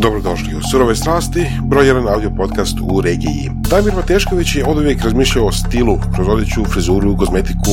Dobrodošli 0.00 0.54
u 0.54 0.60
Surove 0.70 0.96
strasti, 0.96 1.46
broj 1.62 1.86
jedan 1.86 2.08
audio 2.08 2.30
podcast 2.30 2.76
u 2.82 3.00
regiji. 3.00 3.50
Damir 3.54 3.94
Matešković 3.94 4.56
je 4.56 4.64
od 4.66 4.78
uvijek 4.78 5.02
razmišljao 5.02 5.46
o 5.46 5.52
stilu, 5.52 5.98
kroz 6.14 6.28
odjeću, 6.28 6.64
frizuru, 6.64 7.16
kozmetiku, 7.16 7.70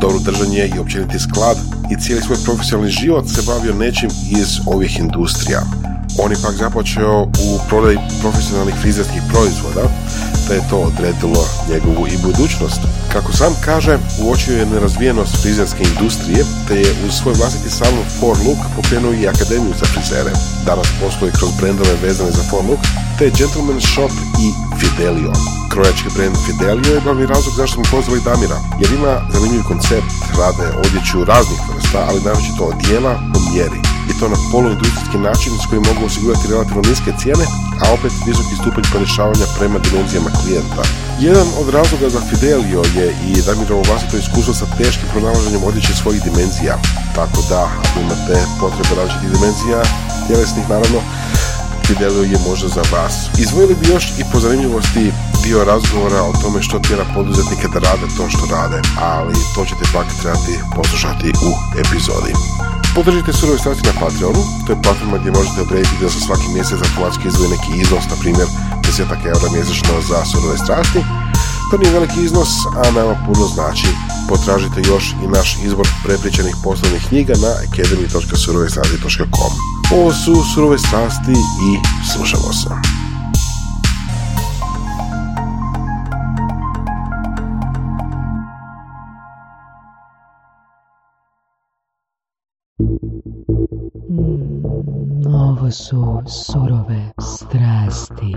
dobro 0.00 0.18
držanje 0.18 0.70
i 0.76 0.78
općeniti 0.78 1.18
sklad 1.18 1.56
i 1.90 2.00
cijeli 2.00 2.22
svoj 2.22 2.38
profesionalni 2.44 2.90
život 2.90 3.28
se 3.28 3.42
bavio 3.46 3.74
nečim 3.74 4.10
iz 4.30 4.60
ovih 4.66 4.98
industrija. 4.98 5.60
On 6.18 6.30
je 6.30 6.42
pak 6.42 6.54
započeo 6.54 7.22
u 7.22 7.58
prodaji 7.68 7.98
profesionalnih 8.20 8.74
frizerskih 8.74 9.22
proizvoda, 9.32 9.88
te 10.48 10.54
je 10.54 10.68
to 10.70 10.78
odredilo 10.78 11.42
njegovu 11.70 12.06
i 12.06 12.22
budućnost. 12.22 12.80
Kako 13.12 13.32
sam 13.32 13.52
kaže, 13.64 13.98
uočio 14.22 14.58
je 14.58 14.66
nerazvijenost 14.66 15.42
frizerske 15.42 15.82
industrije, 15.92 16.44
te 16.68 16.74
je 16.74 16.90
uz 17.06 17.12
svoj 17.22 17.34
vlastiti 17.34 17.70
salon 17.70 18.04
For 18.20 18.36
Look 18.46 18.60
pokrenuo 18.76 19.12
i 19.12 19.28
akademiju 19.28 19.74
za 19.80 19.86
frizere. 19.92 20.32
Danas 20.66 20.88
posluje 21.00 21.32
kroz 21.38 21.50
brendove 21.60 21.94
vezane 22.02 22.30
za 22.30 22.42
For 22.50 22.64
Look, 22.68 22.82
te 23.18 23.26
Gentleman 23.38 23.80
Shop 23.80 24.12
i 24.44 24.46
Fidelio. 24.80 25.32
Krojački 25.72 26.08
brend 26.16 26.36
Fidelio 26.46 26.94
je 26.94 27.04
glavni 27.04 27.26
razlog 27.26 27.54
zašto 27.56 27.74
smo 27.74 27.84
pozvali 27.94 28.24
Damira, 28.24 28.58
jer 28.80 28.90
ima 28.92 29.14
zanimljiv 29.32 29.62
koncept, 29.70 30.12
rade 30.38 30.66
odjeću 30.84 31.24
raznih 31.24 31.60
vrsta, 31.68 32.00
ali 32.08 32.24
naročito 32.26 32.62
odjela 32.72 33.14
po 33.32 33.40
mjeri 33.50 33.93
i 34.10 34.12
to 34.18 34.28
na 34.28 34.38
poluindustrijski 34.52 35.18
način 35.28 35.52
s 35.62 35.66
kojim 35.68 35.84
mogu 35.90 36.06
osigurati 36.06 36.50
relativno 36.52 36.82
niske 36.90 37.10
cijene, 37.20 37.46
a 37.82 37.84
opet 37.96 38.12
visoki 38.28 38.54
stupanj 38.60 38.86
porešavanja 38.92 39.46
prema 39.58 39.78
dimenzijama 39.84 40.30
klijenta. 40.40 40.82
Jedan 41.26 41.48
od 41.60 41.66
razloga 41.76 42.08
za 42.14 42.20
Fidelio 42.28 42.82
je 42.98 43.06
i 43.28 43.42
Damirovo 43.46 43.82
vlastito 43.88 44.16
iskustvo 44.16 44.54
sa 44.54 44.66
teškim 44.78 45.06
pronalaženjem 45.12 45.62
odjeće 45.68 45.92
svojih 45.94 46.20
dimenzija. 46.28 46.74
Tako 47.18 47.40
da, 47.50 47.60
ako 47.80 47.96
imate 48.00 48.36
potrebe 48.60 48.92
različitih 48.98 49.30
dimenzija, 49.34 49.78
tjelesnih 50.26 50.64
naravno, 50.74 50.98
Fidelio 51.86 52.22
je 52.32 52.38
možda 52.48 52.68
za 52.68 52.82
vas. 52.92 53.14
Izvojili 53.44 53.74
bi 53.80 53.88
još 53.92 54.04
i 54.20 54.22
po 54.32 54.40
zanimljivosti 54.40 55.12
dio 55.44 55.64
razgovora 55.64 56.20
o 56.22 56.32
tome 56.42 56.62
što 56.62 56.78
tjera 56.78 57.04
poduzetnike 57.14 57.66
da 57.72 57.78
rade 57.78 58.06
to 58.16 58.24
što 58.34 58.44
rade, 58.56 58.78
ali 59.14 59.34
to 59.54 59.60
ćete 59.64 59.84
pak 59.94 60.06
trebati 60.20 60.54
poslušati 60.76 61.28
u 61.48 61.50
epizodi. 61.82 62.32
Podržite 62.94 63.32
Surove 63.32 63.58
strasti 63.58 63.88
na 63.88 63.94
Patreonu, 64.00 64.42
to 64.64 64.72
je 64.72 64.82
platforma 64.82 65.18
gdje 65.18 65.36
možete 65.38 65.60
odrediti 65.60 66.00
da 66.02 66.08
se 66.10 66.20
svaki 66.20 66.48
mjesec 66.54 66.78
automatski 66.82 67.28
izvoji 67.28 67.50
neki 67.54 67.70
iznos, 67.82 68.04
na 68.12 68.16
primjer 68.22 68.48
10 68.82 69.26
eura 69.32 69.48
mjesečno 69.56 69.94
za 70.10 70.18
Surove 70.30 70.58
strasti. 70.64 71.00
To 71.70 71.74
nije 71.78 71.92
veliki 71.98 72.18
iznos, 72.22 72.50
a 72.82 72.90
nama 72.98 73.14
puno 73.26 73.44
znači. 73.54 73.88
Potražite 74.28 74.80
još 74.90 75.04
i 75.24 75.26
naš 75.36 75.48
izbor 75.66 75.86
prepričanih 76.04 76.54
poslovnih 76.64 77.02
knjiga 77.08 77.34
na 77.44 77.50
academy.surovestrasti.com. 77.66 79.52
Ovo 79.96 80.12
su 80.12 80.34
Surove 80.54 80.78
strasti 80.78 81.36
i 81.68 81.70
slušamo 82.12 82.52
se. 82.52 83.03
Su 95.74 96.22
surove 96.26 97.10
strasti. 97.20 98.34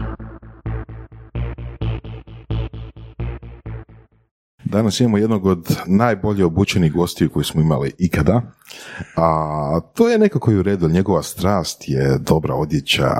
Danas 4.65 4.99
imamo 4.99 5.17
jednog 5.17 5.45
od 5.45 5.77
najbolje 5.85 6.45
obučenih 6.45 6.93
gostiju 6.93 7.29
koji 7.29 7.45
smo 7.45 7.61
imali 7.61 7.93
ikada, 7.97 8.41
a 9.15 9.79
to 9.93 10.09
je 10.09 10.17
neko 10.17 10.39
koji 10.39 10.57
u 10.57 10.63
redu, 10.63 10.89
njegova 10.89 11.23
strast 11.23 11.83
je 11.87 12.17
dobra 12.17 12.55
odjeća, 12.55 13.11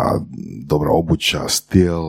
dobra 0.66 0.90
obuća, 0.92 1.48
stil, 1.48 2.04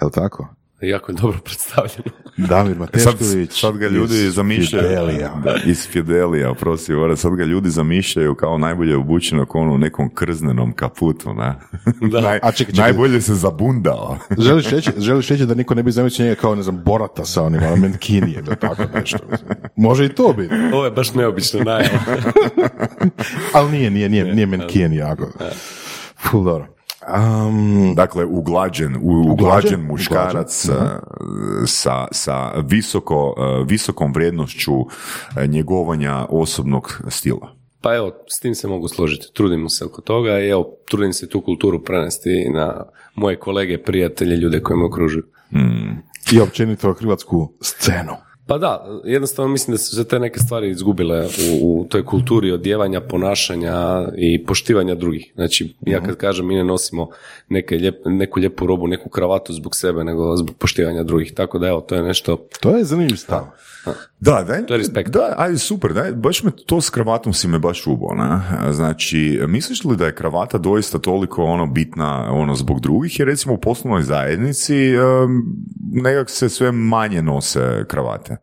je 0.00 0.04
li 0.04 0.12
tako? 0.12 0.59
Jako 0.80 1.12
je 1.12 1.16
dobro 1.16 1.38
predstavljeno. 1.44 2.02
Damir 2.36 2.76
Matešković. 2.78 3.50
Sad, 3.50 3.60
sad 3.60 3.76
ga 3.76 3.88
ljudi 3.88 4.14
iz 4.24 4.34
zamišljaju. 4.34 4.88
Fidelija. 4.88 5.34
Da, 5.44 5.54
iz 5.66 5.88
Fidelija, 5.88 6.50
oprosti, 6.50 6.94
ora, 6.94 7.16
sad 7.16 7.34
ga 7.34 7.44
ljudi 7.44 7.70
zamišljaju 7.70 8.34
kao 8.34 8.58
najbolje 8.58 8.96
obučenog 8.96 9.56
ono 9.56 9.72
u 9.72 9.78
nekom 9.78 10.14
krznenom 10.14 10.72
kaputu, 10.72 11.34
ne? 11.34 11.54
Da. 12.00 12.20
Naj, 12.26 12.40
A 12.42 12.52
čekaj, 12.52 12.74
čekaj. 12.74 12.90
Najbolje 12.90 13.20
se 13.20 13.34
zabundao. 13.34 14.18
Želiš 14.38 14.70
reći, 14.70 14.90
želiš 14.98 15.28
reći 15.28 15.46
da 15.46 15.54
niko 15.54 15.74
ne 15.74 15.82
bi 15.82 15.92
zamislio 15.92 16.28
njega 16.28 16.40
kao, 16.40 16.54
ne 16.54 16.62
znam, 16.62 16.82
Borata 16.84 17.24
sa 17.24 17.42
onim, 17.42 17.62
ono, 17.62 17.76
Menkini 17.76 18.32
ili 18.32 18.56
tako 18.56 18.82
nešto. 18.94 19.18
Može 19.76 20.04
i 20.04 20.08
to 20.08 20.32
biti, 20.32 20.54
Ovo 20.72 20.84
je 20.84 20.90
baš 20.90 21.14
neobično 21.14 21.60
najava. 21.60 21.98
ali 23.54 23.70
nije, 23.70 23.90
nije, 23.90 24.08
nije, 24.08 24.24
nije 24.24 24.46
Menkini 24.46 24.96
jako. 24.96 25.26
Ful, 26.30 26.44
dobro. 26.44 26.79
Um, 27.08 27.94
Dakle, 27.94 28.24
uglađen, 28.24 28.96
u, 28.96 29.32
uglađen 29.32 29.80
muškarac 29.80 30.64
Uglađen, 30.64 30.86
uh, 30.86 31.64
sa, 31.66 32.06
sa 32.12 32.52
visoko, 32.60 33.34
uh, 33.36 33.68
visokom 33.68 34.12
vrijednošću 34.12 34.74
uh, 34.74 34.88
njegovanja 35.46 36.26
osobnog 36.28 37.02
stila. 37.08 37.54
Pa 37.80 37.94
evo, 37.94 38.12
s 38.28 38.40
tim 38.40 38.54
se 38.54 38.68
mogu 38.68 38.88
složiti. 38.88 39.26
Trudimo 39.34 39.68
se 39.68 39.84
oko 39.84 40.00
toga 40.00 40.40
i 40.40 40.48
evo, 40.48 40.76
trudim 40.90 41.12
se 41.12 41.28
tu 41.28 41.40
kulturu 41.40 41.84
prenesti 41.84 42.50
na 42.54 42.84
moje 43.14 43.36
kolege, 43.36 43.82
prijatelje, 43.82 44.36
ljude 44.36 44.62
koji 44.62 44.78
me 44.78 44.84
okružuju. 44.84 45.24
I 46.32 46.40
općenito 46.40 46.92
hrvatsku 46.92 47.52
scenu. 47.60 48.12
Pa 48.50 48.58
da, 48.58 49.00
jednostavno 49.04 49.52
mislim 49.52 49.74
da 49.74 49.78
su 49.78 49.96
se 49.96 50.08
te 50.08 50.18
neke 50.18 50.38
stvari 50.40 50.70
izgubile 50.70 51.26
u, 51.26 51.80
u 51.80 51.84
toj 51.88 52.04
kulturi 52.04 52.52
odjevanja, 52.52 53.00
ponašanja 53.00 54.08
i 54.16 54.44
poštivanja 54.44 54.94
drugih. 54.94 55.32
Znači, 55.34 55.74
ja 55.80 56.00
kad 56.02 56.16
kažem 56.16 56.46
mi 56.46 56.54
ne 56.54 56.64
nosimo 56.64 57.08
neke 57.48 57.74
lijep- 57.76 58.02
neku 58.04 58.40
lijepu 58.40 58.66
robu, 58.66 58.86
neku 58.86 59.08
kravatu 59.08 59.52
zbog 59.52 59.74
sebe, 59.76 60.04
nego 60.04 60.36
zbog 60.36 60.56
poštivanja 60.56 61.02
drugih. 61.02 61.34
Tako 61.34 61.58
da 61.58 61.68
evo, 61.68 61.80
to 61.80 61.94
je 61.94 62.02
nešto 62.02 62.46
To 62.60 62.76
je 62.76 62.84
zanimljiv 62.84 63.16
stav. 63.16 63.46
Da, 64.20 64.42
daj, 64.42 64.66
To 64.66 64.74
je 64.74 64.78
respekt. 64.78 65.10
Da, 65.10 65.34
ajde, 65.36 65.58
super, 65.58 65.92
daj, 65.92 66.12
baš 66.12 66.42
me 66.42 66.50
to 66.66 66.80
s 66.80 66.90
kravatom 66.90 67.32
si 67.32 67.48
me 67.48 67.58
baš 67.58 67.86
ubo, 67.86 68.14
ne? 68.14 68.40
Znači, 68.72 69.40
misliš 69.48 69.84
li 69.84 69.96
da 69.96 70.06
je 70.06 70.14
kravata 70.14 70.58
doista 70.58 70.98
toliko 70.98 71.44
ono 71.44 71.66
bitna 71.66 72.28
ono 72.32 72.54
zbog 72.54 72.80
drugih? 72.80 73.18
Jer 73.18 73.28
recimo 73.28 73.54
u 73.54 73.60
poslovnoj 73.60 74.02
zajednici 74.02 74.96
um, 74.96 75.42
nekak 75.92 76.30
se 76.30 76.48
sve 76.48 76.72
manje 76.72 77.22
nose 77.22 77.84
kravate. 77.88 78.36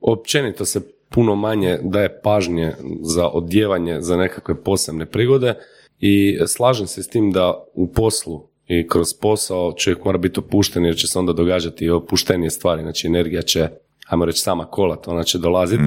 općenito 0.00 0.64
se 0.64 0.80
puno 1.08 1.34
manje 1.34 1.78
daje 1.82 2.20
pažnje 2.22 2.74
za 3.02 3.28
odjevanje 3.28 4.00
za 4.00 4.16
nekakve 4.16 4.62
posebne 4.62 5.06
prigode 5.06 5.54
i 5.98 6.38
slažem 6.46 6.86
se 6.86 7.02
s 7.02 7.08
tim 7.08 7.32
da 7.32 7.64
u 7.74 7.92
poslu 7.92 8.48
i 8.66 8.88
kroz 8.88 9.14
posao 9.20 9.72
čovjek 9.72 10.04
mora 10.04 10.18
biti 10.18 10.40
opušten 10.40 10.84
jer 10.84 10.96
će 10.96 11.06
se 11.06 11.18
onda 11.18 11.32
događati 11.32 11.84
i 11.84 11.90
opuštenije 11.90 12.50
stvari, 12.50 12.82
znači 12.82 13.06
energija 13.06 13.42
će 13.42 13.68
ajmo 14.08 14.24
reći 14.24 14.40
sama 14.40 14.66
kolat, 14.66 15.08
ona 15.08 15.24
će 15.24 15.38
dolaziti, 15.38 15.82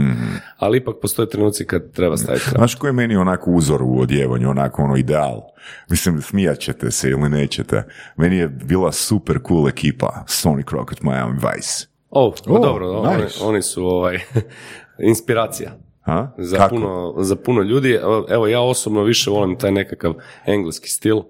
ali 0.58 0.78
ipak 0.78 0.96
postoje 1.02 1.30
trenuci 1.30 1.66
kad 1.66 1.92
treba 1.92 2.18
staviti 2.18 2.46
kraj. 2.46 2.58
Znaš 2.58 2.76
koji 2.76 2.90
je 2.90 2.94
meni 2.94 3.16
onako 3.16 3.52
uzor 3.52 3.82
u 3.84 4.00
odjevanju, 4.02 4.50
onako 4.50 4.82
ono 4.82 4.96
ideal? 4.96 5.42
Mislim, 5.90 6.22
smijat 6.22 6.60
ćete 6.60 6.92
se 6.92 7.10
ili 7.10 7.30
nećete. 7.30 7.84
Meni 8.16 8.38
je 8.38 8.48
bila 8.48 8.92
super 8.92 9.40
cool 9.48 9.68
ekipa 9.68 10.24
Sony 10.28 10.70
Crockett, 10.70 11.02
Miami 11.02 11.34
Vice. 11.34 11.88
Oh, 12.10 12.34
pa 12.46 12.54
Oh, 12.54 12.62
dobro, 12.62 12.92
oni, 12.92 13.24
nice. 13.24 13.44
oni 13.44 13.62
su 13.62 13.86
ovaj, 13.86 14.20
inspiracija. 15.12 15.72
Ha? 16.02 16.32
Za 16.38 16.58
Kako? 16.58 16.76
puno, 16.76 17.14
za 17.18 17.36
puno 17.36 17.62
ljudi. 17.62 17.92
Evo, 17.92 18.26
Evo, 18.30 18.48
ja 18.48 18.62
osobno 18.62 19.04
više 19.04 19.30
volim 19.30 19.58
taj 19.58 19.72
nekakav 19.72 20.14
engleski 20.46 20.90
stil. 20.90 21.22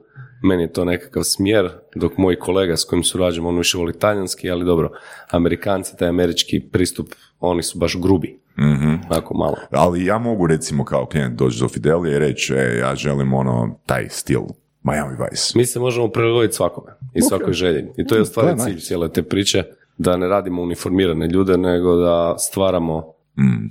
Meni 0.44 0.64
je 0.64 0.74
to 0.74 0.86
nekakav 0.86 1.24
smjer, 1.24 1.70
dok 1.96 2.18
moj 2.18 2.40
kolega 2.40 2.78
s 2.78 2.84
kojim 2.86 3.04
surađujem, 3.04 3.46
on 3.46 3.58
više 3.58 3.78
voli 3.78 4.00
talijanski, 4.00 4.52
ali 4.52 4.66
dobro, 4.66 4.92
Amerikanci, 5.32 5.98
taj 5.98 6.08
američki 6.08 6.60
pristup, 6.60 7.08
oni 7.40 7.64
su 7.64 7.80
baš 7.80 8.02
grubi. 8.02 8.40
Mhm. 8.60 8.94
Onako 9.10 9.34
malo. 9.34 9.56
Ali 9.72 10.06
ja 10.06 10.18
mogu 10.18 10.48
recimo 10.48 10.86
kao 10.86 11.06
klijent 11.06 11.40
doći 11.40 11.60
do 11.60 11.68
Fidelije 11.68 12.16
i 12.16 12.20
reći, 12.20 12.54
e, 12.54 12.78
ja 12.78 12.96
želim 12.96 13.34
ono, 13.34 13.80
taj 13.86 14.10
stil 14.10 14.42
Miami 14.84 15.16
Vice. 15.16 15.54
Mi 15.56 15.66
se 15.66 15.80
možemo 15.80 16.08
prilagoditi 16.08 16.56
svakome 16.56 16.92
i 17.14 17.22
svakoj 17.22 17.54
želji. 17.54 17.88
I 17.98 18.08
to 18.08 18.16
je 18.16 18.20
je 18.20 18.26
cilj 18.26 18.74
nice. 18.74 18.86
cijele 18.86 19.14
te 19.14 19.24
priče, 19.24 19.64
da 19.98 20.18
ne 20.18 20.28
radimo 20.28 20.62
uniformirane 20.62 21.28
ljude, 21.28 21.58
nego 21.58 21.96
da 21.96 22.36
stvaramo 22.38 23.14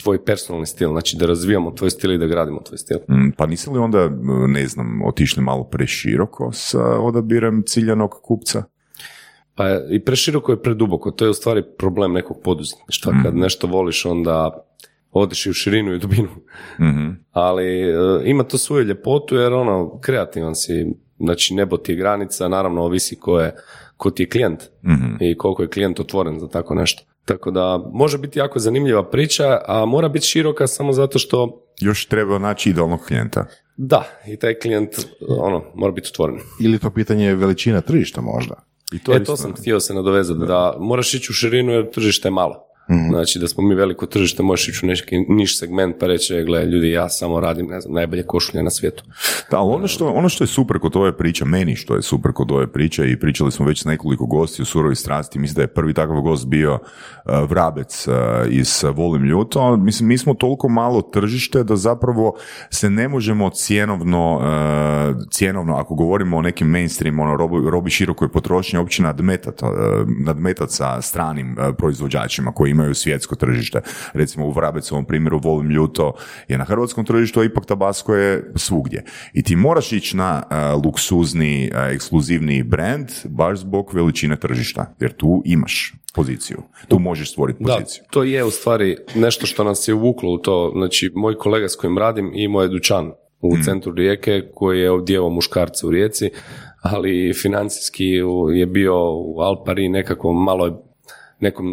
tvoj 0.03 0.25
personalni 0.25 0.67
stil, 0.67 0.91
znači 0.91 1.17
da 1.17 1.27
razvijamo 1.27 1.71
tvoj 1.71 1.91
stil 1.91 2.13
i 2.13 2.19
da 2.19 2.27
gradimo 2.27 2.61
tvoj 2.61 2.79
stil. 2.79 2.99
Mm, 3.09 3.31
Pa 3.37 3.47
nisi 3.47 3.71
li 3.71 3.79
onda, 3.79 4.11
ne 4.49 4.67
znam, 4.67 5.03
otišli 5.05 5.43
malo 5.43 5.65
preširoko 5.65 6.53
sa 6.53 6.99
odabirem 7.01 7.63
ciljanog 7.67 8.11
kupca? 8.23 8.65
Pa 9.55 9.65
i 9.91 10.05
preširoko 10.05 10.53
je 10.53 10.63
preduboko, 10.63 11.11
to 11.11 11.25
je 11.25 11.31
u 11.31 11.35
stvari 11.35 11.63
problem 11.79 12.13
nekog 12.13 12.37
poduzetništva. 12.45 13.13
Kad 13.23 13.37
nešto 13.37 13.67
voliš, 13.67 14.05
onda 14.05 14.65
odeš 15.13 15.47
i 15.47 15.51
u 15.51 15.53
širinu 15.53 15.93
i 15.93 15.97
u 15.97 15.99
dubinu. 15.99 16.29
Mhm. 16.81 17.11
Ali 17.31 17.91
e, 17.91 17.95
ima 18.25 18.45
to 18.45 18.59
svoju 18.59 18.85
ljepotu 18.85 19.37
jer 19.37 19.53
ono, 19.53 20.01
kreativan 20.01 20.55
si, 20.55 20.87
znači 21.19 21.55
nebo 21.55 21.77
ti 21.77 21.93
je 21.93 21.97
granica, 21.97 22.49
naravno 22.49 22.83
ovisi 22.83 23.17
ko 23.17 23.41
je, 23.41 23.55
ko 23.97 24.11
ti 24.11 24.23
je 24.23 24.29
klijent 24.29 24.63
i 25.21 25.37
koliko 25.37 25.63
je 25.63 25.69
klijent 25.69 26.01
otvoren 26.01 26.41
za 26.41 26.49
tako 26.49 26.75
nešto. 26.75 27.03
Tako 27.25 27.51
da 27.51 27.91
može 27.93 28.19
biti 28.19 28.39
jako 28.39 28.59
zanimljiva 28.59 29.11
priča, 29.11 29.61
a 29.67 29.85
mora 29.85 30.09
biti 30.09 30.27
široka 30.27 30.67
samo 30.67 30.93
zato 30.93 31.19
što 31.19 31.67
Još 31.81 32.07
treba 32.07 32.39
naći 32.39 32.71
idealnog 32.71 33.01
klijenta. 33.07 33.47
Da, 33.77 34.05
i 34.27 34.37
taj 34.37 34.55
klijent 34.55 34.91
ono, 35.29 35.65
mora 35.75 35.93
biti 35.93 36.09
otvoren. 36.13 36.39
Ili 36.61 36.79
to 36.79 36.91
pitanje 36.91 37.35
veličina 37.35 37.81
tržišta 37.81 38.21
možda? 38.21 38.55
I 38.93 38.99
to 38.99 39.13
e, 39.13 39.15
je 39.15 39.25
to 39.25 39.37
sam 39.37 39.55
htio 39.55 39.81
se 39.81 39.95
nadovezati, 39.95 40.41
da. 40.47 40.77
moraš 40.81 41.15
ići 41.15 41.33
u 41.33 41.35
širinu 41.35 41.73
jer 41.73 41.91
tržište 41.91 42.29
je 42.29 42.33
malo. 42.33 42.70
Znači 43.09 43.39
da 43.39 43.49
smo 43.49 43.63
mi 43.65 43.75
veliko 43.75 44.07
tržište, 44.07 44.43
možeš 44.43 44.69
ići 44.69 44.87
u 44.87 44.89
neki 44.89 45.19
niš 45.29 45.59
segment 45.59 45.97
pa 46.01 46.07
reći, 46.07 46.35
"E, 46.35 46.45
gle, 46.45 46.67
ljudi, 46.67 46.91
ja 46.91 47.09
samo 47.09 47.41
radim, 47.41 47.67
ne 47.67 47.81
znam, 47.81 47.95
najbolje 47.95 48.23
košulje 48.23 48.63
na 48.63 48.71
svijetu. 48.71 49.05
Da, 49.51 49.59
ali 49.59 49.75
ono 49.75 49.89
što, 49.89 50.09
ono 50.09 50.29
što 50.29 50.45
je 50.45 50.49
super 50.49 50.79
kod 50.79 50.97
ove 50.97 51.17
priče, 51.17 51.45
meni 51.45 51.77
što 51.77 51.97
je 51.97 52.03
super 52.03 52.33
kod 52.33 52.51
ove 52.51 52.73
priče 52.73 53.11
i 53.11 53.21
pričali 53.21 53.53
smo 53.53 53.67
već 53.67 53.83
s 53.83 53.85
nekoliko 53.85 54.27
gosti 54.27 54.63
u 54.63 54.65
Surovi 54.65 54.97
strasti, 54.97 55.39
mislim 55.39 55.55
da 55.57 55.63
je 55.63 55.67
prvi 55.67 55.95
takav 55.95 56.21
gost 56.21 56.47
bio 56.47 56.75
uh, 56.75 57.51
Vrabec 57.51 58.07
uh, 58.09 58.15
iz 58.49 58.85
Volim 58.95 59.25
ljuto, 59.25 59.77
mislim 59.77 60.09
mi 60.09 60.19
smo 60.19 60.35
toliko 60.35 60.69
malo 60.69 61.03
tržište 61.03 61.65
da 61.65 61.77
zapravo 61.77 62.35
se 62.71 62.91
ne 62.91 63.09
možemo 63.09 63.51
cjenovno, 63.51 64.37
uh, 64.37 65.17
cjenovno 65.31 65.77
ako 65.77 65.95
govorimo 65.95 66.37
o 66.37 66.43
nekim 66.43 66.67
mainstream, 66.69 67.21
ono, 67.21 67.37
robi, 67.37 67.71
robi 67.71 67.91
širokoj 67.91 68.29
potrošnji, 68.29 68.79
uopće 68.79 69.03
nadmetat, 69.03 69.63
uh, 69.63 69.69
nadmetat 70.27 70.71
sa 70.71 71.03
stranim 71.03 71.57
uh, 71.59 71.75
proizvođačima 71.79 72.53
koji 72.53 72.71
imaju 72.71 72.80
svjetsko 72.95 73.37
tržište. 73.37 73.81
Recimo 74.13 74.47
u 74.47 74.51
Vrabecovom 74.51 75.05
primjeru 75.05 75.39
Volim 75.39 75.71
ljuto 75.71 76.13
je 76.49 76.59
na 76.59 76.65
hrvatskom 76.65 77.05
tržištu, 77.05 77.41
a 77.41 77.45
ipak 77.45 77.67
Tabasco 77.67 78.15
je 78.15 78.53
svugdje. 78.57 79.05
I 79.33 79.43
ti 79.43 79.57
moraš 79.57 79.93
ići 79.93 80.17
na 80.17 80.43
uh, 80.43 80.85
luksuzni, 80.85 81.71
uh, 81.75 81.95
ekskluzivni 81.95 82.63
brand 82.63 83.09
baš 83.25 83.59
zbog 83.59 83.91
veličine 83.95 84.37
tržišta, 84.37 84.95
jer 85.01 85.13
tu 85.13 85.43
imaš 85.45 85.95
poziciju. 86.15 86.63
Tu 86.89 86.99
možeš 86.99 87.31
stvoriti 87.31 87.65
Da, 87.65 87.73
poziciju. 87.75 88.05
to 88.11 88.23
je 88.23 88.45
u 88.45 88.51
stvari 88.51 88.97
nešto 89.15 89.47
što 89.47 89.65
nas 89.65 89.89
je 89.89 89.95
uvuklo 89.95 90.33
u 90.33 90.39
to. 90.39 90.73
Znači, 90.77 91.11
moj 91.15 91.35
kolega 91.35 91.69
s 91.69 91.77
kojim 91.77 91.99
radim 91.99 92.33
imao 92.35 92.63
je 92.63 92.69
dućan 92.69 93.13
u 93.41 93.57
centru 93.65 93.93
Rijeke 93.93 94.43
koji 94.55 94.81
je 94.81 94.91
ovdjevao 94.91 95.31
muškarce 95.31 95.87
u 95.87 95.91
Rijeci, 95.91 96.31
ali 96.83 97.33
financijski 97.43 98.07
je 98.53 98.67
bio 98.67 98.95
u 99.13 99.41
Alpari 99.41 99.89
nekakvom 99.89 100.45
maloj 100.45 100.71
nekom 101.41 101.67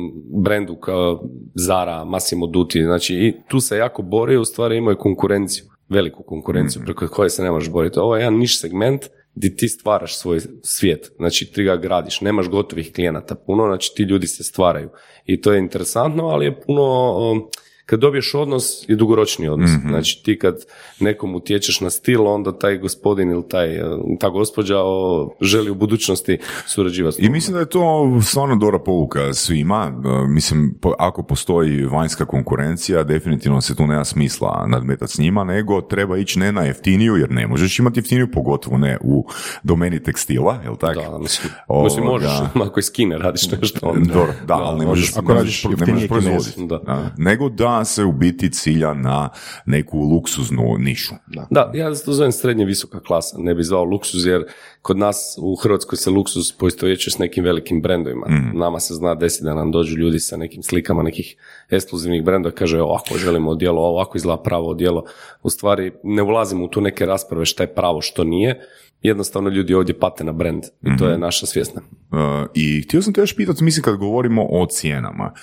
brendu 0.44 0.76
kao 0.76 1.24
Zara, 1.56 2.06
Massimo 2.06 2.48
Dutti, 2.48 2.84
znači 2.84 3.16
i 3.16 3.34
tu 3.48 3.60
se 3.60 3.78
jako 3.78 4.02
borio, 4.02 4.42
u 4.42 4.46
stvari 4.46 4.78
imao 4.78 4.92
je 4.92 4.98
konkurenciju, 4.98 5.66
veliku 5.90 6.24
konkurenciju 6.24 6.82
preko 6.86 7.08
koje 7.08 7.30
se 7.30 7.44
ne 7.44 7.52
možeš 7.52 7.72
boriti. 7.72 8.00
Ovo 8.00 8.16
je 8.16 8.22
jedan 8.22 8.38
niš 8.38 8.62
segment 8.62 9.02
gdje 9.36 9.56
ti 9.56 9.68
stvaraš 9.68 10.18
svoj 10.18 10.40
svijet, 10.64 11.12
znači 11.18 11.46
ti 11.46 11.64
ga 11.64 11.76
gradiš, 11.76 12.22
nemaš 12.22 12.50
gotovih 12.50 12.94
klijenata 12.94 13.36
puno, 13.36 13.66
znači 13.66 13.92
ti 13.96 14.04
ljudi 14.04 14.28
se 14.28 14.44
stvaraju 14.44 14.90
i 15.26 15.42
to 15.42 15.54
je 15.54 15.60
interesantno, 15.60 16.28
ali 16.28 16.46
je 16.46 16.62
puno, 16.62 17.18
um, 17.18 17.50
kad 17.88 18.00
dobiješ 18.00 18.34
odnos 18.34 18.86
je 18.88 18.96
dugoročni 18.96 19.50
odnos, 19.50 19.70
znači 19.88 20.22
ti 20.24 20.40
kad 20.40 20.56
nekom 21.00 21.36
utječeš 21.36 21.82
na 21.82 21.90
stil, 21.90 22.28
onda 22.28 22.60
taj 22.60 22.78
gospodin 22.78 23.32
ili 23.32 23.44
taj, 23.50 23.82
uh, 23.82 24.00
ta 24.20 24.30
gospođa 24.30 24.78
o, 24.80 25.30
želi 25.42 25.72
u 25.72 25.76
budućnosti 25.76 26.38
surađivati 26.66 27.26
I 27.26 27.30
mislim 27.30 27.54
da 27.54 27.60
je 27.60 27.70
to 27.70 28.20
stvarno 28.24 28.56
dobra 28.56 28.80
pouka 28.80 29.34
svima. 29.34 29.92
E, 30.06 30.28
Mislim, 30.28 30.80
ako 31.00 31.24
postoji 31.24 31.86
vanjska 31.86 32.26
konkurencija, 32.26 33.04
definitivno 33.04 33.62
se 33.62 33.76
tu 33.76 33.88
nema 33.88 34.06
smisla 34.06 34.66
nadmetati 34.68 35.12
s 35.14 35.18
njima, 35.18 35.44
nego 35.44 35.82
treba 35.82 36.18
ići 36.18 36.40
ne 36.40 36.52
na 36.52 36.62
jeftiniju, 36.62 37.16
jer 37.16 37.32
ne 37.32 37.48
možeš 37.48 37.80
imati 37.80 38.00
jeftiniju, 38.00 38.32
pogotovo 38.32 38.78
ne 38.78 38.98
u 39.02 39.28
domeni 39.64 40.04
tekstila, 40.04 40.60
jel 40.64 40.76
tako? 40.76 41.02
Da, 41.12 41.18
mislim, 41.18 41.54
Ovoga. 41.68 41.84
mislim 41.84 42.06
možeš, 42.06 42.30
ako 42.70 42.80
iz 42.80 42.92
Kine 42.92 43.18
radiš 43.18 43.52
nešto. 43.52 43.88
onda- 43.90 44.14
Dobro, 44.14 44.34
da, 44.48 44.54
ali 44.54 44.80
ne 44.80 44.86
možeš, 44.86 45.18
Ako 45.18 45.34
radiš 45.34 45.64
možeš, 45.64 45.80
ne 45.88 45.94
možeš 45.94 46.10
proizvoditi. 46.10 46.66
Da. 46.66 46.78
Da. 46.78 47.12
Nego 47.18 47.50
da 47.50 47.77
se 47.86 48.04
u 48.04 48.12
biti 48.12 48.52
cilja 48.52 48.94
na 48.94 49.30
neku 49.66 49.98
luksuznu 49.98 50.78
nišu. 50.80 51.16
Da, 51.50 51.72
ja 51.74 51.96
to 52.06 52.14
zovem 52.14 52.32
srednje 52.32 52.66
visoka 52.66 53.00
klasa, 53.00 53.38
ne 53.40 53.56
bi 53.56 53.64
zvao 53.64 53.84
luksuz 53.84 54.26
jer 54.26 54.46
kod 54.82 54.98
nas 54.98 55.38
u 55.42 55.56
Hrvatskoj 55.56 55.98
se 55.98 56.10
luksuz 56.10 56.52
poistovjećuje 56.52 57.12
s 57.12 57.18
nekim 57.18 57.44
velikim 57.44 57.82
brendovima. 57.82 58.28
Nama 58.54 58.80
se 58.80 58.94
zna 58.94 59.16
desiti 59.16 59.44
da 59.44 59.56
nam 59.56 59.72
dođu 59.72 59.98
ljudi 59.98 60.20
sa 60.20 60.38
nekim 60.38 60.64
slikama 60.64 61.04
nekih 61.04 61.36
ekskluzivnih 61.70 62.24
brendova, 62.24 62.56
kaže 62.56 62.82
ovako 62.82 63.18
želimo 63.18 63.52
odijelo, 63.52 63.82
ovako 63.82 64.18
izgleda 64.18 64.42
pravo 64.42 64.70
odijelo. 64.70 65.04
U 65.44 65.50
stvari 65.50 65.92
ne 66.04 66.24
ulazimo 66.24 66.66
u 66.66 66.68
tu 66.68 66.82
neke 66.82 67.06
rasprave 67.06 67.46
šta 67.46 67.64
je 67.64 67.76
pravo, 67.76 68.02
što 68.02 68.24
nije. 68.24 68.62
Jednostavno 69.02 69.50
ljudi 69.50 69.74
ovdje 69.74 70.00
pate 70.00 70.24
na 70.24 70.32
brend 70.32 70.64
i 70.82 70.98
to 70.98 71.08
je 71.08 71.18
naša 71.18 71.46
svjesna. 71.46 71.82
Uh, 72.12 72.18
I 72.54 72.82
htio 72.82 73.02
sam 73.02 73.14
te 73.14 73.22
još 73.22 73.36
pitati, 73.36 73.64
mislim 73.64 73.84
kad 73.84 73.98
govorimo 73.98 74.48
o 74.50 74.66
cijenama, 74.66 75.34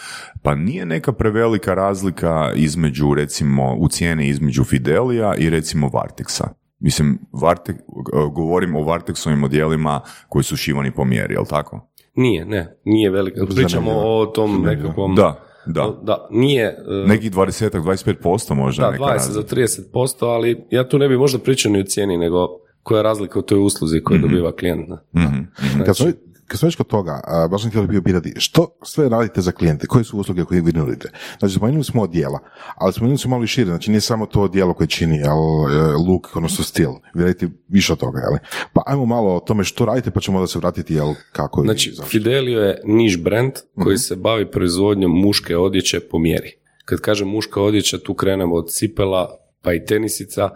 pa 0.42 0.54
nije 0.54 0.86
neka 0.86 1.12
prevelika 1.12 1.74
razlika 1.74 2.52
između 2.56 3.14
recimo 3.14 3.74
u 3.78 3.88
cijeni 3.88 4.28
između 4.28 4.64
Fidelija 4.64 5.34
i 5.38 5.50
recimo 5.50 5.88
Vartexa. 5.88 6.44
Mislim, 6.78 7.18
Varte, 7.32 7.72
uh, 7.72 8.32
govorim 8.32 8.76
o 8.76 8.80
Vartexovim 8.80 9.36
modelima 9.36 10.00
koji 10.28 10.42
su 10.42 10.56
šivani 10.56 10.90
po 10.90 11.04
mjeri, 11.04 11.34
jel 11.34 11.44
tako? 11.44 11.90
Nije, 12.14 12.44
ne, 12.44 12.76
nije 12.84 13.10
velika. 13.10 13.46
Pričamo 13.54 13.90
o 13.94 14.26
tom 14.26 14.62
nekakvom... 14.62 15.14
Da, 15.14 15.40
da. 15.66 15.98
Da, 16.02 16.28
nije... 16.30 16.64
e, 16.64 17.08
Nekih 17.08 17.32
20-25% 17.32 18.54
možda 18.54 18.84
Da, 18.84 18.90
neka 18.90 19.04
20 19.04 19.08
razlika. 19.08 19.40
do 19.40 19.56
30%, 19.56 20.26
ali 20.26 20.64
ja 20.70 20.88
tu 20.88 20.98
ne 20.98 21.08
bi 21.08 21.18
možda 21.18 21.38
pričao 21.38 21.72
ni 21.72 21.80
o 21.80 21.84
cijeni, 21.84 22.16
nego 22.18 22.48
koja 22.84 22.98
je 22.98 23.02
razlika 23.02 23.38
u 23.38 23.42
toj 23.42 23.58
usluzi 23.58 24.00
koju 24.00 24.18
dobiva 24.18 24.52
klijent. 24.52 24.88
ne? 24.88 24.96
Mhm. 25.22 25.84
Kad 25.84 25.96
smo, 25.96 26.06
kad 26.46 26.58
smo 26.58 26.66
već 26.66 26.76
kod 26.76 26.86
toga, 26.86 27.20
a, 27.24 27.48
baš 27.48 27.62
sam 27.62 27.70
htio 27.70 27.82
bio 27.82 28.02
pitati, 28.02 28.32
što 28.36 28.78
sve 28.82 29.08
radite 29.08 29.40
za 29.40 29.52
klijente? 29.52 29.86
Koje 29.86 30.04
su 30.04 30.18
usluge 30.18 30.44
koje 30.44 30.60
vi 30.60 30.72
nudite? 30.72 31.10
Znači, 31.38 31.54
spomenuli 31.54 31.84
smo 31.84 32.02
odjela, 32.02 32.38
ali 32.76 32.92
spomenuli 32.92 33.18
smo 33.18 33.30
malo 33.30 33.44
i 33.44 33.46
šire, 33.46 33.66
znači 33.66 33.90
nije 33.90 34.00
samo 34.00 34.26
to 34.26 34.42
odjelo 34.42 34.74
koje 34.74 34.86
čini 34.86 35.16
jel, 35.16 35.28
e, 35.28 35.92
look, 36.08 36.36
odnosno 36.36 36.64
stil. 36.64 36.90
Vi 37.14 37.22
radite 37.22 37.48
više 37.68 37.92
od 37.92 37.98
toga, 37.98 38.18
jel? 38.18 38.38
Pa 38.72 38.82
ajmo 38.86 39.06
malo 39.06 39.36
o 39.36 39.40
tome 39.40 39.64
što 39.64 39.84
radite, 39.84 40.10
pa 40.10 40.20
ćemo 40.20 40.38
onda 40.38 40.46
se 40.46 40.58
vratiti, 40.58 40.94
jel, 40.94 41.14
kako 41.32 41.62
i 41.62 41.64
Znači. 41.64 41.94
Fidelio 42.04 42.60
je 42.60 42.80
niš 42.84 43.22
brand 43.22 43.52
koji 43.82 43.98
se 43.98 44.16
bavi 44.16 44.50
proizvodnjom 44.50 45.20
muške 45.20 45.56
odjeće 45.56 46.00
po 46.00 46.18
mjeri. 46.18 46.52
Kad 46.84 47.00
kažem 47.00 47.28
muška 47.28 47.60
odjeća, 47.60 47.98
tu 47.98 48.14
krenemo 48.14 48.54
od 48.54 48.70
cipela 48.70 49.44
pa 49.62 49.74
i 49.74 49.84
tenisica, 49.84 50.50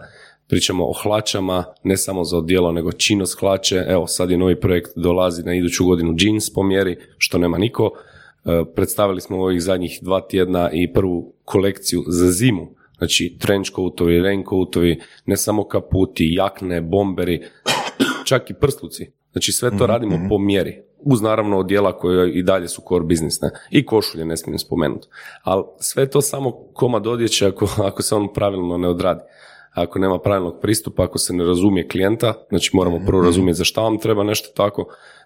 pričamo 0.49 0.89
o 0.89 0.93
hlačama, 1.03 1.63
ne 1.83 1.97
samo 1.97 2.23
za 2.23 2.37
odijelo, 2.37 2.71
nego 2.71 2.91
činos 2.91 3.35
hlače. 3.39 3.85
Evo, 3.87 4.07
sad 4.07 4.31
je 4.31 4.37
novi 4.37 4.59
projekt, 4.59 4.91
dolazi 4.95 5.43
na 5.43 5.55
iduću 5.55 5.85
godinu 5.85 6.15
jeans 6.17 6.53
po 6.53 6.63
mjeri, 6.63 6.97
što 7.17 7.37
nema 7.37 7.57
niko. 7.57 7.91
E, 8.45 8.63
Predstavili 8.75 9.21
smo 9.21 9.37
u 9.37 9.41
ovih 9.41 9.61
zadnjih 9.61 9.99
dva 10.01 10.21
tjedna 10.21 10.69
i 10.73 10.93
prvu 10.93 11.33
kolekciju 11.45 12.03
za 12.07 12.31
zimu. 12.31 12.67
Znači, 12.97 13.37
trench 13.39 13.71
coatovi, 13.75 14.21
raincoatovi, 14.21 14.99
ne 15.25 15.37
samo 15.37 15.63
kaputi, 15.63 16.33
jakne, 16.33 16.81
bomberi, 16.81 17.41
čak 18.25 18.49
i 18.49 18.53
prsluci. 18.53 19.11
Znači 19.31 19.51
sve 19.51 19.77
to 19.77 19.87
radimo 19.87 20.19
po 20.29 20.37
mjeri. 20.37 20.81
Uz 20.99 21.21
naravno 21.21 21.59
odjela 21.59 21.97
koje 21.97 22.33
i 22.33 22.43
dalje 22.43 22.67
su 22.67 22.81
core 22.89 23.03
business, 23.03 23.41
ne? 23.41 23.49
I 23.71 23.85
košulje 23.85 24.25
ne 24.25 24.37
smijem 24.37 24.59
spomenuti. 24.59 25.07
Ali 25.43 25.63
sve 25.79 26.09
to 26.09 26.21
samo 26.21 26.51
komad 26.73 27.07
odjeće 27.07 27.47
ako, 27.47 27.67
ako 27.89 28.01
se 28.01 28.15
on 28.15 28.33
pravilno 28.33 28.77
ne 28.77 28.87
odradi. 28.87 29.21
Ako 29.71 29.99
nema 29.99 30.19
pravilnog 30.19 30.59
pristupa, 30.61 31.03
ako 31.03 31.17
se 31.17 31.33
ne 31.33 31.43
razumije 31.43 31.87
klijenta, 31.87 32.33
znači 32.49 32.71
moramo 32.73 32.99
prvo 33.05 33.21
razumjeti 33.21 33.57
za 33.57 33.63
šta 33.63 33.81
vam 33.81 33.97
treba 33.97 34.23
nešto 34.23 34.49
tako, 34.55 34.85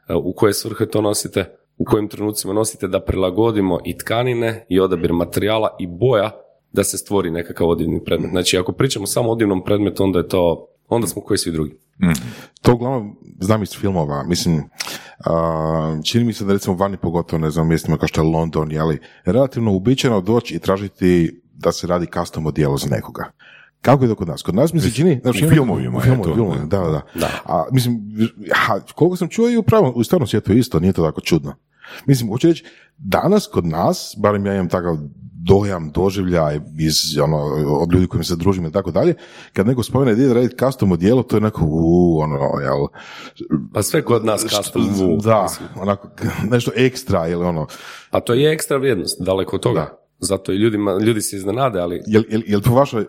e, 0.10 0.14
u 0.16 0.34
koje 0.34 0.54
svrhe 0.54 0.86
to 0.86 1.02
nosite, 1.02 1.56
u 1.78 1.86
kojim 1.86 2.08
trenucima 2.08 2.54
nosite 2.54 2.88
da 2.88 3.00
prilagodimo 3.00 3.80
i 3.86 3.98
tkanine 3.98 4.66
i 4.70 4.80
odabir 4.80 5.14
materijala 5.14 5.76
i 5.80 5.88
boja 5.88 6.32
da 6.72 6.84
se 6.84 6.98
stvori 6.98 7.32
nekakav 7.32 7.70
odjevni 7.70 8.04
predmet. 8.04 8.32
Znači 8.32 8.58
ako 8.58 8.72
pričamo 8.72 9.08
samo 9.08 9.30
o 9.30 9.32
odjevnom 9.32 9.64
predmetu, 9.64 10.04
onda 10.04 10.20
je 10.20 10.28
to, 10.28 10.68
onda 10.90 11.08
smo 11.08 11.22
koji 11.22 11.38
svi 11.38 11.52
drugi. 11.52 11.78
To 12.62 12.74
uglavnom 12.74 13.16
znam 13.40 13.64
iz 13.64 13.70
filmova, 13.80 14.24
mislim, 14.24 14.64
a, 15.26 16.00
čini 16.04 16.24
mi 16.24 16.34
se 16.34 16.46
da 16.46 16.54
recimo 16.54 16.76
vani 16.76 16.98
pogotovo, 16.98 17.40
ne 17.40 17.50
znam, 17.50 17.68
mjestima 17.68 17.98
kao 17.98 18.08
što 18.08 18.22
je 18.22 18.28
London, 18.28 18.72
jeli, 18.72 19.00
relativno 19.26 19.72
uobičajeno 19.72 20.22
doći 20.22 20.56
i 20.56 20.60
tražiti 20.60 21.42
da 21.54 21.72
se 21.72 21.88
radi 21.88 22.08
custom 22.14 22.46
odijelo 22.46 22.78
za 22.78 22.88
nekoga. 22.90 23.32
Kako 23.84 24.04
je 24.04 24.10
to 24.10 24.16
kod 24.16 24.28
nas? 24.28 24.42
Kod 24.42 24.56
nas 24.56 24.74
mi 24.74 24.80
se 24.80 24.92
čini... 24.92 25.20
Znači, 25.22 25.38
u 25.38 25.40
imamo- 25.40 25.54
filmovima 25.56 25.98
u 25.98 26.00
je 26.00 26.04
filmovima, 26.04 26.24
to, 26.30 26.36
filmovima, 26.36 26.66
da, 26.66 26.78
da. 26.80 27.02
Da. 27.20 27.30
A, 27.46 27.66
mislim, 27.72 28.02
ha, 28.56 28.80
koliko 28.96 29.16
sam 29.16 29.28
čuo 29.28 29.50
i 29.50 29.58
u, 29.58 29.64
pravom, 29.64 29.94
u 29.96 30.04
stvarnom 30.04 30.28
svijetu 30.28 30.52
je 30.52 30.60
isto, 30.60 30.80
nije 30.80 30.94
to 30.94 31.04
tako 31.04 31.22
čudno. 31.22 31.56
Mislim, 32.06 32.30
hoću 32.30 32.48
reći, 32.48 32.66
danas 32.98 33.48
kod 33.48 33.66
nas, 33.66 34.16
barem 34.18 34.46
ja 34.46 34.54
imam 34.54 34.70
takav 34.70 34.98
dojam, 35.46 35.92
doživljaj 35.92 36.60
iz, 36.80 37.18
ono, 37.24 37.38
od 37.82 37.94
ljudi 37.94 38.08
kojim 38.08 38.24
se 38.24 38.36
družim 38.36 38.66
i 38.66 38.72
tako 38.72 38.92
dalje, 38.92 39.14
kad 39.54 39.68
neko 39.68 39.84
spomene 39.84 40.16
da 40.16 40.24
ide 40.24 40.34
raditi 40.34 40.56
custom 40.66 40.92
odijelo, 40.92 41.24
to 41.24 41.38
je 41.38 41.42
neko, 41.42 41.66
u, 41.68 42.20
ono, 42.20 42.36
jel, 42.62 42.88
Pa 43.74 43.84
sve 43.84 44.02
kod 44.02 44.26
nas 44.26 44.42
custom 44.42 44.90
vu. 44.90 45.18
da, 45.18 45.48
onako, 45.76 46.10
nešto 46.52 46.72
ekstra 46.76 47.28
ili 47.28 47.46
ono, 47.46 47.68
A 48.12 48.20
to 48.20 48.34
je 48.34 48.52
ekstra 48.54 48.78
vrijednost, 48.78 49.22
daleko 49.22 49.56
od 49.56 49.62
toga. 49.62 49.80
Da. 49.80 50.00
Zato 50.20 50.52
i 50.52 50.56
ljudima, 50.56 50.98
ljudi 51.02 51.22
se 51.22 51.36
iznenade, 51.36 51.80
ali 51.80 52.02
jel, 52.08 52.24
jel, 52.30 52.42
jel 52.46 52.62
po 52.62 52.72
vašoj, 52.72 53.06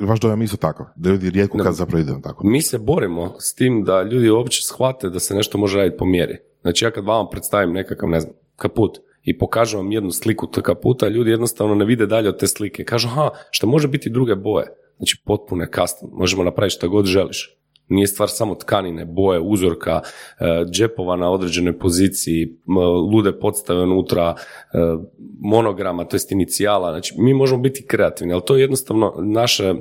vaš 0.00 0.20
dojam 0.20 0.42
isto 0.42 0.56
tako? 0.56 0.86
Da 0.96 1.10
ljudi 1.10 1.30
rijetko 1.30 1.58
kad 1.58 1.74
zapravo 1.74 2.00
idu 2.00 2.20
tako? 2.22 2.46
mi 2.46 2.62
se 2.62 2.78
borimo 2.78 3.34
s 3.38 3.54
tim 3.54 3.84
da 3.84 4.02
ljudi 4.02 4.30
uopće 4.30 4.62
shvate 4.62 5.08
da 5.08 5.18
se 5.18 5.34
nešto 5.34 5.58
može 5.58 5.78
raditi 5.78 5.96
po 5.98 6.04
mjeri. 6.04 6.36
Znači 6.62 6.84
ja 6.84 6.90
kad 6.90 7.04
vama 7.04 7.28
predstavim 7.28 7.72
nekakav, 7.72 8.08
ne 8.08 8.20
znam, 8.20 8.34
kaput 8.56 8.98
i 9.22 9.38
pokažem 9.38 9.80
vam 9.80 9.92
jednu 9.92 10.10
sliku 10.10 10.46
tog 10.46 10.64
kaputa, 10.64 11.08
ljudi 11.08 11.30
jednostavno 11.30 11.74
ne 11.74 11.84
vide 11.84 12.06
dalje 12.06 12.28
od 12.28 12.38
te 12.38 12.46
slike. 12.46 12.84
Kažu, 12.84 13.08
aha, 13.08 13.30
što 13.50 13.66
može 13.66 13.88
biti 13.88 14.10
druge 14.10 14.34
boje. 14.34 14.66
znači 14.96 15.22
potpune 15.24 15.66
custom, 15.74 16.10
možemo 16.12 16.44
napraviti 16.44 16.74
što 16.74 16.88
god 16.88 17.06
želiš. 17.06 17.58
Nije 17.88 18.06
stvar 18.06 18.28
samo 18.28 18.54
tkanine, 18.54 19.04
boje, 19.04 19.40
uzorka, 19.40 20.00
e, 20.40 20.64
džepova 20.70 21.16
na 21.16 21.30
određenoj 21.30 21.78
poziciji, 21.78 22.56
lude 23.12 23.32
podstave 23.32 23.82
unutra, 23.82 24.34
e, 24.34 24.78
monograma, 25.40 26.04
to 26.04 26.16
jest 26.16 26.32
inicijala. 26.32 26.92
Znači, 26.92 27.14
mi 27.18 27.34
možemo 27.34 27.60
biti 27.60 27.86
kreativni, 27.86 28.32
ali 28.32 28.42
to 28.46 28.56
je 28.56 28.60
jednostavno 28.60 29.14
naše, 29.18 29.74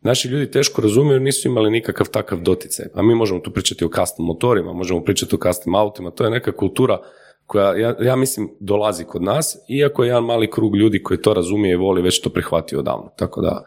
naši 0.00 0.28
ljudi 0.28 0.50
teško 0.50 0.82
razumiju 0.82 1.12
jer 1.12 1.22
nisu 1.22 1.48
imali 1.48 1.70
nikakav 1.70 2.08
takav 2.08 2.40
doticaj. 2.40 2.86
A 2.94 3.02
mi 3.02 3.14
možemo 3.14 3.40
tu 3.40 3.50
pričati 3.50 3.84
o 3.84 3.88
custom 3.88 4.26
motorima, 4.26 4.72
možemo 4.72 5.04
pričati 5.04 5.34
o 5.34 5.38
custom 5.38 5.74
autima, 5.74 6.10
to 6.10 6.24
je 6.24 6.30
neka 6.30 6.52
kultura 6.52 6.98
koja, 7.46 7.76
ja, 7.76 7.94
ja 8.00 8.16
mislim, 8.16 8.48
dolazi 8.60 9.04
kod 9.04 9.22
nas, 9.22 9.56
iako 9.68 10.04
je 10.04 10.08
jedan 10.08 10.24
mali 10.24 10.50
krug 10.50 10.76
ljudi 10.76 11.02
koji 11.02 11.20
to 11.20 11.34
razumije 11.34 11.72
i 11.72 11.76
voli 11.76 12.02
već 12.02 12.20
to 12.20 12.30
prihvatio 12.30 12.78
odavno. 12.78 13.10
Tako 13.16 13.40
da, 13.40 13.62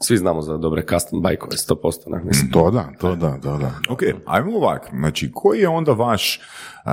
svi 0.00 0.16
znamo 0.16 0.42
za 0.42 0.56
dobre 0.56 0.82
custom 0.84 1.22
bajkove, 1.22 1.52
100%. 1.52 1.76
Ne? 2.08 2.24
Mislim, 2.24 2.50
To 2.50 2.70
da, 2.70 2.88
to 3.00 3.16
da, 3.16 3.30
da, 3.32 3.50
da. 3.52 3.72
Ok, 3.88 4.00
ajmo 4.26 4.52
ovak, 4.52 4.88
znači 4.92 5.30
koji 5.34 5.60
je 5.60 5.68
onda 5.68 5.92
vaš 5.92 6.40
um, 6.84 6.92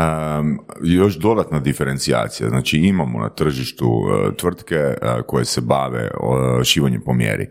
još 0.83 1.15
dodatna 1.15 1.59
diferencijacija? 1.59 2.49
Znači 2.49 2.77
imamo 2.77 3.19
na 3.19 3.29
tržištu 3.29 3.87
uh, 3.87 4.03
tvrtke 4.35 4.75
uh, 4.77 5.23
koje 5.23 5.45
se 5.45 5.61
bave 5.61 6.03
uh, 6.13 6.63
šivanjem 6.63 7.01
po 7.01 7.13
mjeri. 7.13 7.47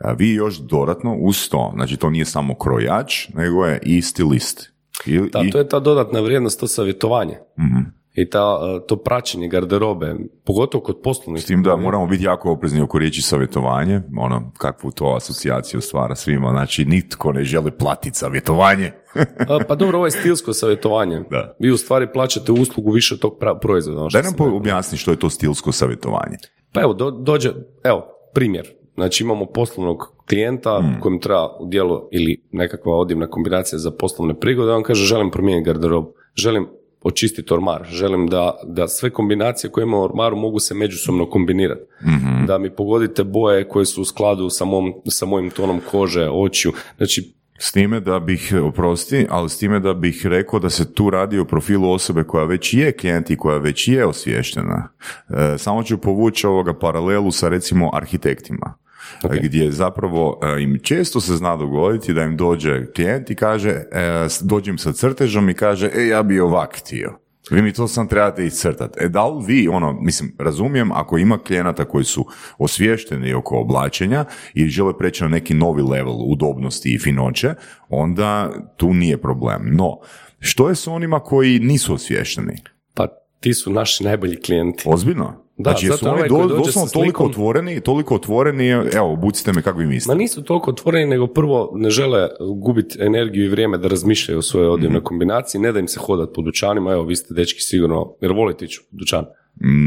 Uh, 0.00 0.18
vi 0.18 0.30
još 0.30 0.58
dodatno 0.58 1.14
uz 1.14 1.48
to, 1.48 1.72
znači 1.74 1.96
to 1.96 2.10
nije 2.10 2.24
samo 2.24 2.54
krojač, 2.54 3.28
nego 3.28 3.66
je 3.66 3.80
i 3.82 4.02
stilist. 4.02 4.70
I, 5.06 5.18
Da, 5.22 5.40
i- 5.40 5.50
to 5.50 5.58
je 5.58 5.68
ta 5.68 5.80
dodatna 5.80 6.20
vrijednost, 6.20 6.60
to 6.60 6.66
savjetovanje. 6.66 7.38
Mhm. 7.58 7.78
I 8.14 8.30
ta, 8.30 8.58
e, 8.62 8.86
to 8.86 8.96
praćenje 8.96 9.48
garderobe, 9.48 10.14
pogotovo 10.44 10.84
kod 10.84 11.00
poslovnih. 11.02 11.42
S 11.42 11.46
tim 11.46 11.62
da 11.62 11.76
moramo 11.76 12.06
biti 12.06 12.24
jako 12.24 12.50
oprezni 12.50 12.80
oko 12.80 12.98
riječi 12.98 13.22
savjetovanje, 13.22 14.00
ono, 14.18 14.52
kakvu 14.58 14.90
to 14.90 15.14
asocijaciju 15.16 15.80
stvara 15.80 16.14
svima, 16.14 16.50
znači 16.50 16.84
nitko 16.84 17.32
ne 17.32 17.44
želi 17.44 17.70
platiti 17.70 18.18
savjetovanje. 18.18 18.92
Pa 19.68 19.74
dobro, 19.74 19.98
ovo 19.98 20.06
je 20.06 20.10
stilsko 20.10 20.52
savjetovanje. 20.52 21.22
Da. 21.30 21.56
Vi 21.58 21.70
u 21.70 21.76
stvari 21.76 22.06
plaćate 22.12 22.52
uslugu 22.52 22.90
više 22.90 23.18
tog 23.18 23.36
pra- 23.40 23.58
proizvoda. 23.60 24.00
ono 24.00 24.08
Daj 24.08 24.22
nam 24.22 24.54
objasni 24.54 24.98
što 24.98 25.10
je 25.10 25.16
to 25.16 25.30
stilsko 25.30 25.72
savjetovanje. 25.72 26.36
Pa 26.72 26.80
evo, 26.80 26.92
do- 26.94 27.10
dođe, 27.10 27.52
evo, 27.84 28.06
primjer. 28.34 28.68
Znači 28.94 29.24
imamo 29.24 29.46
poslovnog 29.46 29.98
klijenta 30.28 30.78
Hmm. 30.80 31.00
kojem 31.00 31.20
treba 31.20 31.56
u 31.60 31.66
dijelu 31.66 32.08
ili 32.12 32.42
nekakva 32.52 32.96
odjevna 32.96 33.26
kombinacija 33.26 33.78
za 33.78 33.90
poslovne 33.90 34.34
prigode, 34.34 34.72
on 34.72 34.82
kaže 34.82 35.04
želim 35.04 35.30
promijeniti 35.30 35.66
garderobu, 35.66 36.12
želim 36.36 36.68
očistiti 37.04 37.54
ormar, 37.54 37.84
želim 37.90 38.26
da, 38.26 38.58
da 38.66 38.88
sve 38.88 39.10
kombinacije 39.10 39.70
koje 39.70 39.82
ima 39.82 39.98
u 39.98 40.02
ormaru 40.02 40.36
mogu 40.36 40.58
se 40.58 40.74
međusobno 40.74 41.30
kombinirati. 41.30 41.82
Mhm. 42.02 42.46
Da 42.46 42.58
mi 42.58 42.70
pogodite 42.70 43.24
boje 43.24 43.68
koje 43.68 43.86
su 43.86 44.02
u 44.02 44.04
skladu 44.04 44.50
sa, 44.50 44.64
mom, 44.64 44.92
sa 45.06 45.26
mojim 45.26 45.50
tonom 45.50 45.80
kože, 45.90 46.28
očiju. 46.30 46.72
Znači, 46.96 47.34
S 47.58 47.72
time 47.72 48.00
da 48.00 48.18
bih, 48.18 48.54
oprosti, 48.62 49.26
ali 49.30 49.50
s 49.50 49.58
time 49.58 49.80
da 49.80 49.94
bih 49.94 50.26
rekao 50.26 50.58
da 50.60 50.70
se 50.70 50.94
tu 50.94 51.10
radi 51.10 51.38
o 51.38 51.44
profilu 51.44 51.92
osobe 51.92 52.24
koja 52.24 52.44
već 52.44 52.74
je 52.74 52.92
klijent 52.92 53.30
i 53.30 53.36
koja 53.36 53.58
već 53.58 53.88
je 53.88 54.06
osviještena. 54.06 54.88
E, 55.28 55.58
samo 55.58 55.82
ću 55.82 55.98
povući 55.98 56.46
ovoga 56.46 56.74
paralelu 56.78 57.30
sa 57.30 57.48
recimo 57.48 57.90
arhitektima. 57.92 58.74
E, 59.24 59.40
gdje 59.42 59.72
zapravo 59.72 60.40
e, 60.42 60.62
im 60.62 60.78
često 60.82 61.20
se 61.20 61.36
zna 61.36 61.56
dogoditi 61.56 62.14
da 62.14 62.22
im 62.22 62.36
dođe 62.36 62.86
klijent 62.92 63.30
i 63.30 63.34
kaže, 63.34 63.70
e, 63.70 64.26
dođe 64.40 64.70
im 64.70 64.78
sa 64.78 64.92
crtežom 64.92 65.50
i 65.50 65.54
kaže, 65.54 65.90
e, 65.94 66.06
ja 66.06 66.22
bi 66.22 66.40
ovak 66.40 66.78
htio. 66.78 67.18
Vi 67.50 67.62
mi 67.62 67.72
to 67.72 67.88
sam 67.88 68.08
trebate 68.08 68.46
iscrtati. 68.46 68.98
E 69.00 69.08
da 69.08 69.26
li 69.26 69.44
vi, 69.46 69.68
ono, 69.68 69.92
mislim, 70.00 70.36
razumijem 70.38 70.92
ako 70.92 71.18
ima 71.18 71.38
klijenata 71.38 71.84
koji 71.84 72.04
su 72.04 72.26
osviješteni 72.58 73.34
oko 73.34 73.58
oblačenja 73.58 74.24
i 74.54 74.68
žele 74.68 74.98
preći 74.98 75.22
na 75.22 75.28
neki 75.28 75.54
novi 75.54 75.82
level 75.82 76.16
udobnosti 76.32 76.94
i 76.94 76.98
finoće, 76.98 77.54
onda 77.88 78.52
tu 78.76 78.94
nije 78.94 79.20
problem. 79.20 79.76
No, 79.76 79.98
što 80.38 80.68
je 80.68 80.74
s 80.74 80.86
onima 80.86 81.20
koji 81.20 81.58
nisu 81.58 81.94
osviješteni? 81.94 82.56
pa 82.94 83.06
ti 83.40 83.54
su 83.54 83.72
naši 83.72 84.04
najbolji 84.04 84.36
klijenti. 84.36 84.82
Ozbiljno? 84.86 85.43
Da, 85.56 85.70
znači, 85.70 85.86
jesu 85.86 86.08
oni 86.08 86.22
do, 86.22 86.36
doslovno 86.38 86.88
sa 86.88 86.92
toliko 86.92 87.22
slikom- 87.22 87.26
otvoreni, 87.26 87.80
toliko 87.80 88.14
otvoreni, 88.14 88.68
evo, 88.68 89.12
obucite 89.12 89.52
me 89.52 89.62
kako 89.62 89.78
vi 89.78 89.84
Ma 89.84 89.90
mislite. 89.90 90.18
nisu 90.18 90.42
toliko 90.42 90.70
otvoreni, 90.70 91.06
nego 91.06 91.26
prvo 91.26 91.72
ne 91.74 91.90
žele 91.90 92.28
gubiti 92.56 92.98
energiju 93.00 93.44
i 93.44 93.48
vrijeme 93.48 93.78
da 93.78 93.88
razmišljaju 93.88 94.38
o 94.38 94.42
svojoj 94.42 94.68
odjevnoj 94.68 94.98
Mhm. 94.98 95.04
kombinaciji, 95.04 95.60
ne 95.60 95.72
da 95.72 95.80
im 95.80 95.88
se 95.88 96.00
hodat 96.00 96.28
po 96.34 96.42
dućanima, 96.42 96.92
evo 96.92 97.02
vi 97.02 97.16
ste 97.16 97.34
dečki 97.34 97.60
sigurno, 97.60 98.14
jer 98.20 98.32
volite 98.32 98.64
ići 98.64 98.80
u 98.82 98.96
dućan. 98.96 99.24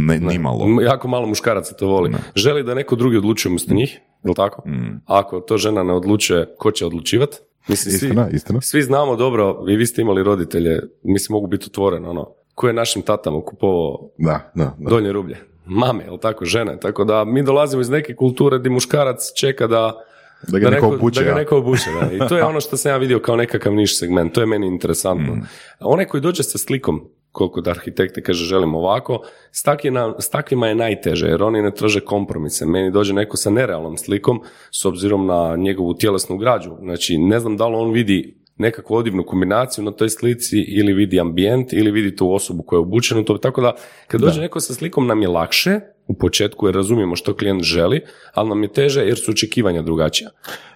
Ne, 0.07 0.19
nimalo. 0.19 0.81
Jako 0.81 1.07
malo 1.07 1.27
muškaraca 1.27 1.73
to 1.73 1.87
voli. 1.87 2.11
Želi 2.35 2.63
da 2.63 2.73
neko 2.73 2.95
drugi 2.95 3.17
odlučuje 3.17 3.49
umjesto 3.49 3.73
njih, 3.73 3.93
je 4.23 4.29
li 4.29 4.35
tako? 4.35 4.69
Mhm. 4.69 4.95
Ako 5.05 5.39
to 5.39 5.57
žena 5.57 5.83
ne 5.83 5.93
odlučuje, 5.93 6.55
ko 6.57 6.71
će 6.71 6.85
odlučivati? 6.85 7.37
Mislim, 7.67 7.91
svi, 7.91 8.07
Istina, 8.07 8.29
istina. 8.29 8.61
svi 8.61 8.81
znamo 8.81 9.15
dobro, 9.15 9.65
i 9.69 9.75
vi 9.75 9.85
ste 9.85 10.01
imali 10.01 10.23
roditelje, 10.23 10.79
mislim 11.03 11.33
mogu 11.33 11.47
biti 11.47 11.65
otvoren, 11.65 12.05
ono, 12.05 12.29
ko 12.55 12.67
je 12.67 12.73
našim 12.73 13.01
tatama 13.01 13.41
kupovao 13.41 14.09
Da, 14.17 14.51
da, 14.55 14.75
da. 14.79 14.89
donje 14.89 15.11
rublje? 15.11 15.35
Mame, 15.67 16.03
jel 16.03 16.17
tako, 16.17 16.45
žene? 16.45 16.79
Tako 16.79 17.03
da 17.03 17.25
mi 17.25 17.43
dolazimo 17.43 17.81
iz 17.81 17.89
neke 17.89 18.15
kulture 18.15 18.59
gdje 18.59 18.69
muškarac 18.69 19.33
čeka 19.35 19.67
da 19.67 20.03
Da 20.47 20.59
ga 20.59 20.69
neko 20.69 20.87
obuče, 20.87 21.23
Da 21.23 21.29
ga 21.29 21.35
neko 21.35 21.57
obuče, 21.57 21.89
da. 22.01 22.25
I 22.25 22.29
to 22.29 22.37
je 22.37 22.43
ono 22.51 22.61
što 22.61 22.77
sam 22.77 22.91
ja 22.91 22.97
vidio 22.97 23.19
kao 23.19 23.35
nekakav 23.35 23.73
niš 23.73 23.99
segment, 23.99 24.33
to 24.33 24.41
je 24.41 24.47
meni 24.47 24.67
interesantno. 24.67 25.35
Mm. 25.35 25.47
Onaj 25.79 26.05
koji 26.05 26.21
dođe 26.21 26.43
sa 26.43 26.57
slikom, 26.57 27.09
koliko 27.31 27.61
da 27.61 27.71
arhitekte 27.71 28.21
kaže 28.21 28.45
želim 28.45 28.75
ovako, 28.75 29.21
s, 29.51 29.63
takvima, 29.63 30.15
s 30.19 30.29
takvima 30.29 30.67
je 30.67 30.75
najteže, 30.75 31.27
jer 31.27 31.43
oni 31.43 31.61
ne 31.61 31.71
traže 31.71 31.99
kompromise. 31.99 32.65
Meni 32.65 32.91
dođe 32.91 33.13
neko 33.13 33.37
sa 33.37 33.49
nerealnom 33.49 33.97
slikom, 33.97 34.41
s 34.71 34.85
obzirom 34.85 35.25
na 35.25 35.55
njegovu 35.55 35.93
tjelesnu 35.93 36.37
građu. 36.37 36.71
Znači, 36.81 37.17
ne 37.17 37.39
znam 37.39 37.57
da 37.57 37.67
li 37.67 37.75
on 37.75 37.91
vidi 37.91 38.37
nekakvu 38.57 38.95
odivnu 38.95 39.25
kombinaciju 39.25 39.83
na 39.83 39.91
toj 39.91 40.09
slici 40.09 40.59
ili 40.59 40.93
vidi 40.93 41.19
ambijent 41.19 41.73
ili 41.73 41.91
vidi 41.91 42.15
tu 42.15 42.33
osobu 42.33 42.63
koja 42.63 42.77
je 42.77 42.81
obučena 42.81 43.21
u 43.21 43.23
to. 43.23 43.37
Tako 43.37 43.61
da, 43.61 43.75
kad 44.07 44.21
dođe 44.21 44.41
neko 44.41 44.59
sa 44.59 44.73
slikom 44.73 45.07
nam 45.07 45.21
je 45.21 45.27
lakše 45.27 45.79
u 46.07 46.13
početku 46.13 46.67
jer 46.67 46.75
razumijemo 46.75 47.15
što 47.15 47.35
klijent 47.35 47.63
želi, 47.63 48.01
ali 48.33 48.49
nam 48.49 48.63
je 48.63 48.73
teže 48.73 49.01
jer 49.01 49.17
su 49.17 49.31
očekivanja 49.31 49.81
drugačija. 49.81 50.29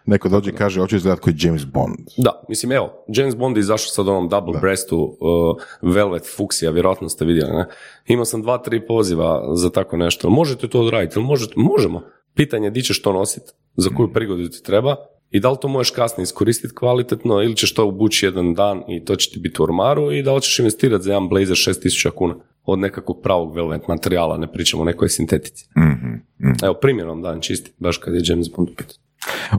Neko 0.06 0.30
dođe 0.30 0.50
i 0.50 0.54
kaže, 0.54 0.80
hoću 0.80 0.96
izgledati 0.96 1.22
kao 1.24 1.34
James 1.38 1.66
Bond. 1.66 1.96
Da, 2.18 2.44
mislim, 2.50 2.72
evo, 2.72 3.06
James 3.08 3.36
Bond 3.36 3.58
je 3.58 3.62
izašao 3.62 3.88
sad 3.90 4.08
onom 4.08 4.30
double 4.30 4.60
breastu 4.62 5.18
uh, 5.20 5.94
Velvet 5.94 6.24
Fuchsia, 6.38 6.72
vjerojatno 6.72 7.10
ste 7.10 7.26
vidjeli, 7.26 7.52
ne? 7.52 7.66
Imao 8.08 8.26
sam 8.26 8.42
dva, 8.42 8.58
tri 8.58 8.88
poziva 8.88 9.56
za 9.56 9.70
tako 9.70 9.98
nešto. 9.98 10.30
Možete 10.30 10.68
to 10.68 10.82
odraditi? 10.82 11.20
Možete? 11.20 11.54
Možemo. 11.56 12.02
Pitanje 12.36 12.68
je 12.68 12.72
di 12.72 12.84
ćeš 12.84 13.02
to 13.02 13.14
nositi, 13.14 13.52
za 13.76 13.90
koju 13.90 14.14
prigodu 14.14 14.50
ti 14.50 14.64
treba 14.64 14.96
i 15.32 15.40
da 15.40 15.52
li 15.52 15.58
to 15.62 15.68
možeš 15.68 15.92
kasnije 15.92 16.24
iskoristiti 16.24 16.76
kvalitetno 16.76 17.42
ili 17.42 17.56
ćeš 17.56 17.74
to 17.74 17.88
obući 17.88 18.26
jedan 18.26 18.54
dan 18.54 18.84
i 18.88 19.06
to 19.06 19.16
će 19.16 19.30
ti 19.30 19.40
biti 19.40 19.62
u 19.62 19.64
ormaru 19.64 20.12
i 20.12 20.24
da 20.24 20.34
li 20.34 20.42
ćeš 20.42 20.60
investirati 20.60 21.04
za 21.04 21.12
jedan 21.12 21.30
blazer 21.30 21.56
6000 21.56 22.12
kuna 22.12 22.36
od 22.64 22.80
nekakvog 22.80 23.20
pravog 23.24 23.56
velvet 23.56 23.88
materijala, 23.88 24.38
ne 24.38 24.52
pričamo 24.52 24.82
o 24.82 24.86
nekoj 24.86 25.10
sintetici. 25.10 25.70
Mhm, 25.78 26.14
mhm. 26.40 26.54
Evo, 26.64 26.74
primjer 26.74 27.08
vam 27.08 27.22
dan 27.22 27.42
čisti, 27.42 27.72
baš 27.78 27.98
kad 27.98 28.14
je 28.14 28.22
James 28.24 28.48
Bond. 28.56 28.70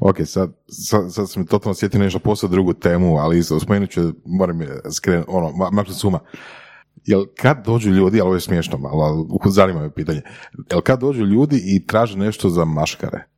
Ok, 0.01 0.17
sad, 0.25 0.53
sad, 0.67 1.13
sad 1.13 1.31
sam 1.31 1.47
totalno 1.47 1.75
sjetio 1.75 2.01
nešto 2.01 2.19
posao 2.19 2.49
drugu 2.49 2.73
temu, 2.73 3.17
ali 3.17 3.43
spomenut 3.43 3.91
ću, 3.91 4.01
moram 4.25 4.61
je 4.61 4.81
skrenuti, 4.97 5.31
ono, 5.31 5.49
ma- 5.49 5.71
mam 5.73 5.87
se 5.87 5.95
suma. 5.95 6.19
Jel 7.05 7.25
kad 7.37 7.65
dođu 7.67 7.91
ljudi, 7.91 8.21
ali 8.21 8.27
ovo 8.27 8.35
je 8.35 8.41
smiješno 8.41 8.79
malo, 8.79 9.03
ali 9.03 9.53
zanima 9.53 9.81
me 9.81 9.95
pitanje, 9.95 10.23
jel 10.71 10.81
kad 10.81 11.01
dođu 11.01 11.25
ljudi 11.25 11.63
i 11.65 11.87
traže 11.87 12.19
nešto 12.19 12.49
za 12.49 12.65
maškare? 12.65 13.32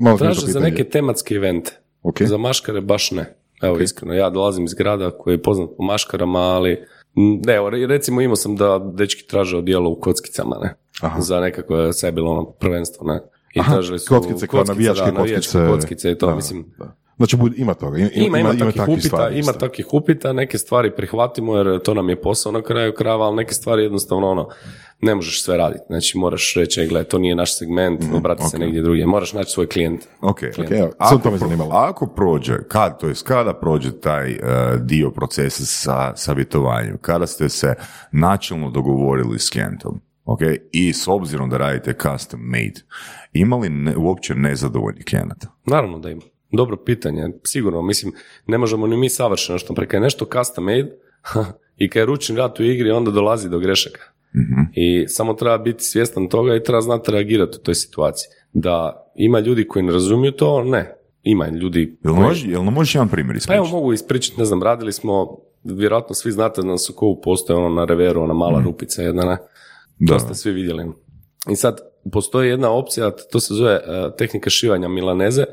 Malo 0.00 0.18
Traže 0.18 0.46
za 0.46 0.60
neke 0.60 0.84
tematske 0.84 1.34
evente. 1.34 1.80
Ok. 2.02 2.22
Za 2.22 2.36
maškare 2.36 2.80
baš 2.80 3.10
ne. 3.10 3.36
Evo, 3.62 3.78
iskreno, 3.78 4.14
ja 4.14 4.30
dolazim 4.30 4.64
iz 4.64 4.74
grada 4.74 5.10
koji 5.10 5.34
je 5.34 5.42
poznat 5.42 5.70
po 5.76 5.82
maškarama, 5.82 6.38
ali 6.38 6.84
ne, 7.14 7.54
evo, 7.54 7.70
recimo 7.70 8.20
imao 8.20 8.36
sam 8.36 8.56
da 8.56 8.90
dečki 8.94 9.26
traže 9.28 9.56
odijelo 9.56 9.90
u 9.90 10.00
kockicama, 10.00 10.56
ne? 10.62 10.74
Aha. 11.00 11.20
Za 11.20 11.40
nekako, 11.40 11.92
sve 11.92 12.08
je 12.08 12.12
bilo 12.12 12.30
ono 12.30 12.44
prvenstvo, 12.44 13.06
ne? 13.06 13.20
I 13.54 13.60
Aha, 13.60 13.72
tražili 13.72 13.98
su 13.98 14.14
kockice 14.14 14.46
kao 14.46 14.64
navijačke 14.64 15.10
da, 15.10 15.20
kockice. 15.20 15.66
kockice 15.70 16.10
i 16.10 16.18
to, 16.18 16.26
Da, 16.26 16.34
mislim, 16.34 16.64
da. 16.78 16.96
Znači, 17.20 17.36
bud- 17.36 17.54
ima 17.56 17.74
toga. 17.74 17.98
Ima, 17.98 18.10
ima, 18.14 18.38
ima, 18.38 18.48
takvih 18.50 18.74
takvih 18.74 18.88
upita, 18.88 19.08
stvari 19.08 19.38
ima 19.38 19.52
takvih 19.52 19.86
upita, 19.92 20.32
neke 20.32 20.58
stvari 20.58 20.90
prihvatimo 20.90 21.56
jer 21.56 21.80
to 21.80 21.94
nam 21.94 22.08
je 22.08 22.20
posao 22.20 22.52
na 22.52 22.62
kraju 22.62 22.92
krajeva, 22.94 23.26
ali 23.26 23.36
neke 23.36 23.54
stvari 23.54 23.82
jednostavno 23.82 24.28
ono, 24.28 24.48
ne 25.00 25.14
možeš 25.14 25.44
sve 25.44 25.56
raditi. 25.56 25.84
Znači 25.86 26.18
moraš 26.18 26.54
reći, 26.56 26.80
"E, 26.80 26.86
gle, 26.86 27.04
to 27.04 27.18
nije 27.18 27.34
naš 27.34 27.58
segment, 27.58 28.00
obrati 28.14 28.42
se 28.42 28.56
ok. 28.56 28.60
negdje 28.60 28.82
drugdje. 28.82 29.06
Moraš 29.06 29.32
naći 29.32 29.50
svoj 29.50 29.66
klijent. 29.66 30.00
Ok, 30.20 30.38
Ok, 30.58 30.70
evo, 30.70 30.90
samo 31.00 31.20
to 31.20 31.30
me 31.30 31.38
zanimalo. 31.38 31.70
Ako 31.72 32.06
prođe, 32.06 32.54
kad, 32.68 33.00
to 33.00 33.08
jest 33.08 33.22
kada 33.22 33.54
prođe 33.54 33.92
taj 33.92 34.30
e, 34.30 34.38
dio 34.78 35.10
procesa 35.10 35.64
sa 35.64 36.16
savjetovanjem, 36.16 36.98
kada 37.00 37.26
ste 37.26 37.48
se 37.48 37.74
načelno 38.12 38.70
dogovorili 38.70 39.38
s 39.38 39.50
klijentom, 39.50 40.00
ok, 40.24 40.40
i 40.72 40.92
s 40.92 41.08
obzirom 41.08 41.50
da 41.50 41.56
radite 41.56 41.92
custom 41.92 42.40
made, 42.42 42.80
ima 43.32 43.56
li 43.56 43.68
ne- 43.68 43.96
uopće 43.96 44.34
nezadovoljnih 44.34 45.04
klijenata? 45.04 45.46
Naravno 45.66 45.98
da 45.98 46.10
ima. 46.10 46.22
Dobro 46.52 46.76
pitanje, 46.76 47.28
sigurno, 47.44 47.82
mislim, 47.82 48.12
ne 48.46 48.58
možemo 48.58 48.86
ni 48.86 48.96
mi 48.96 49.08
savršeno 49.08 49.58
što 49.58 49.74
preka 49.74 49.96
je 49.96 50.00
nešto 50.00 50.24
custom 50.24 50.64
made 50.64 50.90
i 51.82 51.90
kad 51.90 52.00
je 52.00 52.06
ručni 52.06 52.36
rat 52.36 52.60
u 52.60 52.64
igri, 52.64 52.90
onda 52.90 53.10
dolazi 53.10 53.48
do 53.48 53.58
grešaka. 53.58 54.00
I 54.74 55.08
samo 55.08 55.34
treba 55.34 55.58
biti 55.58 55.84
svjestan 55.84 56.28
toga 56.28 56.56
i 56.56 56.62
treba 56.62 56.80
znati 56.80 57.10
reagirati 57.12 57.58
u 57.60 57.64
toj 57.64 57.74
situaciji. 57.74 58.28
Da 58.52 59.06
ima 59.16 59.40
ljudi 59.40 59.66
koji 59.68 59.82
ne 59.82 59.92
razumiju 59.92 60.32
to, 60.32 60.64
ne. 60.64 60.96
ima 61.22 61.48
ljudi 61.48 61.98
Jel, 62.04 62.14
koji- 62.14 62.26
može, 62.26 62.48
jel 62.50 62.62
možeš 62.62 62.94
jedan 62.94 63.08
primjer 63.08 63.38
pa 63.46 63.54
evo 63.54 63.62
ispričati? 63.62 63.74
mogu 63.76 63.92
ispričati, 63.92 64.38
ne 64.38 64.44
znam, 64.44 64.62
radili 64.62 64.92
smo, 64.92 65.38
vjerojatno 65.64 66.14
svi 66.14 66.32
znate 66.32 66.60
da 66.62 66.66
na 66.68 66.78
Sokovu 66.78 67.20
postoje 67.20 67.56
ono 67.56 67.68
na 67.68 67.84
reveru, 67.84 68.22
ona 68.22 68.34
mala 68.34 68.62
rupica 68.64 69.02
jedna, 69.02 69.22
ne? 69.24 69.36
Da. 69.98 70.12
To 70.12 70.18
ste 70.20 70.34
svi 70.34 70.52
vidjeli. 70.52 70.86
I 71.52 71.56
sad, 71.56 71.80
postoji 72.12 72.48
jedna 72.50 72.70
opcija, 72.70 73.10
to 73.32 73.40
se 73.40 73.54
zove 73.54 73.72
e, 73.72 73.80
tehnika 74.18 74.50
šivanja 74.50 74.88
milaneze, 74.88 75.44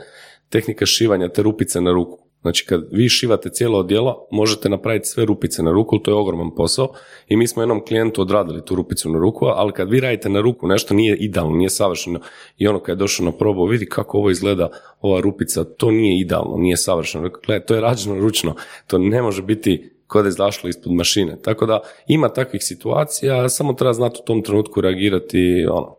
tehnika 0.49 0.85
šivanja 0.85 1.29
te 1.29 1.43
rupice 1.43 1.81
na 1.81 1.91
ruku. 1.91 2.27
Znači, 2.41 2.65
kad 2.65 2.87
vi 2.91 3.09
šivate 3.09 3.49
cijelo 3.49 3.79
odjelo, 3.79 4.27
možete 4.31 4.69
napraviti 4.69 5.07
sve 5.07 5.25
rupice 5.25 5.63
na 5.63 5.71
ruku, 5.71 5.99
to 5.99 6.11
je 6.11 6.15
ogroman 6.15 6.55
posao. 6.55 6.93
I 7.27 7.37
mi 7.37 7.47
smo 7.47 7.61
jednom 7.61 7.85
klijentu 7.85 8.21
odradili 8.21 8.65
tu 8.65 8.75
rupicu 8.75 9.09
na 9.09 9.19
ruku, 9.19 9.45
ali 9.45 9.73
kad 9.73 9.89
vi 9.89 9.99
radite 9.99 10.29
na 10.29 10.41
ruku, 10.41 10.67
nešto 10.67 10.93
nije 10.93 11.17
idealno, 11.17 11.55
nije 11.55 11.69
savršeno. 11.69 12.19
I 12.57 12.67
ono 12.67 12.79
kad 12.79 12.93
je 12.93 12.99
došao 12.99 13.25
na 13.25 13.31
probu, 13.31 13.65
vidi 13.65 13.85
kako 13.85 14.17
ovo 14.17 14.29
izgleda, 14.29 14.69
ova 15.01 15.19
rupica, 15.19 15.63
to 15.63 15.91
nije 15.91 16.21
idealno, 16.21 16.57
nije 16.57 16.77
savršeno. 16.77 17.29
Gledaj, 17.45 17.65
to 17.65 17.75
je 17.75 17.81
rađeno 17.81 18.19
ručno, 18.19 18.55
to 18.87 18.97
ne 18.97 19.21
može 19.21 19.41
biti 19.41 19.93
kod 20.07 20.25
je 20.25 20.29
izašlo 20.29 20.69
ispod 20.69 20.93
mašine. 20.93 21.41
Tako 21.41 21.65
da 21.65 21.79
ima 22.07 22.29
takvih 22.29 22.63
situacija, 22.63 23.49
samo 23.49 23.73
treba 23.73 23.93
znati 23.93 24.19
u 24.21 24.25
tom 24.25 24.43
trenutku 24.43 24.81
reagirati, 24.81 25.65
ono, 25.71 25.95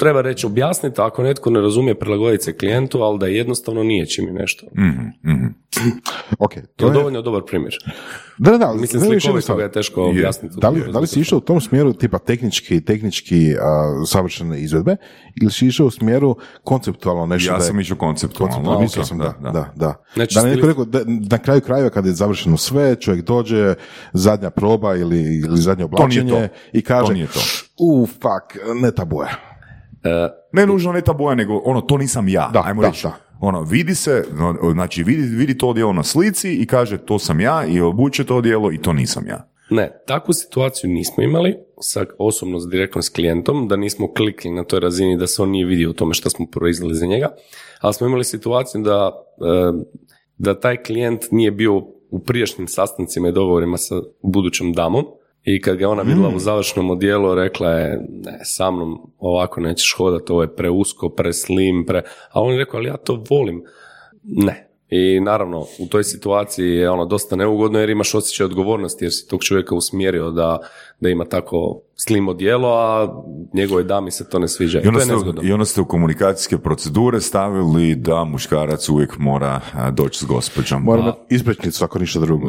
treba 0.00 0.20
reći 0.20 0.46
objasniti, 0.46 1.00
ako 1.00 1.22
netko 1.22 1.50
ne 1.50 1.60
razumije 1.60 1.98
prilagoditi 1.98 2.44
se 2.44 2.56
klijentu, 2.56 2.98
ali 2.98 3.18
da 3.18 3.26
jednostavno 3.26 3.82
nije 3.82 4.06
čim 4.06 4.26
je 4.26 4.32
nešto. 4.32 4.66
Mhm, 4.78 5.32
mhm. 5.34 5.46
Ok, 6.38 6.54
To 6.54 6.60
to 6.76 6.86
je 6.86 6.92
dovoljno 6.92 7.22
dobar 7.22 7.42
primjer. 7.46 7.74
Da, 8.38 8.50
da, 8.50 8.58
da. 8.58 8.72
Mislim, 8.74 9.02
da, 9.02 9.06
slikovito 9.06 9.56
ga 9.56 9.62
je 9.62 9.72
teško 9.72 10.00
Je. 10.00 10.08
objasniti. 10.08 10.54
Da 10.58 10.68
li, 10.68 10.92
da 10.92 10.98
li 10.98 11.06
si 11.06 11.20
išao 11.20 11.38
u 11.38 11.40
tom 11.40 11.60
smjeru 11.60 11.92
tipa 11.92 12.18
tehnički, 12.18 12.80
tehnički 12.80 13.54
a, 13.54 13.66
savršene 14.06 14.60
izvedbe 14.60 14.96
ili 15.42 15.50
si 15.50 15.66
išao 15.66 15.86
u 15.86 15.90
smjeru 15.90 16.36
konceptualno 16.64 17.26
nešto 17.26 17.52
Ja 17.52 17.56
da 17.56 17.64
je... 17.64 17.66
sam 17.66 17.80
išao 17.80 17.96
konceptualno. 17.96 18.54
konceptualno, 18.54 18.80
mislio 18.80 19.02
ok, 19.02 19.08
sam 19.08 19.18
da, 19.18 19.34
da, 19.42 19.72
da. 19.76 19.94
Znači, 20.14 20.34
da 20.34 20.42
li 20.42 20.50
neko 20.50 20.66
rekao, 20.66 20.84
da, 20.84 21.00
na 21.30 21.38
kraju 21.38 21.60
krajeva 21.60 21.90
kad 21.90 22.06
je 22.06 22.12
završeno 22.12 22.56
sve, 22.56 22.96
čovjek 22.96 23.24
dođe, 23.24 23.74
zadnja 24.12 24.50
proba 24.50 24.96
ili, 24.96 25.20
ili 25.38 25.60
zadnje 25.60 25.84
To 25.86 26.06
nije 26.06 26.20
oblačenje 26.22 26.48
to. 26.48 26.54
i 26.72 26.82
kaže, 26.82 27.06
To 27.06 27.12
nije 27.12 27.26
to. 27.26 27.40
u, 27.78 28.06
fuck, 28.06 28.46
ne 28.74 28.90
ta 28.92 29.04
boja. 29.04 29.49
E, 30.04 30.28
Ne 30.52 30.66
nužno 30.66 30.92
ne 30.92 31.00
ta 31.00 31.12
boja, 31.12 31.34
nego 31.34 31.60
ono, 31.64 31.80
to 31.80 31.96
nisam 31.96 32.28
ja. 32.28 32.50
Da, 32.52 32.62
Ajmo 32.66 32.82
da, 32.82 32.88
reći. 32.88 33.02
da. 33.02 33.16
Ono, 33.40 33.62
vidi 33.62 33.94
se, 33.94 34.24
znači 34.72 35.02
vidi, 35.02 35.22
vidi 35.22 35.58
to 35.58 35.68
odjelo 35.68 35.92
na 35.92 36.02
slici 36.02 36.52
i 36.52 36.66
kaže 36.66 36.98
to 36.98 37.18
sam 37.18 37.40
ja 37.40 37.64
i 37.66 37.80
obuče 37.80 38.24
to 38.24 38.36
odjelo 38.36 38.72
i 38.72 38.78
to 38.78 38.92
nisam 38.92 39.26
ja. 39.28 39.46
Ne, 39.70 40.02
takvu 40.06 40.32
situaciju 40.34 40.90
nismo 40.90 41.22
imali, 41.22 41.56
sa, 41.80 42.04
osobno 42.18 42.60
s- 42.60 42.68
direktno 42.68 43.02
s 43.02 43.08
klijentom, 43.08 43.68
da 43.68 43.76
nismo 43.76 44.12
klikli 44.12 44.50
na 44.50 44.64
toj 44.64 44.80
razini 44.80 45.16
da 45.16 45.26
se 45.26 45.42
on 45.42 45.50
nije 45.50 45.66
vidio 45.66 45.90
u 45.90 45.94
tome 45.94 46.14
što 46.14 46.30
smo 46.30 46.46
proizveli 46.46 46.94
za 46.94 47.06
njega, 47.06 47.28
ali 47.80 47.94
smo 47.94 48.06
imali 48.06 48.24
situaciju 48.24 48.80
da, 48.80 49.12
e, 49.38 49.84
da 50.38 50.60
taj 50.60 50.76
klijent 50.76 51.20
nije 51.30 51.50
bio 51.50 51.76
u 52.10 52.18
prijašnjim 52.18 52.68
sastancima 52.68 53.28
i 53.28 53.32
dogovorima 53.32 53.76
sa 53.76 53.94
budućom 54.22 54.72
damom 54.72 55.04
i 55.44 55.60
kad 55.60 55.76
ga 55.76 55.82
je 55.82 55.88
ona 55.88 56.02
vidjela 56.02 56.28
u 56.36 56.38
završnom 56.38 56.90
odijelu, 56.90 57.34
rekla 57.34 57.70
je, 57.70 58.06
ne, 58.08 58.38
sa 58.44 58.70
mnom 58.70 59.12
ovako 59.18 59.60
nećeš 59.60 59.94
hodati, 59.96 60.32
ovo 60.32 60.42
je 60.42 60.56
preusko, 60.56 61.08
preslim, 61.08 61.84
pre... 61.86 62.02
A 62.30 62.42
on 62.42 62.52
je 62.52 62.58
rekao, 62.58 62.78
ali 62.78 62.88
ja 62.88 62.96
to 62.96 63.24
volim. 63.30 63.62
Ne. 64.22 64.69
I 64.90 65.20
naravno, 65.20 65.60
u 65.78 65.86
toj 65.86 66.04
situaciji 66.04 66.68
je 66.68 66.90
ono 66.90 67.04
dosta 67.04 67.36
neugodno 67.36 67.78
jer 67.78 67.90
imaš 67.90 68.14
osjećaj 68.14 68.44
odgovornosti 68.44 69.04
jer 69.04 69.12
si 69.12 69.28
tog 69.28 69.44
čovjeka 69.44 69.74
usmjerio 69.74 70.30
da, 70.30 70.58
da 71.00 71.08
ima 71.08 71.24
tako 71.24 71.80
slim 71.96 72.28
odijelo, 72.28 72.68
a 72.68 73.22
njegove 73.54 73.82
dami 73.82 74.10
se 74.10 74.28
to 74.28 74.38
ne 74.38 74.48
sviđa. 74.48 74.80
I, 74.80 74.84
I 74.84 74.88
onda, 74.88 75.00
to 75.00 75.12
je 75.12 75.18
ste. 75.18 75.46
I 75.46 75.52
onda 75.52 75.64
ste 75.64 75.80
u 75.80 75.84
komunikacijske 75.84 76.58
procedure 76.58 77.20
stavili 77.20 77.94
da 77.94 78.24
muškarac 78.24 78.88
uvijek 78.88 79.18
mora 79.18 79.60
doći 79.92 80.18
s 80.18 80.24
gospođom. 80.24 80.82
Moram 80.82 81.04
imati 81.04 81.34
ispričnicu 81.34 81.84
ako 81.84 81.98
ništa 81.98 82.20
drugo. 82.20 82.48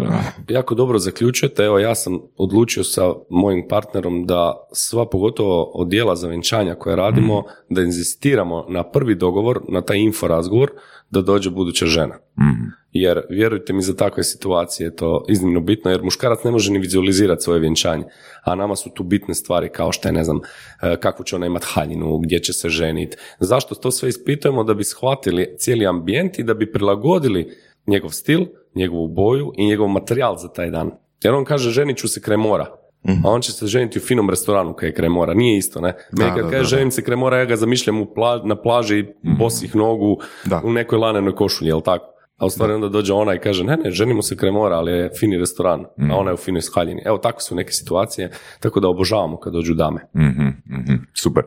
jako 0.49 0.75
dobro 0.75 0.99
zaključujete. 0.99 1.63
Evo, 1.63 1.79
ja 1.79 1.95
sam 1.95 2.19
odlučio 2.37 2.83
sa 2.83 3.13
mojim 3.29 3.67
partnerom 3.69 4.25
da 4.25 4.67
sva 4.73 5.05
pogotovo 5.09 5.71
odjela 5.73 6.15
za 6.15 6.27
vjenčanja 6.27 6.75
koje 6.75 6.95
radimo, 6.95 7.43
da 7.69 7.81
inzistiramo 7.81 8.65
na 8.69 8.83
prvi 8.83 9.15
dogovor, 9.15 9.61
na 9.67 9.81
taj 9.81 9.97
info 9.97 10.27
razgovor, 10.27 10.71
da 11.11 11.21
dođe 11.21 11.49
buduća 11.49 11.85
žena. 11.85 12.15
Mhm. 12.39 12.67
Jer, 12.91 13.21
vjerujte 13.29 13.73
mi, 13.73 13.81
za 13.81 13.95
takve 13.95 14.23
situacije 14.23 14.87
je 14.87 14.95
to 14.95 15.25
iznimno 15.29 15.59
bitno, 15.59 15.91
jer 15.91 16.03
muškarac 16.03 16.43
ne 16.43 16.51
može 16.51 16.71
ni 16.71 16.79
vizualizirati 16.79 17.41
svoje 17.41 17.59
vjenčanje, 17.59 18.03
a 18.43 18.55
nama 18.55 18.75
su 18.75 18.89
tu 18.89 19.03
bitne 19.03 19.35
stvari 19.35 19.69
kao 19.69 19.91
što 19.91 20.07
je, 20.07 20.11
ne 20.11 20.23
znam, 20.23 20.39
e, 20.81 20.97
kakvu 20.99 21.25
će 21.25 21.35
ona 21.35 21.45
imati 21.45 21.65
haljinu, 21.69 22.17
gdje 22.17 22.39
će 22.39 22.53
se 22.53 22.69
ženiti. 22.69 23.17
Zašto 23.39 23.75
to 23.75 23.91
sve 23.91 24.09
ispitujemo? 24.09 24.63
Da 24.63 24.73
bi 24.73 24.83
shvatili 24.83 25.55
cijeli 25.57 25.85
ambijent 25.85 26.39
i 26.39 26.43
da 26.43 26.53
bi 26.53 26.71
prilagodili 26.71 27.57
njegov 27.87 28.09
stil, 28.09 28.45
njegovu 28.75 29.07
boju 29.07 29.51
i 29.57 29.65
njegov 29.65 29.87
materijal 29.87 30.37
za 30.37 30.47
taj 30.47 30.69
dan. 30.69 30.91
Jer 31.23 31.33
on 31.33 31.45
kaže, 31.45 31.69
ženit 31.69 31.97
ću 31.97 32.07
se 32.07 32.21
kraj 32.21 32.37
mora. 32.37 32.80
A 33.03 33.29
on 33.29 33.41
će 33.41 33.51
se 33.51 33.67
ženiti 33.67 33.99
u 33.99 34.01
finom 34.01 34.29
restoranu 34.29 34.73
kaj 34.73 34.89
je 34.89 34.93
kraj 34.93 35.09
mora. 35.09 35.33
Nije 35.33 35.57
isto, 35.57 35.81
ne? 35.81 35.93
Meni 36.11 36.29
Da, 36.29 36.35
kad 36.35 36.45
da, 36.45 36.51
kaže 36.51 36.63
da, 36.63 36.77
ženim 36.77 36.91
se 36.91 37.03
kraj 37.03 37.17
mora, 37.17 37.37
ja 37.37 37.45
ga 37.45 37.55
zamišljam 37.55 38.01
u 38.01 38.05
pla- 38.05 38.45
na 38.45 38.55
plaži 38.55 39.05
bosih 39.39 39.75
nogu 39.75 40.17
Da. 40.45 40.61
u 40.63 40.71
nekoj 40.71 40.97
lanenoj 40.99 41.35
košulji, 41.35 41.67
jel 41.69 41.81
tako? 41.81 42.05
A 42.37 42.45
u 42.45 42.49
stvari 42.49 42.73
onda 42.73 42.89
dođe 42.89 43.13
ona 43.13 43.33
i 43.35 43.39
kaže, 43.39 43.63
ne, 43.63 43.77
ne, 43.77 43.91
ženimo 43.91 44.21
se 44.21 44.37
kraj 44.37 44.51
mora, 44.51 44.75
ali 44.75 44.91
je 44.91 45.09
fini 45.19 45.37
restoran, 45.37 45.79
a 45.81 46.15
ona 46.15 46.29
je 46.29 46.33
u 46.33 46.37
finoj 46.37 46.61
haljini. 46.75 47.01
Evo, 47.05 47.17
tako 47.17 47.41
su 47.41 47.55
neke 47.55 47.71
situacije, 47.71 48.31
tako 48.59 48.79
da 48.79 48.87
obožavamo 48.87 49.39
kad 49.39 49.53
dođu 49.53 49.73
dame. 49.73 50.01
Mhm, 50.15 50.47
mhm, 50.79 50.95
super. 51.13 51.43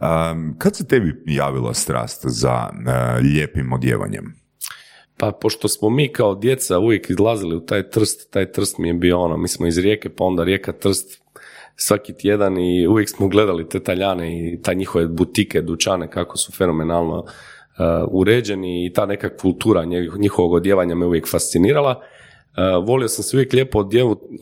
Um, 0.00 0.54
kad 0.58 0.76
se 0.76 0.86
tebi 0.86 1.22
javila 1.26 1.74
strast 1.74 2.22
za 2.26 2.68
uh, 2.72 3.22
lijepim 3.24 3.72
odjevanjem? 3.72 4.45
Pa 5.18 5.32
pošto 5.32 5.68
smo 5.68 5.90
mi 5.90 6.08
kao 6.08 6.34
djeca 6.34 6.78
uvijek 6.78 7.10
izlazili 7.10 7.56
u 7.56 7.60
taj 7.60 7.90
trst, 7.90 8.30
taj 8.30 8.52
trst 8.52 8.78
mi 8.78 8.88
je 8.88 8.94
bio 8.94 9.20
ono, 9.20 9.36
mi 9.36 9.48
smo 9.48 9.66
iz 9.66 9.78
rijeke, 9.78 10.08
pa 10.08 10.24
onda 10.24 10.44
rijeka 10.44 10.72
trst 10.72 11.22
svaki 11.76 12.12
tjedan 12.12 12.58
i 12.58 12.86
uvijek 12.86 13.08
smo 13.08 13.28
gledali 13.28 13.68
te 13.68 13.80
taljane 13.80 14.38
i 14.38 14.62
ta 14.62 14.72
njihove 14.72 15.06
butike, 15.06 15.62
dućane, 15.62 16.10
kako 16.10 16.36
su 16.36 16.52
fenomenalno 16.52 17.18
uh, 17.18 17.24
uređeni 18.10 18.86
i 18.86 18.92
ta 18.92 19.06
neka 19.06 19.36
kultura 19.36 19.84
njih- 19.84 20.18
njihovog 20.18 20.52
odjevanja 20.52 20.94
me 20.94 21.06
uvijek 21.06 21.28
fascinirala. 21.30 21.90
Uh, 22.00 22.86
volio 22.88 23.08
sam 23.08 23.24
se 23.24 23.36
uvijek 23.36 23.52
lijepo 23.52 23.88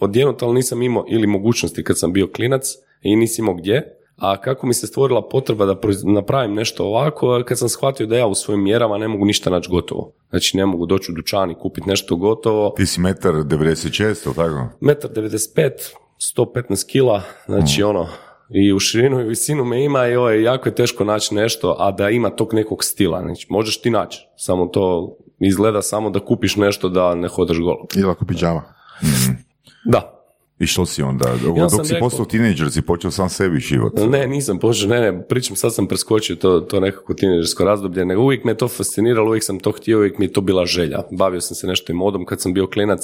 odjenuti, 0.00 0.44
ali 0.44 0.54
nisam 0.54 0.82
imao 0.82 1.06
ili 1.08 1.26
mogućnosti 1.26 1.84
kad 1.84 1.98
sam 1.98 2.12
bio 2.12 2.26
klinac 2.26 2.66
i 3.02 3.16
nisam 3.16 3.44
imao 3.44 3.54
gdje. 3.54 3.96
A 4.16 4.40
kako 4.40 4.66
mi 4.66 4.74
se 4.74 4.86
stvorila 4.86 5.28
potreba 5.28 5.66
da 5.66 5.76
napravim 6.04 6.54
nešto 6.54 6.84
ovako, 6.84 7.42
kad 7.46 7.58
sam 7.58 7.68
shvatio 7.68 8.06
da 8.06 8.16
ja 8.16 8.26
u 8.26 8.34
svojim 8.34 8.62
mjerama 8.62 8.98
ne 8.98 9.08
mogu 9.08 9.24
ništa 9.24 9.50
naći 9.50 9.70
gotovo. 9.70 10.12
Znači 10.30 10.56
ne 10.56 10.66
mogu 10.66 10.86
doći 10.86 11.12
u 11.12 11.14
dućan 11.14 11.50
i 11.50 11.54
kupiti 11.54 11.88
nešto 11.88 12.16
gotovo. 12.16 12.74
Ti 12.76 12.86
si 12.86 13.00
metar 13.00 13.34
96, 13.34 14.26
ili 14.26 14.34
tako? 14.34 14.68
Metar 14.80 15.10
95, 15.10 15.70
115 16.36 16.90
kila, 16.90 17.22
znači 17.46 17.82
ono, 17.82 18.08
i 18.50 18.72
u 18.72 18.78
širinu 18.78 19.20
i 19.20 19.24
visinu 19.24 19.64
me 19.64 19.84
ima 19.84 20.06
i 20.06 20.16
ovo 20.16 20.30
je 20.30 20.42
jako 20.42 20.68
je 20.68 20.74
teško 20.74 21.04
naći 21.04 21.34
nešto, 21.34 21.76
a 21.78 21.92
da 21.92 22.10
ima 22.10 22.30
tog 22.30 22.54
nekog 22.54 22.84
stila. 22.84 23.20
Znači, 23.20 23.46
možeš 23.50 23.80
ti 23.80 23.90
naći, 23.90 24.28
samo 24.36 24.66
to 24.66 25.16
izgleda 25.40 25.82
samo 25.82 26.10
da 26.10 26.20
kupiš 26.20 26.56
nešto 26.56 26.88
da 26.88 27.14
ne 27.14 27.28
hodaš 27.28 27.58
golo. 27.58 27.86
Ili 27.96 28.10
ako 28.10 28.24
pidžama. 28.24 28.62
Da, 29.84 30.13
I 30.58 30.66
što 30.66 30.86
si 30.86 31.02
onda? 31.02 31.28
Ja 31.56 31.66
Dok 31.68 31.86
si 31.86 31.92
rekao- 31.92 32.08
postao 32.08 32.24
tinejdžer, 32.24 32.70
si 32.70 32.82
počeo 32.82 33.10
sam 33.10 33.28
sebi 33.28 33.58
život. 33.58 33.92
Ne, 34.08 34.26
nisam 34.26 34.58
počeo, 34.58 34.88
ne, 34.88 35.00
ne, 35.00 35.22
pričam, 35.28 35.56
sad 35.56 35.74
sam 35.74 35.86
preskočio 35.86 36.36
to, 36.36 36.60
to 36.60 36.80
nekako 36.80 37.14
tineđersko 37.14 37.64
razdoblje, 37.64 38.04
nego 38.04 38.22
uvijek 38.22 38.44
me 38.44 38.56
to 38.56 38.68
fasciniralo, 38.68 39.28
uvijek 39.28 39.44
sam 39.44 39.58
to 39.58 39.72
htio, 39.72 39.98
uvijek 39.98 40.18
mi 40.18 40.24
je 40.24 40.32
to 40.32 40.40
bila 40.40 40.66
želja. 40.66 41.02
Bavio 41.10 41.40
sam 41.40 41.54
se 41.54 41.66
nešto 41.66 41.92
i 41.92 41.94
modom 41.94 42.24
kad 42.24 42.40
sam 42.40 42.54
bio 42.54 42.66
klinac 42.66 43.00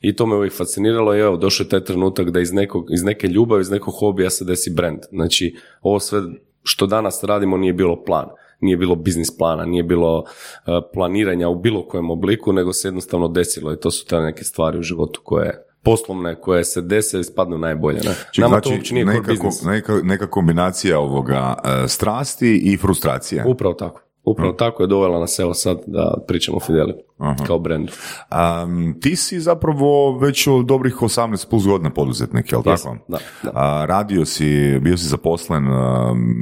i 0.00 0.16
to 0.16 0.26
me 0.26 0.36
uvijek 0.36 0.52
fasciniralo 0.56 1.14
i 1.14 1.20
evo, 1.20 1.36
došao 1.36 1.64
je 1.64 1.68
taj 1.68 1.84
trenutak 1.84 2.30
da 2.30 2.40
iz, 2.40 2.52
nekog, 2.52 2.86
iz 2.90 3.02
neke 3.02 3.26
ljubavi, 3.28 3.60
iz 3.60 3.70
nekog 3.70 3.94
hobija 3.98 4.30
se 4.30 4.44
desi 4.44 4.70
brand. 4.70 4.98
Znači, 5.10 5.56
ovo 5.82 6.00
sve 6.00 6.20
što 6.62 6.86
danas 6.86 7.24
radimo 7.24 7.56
nije 7.56 7.72
bilo 7.72 8.04
plan. 8.04 8.26
Nije 8.60 8.76
bilo 8.76 8.94
biznis 8.94 9.36
plana, 9.36 9.64
nije 9.64 9.82
bilo 9.82 10.24
eh, 10.26 10.70
planiranja 10.94 11.48
u 11.48 11.60
bilo 11.60 11.88
kojem 11.88 12.10
obliku, 12.10 12.52
nego 12.52 12.72
se 12.72 12.88
jednostavno 12.88 13.28
desilo 13.28 13.72
i 13.72 13.80
to 13.80 13.90
su 13.90 14.06
te 14.06 14.20
neke 14.20 14.44
stvari 14.44 14.78
u 14.78 14.82
životu 14.82 15.20
koje 15.24 15.64
poslovne, 15.82 16.40
koje 16.40 16.64
se 16.64 16.80
dese 16.80 17.20
i 17.20 17.24
spadnu 17.24 17.58
najbolje. 17.58 17.96
Ne? 17.96 18.14
Ček, 18.32 18.42
Nama 18.42 18.48
znači, 18.48 18.68
to 18.68 18.74
uopće 18.74 18.94
nije 18.94 19.06
neka, 19.06 19.32
business. 19.32 19.62
neka, 19.62 20.00
neka 20.02 20.26
kombinacija 20.26 20.98
ovoga 20.98 21.54
e, 21.64 21.88
strasti 21.88 22.56
i 22.64 22.76
frustracije. 22.76 23.44
Upravo 23.46 23.74
tako. 23.74 24.00
Upravo 24.24 24.52
tako 24.52 24.82
je 24.82 24.86
dovela 24.86 25.20
nas 25.20 25.38
evo 25.38 25.54
sad 25.54 25.78
da 25.86 26.14
pričamo 26.26 26.56
o 26.56 26.60
Fideli 26.60 26.94
Aha. 27.18 27.44
kao 27.46 27.58
brendu. 27.58 27.92
Um, 28.30 29.00
ti 29.00 29.16
si 29.16 29.40
zapravo 29.40 30.18
već 30.18 30.46
od 30.46 30.66
dobrih 30.66 30.96
18 30.96 31.48
plus 31.50 31.66
godina 31.66 31.90
poduzetnik, 31.90 32.52
jel 32.52 32.62
Jesam, 32.66 32.98
tako? 32.98 33.10
da, 33.12 33.18
da. 33.42 33.50
A, 33.54 33.84
radio 33.86 34.24
si, 34.24 34.78
bio 34.80 34.96
si 34.96 35.06
zaposlen 35.06 35.68
um, 35.68 36.36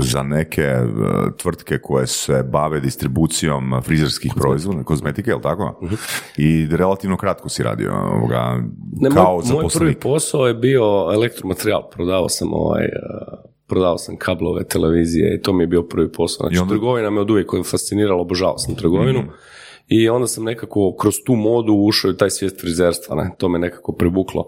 za 0.00 0.22
neke 0.22 0.68
uh, 0.82 1.36
tvrtke 1.36 1.78
koje 1.78 2.06
se 2.06 2.42
bave 2.42 2.80
distribucijom 2.80 3.82
frizerskih 3.82 4.32
proizvoda, 4.36 4.82
kozmetike, 4.82 5.30
jel 5.30 5.40
tako? 5.40 5.78
Mhm. 5.82 5.94
I 6.36 6.66
relativno 6.70 7.16
kratko 7.16 7.48
si 7.48 7.62
radio 7.62 7.92
ovoga, 7.94 8.62
Ne, 9.00 9.10
kao 9.10 9.40
moj, 9.44 9.62
moj 9.62 9.68
prvi 9.78 9.94
posao 9.94 10.46
je 10.46 10.54
bio 10.54 11.10
elektromaterijal. 11.14 11.90
Prodavao 11.90 12.28
sam 12.28 12.48
ovaj, 12.52 12.84
eh, 12.84 13.51
prodavao 13.72 13.98
sam 13.98 14.16
kablove, 14.16 14.64
televizije 14.64 15.34
i 15.36 15.40
to 15.40 15.52
mi 15.52 15.62
je 15.62 15.66
bio 15.66 15.82
prvi 15.82 16.12
posao. 16.12 16.44
Znači, 16.44 16.56
I 16.56 16.58
onda- 16.58 16.74
trgovina 16.74 17.10
me 17.10 17.20
od 17.20 17.30
uvijek 17.30 17.50
fascinirala, 17.70 18.20
obožavao 18.20 18.58
sam 18.58 18.74
trgovinu. 18.74 19.22
I 19.88 20.08
onda 20.08 20.26
sam 20.26 20.44
nekako 20.44 20.96
kroz 21.00 21.14
tu 21.26 21.34
modu 21.34 21.72
ušao 21.72 22.10
u 22.10 22.14
taj 22.14 22.30
svijet 22.30 22.60
frizerstva, 22.60 23.16
ne? 23.16 23.30
to 23.38 23.48
me 23.48 23.58
nekako 23.58 23.92
privuklo. 23.92 24.46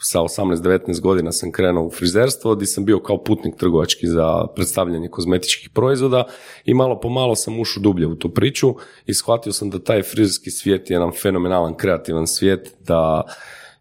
Sa 0.00 0.20
18-19 0.20 1.00
godina 1.00 1.32
sam 1.32 1.52
krenuo 1.52 1.86
u 1.86 1.90
frizerstvo, 1.90 2.54
gdje 2.54 2.66
sam 2.66 2.84
bio 2.84 3.00
kao 3.00 3.24
putnik 3.24 3.56
trgovački 3.56 4.06
za 4.06 4.46
predstavljanje 4.54 5.08
kozmetičkih 5.08 5.70
proizvoda 5.70 6.24
i 6.64 6.74
malo 6.74 7.00
po 7.00 7.08
malo 7.08 7.34
sam 7.34 7.60
ušao 7.60 7.82
dublje 7.82 8.06
u 8.06 8.14
tu 8.14 8.28
priču 8.34 8.74
i 9.06 9.14
shvatio 9.14 9.52
sam 9.52 9.70
da 9.70 9.78
taj 9.78 10.02
frizerski 10.02 10.50
svijet 10.50 10.90
je 10.90 10.94
jedan 10.94 11.12
fenomenalan, 11.22 11.76
kreativan 11.76 12.26
svijet, 12.26 12.74
da 12.80 13.22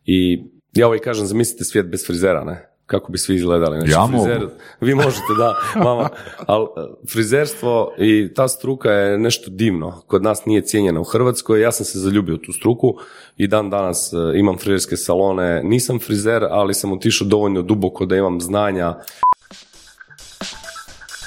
i 0.05 0.43
ja 0.73 0.87
uvijek 0.87 1.03
kažem, 1.03 1.25
zamislite 1.25 1.63
svijet 1.63 1.87
bez 1.87 2.07
frizera, 2.07 2.43
ne? 2.43 2.66
Kako 2.87 3.11
bi 3.11 3.17
svi 3.17 3.35
izgledali. 3.35 3.77
Znači, 3.77 3.91
Ja 3.91 4.07
frizer, 4.07 4.39
mogu. 4.39 4.51
vi 4.81 4.95
možete, 4.95 5.33
da, 5.37 5.55
mama, 5.83 6.09
ali 6.45 6.67
frizerstvo 7.11 7.93
i 7.97 8.33
ta 8.35 8.47
struka 8.47 8.91
je 8.91 9.17
nešto 9.17 9.49
divno. 9.49 10.01
Kod 10.07 10.23
nas 10.23 10.45
nije 10.45 10.61
cijenjena 10.61 10.99
u 10.99 11.03
Hrvatskoj, 11.03 11.61
ja 11.61 11.71
sam 11.71 11.85
se 11.85 11.99
zaljubio 11.99 12.35
u 12.35 12.37
tu 12.37 12.53
struku 12.53 12.93
i 13.37 13.47
dan 13.47 13.69
danas 13.69 14.13
e, 14.13 14.39
imam 14.39 14.57
frizerske 14.57 14.97
salone, 14.97 15.63
nisam 15.63 15.99
frizer, 15.99 16.43
ali 16.49 16.73
sam 16.73 16.91
otišao 16.91 17.27
dovoljno 17.27 17.61
duboko 17.61 18.05
da 18.05 18.15
imam 18.15 18.41
znanja 18.41 18.95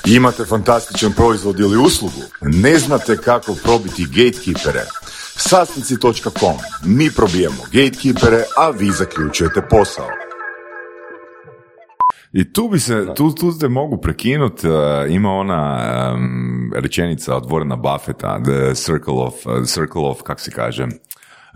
Imate 0.06 0.44
fantastičan 0.44 1.12
proizvod 1.12 1.60
ili 1.60 1.76
uslugu? 1.76 2.22
Ne 2.42 2.78
znate 2.78 3.16
kako 3.16 3.54
probiti 3.62 4.04
gatekeepere? 4.04 4.84
Sastnici.com. 5.36 6.56
Mi 6.84 7.10
probijemo 7.16 7.62
gatekeepere, 7.72 8.44
a 8.56 8.70
vi 8.70 8.90
zaključujete 8.90 9.62
posao. 9.70 10.29
I 12.32 12.52
tu 12.52 12.68
bi 12.68 12.78
se, 12.78 13.06
tu, 13.16 13.34
tu 13.34 13.58
te 13.58 13.68
mogu 13.68 14.00
prekinut, 14.00 14.64
uh, 14.64 14.70
ima 15.08 15.32
ona 15.32 15.80
um, 16.14 16.72
rečenica 16.74 17.36
od 17.36 17.46
Warrena 17.46 17.76
Buffetta, 17.76 18.40
the 18.42 18.74
circle 18.74 19.14
of, 19.14 19.46
uh, 19.46 19.64
circle 19.66 20.02
of, 20.02 20.22
kak 20.22 20.40
se 20.40 20.50
kaže, 20.50 20.86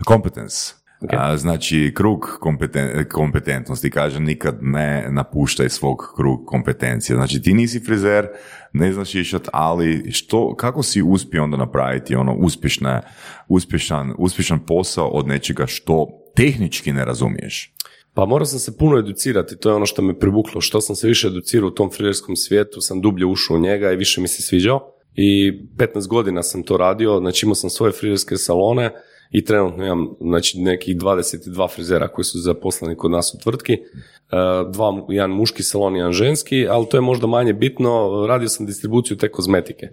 competence. 0.07 0.73
A, 1.09 1.37
znači, 1.37 1.91
krug 1.95 2.37
kompeten, 2.39 3.05
kompetentnosti, 3.11 3.89
kaže, 3.89 4.19
nikad 4.19 4.57
ne 4.61 5.07
napuštaj 5.09 5.69
svog 5.69 6.13
krug 6.15 6.45
kompetencije. 6.45 7.15
Znači, 7.15 7.41
ti 7.41 7.53
nisi 7.53 7.79
frizer, 7.79 8.27
ne 8.73 8.93
znaš 8.93 9.09
šišat, 9.09 9.47
ali 9.53 10.11
što, 10.11 10.55
kako 10.55 10.83
si 10.83 11.01
uspio 11.01 11.43
onda 11.43 11.57
napraviti 11.57 12.15
ono 12.15 12.33
uspješne, 12.33 13.01
uspješan, 13.47 14.13
uspješan 14.17 14.59
posao 14.59 15.07
od 15.07 15.27
nečega 15.27 15.67
što 15.67 16.07
tehnički 16.35 16.91
ne 16.91 17.05
razumiješ? 17.05 17.75
Pa 18.15 18.25
morao 18.25 18.45
sam 18.45 18.59
se 18.59 18.77
puno 18.77 18.97
educirati, 18.97 19.57
to 19.57 19.69
je 19.69 19.75
ono 19.75 19.85
što 19.85 20.01
me 20.01 20.19
privuklo. 20.19 20.61
Što 20.61 20.81
sam 20.81 20.95
se 20.95 21.07
više 21.07 21.27
educirao 21.27 21.67
u 21.67 21.71
tom 21.71 21.91
frizerskom 21.91 22.35
svijetu, 22.35 22.81
sam 22.81 23.01
dublje 23.01 23.25
ušao 23.25 23.57
u 23.57 23.59
njega 23.59 23.91
i 23.91 23.95
više 23.95 24.21
mi 24.21 24.27
se 24.27 24.41
sviđao. 24.41 24.91
I 25.13 25.59
15 25.77 26.07
godina 26.07 26.43
sam 26.43 26.63
to 26.63 26.77
radio, 26.77 27.19
znači 27.19 27.45
imao 27.45 27.55
sam 27.55 27.69
svoje 27.69 27.91
frizerske 27.91 28.37
salone 28.37 28.91
i 29.31 29.45
trenutno 29.45 29.85
imam 29.85 30.07
znači, 30.21 30.59
nekih 30.59 30.97
22 30.97 31.75
frizera 31.75 32.07
koji 32.07 32.25
su 32.25 32.39
zaposleni 32.39 32.95
kod 32.95 33.11
nas 33.11 33.33
u 33.33 33.37
tvrtki. 33.43 33.73
E, 33.73 33.79
Dva, 34.73 35.05
jedan 35.09 35.31
muški 35.31 35.63
salon 35.63 35.95
i 35.95 35.99
jedan 35.99 36.13
ženski, 36.13 36.67
ali 36.67 36.85
to 36.91 36.97
je 36.97 37.01
možda 37.01 37.27
manje 37.27 37.53
bitno. 37.53 38.25
Radio 38.27 38.49
sam 38.49 38.65
distribuciju 38.65 39.17
te 39.17 39.31
kozmetike 39.31 39.87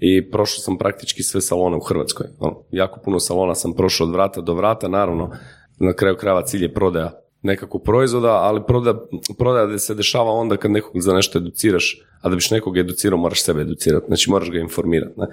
i 0.00 0.30
prošao 0.30 0.60
sam 0.60 0.78
praktički 0.78 1.22
sve 1.22 1.40
salone 1.40 1.76
u 1.76 1.80
Hrvatskoj. 1.80 2.26
Ono, 2.38 2.62
jako 2.70 3.00
puno 3.04 3.20
salona 3.20 3.54
sam 3.54 3.74
prošao 3.74 4.06
od 4.06 4.12
vrata 4.12 4.40
do 4.40 4.54
vrata, 4.54 4.88
naravno 4.88 5.30
na 5.78 5.92
kraju 5.92 6.16
krajeva 6.16 6.44
cilj 6.44 6.62
je 6.62 6.74
prodaja 6.74 7.25
nekakvog 7.42 7.82
proizvoda, 7.82 8.32
ali 8.32 8.60
prodaja, 8.66 8.96
prodaja 9.38 9.78
se 9.78 9.94
dešava 9.94 10.30
onda 10.30 10.56
kad 10.56 10.70
nekog 10.70 11.00
za 11.00 11.14
nešto 11.14 11.38
educiraš, 11.38 12.02
a 12.20 12.28
da 12.28 12.34
biš 12.34 12.50
nekog 12.50 12.78
educirao 12.78 13.18
moraš 13.18 13.42
sebe 13.42 13.60
educirati, 13.60 14.06
znači 14.06 14.30
moraš 14.30 14.50
ga 14.50 14.58
informirati. 14.58 15.20
Ne? 15.20 15.26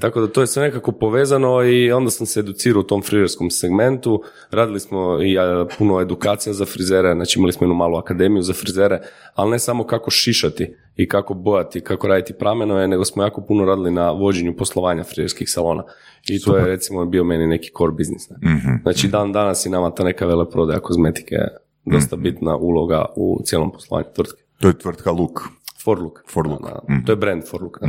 Tako 0.00 0.20
da 0.20 0.26
to 0.26 0.40
je 0.40 0.46
sve 0.46 0.62
nekako 0.62 0.92
povezano 0.92 1.64
i 1.64 1.92
onda 1.92 2.10
sam 2.10 2.26
se 2.26 2.40
educirao 2.40 2.80
u 2.80 2.84
tom 2.84 3.02
frizerskom 3.02 3.50
segmentu, 3.50 4.22
radili 4.50 4.80
smo 4.80 5.22
i 5.22 5.38
a, 5.38 5.66
puno 5.78 6.00
edukacija 6.00 6.52
za 6.52 6.64
frizere, 6.64 7.14
znači 7.14 7.38
imali 7.38 7.52
smo 7.52 7.64
jednu 7.64 7.74
malu 7.74 7.96
akademiju 7.96 8.42
za 8.42 8.52
frizere, 8.52 9.00
ali 9.34 9.50
ne 9.50 9.58
samo 9.58 9.86
kako 9.86 10.10
šišati 10.10 10.74
i 10.98 11.08
kako 11.08 11.34
bojati, 11.34 11.80
kako 11.80 12.08
raditi 12.08 12.32
pramenove, 12.32 12.88
nego 12.88 13.04
smo 13.04 13.22
jako 13.22 13.40
puno 13.40 13.64
radili 13.64 13.90
na 13.90 14.10
vođenju 14.10 14.56
poslovanja 14.56 15.04
frizerskih 15.04 15.50
salona. 15.50 15.84
I 16.28 16.40
to 16.40 16.56
je 16.56 16.66
recimo 16.66 17.04
bio 17.04 17.24
meni 17.24 17.46
neki 17.46 17.70
core 17.78 17.92
biznis. 17.92 18.30
Ne? 18.30 18.36
Znači 18.82 19.08
dan 19.08 19.32
danas 19.32 19.66
i 19.66 19.70
nama 19.70 19.90
ta 19.90 20.04
neka 20.04 20.26
veleprodaja 20.26 20.80
kozmetike 20.80 21.34
je 21.34 21.56
dosta 21.84 22.16
bitna 22.16 22.56
uloga 22.56 23.04
u 23.16 23.40
cijelom 23.44 23.72
poslovanju 23.72 24.06
tvrtke. 24.14 24.42
To 24.60 24.68
je 24.68 24.78
tvrtka 24.78 25.10
Luk. 25.10 25.40
Forlook. 25.88 26.22
Forlook. 26.30 26.62
Da, 26.62 26.68
da. 26.88 27.02
To 27.06 27.12
je 27.12 27.16
brand 27.16 27.42
Forlook. 27.50 27.78
da. 27.80 27.86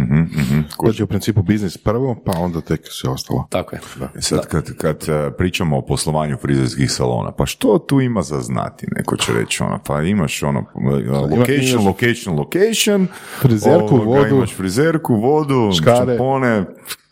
Znači 0.82 1.04
u 1.04 1.08
principu 1.08 1.42
biznis 1.44 1.78
prvo, 1.78 2.16
pa 2.26 2.32
onda 2.38 2.62
tek 2.62 2.82
sve 2.84 3.10
ostalo. 3.10 3.48
Tako 3.50 3.76
je. 3.76 3.82
E 4.16 4.22
Sad 4.22 4.48
kad, 4.48 4.74
kad 4.74 5.06
e, 5.10 5.32
pričamo 5.32 5.78
o 5.78 5.82
poslovanju 5.82 6.38
frizerskih 6.38 6.92
salona, 6.92 7.32
pa 7.32 7.46
što 7.46 7.78
tu 7.80 8.02
ima 8.02 8.22
za 8.22 8.40
znati, 8.40 8.88
neko 8.92 9.18
će 9.18 9.34
reći 9.34 9.64
ono, 9.64 9.80
pa 9.86 10.02
imaš 10.02 10.44
ono, 10.44 10.60
e, 10.60 11.10
location, 11.38 11.86
location, 11.86 12.36
location, 12.36 13.08
Frizerku, 13.40 13.96
ovoga, 13.96 14.20
vodu. 14.20 14.36
imaš 14.36 14.56
frizerku, 14.56 15.16
vodu, 15.16 15.72
Škare. 15.74 15.98
šampone, 15.98 16.66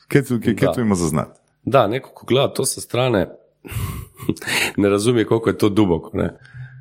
kaj 0.08 0.23
tu, 0.23 0.38
Da. 0.38 0.73
tu 0.73 0.82
ima 0.82 0.95
za 0.95 1.08
znati? 1.08 1.39
Da, 1.63 1.88
neko 1.88 2.10
ko 2.10 2.26
gleda 2.26 2.54
to 2.54 2.65
sa 2.65 2.82
strane 2.82 3.30
ne 4.78 4.89
razumije 4.89 5.26
koliko 5.26 5.50
je 5.50 5.58
to 5.58 5.69
duboko. 5.69 6.17
Ne? 6.17 6.38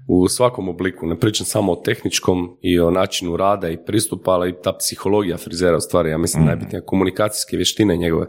U 0.09 0.29
svakom 0.29 0.69
obliku. 0.69 1.07
Ne 1.07 1.21
pričam 1.21 1.47
samo 1.47 1.73
o 1.73 1.77
tehničkom 1.77 2.57
i 2.63 2.81
o 2.81 2.91
načinu 2.91 3.37
rada 3.37 3.69
i 3.69 3.85
pristupa, 3.87 4.31
ali 4.31 4.51
i 4.51 4.55
ta 4.63 4.73
psihologija 4.73 5.37
frizera 5.37 5.77
u 5.77 5.81
stvari, 5.81 6.11
ja 6.11 6.19
mislim, 6.19 6.45
najbitnija. 6.45 6.81
Komunikacijske 6.81 7.57
vještine 7.57 7.97
njegove. 7.97 8.27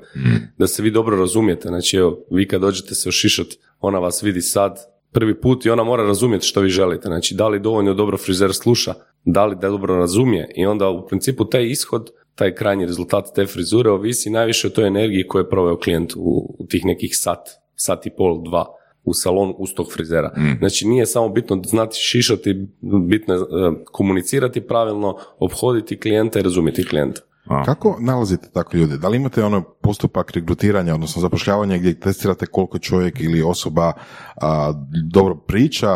Da 0.58 0.68
se 0.68 0.84
vi 0.84 0.92
dobro 0.92 1.18
razumijete. 1.18 1.68
Znači, 1.68 1.98
evo, 1.98 2.20
vi 2.32 2.48
kad 2.48 2.62
dođete 2.62 2.96
se 2.96 3.10
ošišat, 3.10 3.48
ona 3.80 4.00
vas 4.00 4.24
vidi 4.24 4.42
sad 4.42 4.78
prvi 5.12 5.42
put 5.42 5.66
i 5.66 5.70
ona 5.70 5.84
mora 5.84 6.04
razumjeti 6.04 6.46
što 6.46 6.62
vi 6.62 6.70
želite. 6.70 7.08
Znači, 7.08 7.36
da 7.36 7.48
li 7.48 7.60
dovoljno 7.60 7.94
dobro 7.94 8.18
frizer 8.18 8.54
sluša, 8.54 8.94
da 9.26 9.46
li 9.46 9.56
da 9.56 9.70
dobro 9.70 9.96
razumije 9.96 10.52
i 10.56 10.66
onda 10.66 10.90
u 10.90 11.08
principu 11.08 11.46
taj 11.46 11.66
ishod 11.66 12.10
taj 12.38 12.56
krajnji 12.56 12.86
rezultat 12.86 13.26
te 13.36 13.46
frizure 13.46 13.90
ovisi 13.92 14.30
najviše 14.30 14.68
o 14.68 14.70
toj 14.70 14.88
energiji 14.88 15.28
koju 15.28 15.42
je 15.42 15.50
proveo 15.50 15.78
klijent 15.78 16.14
u, 16.16 16.56
u 16.60 16.66
tih 16.70 16.86
nekih 16.86 17.18
sat, 17.18 17.50
sat 17.76 18.06
i 18.06 18.10
pol, 18.10 18.44
dva 18.44 18.77
u 19.08 19.14
salon 19.14 19.54
uz 19.58 19.70
tog 19.76 19.94
frizera. 19.94 20.32
Znači 20.60 20.88
nije 20.88 21.06
samo 21.06 21.30
bitno 21.30 21.62
znati 21.66 21.98
šišati, 22.00 22.68
bitno 23.08 23.34
je 23.34 23.40
e, 23.40 23.44
komunicirati 23.92 24.62
pravilno, 24.62 25.18
obhoditi 25.40 26.00
klijenta 26.00 26.40
i 26.40 26.44
razumjeti 26.44 26.88
klijenta. 26.88 27.22
Kako 27.66 27.98
nalazite 28.00 28.50
takve 28.54 28.80
ljude? 28.80 28.98
Da 28.98 29.08
li 29.08 29.18
imate 29.18 29.44
ono 29.44 29.62
postupak 29.82 30.32
regrutiranja, 30.32 30.94
odnosno 30.94 31.22
zapošljavanja 31.22 31.78
gdje 31.78 32.00
testirate 32.00 32.46
koliko 32.46 32.80
čovjek 32.80 33.22
ili 33.22 33.42
osoba 33.42 33.94
a, 34.36 34.74
dobro 35.12 35.36
priča, 35.36 35.88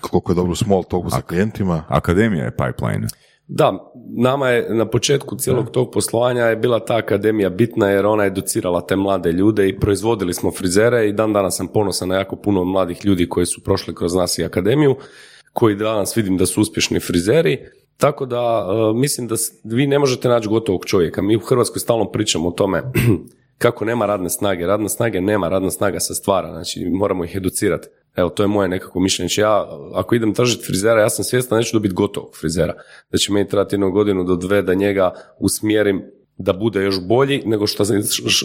koliko 0.00 0.32
je 0.32 0.36
dobro 0.36 0.54
small 0.54 0.84
talku 0.84 1.10
sa 1.10 1.20
klijentima? 1.20 1.84
Akademija 1.88 2.44
je 2.44 2.56
pipeline. 2.56 3.06
Da, 3.48 3.92
nama 4.16 4.48
je 4.48 4.74
na 4.74 4.86
početku 4.86 5.36
cijelog 5.36 5.70
tog 5.70 5.90
poslovanja 5.90 6.44
je 6.44 6.56
bila 6.56 6.80
ta 6.80 6.96
akademija 6.96 7.50
bitna 7.50 7.90
jer 7.90 8.06
ona 8.06 8.22
je 8.22 8.26
educirala 8.26 8.80
te 8.80 8.96
mlade 8.96 9.32
ljude 9.32 9.68
i 9.68 9.80
proizvodili 9.80 10.34
smo 10.34 10.50
frizere 10.50 11.08
i 11.08 11.12
dan 11.12 11.32
danas 11.32 11.56
sam 11.56 11.68
ponosan 11.68 12.08
na 12.08 12.16
jako 12.16 12.36
puno 12.36 12.64
mladih 12.64 13.04
ljudi 13.04 13.28
koji 13.28 13.46
su 13.46 13.64
prošli 13.64 13.94
kroz 13.94 14.14
nas 14.14 14.38
i 14.38 14.44
akademiju, 14.44 14.96
koji 15.52 15.74
danas 15.74 16.16
vidim 16.16 16.36
da 16.36 16.46
su 16.46 16.60
uspješni 16.60 17.00
frizeri. 17.00 17.58
Tako 17.96 18.26
da 18.26 18.66
e, 18.68 18.98
mislim 18.98 19.28
da 19.28 19.34
vi 19.64 19.86
ne 19.86 19.98
možete 19.98 20.28
naći 20.28 20.48
gotovog 20.48 20.84
čovjeka. 20.84 21.22
Mi 21.22 21.36
u 21.36 21.40
Hrvatskoj 21.40 21.80
stalno 21.80 22.04
pričamo 22.04 22.48
o 22.48 22.52
tome 22.52 22.82
kako 23.58 23.84
nema 23.84 24.06
radne 24.06 24.30
snage. 24.30 24.66
Radne 24.66 24.88
snage 24.88 25.20
nema, 25.20 25.48
radna 25.48 25.70
snaga 25.70 26.00
se 26.00 26.14
stvara, 26.14 26.48
znači 26.52 26.84
moramo 26.84 27.24
ih 27.24 27.36
educirati. 27.36 27.88
Evo, 28.16 28.28
to 28.28 28.42
je 28.42 28.46
moje 28.46 28.68
nekako 28.68 29.00
mišljenje. 29.00 29.28
Znači 29.28 29.40
ja, 29.40 29.78
ako 29.94 30.14
idem 30.14 30.34
tražiti 30.34 30.64
frizera, 30.66 31.00
ja 31.00 31.10
sam 31.10 31.24
svjestan 31.24 31.56
da 31.56 31.60
neću 31.60 31.76
dobiti 31.76 31.94
gotovog 31.94 32.36
frizera. 32.40 32.74
Da 33.12 33.18
će 33.18 33.32
meni 33.32 33.48
trebati 33.48 33.74
jednu 33.74 33.90
godinu 33.90 34.24
do 34.24 34.36
dve 34.36 34.62
da 34.62 34.74
njega 34.74 35.12
usmjerim 35.38 36.02
da 36.38 36.52
bude 36.52 36.82
još 36.82 37.00
bolji 37.00 37.42
nego 37.46 37.66
što, 37.66 37.84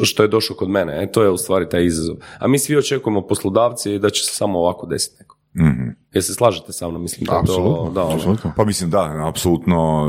što 0.04 0.24
je 0.24 0.30
došao 0.30 0.58
kod 0.58 0.70
mene. 0.70 1.04
E, 1.04 1.12
to 1.12 1.24
je 1.24 1.30
u 1.30 1.38
stvari 1.38 1.70
taj 1.70 1.86
izazov. 1.86 2.16
A 2.40 2.48
mi 2.48 2.60
svi 2.60 2.78
očekujemo 2.78 3.28
poslodavci 3.28 4.00
da 4.00 4.10
će 4.10 4.24
se 4.24 4.34
samo 4.34 4.60
ovako 4.60 4.88
desiti 4.88 5.16
neko. 5.20 5.41
Mhm. 5.56 5.90
Jel 6.14 6.22
se 6.22 6.34
slažete 6.34 6.74
sa 6.74 6.90
mnom? 6.90 7.02
Mislim 7.02 7.26
da 7.26 7.34
je 7.34 7.46
to... 7.46 7.52
Apsolutno, 7.52 7.92
Da, 7.92 8.04
ono, 8.04 8.16
apsolutno. 8.16 8.54
Pa 8.58 8.66
mislim 8.66 8.90
da, 8.90 9.28
apsolutno, 9.28 10.08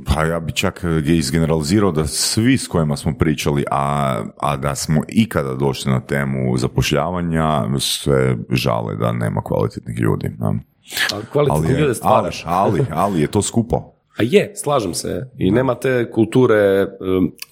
e, 0.00 0.04
pa 0.14 0.24
ja 0.24 0.40
bi 0.40 0.52
čak 0.52 0.84
je 1.04 1.16
izgeneralizirao 1.16 1.92
da 1.92 2.06
svi 2.06 2.58
s 2.58 2.68
kojima 2.68 2.96
smo 2.96 3.14
pričali, 3.18 3.64
a, 3.70 4.16
a 4.40 4.56
da 4.56 4.74
smo 4.74 5.02
ikada 5.08 5.54
došli 5.54 5.92
na 5.92 6.00
temu 6.00 6.58
zapošljavanja, 6.58 7.64
se 7.80 8.36
žale 8.50 8.96
da 8.96 9.12
nema 9.12 9.42
kvalitetnih 9.42 9.98
ljudi. 9.98 10.28
da. 10.38 10.46
a 10.46 10.52
Ali, 11.14 11.24
kvalitetne 11.32 11.68
je, 11.68 11.72
ljude 11.72 11.84
ali, 11.84 11.94
stvaraš. 11.94 12.42
ali, 12.46 12.86
ali 12.90 13.20
je 13.20 13.26
to 13.26 13.42
skupo. 13.42 13.91
A 14.18 14.22
je, 14.22 14.52
slažem 14.56 14.94
se. 14.94 15.30
I 15.38 15.50
nema 15.50 15.74
te 15.74 16.10
kulture, 16.10 16.88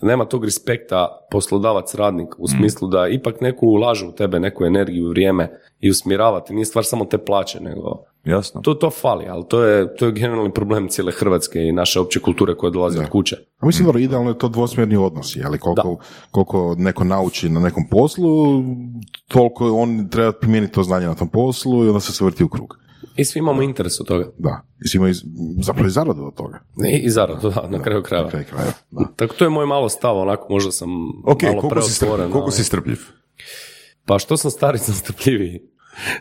nema 0.01 0.25
tog 0.25 0.45
respekta 0.45 1.27
poslodavac-radnik 1.31 2.35
u 2.39 2.49
smislu 2.49 2.89
da 2.89 3.09
ipak 3.09 3.41
neko 3.41 3.67
ulaže 3.67 4.07
u 4.07 4.13
tebe 4.13 4.41
neku 4.41 4.65
energiju, 4.65 5.09
vrijeme 5.09 5.61
i 5.81 5.91
usmjeravati. 5.91 6.55
Nije 6.55 6.65
stvar 6.65 6.85
samo 6.85 7.05
te 7.05 7.19
plaće, 7.19 7.61
nego 7.61 8.05
jasno. 8.25 8.61
To, 8.61 8.75
to 8.75 8.91
fali, 8.91 9.27
ali 9.29 9.45
to 9.49 9.65
je, 9.65 9.97
to 9.97 10.07
je 10.07 10.13
generalni 10.13 10.53
problem 10.53 10.89
cijele 10.89 11.13
Hrvatske 11.13 11.59
i 11.63 11.73
naše 11.73 12.01
opće 12.01 12.21
kulture 12.21 12.55
koje 12.55 12.71
dolaze 12.71 13.01
od 13.01 13.09
kuće. 13.09 13.37
A 13.59 13.67
mislim, 13.67 13.87
dobro, 13.87 14.01
idealno 14.01 14.31
je 14.31 14.39
to 14.39 14.49
dvosmjerni 14.49 14.97
odnosi, 14.97 15.43
ali 15.45 15.59
koliko, 15.59 15.99
koliko 16.31 16.75
neko 16.79 17.05
nauči 17.05 17.49
na 17.49 17.61
nekom 17.61 17.83
poslu, 17.91 18.63
toliko 19.29 19.73
on 19.73 20.09
treba 20.09 20.33
primijeniti 20.33 20.73
to 20.73 20.83
znanje 20.83 21.07
na 21.07 21.15
tom 21.15 21.29
poslu 21.29 21.85
i 21.85 21.89
onda 21.89 22.01
se 22.01 22.13
sve 22.13 22.25
vrti 22.25 22.45
u 22.45 22.49
krug. 22.49 22.79
I 23.17 23.25
svi 23.25 23.39
imamo 23.39 23.63
interes 23.63 24.01
od 24.01 24.07
toga. 24.07 24.31
Da, 24.39 24.63
i 24.79 24.89
svi 24.89 24.97
imaju 24.97 25.15
zapravo 25.59 25.87
i 25.87 25.93
zaradu 25.93 26.25
od 26.25 26.35
toga. 26.35 26.61
I, 26.87 26.97
i 26.97 27.11
zaradu, 27.11 27.51
da, 27.51 27.69
na 27.69 27.83
kraju 27.83 28.03
krajeva. 28.03 28.25
Na 28.25 28.31
kraju 28.31 28.45
krajeva, 28.47 28.73
da. 28.91 29.05
Tako 29.17 29.35
to 29.35 29.45
je 29.45 29.51
moj 29.51 29.67
malo 29.67 29.89
stav, 29.89 30.19
onako 30.19 30.47
možda 30.51 30.73
sam 30.73 30.89
Ok, 31.25 31.43
malo 31.43 31.61
koliko 31.61 31.83
si, 31.83 31.91
strpljiv, 31.91 32.09
preotvoren. 32.09 32.33
koliko 32.33 32.45
ali- 32.45 32.53
si 32.53 32.65
strpljiv? 32.65 32.99
Pa 34.05 34.19
što 34.19 34.37
sam 34.37 34.51
stari 34.51 34.79
sam 34.79 34.95
strpljiviji. 34.95 35.61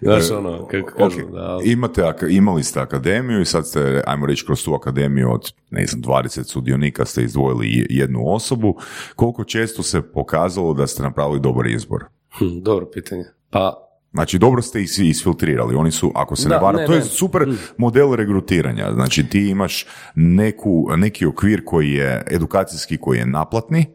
Znaš 0.02 0.32
ono, 0.32 0.68
kako 0.68 0.90
Ok, 0.96 0.98
kažu, 1.14 1.28
da, 1.28 1.60
Imate, 1.64 2.02
imali 2.30 2.64
ste 2.64 2.80
akademiju 2.80 3.42
i 3.42 3.46
sad 3.46 3.68
ste, 3.68 4.04
ajmo 4.08 4.26
reći, 4.26 4.46
kroz 4.46 4.64
tu 4.64 4.74
akademiju 4.74 5.32
od, 5.32 5.42
ne 5.70 5.86
znam, 5.86 6.02
20 6.04 6.44
sudionika 6.44 7.06
ste 7.06 7.24
izdvojili 7.24 7.68
je- 7.70 7.86
jednu 7.90 8.20
osobu. 8.26 8.76
Koliko 9.16 9.44
često 9.44 9.84
se 9.84 10.02
pokazalo 10.04 10.74
da 10.74 10.88
ste 10.88 11.04
napravili 11.04 11.40
dobar 11.40 11.68
izbor? 11.68 12.04
hm, 12.30 12.60
dobro 12.60 12.86
pitanje. 12.86 13.24
Pa 13.50 13.89
Znači, 14.14 14.40
dobro 14.40 14.62
ste 14.62 14.82
ih 14.82 14.90
isfiltrirali. 15.00 15.76
Oni 15.76 15.92
su, 15.92 16.12
ako 16.16 16.36
se 16.36 16.50
ne 16.50 16.56
Da, 16.56 16.62
varam, 16.62 16.82
ne, 16.82 16.86
to 16.88 16.94
je 16.94 17.00
ne. 17.00 17.06
Mm. 17.06 17.10
super 17.10 17.48
model 17.78 18.14
regrutiranja. 18.16 18.92
Znači, 18.94 19.30
ti 19.30 19.50
imaš 19.50 19.86
neku, 20.16 20.88
neki 20.98 21.26
okvir 21.26 21.62
koji 21.66 21.92
je 21.92 22.24
edukacijski, 22.32 22.98
koji 22.98 23.18
je 23.18 23.26
naplatni. 23.26 23.86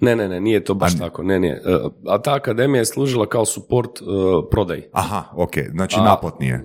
Ne, 0.00 0.16
ne, 0.16 0.28
ne, 0.28 0.40
nije 0.40 0.64
to 0.64 0.74
baš 0.74 0.98
tako. 0.98 1.22
Ne, 1.22 1.40
ne. 1.40 1.48
E, 1.48 1.60
A 2.08 2.18
ta 2.18 2.34
akademija 2.34 2.78
je 2.78 2.84
služila 2.86 3.26
kao 3.26 3.44
suport 3.44 4.00
uh, 4.00 4.06
prodaji. 4.50 4.82
Aha, 4.92 5.24
ok, 5.36 5.52
znači 5.70 5.96
A- 6.00 6.04
naplatni 6.04 6.46
je. 6.46 6.64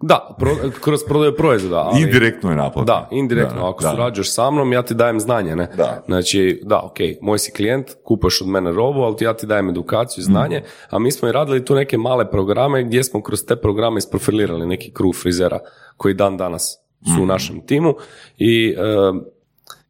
Da, 0.00 0.36
pro, 0.38 0.56
kroz 0.80 1.00
prodaju 1.04 1.36
proizvoda. 1.36 1.76
Ali, 1.76 2.02
Indirektno 2.02 2.50
je 2.50 2.56
naplatni. 2.56 2.86
Da, 2.86 3.08
indirektno. 3.10 3.60
Da, 3.60 3.68
Ako 3.68 3.82
da. 3.82 3.90
surađuješ 3.90 4.34
sa 4.34 4.50
mnom, 4.50 4.72
ja 4.72 4.82
ti 4.82 4.94
dajem 4.94 5.20
znanje, 5.20 5.56
ne? 5.56 5.68
Da. 5.76 6.02
Znači, 6.06 6.62
da, 6.64 6.80
ok, 6.84 6.96
moj 7.20 7.38
si 7.38 7.52
klijent, 7.52 7.86
kupaš 8.04 8.40
od 8.40 8.48
mene 8.48 8.72
robu, 8.72 9.00
ali 9.00 9.16
ja 9.20 9.34
ti 9.34 9.46
dajem 9.46 9.68
edukaciju, 9.68 10.24
znanje, 10.24 10.62
a 10.90 10.98
mi 10.98 11.12
smo 11.12 11.28
i 11.28 11.32
radili 11.32 11.64
tu 11.64 11.74
neke 11.74 11.98
male 11.98 12.30
programe 12.30 12.84
gdje 12.84 13.04
smo 13.04 13.22
kroz 13.22 13.44
te 13.44 13.56
programe 13.56 13.98
isprofilirali 13.98 14.66
neki 14.66 14.92
krug 14.92 15.14
frizera 15.16 15.58
koji 15.96 16.14
dan 16.14 16.36
danas 16.36 16.78
su 17.16 17.22
u 17.22 17.26
našem 17.26 17.66
timu 17.66 17.94
i 18.38 18.76
e, 18.78 18.82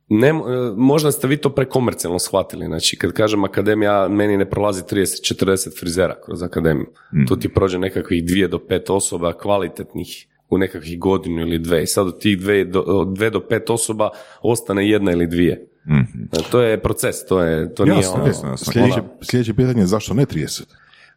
ne, 0.08 0.28
e, 0.28 0.32
možda 0.76 1.12
ste 1.12 1.26
vi 1.26 1.36
to 1.36 1.50
prekomercijalno 1.50 2.18
shvatili. 2.18 2.66
Znači, 2.66 2.96
kad 2.96 3.12
kažem 3.12 3.44
akademija, 3.44 4.08
meni 4.08 4.36
ne 4.36 4.50
prolazi 4.50 4.82
30-40 4.82 5.80
frizera 5.80 6.14
kroz 6.24 6.42
akademiju. 6.42 6.86
Tu 7.28 7.36
ti 7.36 7.48
prođe 7.48 7.78
nekakvih 7.78 8.24
dvije 8.24 8.48
do 8.48 8.58
pet 8.58 8.90
osoba 8.90 9.32
kvalitetnih 9.32 10.26
u 10.48 10.58
nekakvih 10.58 10.98
godinu 10.98 11.40
ili 11.40 11.58
dve. 11.58 11.82
I 11.82 11.86
sad 11.86 12.06
od 12.06 12.20
tih 12.20 12.38
dve 12.38 12.64
do, 12.64 13.04
dve 13.16 13.30
do 13.30 13.40
pet 13.40 13.70
osoba 13.70 14.10
ostane 14.42 14.88
jedna 14.88 15.12
ili 15.12 15.26
dvije. 15.26 15.68
E, 16.32 16.42
To 16.50 16.60
je 16.60 16.82
proces, 16.82 17.26
to, 17.26 17.42
je, 17.42 17.74
to 17.74 17.84
nije 17.84 17.96
Jasno, 17.96 18.14
ono... 18.14 18.26
jasno, 18.26 18.48
jasno. 18.48 18.72
Sljedeće, 18.72 19.00
sljedeće 19.22 19.54
pitanje 19.54 19.80
je 19.80 19.86
zašto 19.86 20.14
ne 20.14 20.26
30? 20.26 20.62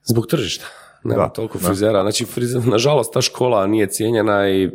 Zbog 0.04 0.28
tržišta. 0.28 0.66
Nema 1.04 1.24
Da, 1.24 1.30
toliko 1.30 1.58
frizera. 1.60 2.02
Znači, 2.02 2.26
frizer, 2.26 2.68
nažalost, 2.68 3.14
ta 3.14 3.22
škola 3.22 3.68
nije 3.68 3.88
cijenjena 3.88 4.50
i 4.50 4.70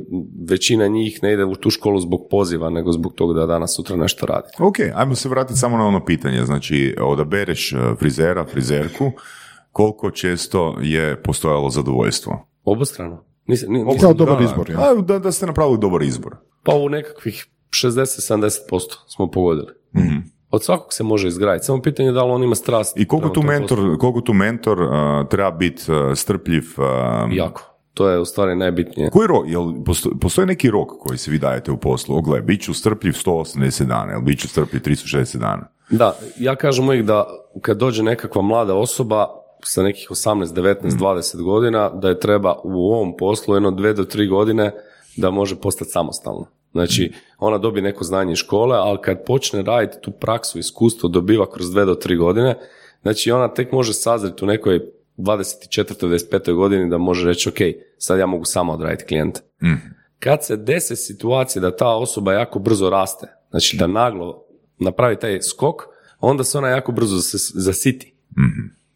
većina 0.51 0.87
njih 0.89 1.19
ne 1.23 1.33
ide 1.33 1.45
u 1.45 1.55
tu 1.55 1.71
školu 1.71 2.01
zbog 2.01 2.21
poziva, 2.31 2.71
nego 2.71 2.93
zbog 2.93 3.15
toga 3.15 3.41
da 3.41 3.47
danas 3.47 3.77
sutra 3.77 3.97
nešto 3.97 4.27
radi. 4.27 4.49
Ok, 4.59 4.77
ajmo 4.95 5.15
se 5.15 5.29
vratiti 5.29 5.59
samo 5.59 5.77
na 5.77 5.87
ono 5.87 6.05
pitanje. 6.05 6.45
Znači, 6.45 6.97
odabereš 7.01 7.73
e, 7.73 7.77
frizera, 7.99 8.45
frizerku, 8.45 9.11
koliko 9.73 10.11
često 10.11 10.77
je 10.83 11.23
postojalo 11.23 11.71
zadovoljstvo? 11.71 12.49
Obostrano. 12.65 13.25
Nisam, 13.47 13.69
Kao 14.01 14.13
dobar 14.15 14.39
Da, 14.39 14.45
izbor, 14.45 14.71
ja. 14.71 14.77
a, 14.81 14.95
Da, 15.03 15.19
da 15.19 15.33
ste 15.33 15.47
napravili 15.47 15.79
dobar 15.79 16.03
izbor. 16.03 16.37
pa 16.63 16.75
u 16.75 16.89
nekakvih 16.89 17.47
60-70% 17.85 18.51
smo 19.09 19.31
pogodili. 19.31 19.73
Od 20.55 20.65
svakog 20.65 20.93
se 20.93 21.03
može 21.03 21.29
izgraditi. 21.29 21.67
Samo 21.67 21.83
pitanje 21.83 22.09
je 22.09 22.13
da 22.13 22.25
li 22.25 22.31
on 22.31 22.43
ima 22.43 22.55
strast. 22.55 22.97
I 22.97 23.09
koliko 23.09 23.29
tu 23.29 23.43
mentor, 23.43 23.79
koliko 23.99 24.21
tu 24.21 24.33
mentor 24.33 24.83
uh, 24.83 24.89
treba 25.31 25.51
biti 25.51 25.93
uh, 25.93 25.97
strpljiv? 26.15 26.65
uh, 26.77 27.37
Jako. 27.37 27.63
To 27.95 28.09
je 28.09 28.19
u 28.19 28.25
stvari 28.25 28.57
najbitnije. 28.57 29.11
Koji 29.11 29.27
rok? 29.27 29.45
Jel 29.47 29.63
posto- 29.63 30.19
postoji 30.21 30.47
neki 30.47 30.71
rok 30.71 30.89
koji 30.99 31.19
se 31.19 31.31
vi 31.31 31.39
dajete 31.39 31.73
u 31.73 31.77
poslu? 31.77 32.17
Ogle, 32.17 32.41
bit 32.41 32.63
ću 32.63 32.75
strpljiv 32.75 33.13
180 33.13 33.85
dana, 33.85 34.13
jel 34.13 34.21
bit 34.21 34.41
ću 34.41 34.49
strpljiv 34.49 34.81
360 34.81 35.39
dana? 35.39 35.69
Da, 35.91 36.17
ja 36.39 36.57
kažem 36.57 36.85
uvijek 36.89 37.07
da 37.07 37.27
kad 37.61 37.77
dođe 37.77 38.03
nekakva 38.03 38.43
mlada 38.43 38.75
osoba 38.75 39.27
sa 39.65 39.83
nekih 39.83 40.09
18, 40.11 40.45
19, 40.45 40.99
20 40.99 41.43
godina, 41.43 41.91
da 41.91 42.09
je 42.09 42.21
treba 42.21 42.55
u 42.65 42.93
ovom 42.93 43.17
poslu 43.17 43.55
jedno 43.55 43.71
dve 43.71 43.93
do 43.93 44.05
tri 44.05 44.27
godine 44.27 44.73
da 45.17 45.31
može 45.31 45.57
postati 45.57 45.91
samostalna. 45.91 46.47
Znači, 46.75 47.13
ona 47.39 47.59
dobije 47.59 47.83
neko 47.83 48.05
znanje 48.05 48.33
iz 48.33 48.39
škole, 48.39 48.77
ali 48.77 48.99
kad 49.03 49.25
počne 49.27 49.63
raditi 49.63 49.97
tu 50.03 50.11
praksu, 50.11 50.59
iskustvo 50.59 51.09
dobiva 51.09 51.51
kroz 51.51 51.71
dve 51.71 51.85
do 51.85 51.95
tri 51.95 52.17
godine, 52.17 52.55
znači 53.03 53.31
ona 53.31 53.55
tek 53.55 53.73
može 53.73 53.93
sazreti 53.93 54.45
u 54.45 54.47
nekoj 54.47 54.81
24. 55.17 56.07
25. 56.07 56.55
godini 56.55 56.91
da 56.91 56.99
može 56.99 57.29
reći, 57.29 57.49
ok, 57.49 57.55
sad 57.99 58.19
ja 58.19 58.27
mogu 58.27 58.45
samo 58.45 58.73
odraditi 58.73 59.05
klijente. 59.05 59.41
Kad 60.19 60.45
se 60.45 60.57
dese 60.57 60.97
situacije 60.97 61.63
da 61.63 61.77
ta 61.77 61.89
osoba 61.97 62.33
jako 62.33 62.59
brzo 62.59 62.91
raste, 62.91 63.27
znači 63.51 63.77
da 63.77 63.87
naglo 63.87 64.45
napravi 64.79 65.17
taj 65.19 65.43
skok, 65.43 65.83
onda 66.21 66.45
se 66.45 66.59
ona 66.59 66.69
jako 66.69 66.93
brzo 66.93 67.17
zas- 67.17 67.53
zasiti. 67.55 68.15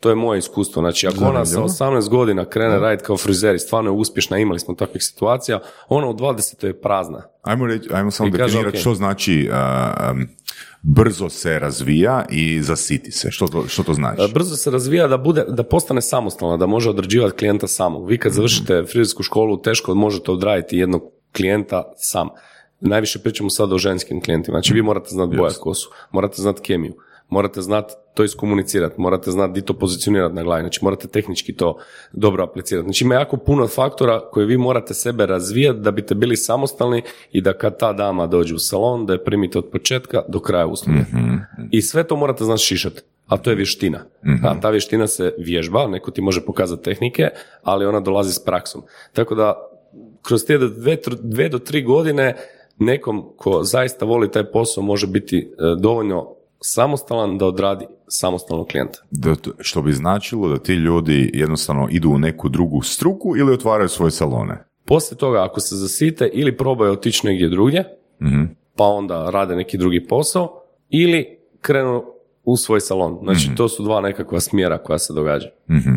To 0.00 0.08
je 0.08 0.14
moje 0.14 0.38
iskustvo. 0.38 0.82
Znači, 0.82 1.06
ako 1.06 1.24
ona 1.24 1.46
sa 1.46 1.61
18 1.61 2.08
godina 2.08 2.44
krene 2.44 2.78
raditi 2.78 3.04
kao 3.04 3.16
frizer 3.16 3.54
i 3.54 3.58
stvarno 3.58 3.90
je 3.90 3.96
uspješna, 3.96 4.38
imali 4.38 4.61
smo 4.61 4.74
takvih 4.74 5.02
situacija, 5.02 5.61
ona 5.88 6.08
u 6.08 6.14
20. 6.14 6.66
je 6.66 6.80
prazna. 6.80 7.22
Ajmo, 7.42 7.66
reći, 7.66 7.88
ajmo 7.92 8.11
samo 8.11 8.30
definirati 8.30 8.76
ok. 8.76 8.80
što 8.80 8.94
znači 8.94 9.50
uh, 9.50 9.56
um, 10.12 10.28
brzo 10.82 11.28
se 11.28 11.58
razvija 11.58 12.24
i 12.30 12.62
zasiti 12.62 13.11
se. 13.11 13.30
Što 13.30 13.48
to, 13.48 13.68
što 13.68 13.82
to 13.82 13.94
znači? 13.94 14.22
E, 14.22 14.28
Brzo 14.34 14.56
se 14.56 14.70
razvija 14.70 15.08
da 15.08 15.16
bude, 15.16 15.44
da 15.48 15.62
postane 15.62 16.02
samostalna, 16.02 16.56
da 16.56 16.66
može 16.66 16.90
odrađivati 16.90 17.37
klijenta 17.37 17.66
samog. 17.66 18.08
Vi 18.08 18.18
kad 18.18 18.32
završite 18.32 18.84
frizersku 18.87 19.22
školu, 19.22 19.62
teško 19.62 19.94
možete 19.94 20.30
odraditi 20.30 20.78
jednog 20.78 21.02
klijenta 21.37 21.92
sam. 21.96 22.28
Najviše 22.80 23.18
pričamo 23.18 23.50
sad 23.50 23.72
o 23.72 23.78
ženskim 23.78 24.22
klijentima. 24.22 24.56
Znači 24.56 24.74
vi 24.74 24.82
morate 24.82 25.08
znati 25.11 25.37
bojat 25.37 25.56
kosu, 25.56 25.90
morate 26.11 26.42
znati 26.42 26.62
kemiju, 26.62 26.94
morate 27.29 27.61
znati 27.61 27.95
to 28.14 28.25
iskomunicirati, 28.25 29.01
morate 29.01 29.31
znati 29.31 29.53
di 29.53 29.67
to 29.67 29.75
pozicionirati 29.75 30.35
na 30.35 30.43
glavi, 30.43 30.62
znači 30.62 30.81
morate 30.83 31.09
tehnički 31.09 31.57
to 31.57 31.79
dobro 32.12 32.45
aplicirati. 32.45 32.87
Znači 32.87 33.05
ima 33.05 33.14
jako 33.14 33.37
puno 33.37 33.67
faktora 33.67 34.21
koje 34.31 34.47
vi 34.47 34.59
morate 34.59 34.95
sebe 34.95 35.27
razvijati 35.27 35.81
da 35.81 35.91
biste 35.91 36.14
bili 36.14 36.37
samostalni 36.37 37.03
i 37.33 37.41
da 37.41 37.53
kad 37.53 37.79
ta 37.79 37.93
dama 37.93 38.27
dođe 38.27 38.55
u 38.55 38.59
salon, 38.59 39.07
da 39.07 39.12
je 39.12 39.25
primite 39.25 39.59
od 39.59 39.69
početka 39.73 40.23
do 40.29 40.41
kraja 40.41 40.67
usluge. 40.67 41.01
I 41.71 41.83
sve 41.83 42.05
to 42.05 42.17
morate 42.17 42.45
znati 42.45 42.62
šišati, 42.62 43.01
a 43.27 43.37
to 43.37 43.51
je 43.51 43.57
vještina. 43.57 44.05
A 44.45 44.61
ta 44.61 44.71
vještina 44.71 45.07
se 45.07 45.35
vježba, 45.38 45.87
neko 45.87 46.11
ti 46.11 46.21
može 46.21 46.41
pokazati 46.41 46.83
tehnike, 46.83 47.29
ali 47.62 47.87
ona 47.87 48.01
dolazi 48.01 48.33
s 48.33 48.45
praksom. 48.45 48.83
Tako 49.12 49.35
da 49.35 49.55
kroz 50.23 50.45
te 50.45 50.59
dve, 50.59 50.97
dve 51.23 51.49
do 51.49 51.59
tri 51.59 51.83
godine 51.83 52.37
nekom 52.79 53.25
ko 53.37 53.62
zaista 53.62 54.05
voli 54.05 54.31
taj 54.31 54.45
posao 54.45 54.85
može 54.85 55.07
biti 55.07 55.38
e, 55.38 55.62
dovoljno 55.81 56.38
samostalan 56.61 57.38
da 57.38 57.47
odradi 57.47 57.85
samostalnog 58.09 58.66
klijenta. 58.66 58.99
Da, 59.11 59.35
to- 59.35 59.51
što 59.61 59.83
bi 59.83 59.92
značilo 59.92 60.49
da 60.49 60.59
ti 60.59 60.73
ljudi 60.75 61.31
jednostavno 61.35 61.88
idu 61.90 62.11
u 62.11 62.18
neku 62.18 62.49
drugu 62.49 62.83
struku 62.83 63.37
ili 63.37 63.53
otvaraju 63.53 63.88
svoje 63.88 64.11
salone. 64.11 64.64
Poslije 64.85 65.18
toga, 65.18 65.44
ako 65.44 65.61
se 65.61 65.77
zasite 65.77 66.31
ili 66.33 66.57
probaju 66.57 66.92
otići 66.92 67.27
negdje 67.27 67.49
drugdje, 67.49 67.85
Mhm. 68.23 68.42
pa 68.77 68.85
onda 68.85 69.31
rade 69.31 69.57
neki 69.57 69.79
drugi 69.79 70.07
posao, 70.07 70.62
ili 70.90 71.38
krenu 71.61 72.05
u 72.44 72.57
svoj 72.57 72.81
salon. 72.81 73.18
Znači, 73.23 73.51
to 73.57 73.68
su 73.68 73.83
dva 73.83 74.01
nekakva 74.01 74.40
smjera 74.40 74.79
koja 74.79 74.99
se 74.99 75.12
događa. 75.12 75.49
Mhm. 75.71 75.94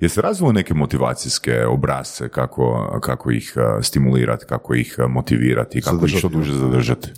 Jeste 0.00 0.20
razvili 0.20 0.52
neke 0.52 0.74
motivacijske 0.74 1.66
obrazce 1.66 2.28
kako, 2.28 2.98
kako 3.02 3.30
ih 3.30 3.52
uh, 3.56 3.84
stimulirati, 3.84 4.44
kako 4.46 4.74
ih 4.74 4.96
uh, 4.98 5.10
motivirati, 5.10 5.82
kako 5.82 6.06
ih 6.06 6.14
što 6.18 6.28
duže 6.28 6.52
zadržati? 6.52 7.08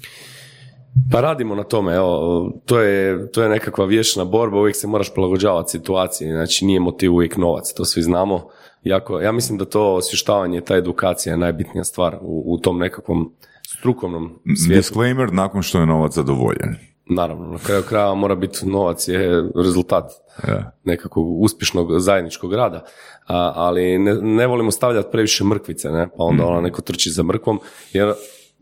Pa 1.12 1.20
radimo 1.20 1.54
na 1.54 1.62
tome, 1.62 1.94
evo, 1.94 2.52
to 2.66 2.80
je, 2.80 3.30
to 3.30 3.42
je 3.42 3.48
nekakva 3.48 3.84
vječna 3.84 4.24
borba, 4.24 4.58
uvijek 4.58 4.76
se 4.76 4.86
moraš 4.86 5.12
prilagođavati 5.12 5.70
situaciji, 5.70 6.30
znači 6.30 6.64
nije 6.64 6.80
motiv 6.80 7.14
uvijek 7.14 7.36
novac, 7.36 7.72
to 7.76 7.84
svi 7.84 8.02
znamo. 8.02 8.48
Jako, 8.82 9.20
ja 9.20 9.32
mislim 9.32 9.58
da 9.58 9.64
to 9.64 9.94
osvještavanje, 9.94 10.60
ta 10.60 10.76
edukacija 10.76 11.32
je 11.32 11.36
najbitnija 11.36 11.84
stvar 11.84 12.18
u, 12.20 12.54
u 12.54 12.58
tom 12.58 12.78
nekakvom 12.78 13.32
strukovnom 13.66 14.38
svijetu. 14.64 14.78
Disclaimer, 14.78 15.32
nakon 15.32 15.62
što 15.62 15.78
je 15.78 15.86
novac 15.86 16.14
zadovoljen. 16.14 16.76
Naravno, 17.06 17.46
na 17.46 17.58
kraju 17.58 17.82
krajeva 17.82 18.14
mora 18.14 18.34
biti 18.34 18.66
novac 18.66 19.08
je 19.08 19.44
rezultat 19.54 20.12
Ja. 20.48 20.72
nekakvog 20.84 21.42
uspješnog 21.42 22.00
zajedničkog 22.00 22.54
rada, 22.54 22.84
A, 23.26 23.52
ali 23.56 23.98
ne, 23.98 24.14
ne 24.14 24.46
volimo 24.46 24.70
stavljati 24.70 25.08
previše 25.12 25.44
mrkvice, 25.44 25.90
ne? 25.90 26.08
pa 26.16 26.24
onda 26.24 26.46
ona 26.46 26.60
neko 26.60 26.82
trči 26.82 27.10
za 27.10 27.22
mrkvom, 27.22 27.60
jer 27.92 28.12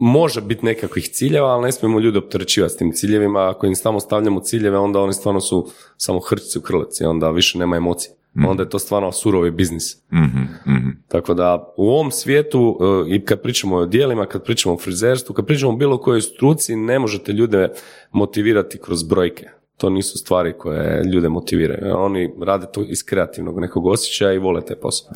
može 0.01 0.41
biti 0.41 0.67
nekakvih 0.67 1.09
ciljeva, 1.09 1.49
ali 1.49 1.63
ne 1.63 1.73
smijemo 1.73 2.01
ljude 2.01 2.19
opterećivati 2.19 2.75
s 2.75 2.77
tim 2.77 2.93
ciljevima, 2.93 3.51
ako 3.51 3.67
im 3.67 3.75
samo 3.75 4.01
stavljamo 4.01 4.41
ciljeve, 4.41 4.79
onda 4.79 5.01
oni 5.01 5.13
stvarno 5.13 5.41
su 5.41 5.69
samo 5.97 6.21
hrčci 6.21 6.59
u 6.59 6.63
krlici, 6.63 7.05
onda 7.05 7.31
više 7.31 7.59
nema 7.59 7.77
emocije. 7.77 8.15
onda 8.49 8.63
je 8.63 8.69
to 8.69 8.79
stvarno 8.79 9.13
surovi 9.13 9.51
biznis. 9.51 9.97
Mhm, 10.13 10.43
mhm. 10.67 10.89
Tako 11.09 11.35
da 11.35 11.75
u 11.77 11.91
ovom 11.91 12.11
svijetu 12.11 12.79
e, 12.81 13.15
i 13.15 13.25
kad 13.25 13.43
pričamo 13.43 13.77
o 13.77 13.87
dijelima, 13.87 14.27
kad 14.27 14.45
pričamo 14.45 14.75
o 14.75 14.79
frizerstvu, 14.79 15.35
kad 15.35 15.47
pričamo 15.47 15.73
o 15.73 15.77
bilo 15.77 15.99
kojoj 15.99 16.21
struci, 16.21 16.77
ne 16.77 16.99
možete 16.99 17.33
ljude 17.33 17.69
motivirati 18.13 18.79
kroz 18.79 19.03
brojke. 19.03 19.49
To 19.81 19.91
nisu 19.91 20.19
stvari 20.19 20.53
koje 20.59 21.05
ljude 21.05 21.29
motiviraju. 21.29 21.97
Oni 21.97 22.35
rade 22.43 22.67
to 22.73 22.85
iz 22.89 23.05
kreativnog 23.05 23.61
nekog 23.61 23.87
osjećaja 23.87 24.33
i 24.33 24.39
vole 24.39 24.65
taj 24.65 24.77
posao. 24.77 25.13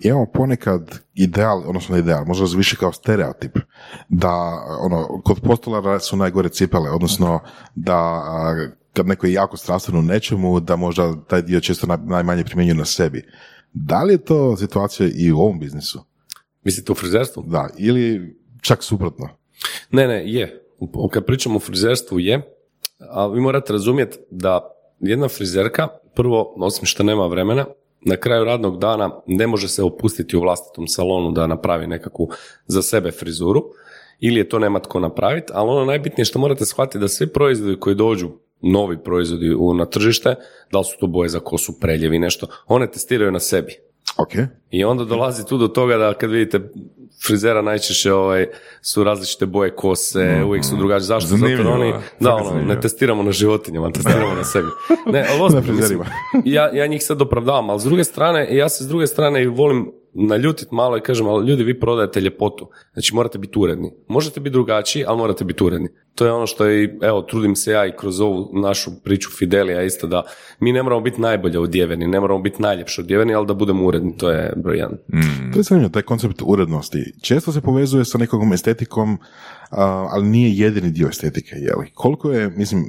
Imamo 0.00 0.26
ponekad 0.26 0.98
ideal, 1.14 1.62
odnosno 1.66 1.94
ne 1.94 2.00
ideal, 2.00 2.24
možda 2.24 2.56
više 2.56 2.76
kao 2.76 2.92
stereotip, 2.92 3.58
da 4.08 4.32
ono, 4.80 5.20
kod 5.24 5.40
postolara 5.40 5.98
su 5.98 6.16
najgore 6.16 6.48
cipele, 6.48 6.90
odnosno 6.90 7.40
da 7.74 8.22
kad 8.92 9.06
neko 9.06 9.26
je 9.26 9.32
jako 9.32 9.56
strastven 9.56 9.98
u 9.98 10.02
nečemu, 10.02 10.60
da 10.60 10.76
možda 10.76 11.14
taj 11.28 11.42
dio 11.42 11.60
često 11.60 11.86
naj- 11.86 12.08
najmanje 12.08 12.44
primjenjuje 12.44 12.74
na 12.74 12.84
sebi. 12.84 13.24
Da 13.72 14.02
li 14.02 14.14
je 14.14 14.24
to 14.24 14.56
situacija 14.56 15.08
i 15.14 15.32
u 15.32 15.38
ovom 15.38 15.60
biznisu? 15.60 16.04
Mislite 16.64 16.92
u 16.92 16.94
frizerstvu? 16.94 17.44
Da, 17.46 17.68
ili 17.78 18.36
čak 18.60 18.82
suprotno? 18.82 19.28
Ne, 19.90 20.06
ne, 20.06 20.32
je. 20.32 20.62
Kad 21.12 21.24
pričamo 21.24 21.56
o 21.56 21.60
frizerstvu 21.60 22.20
je, 22.20 22.55
ali 22.98 23.34
vi 23.34 23.40
morate 23.40 23.72
razumjeti 23.72 24.18
da 24.30 24.70
jedna 25.00 25.28
frizerka, 25.28 25.88
prvo, 26.14 26.54
osim 26.56 26.86
što 26.86 27.02
nema 27.02 27.26
vremena, 27.26 27.64
na 28.00 28.16
kraju 28.16 28.44
radnog 28.44 28.78
dana 28.78 29.10
ne 29.26 29.46
može 29.46 29.68
se 29.68 29.82
opustiti 29.82 30.36
u 30.36 30.40
vlastitom 30.40 30.88
salonu 30.88 31.32
da 31.32 31.46
napravi 31.46 31.86
nekakvu 31.86 32.28
za 32.66 32.82
sebe 32.82 33.10
frizuru, 33.10 33.64
ili 34.20 34.40
je 34.40 34.48
to 34.48 34.58
nema 34.58 34.80
tko 34.80 35.00
napraviti, 35.00 35.52
ali 35.54 35.70
ono 35.70 35.84
najbitnije 35.84 36.24
što 36.24 36.38
morate 36.38 36.66
shvatiti 36.66 36.98
da 36.98 37.08
svi 37.08 37.26
proizvodi 37.26 37.80
koji 37.80 37.94
dođu, 37.94 38.30
novi 38.60 38.98
proizvodi 39.04 39.54
u, 39.54 39.74
na 39.74 39.86
tržište, 39.86 40.34
da 40.72 40.78
li 40.78 40.84
su 40.84 40.96
to 41.00 41.06
boje 41.06 41.28
za 41.28 41.40
kosu, 41.40 41.80
preljevi, 41.80 42.18
nešto, 42.18 42.46
one 42.66 42.90
testiraju 42.90 43.32
na 43.32 43.40
sebi. 43.40 43.74
Ok, 44.18 44.32
I 44.70 44.84
onda 44.84 45.04
dolazi 45.04 45.46
tu 45.46 45.58
do 45.58 45.68
toga 45.68 45.96
da 45.96 46.14
kad 46.14 46.30
vidite 46.30 46.60
frizera 47.26 47.62
najčešće 47.62 48.12
ovaj, 48.12 48.46
su 48.82 49.04
različite 49.04 49.46
boje 49.46 49.74
kose, 49.74 50.42
uvijek 50.46 50.64
su 50.64 50.76
drugačije. 50.76 51.06
Zašto? 51.06 51.28
Zato 51.28 51.40
Zanimljivo, 51.40 51.72
oni, 51.72 51.92
fakat 51.92 52.12
da, 52.20 52.34
ono, 52.34 52.44
zanimljivo. 52.44 52.74
ne 52.74 52.80
testiramo 52.80 53.22
na 53.22 53.32
životinjama, 53.32 53.90
testiramo 53.92 54.34
na 54.34 54.44
sebi. 54.44 54.68
Ne, 55.06 55.26
ali 55.30 55.40
ozbiljno, 55.46 56.04
ja, 56.44 56.70
ja 56.72 56.86
njih 56.86 57.04
sad 57.04 57.22
opravdavam, 57.22 57.70
ali 57.70 57.80
s 57.80 57.84
druge 57.84 58.04
strane, 58.04 58.56
ja 58.56 58.68
se 58.68 58.84
s 58.84 58.88
druge 58.88 59.06
strane 59.06 59.42
i 59.42 59.46
volim 59.46 59.92
naljutit 60.18 60.70
malo 60.70 60.96
i 60.96 61.00
kažem, 61.00 61.26
ali 61.26 61.48
ljudi, 61.48 61.64
vi 61.64 61.80
prodajete 61.80 62.20
ljepotu. 62.20 62.68
Znači, 62.92 63.14
morate 63.14 63.38
biti 63.38 63.58
uredni. 63.58 63.92
Možete 64.08 64.40
biti 64.40 64.52
drugačiji, 64.52 65.04
ali 65.08 65.18
morate 65.18 65.44
biti 65.44 65.64
uredni. 65.64 65.88
To 66.14 66.26
je 66.26 66.32
ono 66.32 66.46
što 66.46 66.70
i, 66.70 66.98
evo, 67.02 67.22
trudim 67.22 67.56
se 67.56 67.72
ja 67.72 67.86
i 67.86 67.96
kroz 67.96 68.20
ovu 68.20 68.50
našu 68.52 68.90
priču 69.04 69.30
Fidelija 69.38 69.82
isto 69.82 70.06
da 70.06 70.22
mi 70.60 70.72
ne 70.72 70.82
moramo 70.82 71.00
biti 71.02 71.20
najbolje 71.20 71.58
odjeveni, 71.58 72.06
ne 72.06 72.20
moramo 72.20 72.40
biti 72.40 72.62
najljepše 72.62 73.00
odjeveni, 73.00 73.34
ali 73.34 73.46
da 73.46 73.54
budemo 73.54 73.86
uredni, 73.86 74.16
to 74.16 74.30
je 74.30 74.52
broj 74.56 74.76
jedan. 74.76 74.98
To 75.52 75.58
je 75.58 75.62
zanimljivo, 75.62 75.92
taj 75.92 76.02
koncept 76.02 76.42
urednosti. 76.46 77.12
Često 77.22 77.52
se 77.52 77.60
povezuje 77.60 78.04
sa 78.04 78.18
nekakvom 78.18 78.52
estetikom, 78.52 79.18
ali 80.10 80.28
nije 80.28 80.58
jedini 80.58 80.90
dio 80.90 81.08
estetike, 81.08 81.56
je 81.56 81.76
li? 81.76 81.90
Koliko 81.94 82.30
je, 82.30 82.50
mislim, 82.50 82.84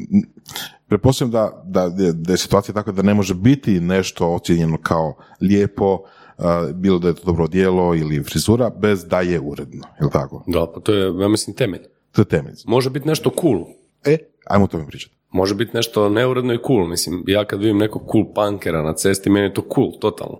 pretpostavljam 0.88 1.32
da, 1.32 1.64
da, 1.66 1.90
da 2.14 2.34
je 2.34 2.38
situacija 2.38 2.76
takva 2.76 2.94
da 2.94 3.02
ne 3.02 3.14
može 3.14 3.36
biti 3.36 3.80
nešto 3.80 4.28
ocijenjeno 4.28 4.78
kao 4.84 5.16
lijepo, 5.42 6.00
bilo 6.74 7.00
da 7.00 7.08
je 7.08 7.14
to 7.16 7.22
dobro 7.26 7.48
djelo 7.48 7.96
ili 7.96 8.24
frizura, 8.24 8.70
bez 8.70 9.06
da 9.06 9.22
je 9.22 9.40
uredno, 9.40 9.84
je 10.00 10.06
li 10.06 10.12
tako? 10.12 10.44
Da, 10.48 10.68
pa 10.76 10.80
to 10.80 10.94
je, 10.94 11.22
ja 11.22 11.28
mislim, 11.28 11.56
temelj. 11.56 11.82
To 12.12 12.22
je 12.22 12.26
temelj. 12.26 12.54
Može 12.66 12.90
biti 12.90 13.08
nešto 13.08 13.32
cool, 13.42 13.66
E, 14.06 14.18
ajmo 14.46 14.66
o 14.66 14.68
tome 14.68 14.88
pričati. 14.88 15.16
može 15.32 15.56
biti 15.56 15.72
nešto 15.74 16.10
neuredno 16.10 16.54
i 16.54 16.60
cool. 16.68 16.88
Mislim, 16.88 17.24
ja 17.28 17.46
kad 17.46 17.60
vidim 17.60 17.78
nekog 17.78 18.02
cool 18.12 18.26
punkera 18.34 18.82
na 18.82 18.94
cesti, 18.94 19.30
meni 19.30 19.46
je 19.46 19.54
to 19.54 19.64
cool, 19.76 19.92
totalno. 20.00 20.40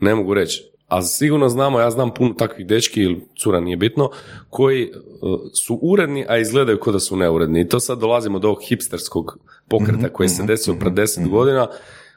Ne 0.00 0.14
mogu 0.14 0.34
reći. 0.34 0.70
A 0.88 1.02
sigurno 1.02 1.48
znamo, 1.48 1.80
ja 1.80 1.90
znam 1.90 2.14
puno 2.14 2.34
takvih 2.34 2.66
dečki 2.66 3.00
ili 3.02 3.26
cura, 3.42 3.60
nije 3.60 3.76
bitno, 3.76 4.10
koji 4.50 4.90
uh, 4.90 5.40
su 5.54 5.78
uredni, 5.82 6.24
a 6.28 6.38
izgledaju 6.38 6.78
kao 6.80 6.92
da 6.92 7.00
su 7.00 7.16
neuredni. 7.16 7.60
I 7.60 7.68
to 7.68 7.80
sad 7.80 7.98
dolazimo 7.98 8.38
do 8.38 8.48
ovog 8.48 8.62
hipsterskog 8.68 9.38
pokreta 9.68 10.08
koji 10.08 10.28
se 10.28 10.42
desio 10.42 10.74
pred 10.80 10.92
deset 10.92 11.28
godina, 11.28 11.68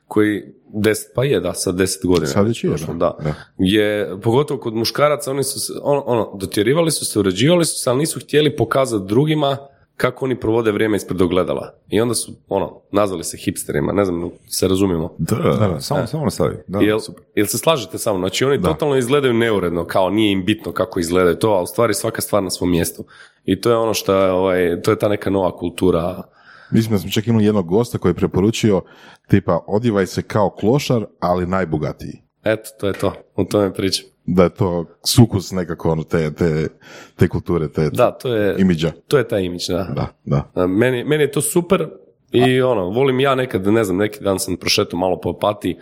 koji, 0.08 0.44
deset, 0.74 1.12
pa 1.16 1.24
je 1.24 1.40
da, 1.40 1.54
sad 1.54 1.76
deset 1.76 2.06
godina. 2.06 2.28
Sad 2.28 2.48
već 2.48 2.64
je, 2.64 2.70
da. 2.88 2.94
da. 2.94 3.18
Da. 3.24 3.34
Je, 3.58 4.18
pogotovo 4.22 4.60
kod 4.60 4.76
muškaraca, 4.76 5.32
oni 5.32 5.44
su 5.44 5.60
se, 5.60 5.74
ono, 5.82 6.02
ono, 6.02 6.32
dotjerivali 6.36 6.92
su 6.92 7.06
se, 7.06 7.20
uređivali 7.20 7.66
su 7.66 7.82
se, 7.82 7.90
ali 7.90 8.00
nisu 8.00 8.20
htjeli 8.20 8.56
pokazati 8.56 9.06
drugima 9.08 9.58
kako 9.98 10.26
oni 10.26 10.40
provode 10.40 10.72
vrijeme 10.72 10.98
ispred 10.98 11.22
ogledala. 11.22 11.74
I 11.90 12.02
onda 12.02 12.16
su, 12.16 12.32
ono, 12.50 12.82
nazvali 12.92 13.24
se 13.24 13.38
hipsterima, 13.38 13.94
ne 13.94 14.06
znam, 14.06 14.30
se 14.48 14.68
razumijemo. 14.68 15.16
Da, 15.18 15.36
da, 15.36 15.68
da, 15.68 15.80
samo, 15.80 16.08
samo 16.08 16.24
nastavi. 16.24 16.56
Da, 16.68 16.80
Jel, 16.80 17.00
super. 17.00 17.24
jel 17.36 17.46
se 17.46 17.58
slažete 17.58 17.98
sa 17.98 18.12
mnom? 18.12 18.22
Znači 18.22 18.46
oni 18.46 18.62
totalno 18.62 18.96
izgledaju 18.96 19.34
neuredno, 19.34 19.86
kao 19.86 20.10
nije 20.10 20.32
im 20.32 20.46
bitno 20.46 20.72
kako 20.72 21.00
izgledaju 21.00 21.36
to, 21.36 21.50
a 21.50 21.62
u 21.62 21.66
stvari 21.66 21.94
svaka 21.94 22.22
stvar 22.22 22.44
na 22.44 22.50
svom 22.50 22.72
mjestu. 22.72 23.06
I 23.46 23.62
to 23.62 23.70
je 23.70 23.78
ono 23.78 23.94
što 23.94 24.14
je, 24.14 24.32
ovaj, 24.32 24.82
to 24.82 24.92
je 24.92 25.00
ta 25.00 25.08
neka 25.08 25.30
nova 25.30 25.58
kultura. 25.58 26.24
Mislim 26.72 26.92
da 26.92 27.00
smo 27.00 27.10
čak 27.10 27.28
imali 27.28 27.46
jednog 27.46 27.68
gosta 27.68 27.98
koji 27.98 28.10
je 28.10 28.16
preporučio 28.16 28.82
tipa 29.28 29.60
odjevaj 29.68 30.08
se 30.08 30.22
kao 30.22 30.50
klošar, 30.50 31.06
ali 31.20 31.48
najbogatiji. 31.48 32.22
Eto, 32.44 32.70
to 32.80 32.88
je 32.88 32.94
to. 32.94 33.14
O 33.36 33.44
tome 33.44 33.74
pričam. 33.74 34.06
Da 34.26 34.44
je 34.44 34.50
to 34.50 34.86
sukus 35.04 35.52
nekako 35.52 35.92
ono, 35.92 36.04
te, 36.04 36.34
te, 36.34 36.68
te 37.16 37.28
kulture, 37.28 37.68
te 37.68 37.90
Da, 37.90 38.12
to 38.12 38.34
je, 38.36 38.56
imidža. 38.58 38.92
to 39.08 39.18
je 39.18 39.28
taj 39.28 39.42
imidž, 39.44 39.68
da. 39.70 39.84
Da, 39.96 40.08
da. 40.26 40.52
A, 40.54 40.68
Meni, 40.68 41.04
meni 41.04 41.24
je 41.24 41.32
to 41.32 41.42
super 41.42 41.90
i 42.32 42.62
ono, 42.62 42.90
volim 42.90 43.20
ja 43.20 43.36
nekad, 43.36 43.68
ne 43.68 43.84
znam, 43.84 43.98
neki 43.98 44.24
dan 44.24 44.40
sam 44.40 44.58
prošetao 44.58 45.00
malo 45.00 45.20
po 45.20 45.30
apati 45.30 45.78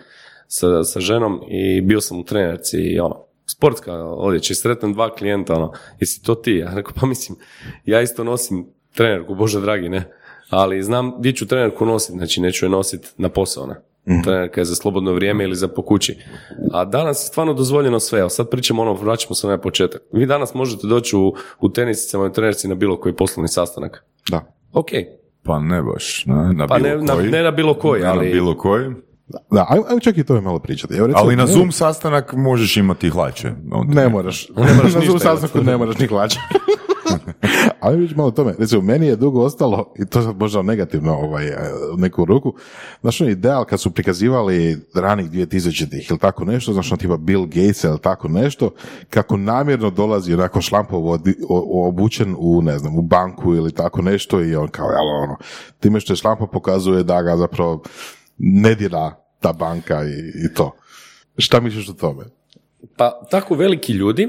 sa, 0.46 0.84
sa 0.84 1.00
ženom 1.00 1.40
i 1.48 1.80
bio 1.80 2.00
sam 2.00 2.20
u 2.20 2.24
trenerci 2.24 2.76
i 2.78 2.98
ono, 3.00 3.24
sportska 3.46 3.92
odjeća 4.04 4.52
i 4.52 4.56
sretnem 4.56 4.92
dva 4.92 5.14
klijenta, 5.14 5.54
ono, 5.54 5.72
jesi 6.00 6.22
to 6.22 6.34
ti? 6.34 6.52
Ja 6.52 6.74
rekao, 6.74 6.92
pa 7.00 7.06
mislim, 7.06 7.38
ja 7.84 8.00
isto 8.02 8.24
nosim 8.24 8.66
trenerku, 8.94 9.34
bože 9.34 9.60
dragi, 9.60 9.88
ne, 9.88 10.12
ali 10.50 10.82
znam 10.82 11.12
gdje 11.18 11.32
ću 11.32 11.46
trenerku 11.46 11.86
nositi, 11.86 12.12
znači 12.12 12.40
neću 12.40 12.66
je 12.66 12.70
nositi 12.70 13.08
na 13.16 13.28
posao, 13.28 13.66
ne. 13.66 13.74
Trenerka 14.24 14.60
je 14.60 14.64
za 14.64 14.74
slobodno 14.74 15.12
vrijeme 15.12 15.44
ili 15.44 15.56
za 15.56 15.68
po 15.68 15.82
kući. 15.82 16.16
A 16.72 16.84
danas 16.84 17.16
je 17.16 17.26
stvarno 17.26 17.54
dozvoljeno 17.54 18.00
sve. 18.00 18.20
Evo 18.20 18.28
sad 18.28 18.50
pričamo 18.50 18.82
ono, 18.82 18.92
vraćamo 18.92 19.34
se 19.34 19.46
na 19.46 19.58
početak. 19.58 20.02
Vi 20.12 20.26
danas 20.26 20.54
možete 20.54 20.86
doći 20.86 21.16
u, 21.16 21.32
u 21.60 21.68
tenisicama 21.68 22.26
i 22.26 22.32
trenerci 22.32 22.68
na 22.68 22.74
bilo 22.74 22.96
koji 22.96 23.14
poslovni 23.14 23.48
sastanak. 23.48 24.04
da. 24.30 24.52
Ok, 24.72 24.86
Pa 25.42 25.58
ne 25.58 25.82
baš, 25.82 26.26
na, 26.26 26.52
na 26.52 26.66
pa 26.66 26.76
bilo 26.76 26.88
ne 26.90 26.96
na, 26.96 27.14
koji. 27.14 27.30
ne 27.30 27.42
na 27.42 27.50
bilo 27.50 27.74
koji, 27.74 28.02
Ne 28.02 28.08
ali... 28.08 28.26
na 28.26 28.32
bilo 28.32 28.56
koji. 28.56 28.90
Da, 29.50 29.66
ajmo, 29.68 30.00
čak 30.00 30.16
i 30.16 30.20
o 30.20 30.24
tome 30.24 30.40
malo 30.40 30.58
pričati. 30.58 30.94
Evo, 30.94 31.06
recimo, 31.06 31.24
Ali 31.24 31.36
na 31.36 31.44
ne- 31.44 31.52
Zoom 31.52 31.72
sastanak 31.72 32.32
možeš 32.34 32.76
imati 32.76 33.10
hlače. 33.10 33.52
Onda 33.72 33.94
Ne 33.94 34.08
moraš. 34.08 34.48
Ne 34.48 34.74
moraš 34.74 34.94
na 34.94 35.00
Zoom 35.00 35.18
sastanku 35.18 35.60
ne 35.60 35.76
moraš 35.76 35.98
ni 35.98 36.06
hlače. 36.06 36.38
Ali 37.80 38.00
već 38.00 38.14
malo 38.14 38.28
o 38.28 38.32
tome. 38.32 38.54
Recimo, 38.58 38.82
meni 38.82 39.06
je 39.06 39.16
dugo 39.16 39.42
ostalo, 39.42 39.94
i 39.98 40.06
to 40.06 40.34
možda 40.38 40.62
negativno 40.62 41.12
ovaj, 41.12 41.46
e, 41.46 41.56
neku 41.96 42.24
ruku, 42.24 42.54
znaš 43.00 43.20
ono 43.20 43.30
ideal 43.30 43.64
kad 43.64 43.80
su 43.80 43.90
prikazivali 43.90 44.78
ranih 44.94 45.30
2000-ih 45.30 46.10
ili 46.10 46.18
tako 46.18 46.44
nešto, 46.44 46.72
znaš 46.72 46.92
ono 46.92 46.98
tipa 46.98 47.16
Bill 47.16 47.46
Gates 47.46 47.84
ili 47.84 47.98
tako 47.98 48.28
nešto, 48.28 48.70
kako 49.10 49.36
namjerno 49.36 49.90
dolazi 49.90 50.34
onako 50.34 50.60
šlampovo 50.60 51.18
obučen 51.88 52.34
u, 52.38 52.62
ne 52.62 52.78
znam, 52.78 52.98
u 52.98 53.02
banku 53.02 53.54
ili 53.54 53.72
tako 53.72 54.02
nešto 54.02 54.42
i 54.42 54.56
on 54.56 54.68
kao, 54.68 54.88
jel, 54.90 55.22
ono, 55.22 55.36
time 55.80 56.00
što 56.00 56.12
je 56.12 56.16
šlampo 56.16 56.46
pokazuje 56.46 57.02
da 57.02 57.22
ga 57.22 57.36
zapravo 57.36 57.82
ne 58.38 58.74
dira 58.74 59.14
ta 59.40 59.52
banka 59.52 60.04
i, 60.04 60.46
i 60.46 60.54
to. 60.54 60.70
Šta 61.38 61.60
misliš 61.60 61.88
o 61.88 61.92
tome? 61.92 62.24
Pa 62.96 63.20
tako 63.30 63.54
veliki 63.54 63.92
ljudi 63.92 64.28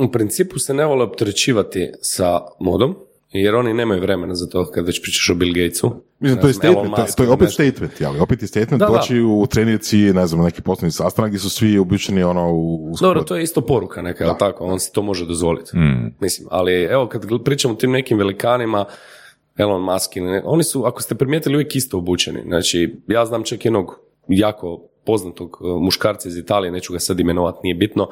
u 0.00 0.10
principu 0.12 0.58
se 0.58 0.74
ne 0.74 0.84
vole 0.86 1.04
opterećivati 1.04 1.90
sa 2.00 2.40
modom, 2.60 2.94
jer 3.32 3.54
oni 3.54 3.74
nemaju 3.74 4.00
vremena 4.00 4.34
za 4.34 4.46
to 4.46 4.70
kad 4.70 4.86
već 4.86 5.02
pričaš 5.02 5.30
o 5.30 5.34
Bill 5.34 5.52
Gatesu. 5.54 5.90
Mislim, 6.20 6.40
to 6.40 6.46
je 6.46 6.54
Elon 6.62 6.86
statement, 6.86 7.16
to, 7.16 7.22
je- 7.22 7.28
opet 7.30 7.46
nešto. 7.46 7.62
statement, 7.62 7.92
ali 8.06 8.18
opet 8.20 8.42
je 8.42 8.48
statement 8.48 8.80
Da, 8.80 8.86
da. 8.86 8.92
doći 8.92 9.20
u 9.20 9.46
trenirci, 9.50 9.96
ne 9.96 10.26
znam, 10.26 10.40
na 10.40 10.44
neki 10.46 10.62
poslovni 10.62 10.90
sastanak 10.90 11.30
gdje 11.30 11.40
su 11.40 11.50
svi 11.50 11.78
obučeni 11.78 12.22
ono 12.22 12.52
u, 12.52 12.90
u 12.90 12.94
Dobro, 13.00 13.22
to 13.22 13.36
je 13.36 13.42
isto 13.42 13.60
poruka 13.60 14.02
neka, 14.02 14.24
jel 14.24 14.34
tako? 14.38 14.64
On 14.64 14.80
si 14.80 14.92
to 14.92 15.02
može 15.02 15.26
dozvoliti. 15.26 15.76
Mm. 15.76 16.14
Mislim, 16.20 16.48
ali 16.50 16.82
evo 16.82 17.08
kad 17.08 17.26
pričamo 17.44 17.74
o 17.74 17.76
tim 17.76 17.90
nekim 17.90 18.18
velikanima, 18.18 18.84
Elon 19.56 19.82
Musk 19.82 20.10
oni 20.44 20.64
su, 20.64 20.84
ako 20.84 21.02
ste 21.02 21.14
primijetili, 21.14 21.54
uvijek 21.56 21.76
isto 21.76 21.98
obučeni. 21.98 22.42
Znači, 22.46 22.96
ja 23.08 23.26
znam 23.26 23.42
čak 23.44 23.64
jednog 23.64 24.00
jako 24.28 24.82
poznatog 25.04 25.58
uh, 25.60 25.82
muškarca 25.82 26.28
iz 26.28 26.36
Italije, 26.36 26.72
neću 26.72 26.92
ga 26.92 26.98
sad 26.98 27.20
imenovati, 27.20 27.58
nije 27.62 27.74
bitno, 27.74 28.08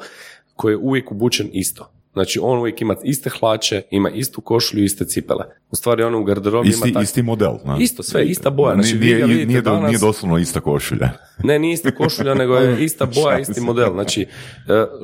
koji 0.57 0.73
je 0.73 0.77
uvijek 0.77 1.11
obučen 1.11 1.49
isto. 1.53 1.91
Znači, 2.13 2.39
on 2.41 2.59
uvijek 2.59 2.81
ima 2.81 2.95
iste 3.03 3.29
hlače, 3.29 3.81
ima 3.91 4.09
istu 4.09 4.41
košulju, 4.41 4.83
iste 4.83 5.05
cipele. 5.05 5.45
U 5.71 5.75
stvari, 5.75 6.03
on 6.03 6.15
u 6.15 6.23
garderobi 6.23 6.69
Isti, 6.69 6.89
ima 6.89 6.99
tak- 6.99 7.03
isti 7.03 7.21
model. 7.21 7.53
na. 7.65 7.77
Isto, 7.79 8.03
sve, 8.03 8.25
ista 8.25 8.49
boja. 8.49 8.73
Znači, 8.73 8.95
nije, 8.95 9.15
nije, 9.15 9.25
vidite 9.27 9.45
nije, 9.47 9.61
danas- 9.61 9.87
nije 9.87 9.99
doslovno 9.99 10.37
ista 10.37 10.59
košulja. 10.59 11.09
ne, 11.43 11.59
nije 11.59 11.73
ista 11.73 11.91
košulja, 11.91 12.33
nego 12.33 12.55
je 12.55 12.83
ista 12.85 13.05
boja, 13.05 13.39
isti 13.39 13.61
model. 13.61 13.93
Znači, 13.93 14.21
e, 14.21 14.27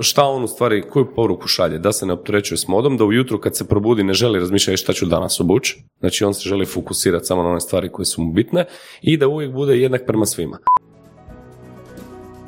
šta 0.01 0.23
on 0.23 0.43
u 0.43 0.47
stvari, 0.47 0.83
koju 0.89 1.13
poruku 1.15 1.47
šalje? 1.47 1.77
Da 1.79 1.91
se 1.91 2.05
ne 2.05 2.13
opterećuje 2.13 2.57
s 2.57 2.67
modom, 2.67 2.97
da 2.97 3.05
ujutro 3.05 3.39
kad 3.39 3.55
se 3.57 3.67
probudi 3.67 4.03
ne 4.03 4.13
želi 4.13 4.39
razmišljati 4.39 4.77
šta 4.77 4.93
ću 4.93 5.05
danas 5.05 5.39
obući. 5.39 5.83
Znači, 5.99 6.23
on 6.23 6.33
se 6.33 6.49
želi 6.49 6.65
fokusirati 6.65 7.25
samo 7.25 7.43
na 7.43 7.49
one 7.49 7.59
stvari 7.61 7.89
koje 7.91 8.05
su 8.05 8.21
mu 8.21 8.31
bitne 8.33 8.65
i 9.01 9.17
da 9.17 9.27
uvijek 9.27 9.51
bude 9.51 9.77
jednak 9.77 10.01
prema 10.07 10.25
svima. 10.25 10.57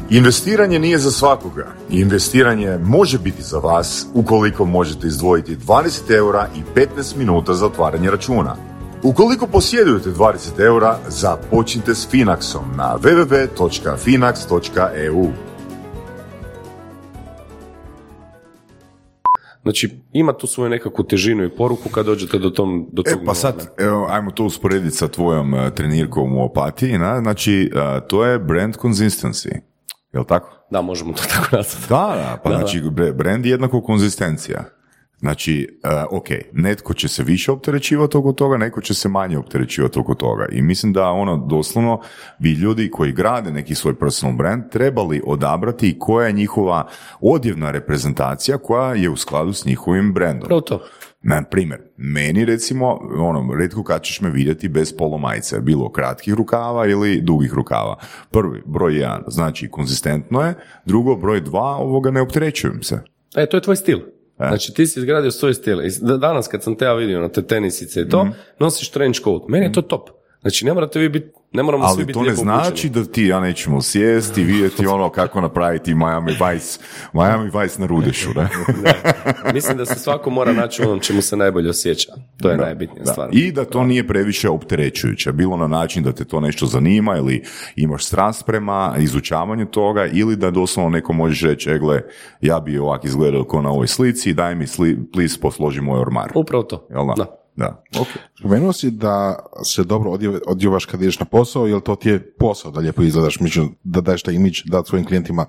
Investiranje 0.10 0.80
nije 0.80 0.97
za 0.97 1.12
svakoga. 1.12 1.68
Investiranje 1.89 2.78
može 2.84 3.20
biti 3.20 3.43
za 3.43 3.58
vas 3.58 4.08
ukoliko 4.14 4.66
možete 4.66 5.08
izdvojiti 5.08 5.56
20 5.56 6.18
eura 6.18 6.47
i 6.56 6.60
15 6.80 7.18
minuta 7.18 7.53
za 7.53 7.66
otvaranje 7.66 8.12
računa. 8.12 8.56
Ukoliko 9.03 9.47
posjedujete 9.47 10.10
20 10.10 10.60
eura, 10.60 10.97
započnite 11.08 11.95
s 11.95 12.10
Finaxom 12.12 12.76
na 12.78 12.97
www.finax.eu. 13.03 15.28
Znači, 19.64 19.89
ima 20.14 20.34
tu 20.34 20.47
svoju 20.47 20.70
nekakvu 20.70 21.03
težinu 21.03 21.43
i 21.43 21.56
poruku 21.56 21.89
kad 21.89 22.06
dođete 22.06 22.39
do, 22.39 22.49
tom, 22.49 22.88
do 22.91 23.03
tog 23.03 23.22
E, 23.22 23.26
pa 23.26 23.34
sad, 23.34 23.70
evo, 23.78 24.08
ajmo 24.10 24.32
to 24.32 24.45
usporediti 24.45 24.95
sa 24.95 25.08
tvojom 25.08 25.53
eh, 25.53 25.72
trenirkom 25.76 26.38
u 26.38 26.43
opatiji, 26.43 26.97
na? 26.97 27.20
znači, 27.20 27.72
eh, 27.76 27.99
to 28.08 28.26
je 28.26 28.39
brand 28.39 28.76
consistency, 28.76 29.49
jel 30.16 30.26
tako? 30.26 30.49
Da, 30.72 30.82
možemo 30.82 31.13
to 31.13 31.24
tako 31.34 31.55
nazvati. 31.55 31.89
Da, 31.89 31.95
da, 31.95 32.39
pa 32.43 32.49
Da, 32.49 32.57
znači 32.57 32.82
bre- 32.82 33.13
brand 33.13 33.45
je 33.45 33.51
jednako 33.51 33.82
konzistencija. 33.82 34.63
Znači, 35.20 35.80
uh, 35.84 36.18
ok, 36.20 36.26
netko 36.53 36.93
će 36.93 37.07
se 37.07 37.24
više 37.24 37.51
opterećivati 37.51 38.18
oko 38.18 38.32
toga, 38.32 38.57
neko 38.57 38.82
će 38.82 38.93
se 38.93 39.09
manje 39.09 39.38
opterećivati 39.38 39.99
oko 39.99 40.13
toga. 40.13 40.45
I 40.51 40.61
mislim 40.61 40.93
da 40.93 41.09
ono, 41.09 41.38
doslovno, 41.38 42.01
bi 42.39 42.51
ljudi 42.51 42.91
koji 42.91 43.11
grade 43.11 43.51
neki 43.51 43.76
svoj 43.76 43.95
personal 43.99 44.36
brand 44.36 44.63
trebali 44.72 45.22
odabrati 45.26 45.99
koja 45.99 46.28
je 46.28 46.34
njihova 46.34 46.88
odjevna 47.22 47.72
reprezentacija 47.72 48.57
koja 48.57 48.93
je 48.93 49.09
u 49.09 49.18
skladu 49.18 49.53
s 49.53 49.66
njihovim 49.66 50.13
brandom. 50.13 50.47
Pravo 50.47 50.61
to. 50.61 50.84
Na 51.28 51.43
primjer, 51.43 51.82
meni 51.97 52.45
recimo, 52.45 52.99
ono, 53.17 53.53
redko 53.59 53.84
kad 53.84 54.01
ćeš 54.03 54.21
me 54.21 54.30
vidjeti 54.30 54.69
bez 54.69 54.93
polomajice, 54.97 55.59
bilo 55.59 55.91
kratkih 55.91 56.34
rukava 56.34 56.88
ili 56.88 57.21
dugih 57.21 57.53
rukava. 57.53 57.97
Prvi, 58.32 58.61
broj 58.65 58.95
jedan, 58.95 59.23
znači 59.28 59.69
konzistentno 59.69 60.41
je, 60.41 60.53
drugo, 60.86 61.15
broj 61.15 61.41
dva, 61.41 61.76
ovoga 61.76 62.11
ne 62.11 62.21
opterećujem 62.21 62.84
se. 62.84 62.99
E, 63.36 63.45
to 63.45 63.57
je 63.57 63.61
tvoj 63.61 63.76
stil. 63.76 63.97
E. 64.39 64.47
Znači, 64.47 64.73
ti 64.73 64.88
si 64.88 64.99
izgradio 64.99 65.32
svoj 65.32 65.53
stil. 65.53 65.78
Danas 66.19 66.47
kad 66.47 66.63
sam 66.63 66.76
te 66.76 66.86
ja 66.86 66.93
vidio 66.93 67.21
na 67.21 67.30
te 67.30 67.41
tenisice 67.41 68.01
i 68.01 68.09
to, 68.09 68.23
Mhm. 68.23 68.34
nosiš 68.59 68.89
trench 68.89 69.21
coat. 69.23 69.41
Meni 69.47 69.65
je 69.65 69.71
to 69.71 69.82
top. 69.82 70.09
Znači, 70.41 70.65
ne 70.65 70.73
morate 70.73 70.99
vi 70.99 71.09
biti, 71.09 71.32
ne 71.56 71.64
moramo 71.64 71.84
svi 71.88 71.93
Ali 71.97 72.06
biti 72.06 72.20
to 72.20 72.24
ne 72.24 72.36
znači 72.36 72.68
obučeni. 72.68 72.93
da 72.93 73.12
ti 73.12 73.26
ja 73.26 73.39
nećemo 73.39 73.82
sjesti 73.82 74.41
i 74.41 74.43
vidjeti 74.43 74.86
ono 74.88 75.10
kako 75.10 75.41
napraviti 75.41 75.95
Miami 75.95 76.32
Vice, 76.32 76.80
Miami 77.14 77.51
Vice 77.62 77.82
na 77.82 77.86
rudešu, 77.88 78.30
ne? 78.36 78.47
Mislim 79.53 79.78
da 79.78 79.86
se 79.86 79.99
svako 79.99 80.30
mora 80.30 80.53
naći 80.53 80.82
onom 80.84 80.99
čemu 80.99 81.22
se 81.22 81.38
najbolje 81.38 81.70
osjeća. 81.70 82.12
To 82.41 82.49
je 82.49 82.58
Da, 82.58 82.64
najbitnija 82.66 83.03
da. 83.03 83.12
stvar. 83.12 83.30
I 83.32 83.51
da 83.51 83.66
to 83.66 83.84
nije 83.84 84.08
previše 84.08 84.49
opterećujuće. 84.49 85.32
Bilo 85.32 85.58
na 85.58 85.68
način 85.68 86.03
da 86.03 86.12
te 86.12 86.26
to 86.26 86.39
nešto 86.39 86.66
zanima 86.66 87.18
ili 87.18 87.43
imaš 87.76 88.06
strast 88.06 88.45
prema 88.45 88.95
izučavanju 88.99 89.66
toga 89.66 90.06
ili 90.06 90.36
da 90.36 90.51
doslovno 90.51 90.89
neko 90.89 91.14
možeš 91.14 91.41
reći, 91.41 91.70
egle, 91.70 92.01
ja 92.41 92.60
bi 92.60 92.78
ovak 92.78 93.06
izgledao 93.06 93.43
kao 93.43 93.62
na 93.62 93.70
ovoj 93.70 93.88
slici, 93.88 94.34
daj 94.34 94.56
mi, 94.56 94.68
sli, 94.68 94.97
please, 95.14 95.39
posloži 95.41 95.82
moj 95.82 95.99
ormar. 95.99 96.32
Upravo 96.36 96.64
to. 96.64 96.88
Jel 96.89 97.06
da? 97.08 97.14
Da. 97.18 97.45
Da. 97.56 97.84
Ok. 97.99 98.08
Spomenuo 98.39 98.74
si 98.74 98.91
da 98.91 99.39
se 99.64 99.84
dobro 99.84 100.18
odjevaš 100.47 100.86
kad 100.86 101.01
ideš 101.01 101.20
na 101.20 101.26
posao, 101.26 101.68
jer 101.68 101.82
to 101.82 101.95
ti 101.95 102.10
je 102.10 102.34
posao 102.34 102.72
da 102.72 102.80
lijepo 102.80 103.01
izgledaš, 103.01 103.39
mislim, 103.39 103.76
da 103.84 104.01
daješ 104.01 104.24
taj 104.24 104.34
imidž, 104.34 104.62
da 104.66 104.84
svojim 104.84 105.06
klijentima 105.06 105.45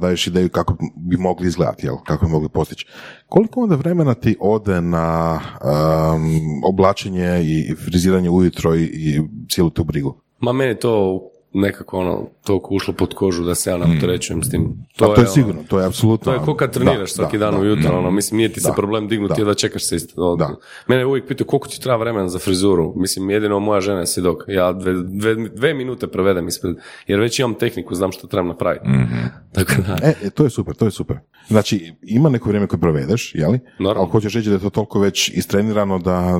daješ 0.00 0.26
ideju 0.26 0.48
kako 0.48 0.76
bi 0.96 1.16
mogli 1.16 1.48
izgledati, 1.48 1.86
jel, 1.86 1.96
kako 2.06 2.26
bi 2.26 2.32
mogli 2.32 2.48
postići. 2.48 2.86
Koliko 3.26 3.60
onda 3.60 3.76
vremena 3.76 4.14
ti 4.14 4.36
ode 4.40 4.80
na 4.80 5.40
am, 5.60 6.40
oblačenje 6.64 7.42
i 7.42 7.74
friziranje 7.84 8.30
ujutro 8.30 8.74
i, 8.74 8.82
i 8.82 9.20
cijelu 9.48 9.70
tu 9.70 9.84
brigu? 9.84 10.20
Ma 10.40 10.52
meni 10.52 10.78
to 10.78 11.20
nekako 11.52 11.98
ono, 11.98 12.26
toliko 12.44 12.74
ušlo 12.74 12.94
pod 12.94 13.14
kožu 13.14 13.44
da 13.44 13.54
se 13.54 13.70
ja 13.70 13.76
ne 13.76 13.94
opterećujem 13.94 14.42
s 14.42 14.50
tim. 14.50 14.86
To, 14.96 15.04
to 15.06 15.12
je, 15.12 15.18
ono, 15.18 15.26
sigurno, 15.28 15.60
to 15.68 15.80
je 15.80 15.86
apsolutno. 15.86 16.32
To 16.32 16.38
je 16.38 16.44
ko 16.44 16.54
kad 16.54 16.72
treniraš 16.72 16.98
Da, 17.00 17.14
svaki 17.14 17.38
da, 17.38 17.44
dan 17.44 17.54
da. 17.54 17.60
ujutro, 17.60 17.98
ono, 17.98 18.10
mislim, 18.10 18.36
nije 18.36 18.52
ti 18.52 18.60
se 18.60 18.72
problem 18.76 19.08
dignuti 19.08 19.40
Da. 19.40 19.44
da 19.44 19.54
čekaš 19.54 19.84
se 19.84 19.96
isto. 19.96 20.36
Da. 20.36 20.56
Mene 20.86 21.06
uvijek 21.06 21.26
pitaju 21.28 21.46
koliko 21.46 21.68
ti 21.68 21.80
treba 21.80 21.96
vremena 21.96 22.28
za 22.28 22.38
frizuru. 22.38 22.92
Mislim, 22.96 23.30
jedino 23.30 23.60
moja 23.60 23.80
žena 23.80 24.00
je 24.00 24.06
svjedok. 24.06 24.42
Ja 24.48 24.72
dve, 24.72 24.92
dve, 25.02 25.34
dve 25.48 25.74
minute 25.74 26.06
provedem 26.06 26.48
ispred, 26.48 26.76
jer 27.06 27.20
već 27.20 27.38
imam 27.38 27.54
tehniku, 27.54 27.94
znam 27.94 28.12
što 28.12 28.26
trebam 28.26 28.48
napraviti. 28.48 28.88
Mhm. 28.88 29.14
Tako 29.52 29.72
da, 29.86 29.98
E, 30.02 30.14
e, 30.22 30.30
to 30.30 30.44
je 30.44 30.50
super, 30.50 30.74
to 30.74 30.84
je 30.84 30.90
super. 30.90 31.16
Znači, 31.48 31.92
ima 32.02 32.28
neko 32.28 32.48
vrijeme 32.48 32.66
koje 32.66 32.80
provedeš, 32.80 33.32
jeli? 33.34 33.60
Naravno. 33.78 34.02
Ali 34.02 34.10
hoćeš 34.10 34.34
reći 34.34 34.48
da 34.48 34.54
je 34.54 34.60
to 34.60 34.70
toliko 34.70 35.00
već 35.00 35.28
istrenirano 35.28 35.98
da... 35.98 36.38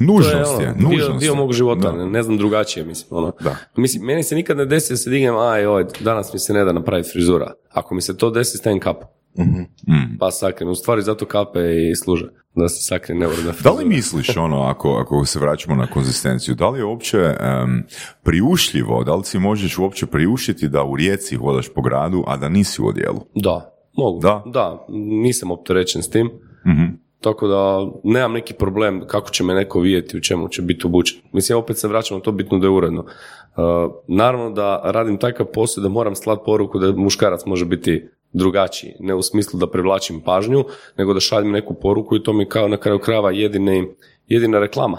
Nužnost 0.00 0.60
je, 0.60 0.66
ono, 0.68 0.74
dio, 0.74 0.88
nužnost 0.88 1.18
dio 1.20 1.32
je. 1.32 1.36
mog 1.36 1.52
života, 1.52 1.90
Da. 1.92 1.96
ne, 1.98 2.06
ne 2.06 2.22
znam 2.22 2.36
drugačije, 2.36 2.84
mislim. 2.84 3.18
Ono. 3.18 3.32
Da. 3.40 3.56
Mislim, 3.76 4.04
meni 4.04 4.22
se 4.22 4.34
nikad 4.40 4.56
ne 4.56 4.64
desi 4.64 4.92
da 4.92 4.96
se 4.96 5.10
dignem, 5.10 5.36
aj, 5.36 5.66
oj, 5.66 5.86
danas 6.00 6.32
mi 6.32 6.38
se 6.38 6.52
ne 6.52 6.64
da 6.64 6.72
napraviti 6.72 7.10
frizura. 7.12 7.52
Ako 7.70 7.94
mi 7.94 8.00
se 8.00 8.16
to 8.16 8.30
desi, 8.30 8.58
stavim 8.58 8.80
kapu. 8.80 9.06
Mm. 9.38 10.18
Pa 10.18 10.30
sakrim. 10.30 10.68
U 10.68 10.74
stvari 10.74 11.02
zato 11.02 11.24
kape 11.26 11.60
i 11.90 11.96
služe. 11.96 12.26
Da 12.54 12.68
se 12.68 12.82
sakri 12.82 13.14
neuredna 13.14 13.52
Da 13.64 13.70
li 13.70 13.84
misliš 13.84 14.36
ono, 14.36 14.62
ako, 14.62 14.90
ako 14.90 15.24
se 15.24 15.38
vraćamo 15.38 15.76
na 15.76 15.86
konzistenciju, 15.86 16.54
da 16.54 16.68
li 16.68 16.78
je 16.78 16.84
uopće 16.84 17.18
em, 17.18 17.86
priušljivo, 18.22 19.04
da 19.04 19.14
li 19.14 19.24
si 19.24 19.38
možeš 19.38 19.78
uopće 19.78 20.06
priuštiti 20.06 20.68
da 20.68 20.84
u 20.84 20.96
rijeci 20.96 21.36
hodaš 21.36 21.68
po 21.74 21.82
gradu, 21.82 22.24
a 22.26 22.36
da 22.36 22.48
nisi 22.48 22.82
u 22.82 22.86
odjelu? 22.86 23.20
Da, 23.34 23.74
mogu. 23.96 24.20
Da? 24.20 24.42
Da, 24.46 24.86
nisam 25.22 25.50
opterećen 25.50 26.02
s 26.02 26.10
tim. 26.10 26.30
Mhm. 26.66 26.84
Tako 27.20 27.48
da 27.48 27.86
nemam 28.04 28.32
neki 28.32 28.54
problem 28.54 29.02
kako 29.06 29.30
će 29.30 29.44
me 29.44 29.54
neko 29.54 29.80
vidjeti 29.80 30.16
u 30.16 30.20
čemu 30.20 30.48
će 30.48 30.62
biti 30.62 30.86
obučen. 30.86 31.20
Mislim, 31.32 31.58
opet 31.58 31.78
se 31.78 31.88
vraćam 31.88 32.16
na 32.16 32.22
to 32.22 32.32
bitno 32.32 32.58
da 32.58 32.66
je 32.66 32.70
uredno. 32.70 33.00
Uh, 33.00 33.64
naravno 34.08 34.50
da 34.50 34.80
radim 34.84 35.18
takav 35.18 35.46
posao 35.46 35.82
da 35.82 35.88
moram 35.88 36.14
slati 36.14 36.42
poruku 36.46 36.78
da 36.78 36.92
muškarac 36.92 37.44
može 37.46 37.64
biti 37.64 38.08
drugačiji. 38.32 38.92
Ne 39.00 39.14
u 39.14 39.22
smislu 39.22 39.58
da 39.60 39.70
privlačim 39.70 40.20
pažnju, 40.20 40.64
nego 40.98 41.14
da 41.14 41.20
šaljem 41.20 41.50
neku 41.52 41.74
poruku 41.74 42.16
i 42.16 42.22
to 42.22 42.32
mi 42.32 42.48
kao 42.48 42.68
na 42.68 42.76
kraju 42.76 42.98
krajeva 42.98 43.30
jedini, 43.30 43.88
jedina 44.26 44.58
reklama. 44.58 44.98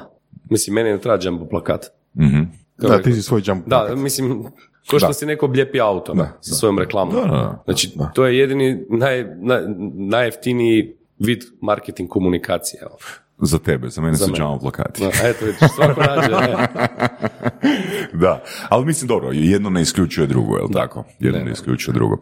Mislim, 0.50 0.74
meni 0.74 0.90
ne 0.90 1.00
treba 1.00 1.18
jumbo 1.22 1.46
plakat. 1.46 1.86
Mhm. 2.18 2.42
Kao 2.78 2.90
Da, 2.90 3.02
ti 3.02 3.14
si 3.14 3.22
svoj 3.22 3.42
jump. 3.46 3.68
da, 3.68 3.96
mislim, 3.96 4.44
ko 4.90 5.00
što 5.00 5.08
Da. 5.08 5.14
si 5.14 5.26
neko 5.26 5.46
obljepi 5.46 5.82
auto 5.82 6.14
ne, 6.14 6.32
sa 6.42 6.56
svojom 6.56 6.80
reklamom. 6.80 7.16
Da, 7.16 7.22
da, 7.22 7.28
da. 7.28 7.62
Znači, 7.66 7.92
to 8.14 8.26
je 8.26 8.38
jedini 8.38 8.86
naj, 8.90 9.26
naj, 9.38 9.62
najjeftiniji 9.94 10.96
vid 11.26 11.44
marketing 11.62 12.10
komunikacije. 12.10 12.82
Za 13.44 13.60
tebe, 13.60 13.90
za 13.90 14.02
mene 14.02 14.16
Za 14.16 14.26
su 14.26 14.34
džamo 14.34 14.60
plakati. 14.60 15.02
Da, 15.02 15.30
eto, 15.30 15.46
vidiš, 15.46 15.60
svako 15.76 16.02
nađe. 16.02 16.30
da, 18.24 18.44
ali 18.70 18.86
mislim 18.86 19.08
dobro, 19.08 19.30
jedno 19.32 19.70
ne 19.70 19.82
isključuje 19.82 20.28
drugo, 20.28 20.58
jel 20.58 20.68
tako? 20.74 21.04
Jedno 21.20 21.38
ne, 21.38 21.44
Ne, 21.44 21.46
ne. 21.46 21.52
isključuje 21.52 21.94
drugo. 21.94 22.18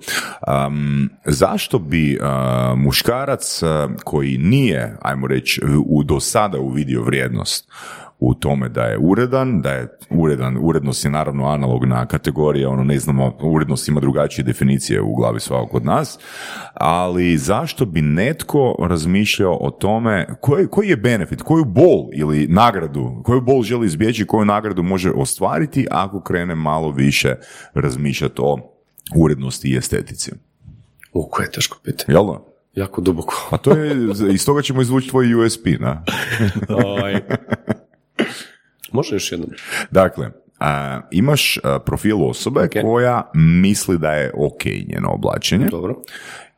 Um, 0.48 1.10
zašto 1.26 1.80
bi 1.80 2.18
uh, 2.22 2.80
muškarac 2.80 3.64
uh, 3.64 3.70
koji 4.04 4.38
nije, 4.38 4.98
ajmo 5.02 5.28
reći, 5.28 5.62
u, 5.86 6.04
do 6.04 6.20
sada 6.20 6.60
uvidio 6.60 7.04
vrijednost 7.04 7.70
u 8.20 8.34
tome 8.34 8.70
da 8.70 8.82
je 8.82 8.98
uredan, 8.98 9.62
da 9.62 9.72
je 9.72 9.88
uredan, 10.10 10.58
urednost 10.62 11.06
je 11.06 11.12
naravno 11.12 11.46
analogna 11.46 12.06
kategorija, 12.06 12.70
ono 12.70 12.84
ne 12.84 13.00
znamo, 13.00 13.38
urednost 13.42 13.88
ima 13.88 14.00
drugačije 14.00 14.46
definicije 14.46 15.02
u 15.02 15.16
glavi 15.16 15.40
svakog 15.40 15.76
od 15.76 15.86
nas, 15.86 16.20
ali 16.74 17.38
zašto 17.38 17.86
bi 17.86 18.02
netko 18.02 18.76
razmišljao 18.80 19.58
o 19.62 19.72
tome 19.72 20.28
koji, 20.42 20.68
koji 20.68 20.90
je 20.90 20.98
benefit, 20.98 21.42
koju 21.42 21.66
bol 21.66 22.10
ili 22.14 22.48
nagradu, 22.48 23.22
koju 23.24 23.42
bol 23.42 23.64
želi 23.64 23.86
izbjeći, 23.86 24.28
koju 24.28 24.46
nagradu 24.46 24.84
može 24.84 25.12
ostvariti 25.12 25.88
ako 25.92 26.22
krene 26.22 26.56
malo 26.56 26.92
više 26.92 27.36
razmišljati 27.74 28.42
o 28.42 28.58
urednosti 29.16 29.70
i 29.70 29.78
estetici. 29.78 30.32
U, 31.14 31.30
koje 31.30 31.46
je 31.46 31.52
teško 31.52 31.78
pitanje. 31.84 32.16
Jel 32.16 32.26
da? 32.26 32.50
Jako 32.76 33.02
duboko. 33.02 33.48
Pa 33.50 33.58
to 33.58 33.72
je, 33.72 33.96
iz 34.34 34.46
toga 34.46 34.62
ćemo 34.62 34.82
izvući 34.82 35.10
tvoj 35.10 35.46
USP, 35.46 35.66
na? 35.80 36.04
Može 38.92 39.16
još 39.16 39.32
jednom? 39.32 39.50
Dakle, 39.92 40.30
a, 40.60 41.02
imaš 41.12 41.58
a, 41.64 41.80
profil 41.80 42.24
osobe 42.30 42.60
Ok. 42.62 42.72
koja 42.82 43.32
misli 43.34 43.98
da 43.98 44.12
je 44.12 44.32
ok 44.38 44.66
njeno 44.66 45.10
oblačenje 45.12 45.68
Dobro. 45.72 45.96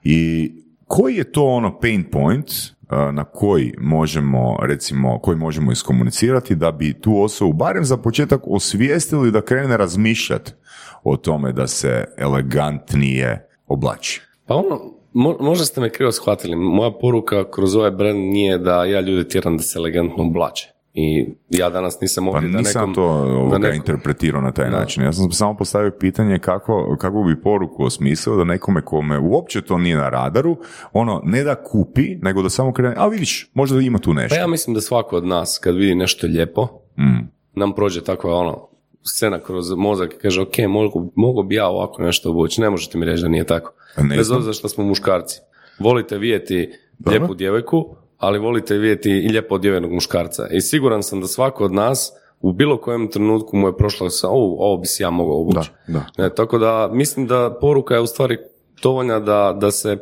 i 0.04 0.52
koji 0.88 1.16
je 1.16 1.32
to 1.32 1.46
ono 1.46 1.80
pain 1.80 2.04
point 2.04 2.48
a, 2.90 3.12
na 3.12 3.24
koji 3.24 3.74
možemo, 3.78 4.58
recimo, 4.62 5.20
koji 5.20 5.38
možemo 5.38 5.72
iskomunicirati 5.72 6.56
da 6.56 6.72
bi 6.72 6.94
tu 6.94 7.22
osobu 7.22 7.54
barem 7.54 7.86
za 7.86 7.98
početak 7.98 8.42
osvijestili 8.44 9.32
da 9.32 9.42
krene 9.42 9.78
razmišljati 9.78 10.52
o 11.04 11.18
tome 11.18 11.52
da 11.52 11.68
se 11.68 12.06
elegantnije 12.18 13.48
oblači. 13.68 14.22
Pa 14.46 14.56
ono, 14.56 14.80
mo- 15.14 15.38
možda 15.42 15.66
ste 15.66 15.82
me 15.82 15.90
krivo 15.90 16.12
shvatili. 16.12 16.56
Moja 16.56 16.92
poruka 16.92 17.52
kroz 17.52 17.76
ovaj 17.76 17.92
brand 17.92 18.20
nije 18.20 18.58
da 18.58 18.86
ja 18.86 19.00
ljude 19.02 19.28
tjeram 19.28 19.58
da 19.58 19.64
se 19.64 19.80
elegantno 19.80 20.24
oblače. 20.24 20.70
I 20.94 21.26
ja 21.50 21.70
danas 21.70 22.02
nisam 22.02 22.26
Pa 22.26 22.32
ovdje 22.32 22.50
da 22.50 22.58
nisam 22.58 22.82
nekom... 22.82 22.94
to 22.96 23.04
ovoga 23.04 23.52
da 23.52 23.58
nekom- 23.60 23.76
interpretirao 23.76 24.42
na 24.42 24.52
taj 24.52 24.70
način. 24.70 25.04
Ja 25.04 25.14
sam 25.14 25.32
samo 25.32 25.58
postavio 25.58 25.92
pitanje 26.00 26.40
kako, 26.40 26.96
kako 27.00 27.24
bi 27.24 27.42
poruku 27.42 27.84
osmislio 27.84 28.36
da 28.36 28.44
nekome 28.44 28.82
kome 28.82 29.20
uopće 29.20 29.62
to 29.62 29.78
nije 29.78 29.96
na 29.96 30.10
radaru, 30.10 30.58
ono, 30.94 31.22
ne 31.26 31.44
da 31.44 31.56
kupi, 31.56 32.16
nego 32.16 32.42
da 32.42 32.50
samo 32.50 32.74
krene, 32.74 32.96
a 32.98 33.08
vidiš, 33.08 33.52
možda 33.54 33.80
ima 33.80 34.00
tu 34.00 34.14
nešto. 34.14 34.36
Pa 34.36 34.40
ja 34.40 34.48
mislim 34.48 34.74
da 34.74 34.82
svako 34.82 35.16
od 35.18 35.26
nas 35.26 35.60
kad 35.64 35.76
vidi 35.76 35.96
nešto 35.96 36.28
lijepo, 36.28 36.68
Mm. 36.98 37.28
nam 37.54 37.74
prođe 37.76 38.02
takva 38.04 38.36
ono 38.36 38.68
scena 39.04 39.40
kroz 39.40 39.66
mozak 39.72 40.14
i 40.14 40.18
kaže, 40.18 40.42
ok, 40.42 40.58
mogu, 40.70 41.12
mogu 41.16 41.44
bi 41.44 41.56
ja 41.56 41.68
ovako 41.68 42.02
nešto 42.02 42.30
obući, 42.30 42.62
ne 42.62 42.70
možete 42.70 42.98
mi 42.98 43.06
reći 43.06 43.22
da 43.24 43.30
nije 43.30 43.44
tako. 43.44 43.74
Pa 43.96 44.04
ne 44.04 44.18
Bez 44.18 44.32
obzira 44.32 44.54
što 44.54 44.70
smo 44.70 44.84
muškarci. 44.84 45.40
Volite 45.80 46.18
vidjeti 46.18 46.72
lijepu 47.08 47.34
djevojku, 47.34 47.96
ali 48.22 48.40
volite 48.40 48.78
vidjeti 48.78 49.10
i 49.10 49.30
lijepo 49.30 49.56
odjevenog 49.56 49.92
muškarca. 49.92 50.48
I 50.52 50.62
siguran 50.62 51.04
sam 51.04 51.22
da 51.22 51.28
svako 51.28 51.66
od 51.66 51.72
nas 51.72 52.12
u 52.40 52.54
bilo 52.54 52.78
kojem 52.78 53.12
trenutku 53.12 53.58
mu 53.58 53.68
je 53.68 53.78
prošlo 53.78 54.10
sa, 54.10 54.28
ovo, 54.30 54.56
ovo 54.60 54.78
bi 54.78 54.88
si 54.88 55.04
ja 55.04 55.10
mogao 55.10 55.42
obući. 55.42 55.72
Da, 55.88 55.94
da. 55.94 56.24
Ne, 56.24 56.36
tako 56.36 56.58
da 56.58 56.90
mislim 56.94 57.28
da 57.28 57.58
poruka 57.62 57.94
je 57.94 58.02
u 58.02 58.08
stvari 58.08 58.38
dovoljna 58.84 59.20
da, 59.20 59.58
da 59.62 59.72
se 59.72 59.98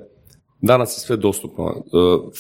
danas 0.62 0.98
je 0.98 1.00
sve 1.00 1.18
dostupno. 1.18 1.66
E, 1.68 1.82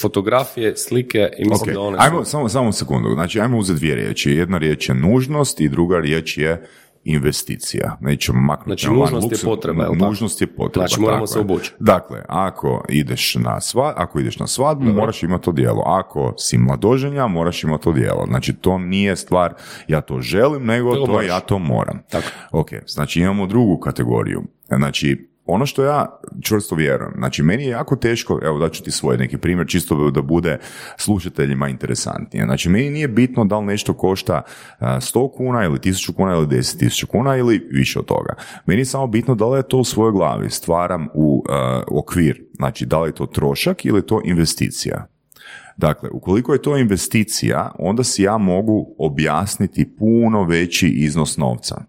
fotografije, 0.01 0.77
slike 0.77 1.29
i 1.37 1.49
mislim 1.49 1.69
Ok, 1.69 1.73
da 1.73 1.81
one 1.81 1.97
ajmo, 1.99 2.25
samo, 2.25 2.49
samo 2.49 2.71
sekundu. 2.71 3.09
Znači, 3.13 3.39
ajmo 3.39 3.57
uzeti 3.57 3.79
dvije 3.79 3.95
riječi. 3.95 4.31
Jedna 4.31 4.57
riječ 4.57 4.89
je 4.89 4.95
nužnost 4.95 5.61
i 5.61 5.69
druga 5.69 5.99
riječ 5.99 6.37
je 6.37 6.67
investicija. 7.03 7.97
Nećemo 8.01 8.41
maknuti 8.41 8.81
Znači, 8.81 8.99
nužnost 8.99 9.31
je 9.31 9.37
luksu- 9.37 9.45
potreba, 9.45 9.83
jel 9.83 9.93
tako? 9.93 10.05
Nužnost 10.05 10.41
je 10.41 10.47
potreba. 10.47 10.87
Znači, 10.87 11.01
moramo 11.01 11.17
tako 11.17 11.27
se 11.27 11.39
je. 11.39 11.41
obući. 11.41 11.73
Dakle, 11.79 12.21
ako 12.27 12.83
ideš 12.89 13.35
na 13.35 13.61
sva, 13.61 13.93
ako 13.95 14.19
ideš 14.19 14.39
na 14.39 14.47
svadbu, 14.47 14.85
moraš 14.85 15.23
imati 15.23 15.45
to 15.45 15.51
dijelo. 15.51 15.83
Ako 15.85 16.33
si 16.37 16.57
mladoženja, 16.57 17.27
moraš 17.27 17.63
imati 17.63 17.83
to 17.83 17.91
dijelo. 17.91 18.25
Znači, 18.27 18.53
to 18.53 18.77
nije 18.77 19.15
stvar 19.15 19.53
ja 19.87 20.01
to 20.01 20.21
želim, 20.21 20.65
nego 20.65 20.95
to 20.95 21.21
ja 21.21 21.39
to 21.39 21.59
moram. 21.59 21.99
Tako. 22.11 22.27
Ok, 22.51 22.69
znači 22.87 23.19
imamo 23.21 23.47
drugu 23.47 23.77
kategoriju. 23.77 24.43
Znači, 24.67 25.28
ono 25.49 25.65
što 25.65 25.83
ja 25.83 26.19
čvrsto 26.41 26.75
vjerujem, 26.75 27.13
znači 27.17 27.43
meni 27.43 27.63
je 27.63 27.69
jako 27.69 27.95
teško, 27.95 28.39
evo 28.43 28.59
daću 28.59 28.83
ti 28.83 28.91
svoj 28.91 29.17
neki 29.17 29.37
primjer, 29.37 29.67
čisto 29.67 30.11
da 30.11 30.21
bude 30.21 30.57
slušateljima 30.97 31.69
interesantnije. 31.69 32.45
Znači 32.45 32.69
meni 32.69 32.89
nije 32.89 33.07
bitno 33.07 33.45
da 33.45 33.59
li 33.59 33.65
nešto 33.65 33.93
košta 33.93 34.41
a, 34.79 34.99
100 34.99 35.31
kuna 35.37 35.63
ili 35.63 35.79
1000 35.79 36.13
kuna 36.13 36.33
ili 36.33 36.47
10.000 36.47 37.05
kuna 37.05 37.37
ili 37.37 37.67
više 37.71 37.99
od 37.99 38.05
toga. 38.05 38.33
Meni 38.65 38.81
je 38.81 38.85
samo 38.85 39.07
bitno 39.07 39.35
da 39.35 39.47
li 39.47 39.59
je 39.59 39.67
to 39.67 39.77
u 39.77 39.83
svojoj 39.83 40.11
glavi 40.11 40.49
stvaram 40.49 41.07
u 41.13 41.43
a, 41.49 41.83
okvir, 41.91 42.43
znači 42.55 42.85
da 42.85 42.99
li 42.99 43.09
je 43.09 43.15
to 43.15 43.25
trošak 43.25 43.85
ili 43.85 43.97
je 43.99 44.07
to 44.07 44.21
investicija. 44.25 45.07
Dakle, 45.77 46.09
ukoliko 46.09 46.53
je 46.53 46.61
to 46.61 46.77
investicija, 46.77 47.71
onda 47.79 48.03
si 48.03 48.23
ja 48.23 48.37
mogu 48.37 48.95
objasniti 48.97 49.95
puno 49.97 50.43
veći 50.43 50.87
iznos 50.87 51.37
novca. 51.37 51.81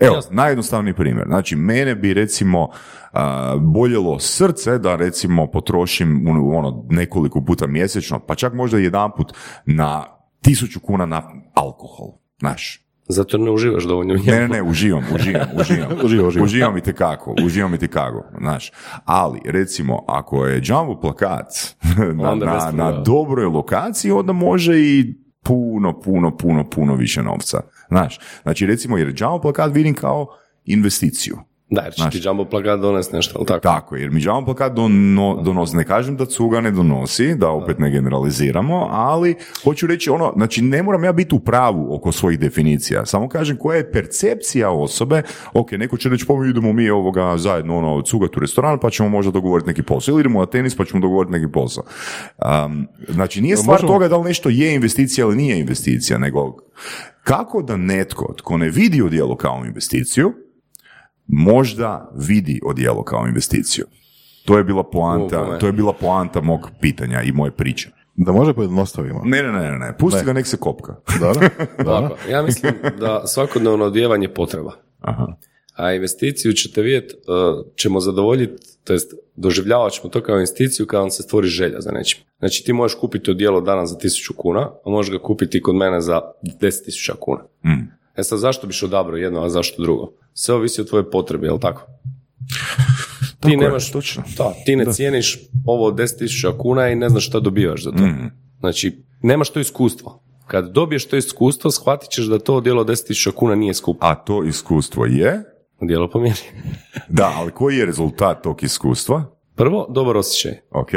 Evo, 0.00 0.14
Jasno. 0.14 0.34
najjednostavniji 0.34 0.94
primjer. 0.94 1.26
Znači, 1.26 1.56
mene 1.56 1.94
bi 1.94 2.14
recimo 2.14 2.68
a, 3.12 3.56
boljelo 3.60 4.18
srce 4.18 4.78
da 4.78 4.96
recimo 4.96 5.46
potrošim 5.46 6.28
ono, 6.54 6.84
nekoliko 6.90 7.44
puta 7.44 7.66
mjesečno, 7.66 8.18
pa 8.18 8.34
čak 8.34 8.52
možda 8.52 8.78
jedanput 8.78 9.32
na 9.66 10.04
tisuću 10.42 10.80
kuna 10.80 11.06
na 11.06 11.22
alkohol. 11.54 12.08
Znaš, 12.38 12.88
Zato 13.08 13.38
ne 13.38 13.50
uživaš 13.50 13.84
dovoljno 13.84 14.14
ne, 14.14 14.40
ne, 14.40 14.48
ne, 14.48 14.62
uživam, 14.62 15.04
uživam, 15.14 15.46
uživam. 15.60 15.88
Uživa, 16.04 16.26
uživa. 16.26 16.44
Uživam 16.44 16.76
i 16.76 16.80
tekako, 16.80 17.34
uživam 17.44 17.74
i 17.74 17.78
tekako, 17.78 18.24
znaš. 18.40 18.72
Ali, 19.04 19.40
recimo, 19.44 20.04
ako 20.08 20.46
je 20.46 20.62
jumbo 20.64 21.00
plakat 21.00 21.46
na, 22.22 22.34
na, 22.34 22.70
na 22.72 22.92
dobroj 22.92 23.44
lokaciji, 23.44 24.10
onda 24.12 24.32
može 24.32 24.80
i 24.80 25.14
puno, 25.42 26.00
puno, 26.00 26.36
puno, 26.36 26.70
puno 26.70 26.94
više 26.94 27.22
novca. 27.22 27.60
Znaš, 27.88 28.18
znači 28.42 28.66
recimo, 28.66 28.98
jer 28.98 29.14
jumbo 29.18 29.40
plakat 29.40 29.74
vidim 29.74 29.94
kao 29.94 30.26
investiciju. 30.64 31.38
Da, 31.70 31.80
jer 31.82 31.92
će 31.92 32.02
Znaš. 32.02 32.12
ti 32.14 32.20
jumbo 32.24 32.44
plakat 32.44 32.80
donesti 32.80 33.16
nešto, 33.16 33.32
ali 33.38 33.46
tako? 33.46 33.60
Tako, 33.60 33.96
jer 33.96 34.10
mi 34.10 34.22
jumbo 34.22 34.44
plakat 34.44 34.72
dono, 34.72 35.40
donosi, 35.42 35.76
ne 35.76 35.84
kažem 35.84 36.16
da 36.16 36.26
cuga 36.26 36.60
ne 36.60 36.70
donosi, 36.70 37.34
da 37.34 37.50
opet 37.50 37.78
ne 37.78 37.90
generaliziramo, 37.90 38.88
ali 38.90 39.34
hoću 39.64 39.86
reći 39.86 40.10
ono, 40.10 40.32
znači 40.36 40.62
ne 40.62 40.82
moram 40.82 41.04
ja 41.04 41.12
biti 41.12 41.34
u 41.34 41.40
pravu 41.40 41.94
oko 41.94 42.12
svojih 42.12 42.38
definicija, 42.38 43.06
samo 43.06 43.28
kažem 43.28 43.56
koja 43.56 43.76
je 43.76 43.92
percepcija 43.92 44.70
osobe, 44.70 45.22
ok, 45.52 45.72
neko 45.72 45.96
će 45.96 46.08
reći, 46.08 46.26
pa 46.26 46.34
idemo 46.50 46.72
mi 46.72 46.90
ovoga 46.90 47.36
zajedno 47.36 47.78
ono, 47.78 48.02
cugat 48.02 48.36
u 48.36 48.40
restoran, 48.40 48.78
pa 48.78 48.90
ćemo 48.90 49.08
možda 49.08 49.32
dogovoriti 49.32 49.68
neki 49.68 49.82
posao, 49.82 50.12
ili 50.12 50.20
idemo 50.20 50.40
na 50.40 50.46
tenis, 50.46 50.76
pa 50.76 50.84
ćemo 50.84 51.00
dogovoriti 51.00 51.32
neki 51.32 51.52
posao. 51.52 51.84
Um, 52.66 52.86
znači 53.08 53.40
nije 53.40 53.56
stvar 53.56 53.74
možemo- 53.74 53.92
toga 53.92 54.08
da 54.08 54.16
li 54.16 54.24
nešto 54.24 54.48
je 54.48 54.74
investicija 54.74 55.26
ili 55.26 55.36
nije 55.36 55.58
investicija, 55.60 56.18
nego 56.18 56.56
kako 57.22 57.62
da 57.62 57.76
netko 57.76 58.34
tko 58.36 58.56
ne 58.56 58.68
vidi 58.68 59.02
odjelo 59.02 59.36
kao 59.36 59.62
investiciju, 59.66 60.32
možda 61.28 62.10
vidi 62.16 62.60
odjelo 62.64 63.02
kao 63.02 63.26
investiciju. 63.26 63.86
To 64.44 64.58
je 64.58 64.64
bila 64.64 64.90
poanta, 64.90 65.58
to 65.58 65.66
je 65.66 65.72
bila 65.72 65.92
poanta 65.92 66.40
mog 66.40 66.70
pitanja 66.80 67.22
i 67.22 67.32
moje 67.32 67.50
priče. 67.50 67.90
Da 68.16 68.32
može 68.32 68.54
pojednostavimo. 68.54 69.22
Ne, 69.24 69.42
ne, 69.42 69.52
ne, 69.52 69.70
ne, 69.70 69.78
ne. 69.78 69.96
pusti 69.98 70.24
ga 70.24 70.32
nek 70.32 70.46
se 70.46 70.56
kopka. 70.56 70.94
Da, 71.20 71.32
da, 71.84 72.10
ja 72.32 72.42
mislim 72.42 72.72
da 73.00 73.26
svakodnevno 73.26 73.84
odjevanje 73.84 74.24
je 74.24 74.34
potreba. 74.34 74.72
Aha. 75.00 75.26
A 75.76 75.92
investiciju 75.92 76.52
ćete 76.52 76.82
vidjeti, 76.82 77.14
uh, 77.14 77.66
ćemo 77.76 78.00
zadovoljiti, 78.00 78.62
to 78.84 78.92
jest 78.92 79.14
doživljavat 79.36 79.92
ćemo 79.92 80.08
to 80.08 80.22
kao 80.22 80.34
investiciju 80.34 80.86
kada 80.86 81.00
vam 81.00 81.10
se 81.10 81.22
stvori 81.22 81.48
želja 81.48 81.80
za 81.80 81.90
nečim. 81.90 82.20
Znači 82.38 82.64
ti 82.64 82.72
možeš 82.72 82.98
kupiti 82.98 83.30
odijelo 83.30 83.60
danas 83.60 83.90
za 83.90 83.96
1000 83.96 84.32
kuna, 84.36 84.70
a 84.84 84.90
možeš 84.90 85.12
ga 85.12 85.18
kupiti 85.18 85.62
kod 85.62 85.74
mene 85.74 86.00
za 86.00 86.20
10.000 86.42 87.12
kuna. 87.20 87.42
Mm. 87.64 87.97
E 88.18 88.22
sad 88.22 88.38
zašto 88.38 88.66
biš 88.66 88.82
odabrao 88.82 89.16
jedno, 89.16 89.42
a 89.42 89.48
zašto 89.48 89.82
drugo? 89.82 90.12
Sve 90.32 90.54
ovisi 90.54 90.80
o 90.80 90.84
tvojoj 90.84 91.10
potrebi, 91.10 91.46
jel 91.46 91.58
tako? 91.58 91.82
ti 93.40 93.50
je, 93.50 93.56
nemaš, 93.56 93.92
točno. 93.92 94.22
Da, 94.36 94.52
ti 94.64 94.76
ne 94.76 94.92
cijeniš 94.92 95.38
ovo 95.66 95.86
od 95.86 95.94
10.000 95.94 96.56
kuna 96.58 96.88
i 96.88 96.94
ne 96.96 97.08
znaš 97.08 97.26
šta 97.26 97.40
dobivaš 97.40 97.84
za 97.84 97.90
to. 97.90 98.06
Mm. 98.06 98.30
Znači, 98.60 99.02
nemaš 99.22 99.50
to 99.50 99.60
iskustvo. 99.60 100.22
Kad 100.46 100.72
dobiješ 100.72 101.08
to 101.08 101.16
iskustvo, 101.16 101.70
shvatit 101.70 102.10
ćeš 102.10 102.24
da 102.24 102.38
to 102.38 102.54
odijelo 102.54 102.80
od 102.80 102.88
10.000 102.88 103.32
kuna 103.32 103.54
nije 103.54 103.74
skupo. 103.74 104.06
A 104.06 104.14
to 104.14 104.44
iskustvo 104.44 105.06
je, 105.06 105.44
Odijelo 105.80 106.10
pomjeri. 106.10 106.40
da, 107.08 107.32
ali 107.36 107.50
koji 107.50 107.76
je 107.76 107.86
rezultat 107.86 108.42
tog 108.42 108.62
iskustva? 108.62 109.24
Prvo, 109.54 109.86
dobar 109.90 110.16
osjećaj. 110.16 110.52
Ok, 110.70 110.90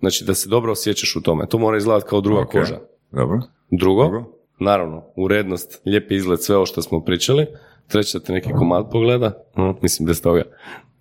Znači 0.00 0.24
da 0.24 0.34
se 0.34 0.48
dobro 0.48 0.72
osjećaš 0.72 1.16
u 1.16 1.22
tome. 1.22 1.46
To 1.46 1.58
mora 1.58 1.76
izgledati 1.76 2.06
kao 2.08 2.20
druga 2.20 2.40
Ok. 2.40 2.50
koža. 2.52 2.78
dobro. 3.12 3.40
Drugo, 3.70 4.08
Drugo? 4.08 4.35
Naravno, 4.58 5.04
urednost, 5.16 5.80
lijepi 5.84 6.14
izgled, 6.14 6.42
sve 6.42 6.56
ovo 6.56 6.66
što 6.66 6.82
smo 6.82 7.04
pričali. 7.04 7.46
Treće 7.86 8.18
da 8.18 8.24
te 8.24 8.32
neki 8.32 8.52
komad 8.52 8.90
pogleda. 8.90 9.32
Mislim 9.82 10.06
bez 10.06 10.22
toga. 10.22 10.42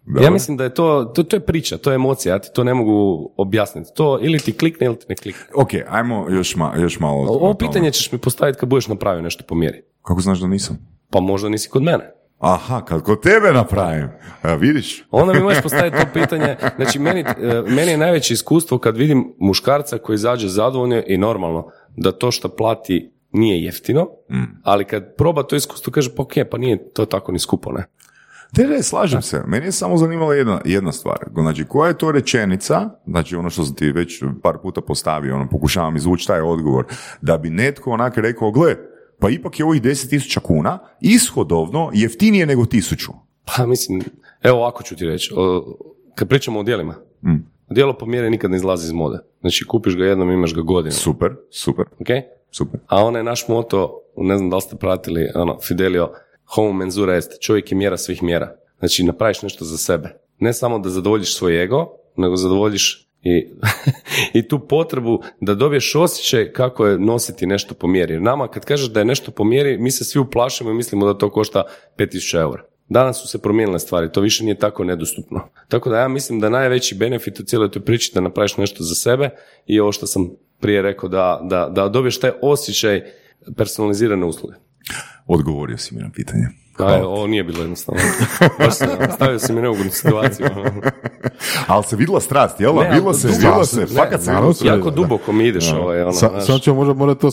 Dobro. 0.06 0.24
Ja 0.24 0.32
mislim 0.32 0.58
da 0.58 0.64
je 0.64 0.74
to, 0.74 1.12
to, 1.16 1.24
to 1.24 1.36
je 1.36 1.40
priča, 1.40 1.78
to 1.78 1.92
je 1.92 1.96
emocija, 1.96 2.36
ja 2.36 2.40
ti 2.40 2.50
to 2.54 2.64
ne 2.64 2.74
mogu 2.74 3.30
objasniti. 3.38 3.90
To 3.96 4.20
ili 4.22 4.40
ti 4.40 4.58
klikne 4.58 4.86
ili 4.86 5.00
ti 5.00 5.06
ne 5.10 5.16
klikne. 5.16 5.46
Ok, 5.56 5.70
ajmo 5.90 6.28
još, 6.30 6.56
ma, 6.56 6.74
još 6.78 7.00
malo. 7.00 7.22
o 7.22 7.34
Ovo 7.34 7.54
pitanje 7.54 7.92
ćeš 7.92 8.12
mi 8.12 8.18
postaviti 8.18 8.60
kad 8.60 8.70
budeš 8.70 8.88
napravio 8.88 9.22
nešto 9.22 9.44
po 9.48 9.56
mjeri. 9.56 9.82
Kako 10.02 10.22
znaš 10.22 10.40
da 10.40 10.48
nisam? 10.48 10.78
Pa 11.10 11.20
možda 11.20 11.50
nisi 11.50 11.70
kod 11.70 11.84
mene. 11.84 12.12
Aha, 12.40 12.82
kad 12.86 13.02
kod 13.02 13.22
tebe 13.22 13.54
napravim. 13.54 14.10
A, 14.42 14.56
vidiš? 14.56 15.06
Onda 15.12 15.34
mi 15.34 15.40
možeš 15.40 15.64
postaviti 15.70 15.98
to 15.98 16.06
pitanje. 16.14 16.56
Znači, 16.76 17.00
meni, 17.00 17.20
e, 17.20 17.62
meni 17.68 17.92
je 17.92 17.98
najveće 17.98 18.34
iskustvo 18.34 18.78
kad 18.78 18.98
vidim 18.98 19.34
muškarca 19.40 19.98
koji 19.98 20.16
izađe 20.16 20.48
zadovoljno 20.48 21.02
i 21.08 21.18
normalno 21.18 21.68
da 21.96 22.12
to 22.12 22.32
što 22.32 22.50
plati 22.50 23.15
nije 23.36 23.64
jeftino, 23.64 24.08
ali 24.64 24.86
kad 24.86 25.16
proba 25.18 25.44
to 25.44 25.56
iskustvo 25.56 25.92
kaže 25.92 26.16
pa 26.16 26.24
ok, 26.24 26.34
pa 26.52 26.58
nije 26.58 26.94
to 26.94 27.06
tako 27.06 27.32
ni 27.32 27.40
skupo, 27.40 27.72
ne? 27.72 27.86
Ne, 28.58 28.68
ne, 28.68 28.84
slažem 28.84 29.22
se. 29.22 29.44
Meni 29.48 29.66
je 29.66 29.72
samo 29.72 29.98
zanimala 29.98 30.36
jedna, 30.36 30.62
jedna 30.66 30.92
stvar. 30.92 31.18
Znači, 31.34 31.66
koja 31.66 31.88
je 31.88 31.98
to 31.98 32.12
rečenica, 32.12 32.90
znači 33.08 33.36
ono 33.36 33.50
što 33.50 33.64
sam 33.64 33.76
ti 33.76 33.92
već 33.92 34.24
par 34.44 34.58
puta 34.62 34.82
postavio, 34.82 35.36
ono, 35.36 35.50
pokušavam 35.50 35.96
izvući 35.96 36.28
taj 36.28 36.42
odgovor, 36.42 36.86
da 37.22 37.38
bi 37.38 37.50
netko 37.50 37.92
onak 37.92 38.18
rekao, 38.18 38.52
gle, 38.52 38.76
pa 39.20 39.30
ipak 39.30 39.60
je 39.60 39.66
ovih 39.66 39.82
10.000 39.82 40.40
kuna 40.40 40.80
ishodovno 41.02 41.92
jeftinije 41.94 42.46
nego 42.46 42.66
tisuću. 42.66 43.12
Pa 43.46 43.66
mislim, 43.66 44.02
evo 44.44 44.58
ovako 44.58 44.84
ću 44.84 44.96
ti 44.96 45.06
reći, 45.06 45.34
kad 46.16 46.30
pričamo 46.30 46.60
o 46.60 46.64
djelima, 46.64 46.96
Mm. 47.24 47.46
djelo 47.70 47.98
po 47.98 48.06
mjeri 48.06 48.30
nikad 48.30 48.52
ne 48.52 48.58
izlazi 48.58 48.86
iz 48.86 48.92
mode. 48.92 49.18
Znači, 49.42 49.66
kupiš 49.66 49.96
ga 49.98 50.06
jednom, 50.06 50.32
imaš 50.32 50.54
ga 50.56 50.62
godinu, 50.62 50.92
Super, 50.92 51.36
super, 51.52 51.86
ok? 52.00 52.08
Super. 52.52 52.80
A 52.88 53.04
onaj 53.06 53.24
naš 53.24 53.48
moto, 53.48 54.02
ne 54.18 54.38
znam 54.38 54.50
da 54.50 54.56
li 54.56 54.62
ste 54.62 54.76
pratili, 54.76 55.32
ono, 55.36 55.60
Fidelio, 55.60 56.12
homo 56.56 56.74
menzura 56.74 57.16
est, 57.16 57.42
čovjek 57.42 57.72
je 57.72 57.78
mjera 57.78 57.98
svih 57.98 58.24
mjera. 58.24 58.56
Znači, 58.80 59.04
napraviš 59.04 59.42
nešto 59.42 59.66
za 59.66 59.78
sebe. 59.78 60.10
Ne 60.40 60.54
samo 60.54 60.80
da 60.80 60.90
zadovoljiš 60.90 61.38
svoj 61.38 61.64
ego, 61.64 61.92
nego 62.18 62.36
zadovoljiš 62.36 63.06
i, 63.24 63.48
i 64.40 64.48
tu 64.48 64.60
potrebu 64.60 65.22
da 65.42 65.54
dobiješ 65.54 65.96
osjećaj 65.96 66.52
kako 66.52 66.88
je 66.88 67.00
nositi 67.00 67.46
nešto 67.46 67.74
po 67.74 67.88
mjeri. 67.88 68.14
Jer 68.14 68.22
nama 68.22 68.48
kad 68.48 68.66
kažeš 68.66 68.90
da 68.90 69.00
je 69.00 69.06
nešto 69.06 69.32
po 69.32 69.44
mjeri, 69.44 69.78
mi 69.78 69.92
se 69.92 70.04
svi 70.04 70.20
uplašimo 70.20 70.72
i 70.72 70.74
mislimo 70.74 71.06
da 71.06 71.18
to 71.18 71.30
košta 71.30 71.64
5000 71.98 72.40
eura. 72.42 72.64
Danas 72.90 73.22
su 73.22 73.28
se 73.28 73.42
promijenile 73.42 73.80
stvari, 73.80 74.12
to 74.12 74.22
više 74.22 74.44
nije 74.44 74.60
tako 74.60 74.84
nedostupno. 74.84 75.50
Tako 75.68 75.90
da 75.90 76.00
ja 76.00 76.08
mislim 76.08 76.40
da 76.40 76.50
najveći 76.50 76.96
benefit 76.96 77.40
u 77.40 77.44
cijeloj 77.44 77.72
toj 77.72 77.82
priči 77.82 78.12
da 78.14 78.22
napraviš 78.22 78.58
nešto 78.58 78.84
za 78.84 78.96
sebe 78.96 79.30
i 79.66 79.80
ovo 79.80 79.92
što 79.92 80.08
sam 80.08 80.30
prije 80.60 80.82
rekao 80.82 81.10
da, 81.10 81.40
da, 81.44 81.70
da 81.70 81.90
dobiješ 81.90 82.20
taj 82.20 82.32
osjećaj 82.42 83.04
personalizirane 83.58 84.26
usluge. 84.26 84.56
Odgovorio 85.28 85.78
si 85.78 85.96
mi 85.96 86.02
na 86.02 86.10
pitanje. 86.12 86.48
A, 86.80 86.98
evo, 86.98 87.08
ovo 87.08 87.28
nije 87.28 87.44
bilo 87.44 87.60
jednostavno. 87.60 88.02
Baš 88.60 88.74
se, 88.74 88.86
stavio 89.16 89.40
si 89.40 89.54
mi 89.54 89.62
neugodnu 89.62 89.92
situaciju. 89.92 90.48
Ali 91.68 91.84
se 91.84 91.96
vidjela 91.96 92.20
strast, 92.22 92.60
jel? 92.60 92.76
Ne, 92.76 93.02
ali 93.04 93.14
se, 93.14 93.28
vidjela 93.28 93.66
se, 93.66 93.80
ne, 93.80 93.86
fakat 93.88 94.22
se 94.22 94.28
naravno 94.28 94.50
vidjela 94.50 94.74
se- 94.74 94.80
Jako 94.80 94.90
duboko 94.92 95.32
mi 95.32 95.48
ideš 95.48 95.72
ovaj, 95.74 96.02
ono, 96.02 96.12
Sa, 96.12 96.42
samo 96.42 96.60
ćemo 96.60 96.76
možda 96.76 96.94
morati 96.94 97.22
to 97.22 97.30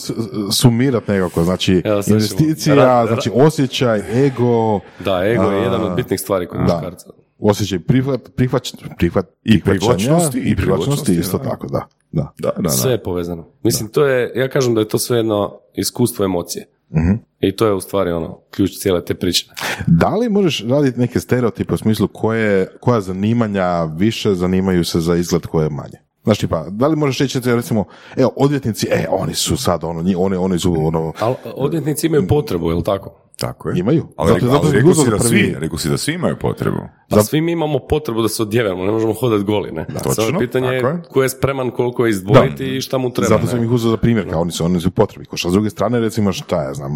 sumirati 0.51 1.11
nekako, 1.11 1.43
znači 1.43 1.81
Evo, 1.85 2.01
investicija, 2.07 2.75
Ra- 2.75 2.81
ra- 2.81 3.07
znači 3.07 3.31
osjećaj, 3.35 4.25
ego, 4.25 4.79
Da, 4.99 5.25
ego 5.25 5.43
je 5.43 5.59
A, 5.59 5.63
jedan 5.63 5.83
od 5.83 5.95
bitnih 5.95 6.19
stvari 6.19 6.47
kod 6.47 6.59
muškarca. 6.61 7.09
Osjećaj 7.49 7.79
prihvat, 7.79 8.21
prihvać, 8.35 8.73
prihvat, 8.97 9.25
I 9.43 9.61
privlačnosti, 9.61 10.39
i 10.39 10.51
i 10.51 10.55
privlačnosti 10.55 11.13
isto 11.13 11.37
da. 11.37 11.43
tako, 11.43 11.67
da. 11.67 11.87
da. 12.11 12.33
Da, 12.39 12.51
da, 12.55 12.61
da. 12.61 12.69
Sve 12.69 12.91
je 12.91 13.03
povezano. 13.03 13.47
Mislim, 13.63 13.89
to 13.89 14.05
je, 14.05 14.31
ja 14.35 14.49
kažem 14.49 14.73
da 14.73 14.81
je 14.81 14.87
to 14.87 14.99
sve 14.99 15.17
jedno 15.17 15.59
iskustvo 15.75 16.25
emocije. 16.25 16.65
Mhm. 16.95 17.13
I 17.39 17.55
to 17.55 17.65
je 17.65 17.73
u 17.73 17.81
stvari 17.81 18.11
ono, 18.11 18.39
ključ 18.51 18.71
cijele 18.71 19.05
te 19.05 19.13
priče. 19.13 19.45
Da 19.87 20.15
li 20.15 20.29
možeš 20.29 20.63
raditi 20.67 20.99
neke 20.99 21.19
stereotipe 21.19 21.73
u 21.73 21.77
smislu 21.77 22.07
koje, 22.07 22.67
koja 22.81 23.01
zanimanja 23.01 23.83
više 23.83 24.33
zanimaju 24.35 24.83
se 24.83 24.99
za 24.99 25.15
izgled 25.15 25.45
koje 25.45 25.69
manje? 25.69 25.97
Znaš 26.23 26.37
tipa, 26.37 26.65
da 26.69 26.87
li 26.87 26.95
možeš 26.95 27.19
reći 27.19 27.39
recimo, 27.45 27.85
evo, 28.15 28.31
odvjetnici, 28.35 28.87
e, 28.91 29.05
oni 29.09 29.33
su 29.33 29.57
sad, 29.57 29.83
ono, 29.83 30.01
nji- 30.01 30.15
oni, 30.17 30.35
oni 30.35 30.59
su, 30.59 30.75
ono, 30.77 31.13
Ali 31.19 31.35
odvjetnici 31.55 32.07
imaju 32.07 32.27
potrebu, 32.27 32.69
je 32.69 32.75
li 32.75 32.83
tako? 32.83 33.22
Tako 33.43 33.69
je. 33.69 33.79
Imaju. 33.79 34.07
Ali, 34.17 34.29
Zato- 34.29 34.45
zato, 34.45 34.51
zato 34.53 34.67
ali 34.67 34.75
rekao, 34.77 34.93
si 34.93 35.09
da 35.09 35.19
svi, 35.19 35.55
rekao 35.59 35.77
si 35.77 35.89
da 35.89 35.97
svi 35.97 36.13
imaju 36.13 36.35
potrebu. 36.39 36.77
Pa 37.09 37.23
svi 37.23 37.41
mi 37.41 37.51
imamo 37.51 37.79
potrebu 37.79 38.21
da 38.21 38.27
se 38.27 38.41
odjevamo, 38.41 38.85
ne 38.85 38.91
možemo 38.91 39.13
hodati 39.13 39.43
goli, 39.43 39.71
ne? 39.71 39.85
Točno, 39.85 40.13
Samo 40.13 40.27
je 40.27 40.47
pitanje 40.47 40.67
je. 40.67 40.73
je 40.75 41.01
ko 41.11 41.23
je 41.23 41.29
spreman 41.29 41.71
koliko 41.71 42.07
izdvojiti 42.07 42.77
i 42.77 42.81
šta 42.81 42.97
mu 42.97 43.11
treba. 43.13 43.27
Zato 43.29 43.43
ne? 43.43 43.47
sam 43.47 43.63
ih 43.63 43.71
uzeo 43.71 43.91
za 43.91 43.97
primjer, 43.97 44.29
kao 44.29 44.41
oni 44.41 44.51
su, 44.51 44.65
oni 44.65 44.79
su 44.79 44.91
potrebi. 44.91 45.25
Ko 45.25 45.37
što 45.37 45.49
s 45.49 45.53
druge 45.53 45.69
strane, 45.69 45.99
recimo, 45.99 46.31
šta 46.31 46.63
ja 46.63 46.73
znam, 46.73 46.91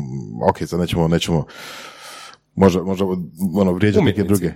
ok, 0.50 0.58
sad 0.66 0.80
nećemo, 0.80 1.08
nećemo, 1.08 1.46
možda, 2.56 2.84
možda, 2.84 3.06
ono, 3.56 3.72
vrijeđati 3.74 4.06
neke 4.06 4.24
druge. 4.24 4.52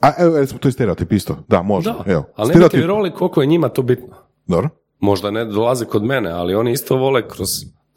A, 0.00 0.12
evo, 0.18 0.38
recimo, 0.38 0.58
to 0.58 0.68
je 0.68 0.72
stereotip 0.72 1.12
isto. 1.12 1.36
Da, 1.48 1.62
može. 1.62 1.90
Da, 1.90 2.12
Evo, 2.12 2.24
ali 2.36 2.48
stereotip. 2.48 2.78
vjerovali 2.78 3.12
koliko 3.12 3.40
je 3.40 3.46
njima 3.46 3.68
to 3.68 3.82
bitno. 3.82 4.16
Dobro. 4.46 4.68
Možda 5.00 5.30
ne 5.30 5.44
dolaze 5.44 5.84
kod 5.84 6.04
mene, 6.04 6.30
ali 6.30 6.54
oni 6.54 6.72
isto 6.72 6.96
vole 6.96 7.28
kroz, 7.28 7.48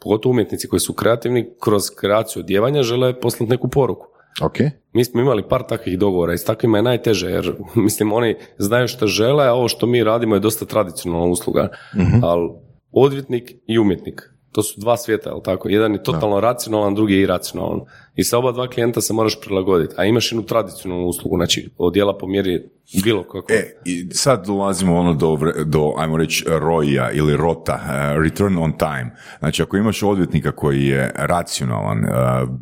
pogotovo 0.08 0.30
umjetnici 0.30 0.68
koji 0.68 0.80
su 0.80 0.92
kreativni, 0.92 1.48
kroz 1.60 1.82
kreaciju 2.00 2.40
odjevanja 2.40 2.82
žele 2.82 3.20
poslati 3.20 3.50
neku 3.50 3.68
poruku. 3.68 4.06
Ok. 4.42 4.56
Mi 4.92 5.04
smo 5.04 5.20
imali 5.20 5.48
par 5.48 5.62
takvih 5.68 5.98
dogovora 5.98 6.34
i 6.34 6.38
s 6.38 6.44
takvima 6.44 6.78
je 6.78 6.82
najteže, 6.82 7.30
jer 7.30 7.52
mislim 7.86 8.12
oni 8.12 8.36
znaju 8.58 8.88
što 8.88 9.06
žele, 9.06 9.46
a 9.46 9.52
ovo 9.52 9.68
što 9.68 9.86
mi 9.86 10.04
radimo 10.04 10.36
je 10.36 10.40
dosta 10.40 10.64
tradicionalna 10.64 11.26
usluga. 11.26 11.68
Ali 12.22 12.50
odvjetnik 12.92 13.52
i 13.66 13.78
umjetnik, 13.78 14.22
to 14.52 14.62
su 14.62 14.80
dva 14.80 14.96
svijeta, 14.96 15.30
jel 15.30 15.40
tako? 15.42 15.68
Jedan 15.68 15.92
je 15.92 16.02
totalno 16.02 16.40
racionalan, 16.40 16.94
drugi 16.94 17.14
je 17.14 17.22
iracionalan. 17.22 17.80
I 18.16 18.24
sa 18.24 18.38
oba 18.38 18.52
dva 18.52 18.68
klijenta 18.68 19.00
se 19.00 19.12
moraš 19.12 19.40
prilagoditi, 19.40 19.94
a 19.98 20.04
imaš 20.04 20.32
jednu 20.32 20.46
tradicionalnu 20.46 21.06
uslugu, 21.06 21.36
znači 21.36 21.70
odjela 21.78 22.18
po 22.18 22.26
mjeri 22.26 22.70
bilo 23.04 23.22
kako. 23.22 23.52
E, 23.52 23.80
i 23.84 24.08
sad 24.10 24.46
dolazimo 24.46 24.96
ono 24.96 25.14
do, 25.14 25.38
do 25.64 25.94
ajmo 25.96 26.16
reći, 26.16 26.44
roja 26.48 27.10
ili 27.10 27.36
rota, 27.36 27.72
eh, 27.74 28.22
return 28.22 28.58
on 28.58 28.72
time. 28.72 29.16
Znači, 29.38 29.62
ako 29.62 29.76
imaš 29.76 30.02
odvjetnika 30.02 30.52
koji 30.52 30.86
je 30.86 31.12
racionalan, 31.14 32.04
eh, 32.04 32.08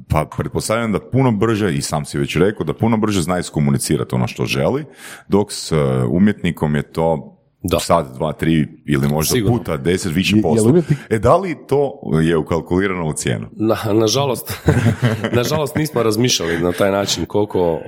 pa 0.09 0.28
pretpostavljam 0.37 0.93
da 0.93 1.01
puno 1.01 1.32
brže, 1.32 1.74
i 1.74 1.82
sam 1.82 2.05
si 2.05 2.18
već 2.18 2.37
rekao, 2.37 2.66
da 2.66 2.74
puno 2.74 2.97
brže 2.97 3.22
zna 3.22 3.39
iskomunicirati 3.39 4.14
ono 4.14 4.26
što 4.26 4.45
želi, 4.45 4.84
dok 5.28 5.53
s 5.53 5.72
eh, 5.72 5.76
umjetnikom 6.11 6.74
je 6.74 6.82
to 6.82 7.36
Da. 7.71 7.79
sad, 7.79 8.14
dva, 8.14 8.33
tri 8.33 8.69
ili 8.87 9.09
možda 9.09 9.33
Sigurno. 9.33 9.59
puta 9.59 9.77
deset 9.77 10.14
više 10.14 10.37
Je- 10.37 10.43
posto. 10.43 10.75
E, 11.11 11.19
da 11.19 11.37
li 11.37 11.57
to 11.69 11.93
je 12.23 12.37
ukalkulirano 12.37 13.07
u 13.07 13.12
cijenu? 13.12 13.47
Na, 13.53 13.77
nažalost, 13.93 14.53
nažalost 15.33 15.77
nismo 15.77 16.03
razmišljali 16.03 16.59
na 16.59 16.73
taj 16.73 16.91
način 16.91 17.25
koliko, 17.27 17.81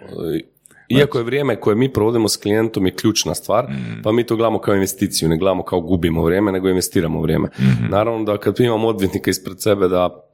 iako 0.89 1.18
je 1.18 1.24
vrijeme 1.24 1.61
koje 1.61 1.76
mi 1.76 1.93
provodimo 1.93 2.29
s 2.29 2.37
klijentom 2.37 2.87
je 2.87 2.95
ključna 2.95 3.35
stvar, 3.35 3.66
pa 4.03 4.12
mi 4.12 4.26
to 4.26 4.37
gledamo 4.37 4.59
kao 4.59 4.74
investiciju, 4.74 5.29
ne 5.29 5.37
gledamo 5.37 5.62
kao 5.62 5.81
gubimo 5.81 6.22
vrijeme, 6.22 6.53
nego 6.53 6.68
investiramo 6.68 7.20
vrijeme. 7.20 7.49
Naravno 7.89 8.24
da 8.24 8.39
kad 8.39 8.61
imamo 8.61 8.89
odvjetnika 8.89 9.31
ispred 9.31 9.62
sebe 9.62 9.89
da, 9.89 10.24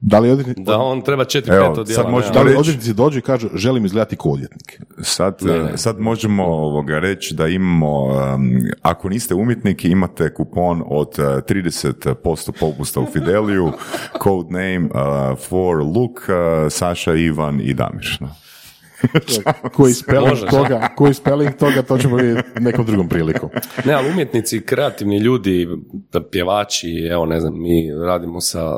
Da 0.00 0.18
li, 0.18 0.30
odvjetni, 0.30 0.64
da 0.64 0.78
on 0.78 1.02
treba 1.02 1.24
četiri, 1.24 1.54
Evo, 1.54 1.68
pet 1.68 1.78
odjela. 1.78 2.02
sad 2.02 2.10
može 2.10 2.30
da 2.30 2.42
li 2.42 2.54
odvjetnici 2.56 2.94
dođu 2.94 3.18
i 3.18 3.22
kažu 3.22 3.48
želim 3.54 3.84
izgledati 3.84 4.16
kao 4.16 4.32
odvjetnik? 4.32 4.80
Sad, 5.02 5.38
Ne, 5.42 5.58
ne. 5.58 5.78
sad 5.78 6.00
možemo 6.00 6.44
ovoga 6.44 6.98
reći 6.98 7.34
da 7.34 7.48
imamo, 7.48 8.04
um, 8.04 8.50
ako 8.82 9.08
niste 9.08 9.34
umjetnik, 9.34 9.84
imate 9.84 10.34
kupon 10.34 10.82
od 10.86 11.08
uh, 11.18 11.24
30% 11.24 12.50
popusta 12.60 13.00
u 13.00 13.06
Fideliju, 13.06 13.72
code 14.22 14.48
name 14.50 14.80
uh, 14.84 15.38
for 15.38 15.76
Luke, 15.76 16.32
uh, 16.32 16.72
Saša, 16.72 17.14
Ivan 17.14 17.60
i 17.60 17.74
Damir. 17.74 18.18
Koji 19.76 19.94
spelling 19.94 20.38
toga, 20.50 20.88
koji 20.96 21.14
spelling 21.14 21.56
toga, 21.56 21.82
to 21.82 21.98
ćemo 21.98 22.16
vidjeti 22.16 22.48
nekom 22.60 22.86
drugom 22.86 23.08
prilikom. 23.08 23.50
Ne, 23.84 23.92
ali 23.92 24.10
umjetnici, 24.10 24.60
kreativni 24.60 25.18
ljudi, 25.18 25.68
pjevači, 26.30 27.08
evo 27.10 27.26
ne 27.26 27.40
znam, 27.40 27.62
mi 27.62 27.92
radimo 28.04 28.40
sa, 28.40 28.76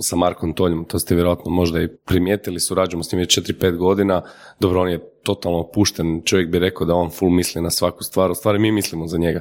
sa 0.00 0.16
Markom 0.16 0.52
Toljom, 0.52 0.84
to 0.84 0.98
ste 0.98 1.14
vjerojatno 1.14 1.50
možda 1.50 1.82
i 1.82 1.88
primijetili, 1.88 2.60
surađujemo 2.60 3.02
s 3.02 3.12
njim 3.12 3.18
već 3.20 3.38
4-5 3.38 3.76
godina, 3.76 4.22
dobro, 4.60 4.80
on 4.80 4.88
je 4.88 5.10
totalno 5.22 5.58
opušten, 5.58 6.22
čovjek 6.24 6.48
bi 6.48 6.58
rekao 6.58 6.86
da 6.86 6.94
on 6.94 7.10
full 7.10 7.30
misli 7.30 7.62
na 7.62 7.70
svaku 7.70 8.04
stvar, 8.04 8.30
u 8.30 8.34
stvari 8.34 8.58
mi 8.58 8.72
mislimo 8.72 9.06
za 9.06 9.18
njega, 9.18 9.40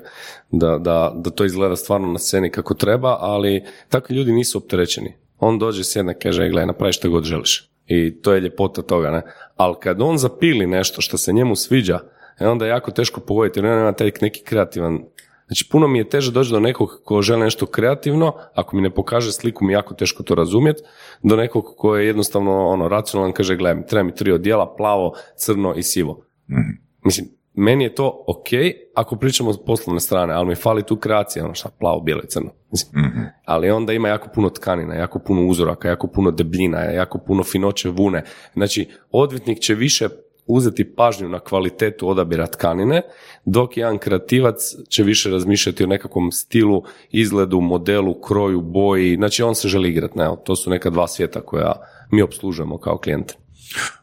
da, 0.52 0.78
da, 0.78 1.14
da 1.16 1.30
to 1.30 1.46
izgleda 1.46 1.76
stvarno 1.76 2.08
na 2.08 2.20
sceni 2.20 2.50
kako 2.50 2.74
treba, 2.74 3.18
ali 3.20 3.64
takvi 3.90 4.16
ljudi 4.16 4.32
nisu 4.32 4.58
opterećeni. 4.58 5.14
On 5.40 5.60
dođe, 5.60 5.84
sjedne, 5.84 6.20
kaže, 6.20 6.46
"E, 6.46 6.50
gledaj, 6.50 6.68
napravi 6.68 6.94
što 6.94 7.10
god 7.10 7.24
želiš. 7.24 7.70
I 7.88 8.22
to 8.22 8.34
je 8.34 8.42
ljepota 8.42 8.82
toga, 8.82 9.12
ne? 9.12 9.22
Ali 9.60 9.76
kad 9.80 10.02
on 10.02 10.18
zapili 10.18 10.68
nešto 10.68 11.02
što 11.02 11.18
se 11.18 11.34
njemu 11.34 11.56
sviđa, 11.56 12.00
e 12.40 12.48
onda 12.48 12.66
je 12.66 12.70
jako 12.70 12.92
teško 12.92 13.22
pogoditi, 13.22 13.60
jer 13.60 13.66
on 13.66 13.78
nema 13.78 13.94
taj 13.94 14.12
neki 14.22 14.44
kreativan 14.44 15.00
Znači, 15.48 15.70
puno 15.72 15.88
mi 15.88 15.98
je 15.98 16.10
teže 16.10 16.32
doći 16.32 16.52
do 16.52 16.60
nekog 16.60 17.02
ko 17.04 17.22
želi 17.22 17.42
nešto 17.42 17.66
kreativno, 17.66 18.34
ako 18.54 18.76
mi 18.76 18.82
ne 18.82 18.90
pokaže 18.90 19.32
sliku 19.32 19.66
mi 19.66 19.74
je 19.74 19.76
jako 19.76 19.94
teško 19.94 20.24
to 20.24 20.36
razumjeti, 20.36 20.82
do 21.24 21.36
nekog 21.36 21.74
ko 21.78 21.96
je 21.96 22.08
jednostavno 22.08 22.68
ono, 22.68 22.88
racionalan, 22.88 23.34
kaže, 23.34 23.56
gledaj, 23.56 23.86
treba 23.86 24.04
mi 24.04 24.16
tri 24.16 24.32
odjela, 24.32 24.76
plavo, 24.76 25.14
crno 25.36 25.74
i 25.76 25.84
sivo. 25.84 26.22
Mislim, 27.06 27.28
meni 27.60 27.84
je 27.84 27.96
to 27.96 28.24
ok 28.28 28.48
ako 28.96 29.16
pričamo 29.16 29.54
s 29.54 29.58
poslovne 29.66 30.00
strane, 30.00 30.34
ali 30.34 30.48
mi 30.48 30.56
fali 30.56 30.84
tu 30.84 30.96
kreacija, 30.96 31.46
ono 31.46 31.54
šta, 31.54 31.70
plavo, 31.80 32.00
bijelo 32.00 32.22
i 32.24 32.28
crno. 32.28 32.52
Mislim, 32.72 33.12
Ali 33.46 33.70
onda 33.70 33.94
ima 33.94 34.08
jako 34.08 34.30
puno 34.36 34.50
tkanina, 34.50 34.96
jako 34.96 35.20
puno 35.20 35.48
uzoraka, 35.48 35.88
jako 35.88 36.08
puno 36.08 36.32
debljina, 36.32 36.80
jako 36.80 37.18
puno 37.18 37.44
finoće 37.44 37.90
vune. 37.90 38.24
Znači, 38.54 38.90
odvjetnik 39.12 39.60
će 39.60 39.76
više 39.76 40.08
uzeti 40.46 40.96
pažnju 40.96 41.30
na 41.30 41.40
kvalitetu 41.40 42.10
odabira 42.10 42.48
tkanine, 42.48 43.02
dok 43.46 43.78
jedan 43.78 43.98
kreativac 43.98 44.56
će 44.90 45.04
više 45.04 45.30
razmišljati 45.30 45.84
o 45.84 45.88
nekakvom 45.88 46.32
stilu, 46.32 46.84
izgledu, 47.12 47.62
modelu, 47.62 48.22
kroju, 48.22 48.62
boji, 48.62 49.16
znači 49.16 49.44
on 49.44 49.56
se 49.56 49.68
želi 49.68 49.90
igrati, 49.90 50.18
ne, 50.18 50.30
to 50.44 50.56
su 50.56 50.70
neka 50.70 50.90
dva 50.90 51.08
svijeta 51.08 51.42
koja 51.42 51.74
mi 52.12 52.22
obslužujemo 52.22 52.78
kao 52.78 52.98
klijente. 52.98 53.34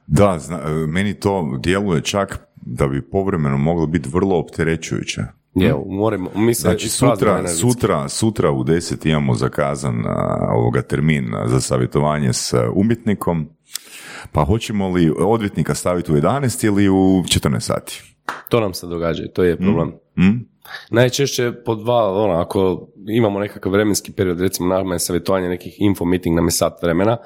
Da, 0.07 0.39
zna, 0.39 0.59
meni 0.89 1.15
to 1.15 1.59
djeluje 1.61 2.03
čak 2.03 2.47
da 2.67 2.87
bi 2.87 3.11
povremeno 3.11 3.59
moglo 3.59 3.87
biti 3.87 4.09
vrlo 4.13 4.39
opterećujuće. 4.39 5.23
Je, 5.55 5.75
moramo, 5.89 6.31
mi 6.35 6.55
se 6.55 6.61
Znači 6.61 6.89
sutra, 6.89 7.49
sutra, 7.49 8.09
sutra 8.09 8.51
u 8.51 8.65
10 8.65 9.09
imamo 9.09 9.35
zakazan 9.35 10.07
a, 10.07 10.49
ovoga 10.55 10.83
termin 10.83 11.27
za 11.47 11.61
savjetovanje 11.61 12.33
s 12.33 12.55
a, 12.55 12.71
umjetnikom, 12.75 13.49
pa 14.33 14.45
hoćemo 14.45 14.89
li 14.89 15.13
odvjetnika 15.19 15.75
staviti 15.75 16.13
u 16.13 16.15
11 16.15 16.67
ili 16.67 16.89
u 16.89 17.23
14 17.23 17.61
sati? 17.61 18.03
To 18.49 18.61
nam 18.61 18.75
se 18.75 18.87
događa 18.87 19.23
i 19.25 19.33
to 19.33 19.45
je 19.45 19.57
problem. 19.57 19.93
Mm? 20.19 20.47
Najčešće 20.91 21.53
po 21.65 21.75
dva, 21.75 22.23
ono, 22.23 22.35
ako 22.35 22.89
imamo 23.09 23.39
nekakav 23.39 23.73
vremenski 23.73 24.13
period, 24.13 24.41
recimo 24.41 24.75
nama 24.75 24.95
je 24.95 24.99
savjetovanje 24.99 25.49
nekih 25.49 25.77
info 25.79 26.05
meeting 26.05 26.37
nam 26.37 26.47
je 26.47 26.51
sat 26.51 26.83
vremena 26.83 27.17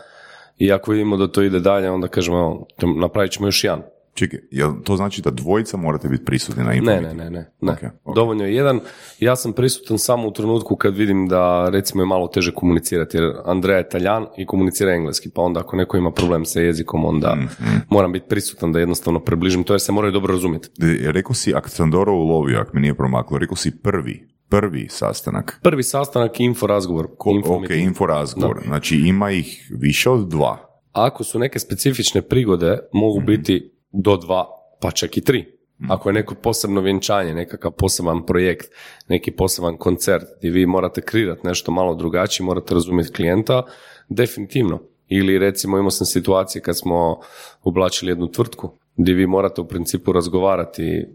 i 0.57 0.73
ako 0.73 0.93
vidimo 0.93 1.17
da 1.17 1.29
to 1.29 1.43
ide 1.43 1.61
dalje, 1.61 1.91
onda 1.91 2.09
kažemo, 2.09 2.67
napravit 3.01 3.33
ćemo 3.33 3.47
još 3.47 3.65
jedan. 3.65 3.83
Čekaj, 4.21 4.41
jel 4.51 4.73
to 4.85 4.97
znači 4.97 5.23
da 5.23 5.31
dvojica 5.31 5.77
morate 5.77 6.09
biti 6.09 6.25
prisutni 6.25 6.65
na 6.65 6.71
Ne, 6.71 6.81
ne, 7.01 7.15
ne, 7.15 7.31
ne. 7.31 7.53
ne. 7.61 7.73
Ok, 7.73 7.79
ok. 8.05 8.15
Dovoljno 8.15 8.45
je 8.45 8.55
jedan. 8.55 8.81
Ja 9.21 9.37
sam 9.37 9.53
prisutan 9.53 9.99
samo 9.99 10.29
u 10.29 10.33
trenutku 10.33 10.77
kad 10.77 10.97
vidim 10.97 11.29
da 11.29 11.69
recimo 11.69 12.03
je 12.03 12.07
malo 12.07 12.29
teže 12.29 12.53
komunicirati, 12.55 13.17
jer 13.17 13.33
Andreja 13.45 13.79
je 13.79 13.89
Taljan 13.89 14.27
i 14.39 14.47
komunicira 14.47 14.93
engleski, 14.93 15.31
pa 15.31 15.43
onda 15.43 15.61
ako 15.61 15.77
neko 15.77 15.97
ima 15.97 16.11
problem 16.11 16.45
sa 16.45 16.61
jezikom, 16.61 17.05
onda 17.05 17.35
Mhm. 17.35 17.77
moram 17.91 18.13
biti 18.13 18.29
prisutan 18.29 18.73
da 18.73 18.79
jednostavno 18.79 19.21
približim 19.21 19.65
to 19.65 19.73
jer 19.73 19.81
se 19.81 19.93
moraju 19.93 20.13
dobro 20.13 20.33
razumjeti. 20.35 20.69
E, 20.81 21.13
Rekao 21.13 21.35
si, 21.35 21.55
ako 21.55 21.69
sam 21.69 21.91
dobro 21.91 22.13
ulovio, 22.15 22.61
ako 22.61 22.71
mi 22.75 22.81
nije 22.81 22.95
promaklo, 22.95 23.39
rekao 23.39 23.57
si 23.57 23.79
prvi, 23.79 24.29
prvi 24.49 24.87
sastanak. 24.91 25.61
Prvi 25.63 25.83
sastanak 25.83 26.41
i 26.41 26.45
info 26.45 26.67
razgovor. 26.67 27.09
Ko, 27.19 27.31
info 27.31 27.55
ok, 27.55 27.71
info 27.71 28.07
razgovor. 28.07 28.61
Znači 28.67 28.97
ima 28.97 29.31
ih 29.31 29.71
više 29.73 30.11
od 30.11 30.29
dva. 30.29 30.67
Ako 30.93 31.25
su 31.25 31.39
neke 31.39 31.59
specifične 31.59 32.23
prigode, 32.23 32.79
mogu 32.93 33.21
biti 33.21 33.80
do 33.93 34.17
dva, 34.17 34.47
pa 34.81 34.91
čak 34.91 35.17
i 35.17 35.21
tri. 35.21 35.61
Ako 35.89 36.09
je 36.09 36.13
neko 36.13 36.35
posebno 36.35 36.81
vjenčanje, 36.81 37.35
nekakav 37.35 37.71
poseban 37.71 38.27
projekt, 38.27 38.67
neki 39.09 39.31
poseban 39.31 39.77
koncert 39.77 40.25
gdje 40.39 40.51
vi 40.51 40.67
morate 40.67 41.01
kreirati 41.01 41.47
nešto 41.47 41.73
malo 41.73 41.95
drugačije, 41.95 42.47
morate 42.47 42.75
razumjeti 42.75 43.13
klijenta, 43.13 43.63
definitivno. 44.09 44.81
Ili 45.09 45.39
recimo 45.39 45.79
imao 45.79 45.91
sam 45.91 46.07
situacije 46.07 46.63
kad 46.63 46.79
smo 46.79 47.21
oblačili 47.63 48.11
jednu 48.11 48.31
tvrtku 48.31 48.71
gdje 48.97 49.15
vi 49.15 49.27
morate 49.27 49.61
u 49.61 49.69
principu 49.69 50.13
razgovarati, 50.13 51.07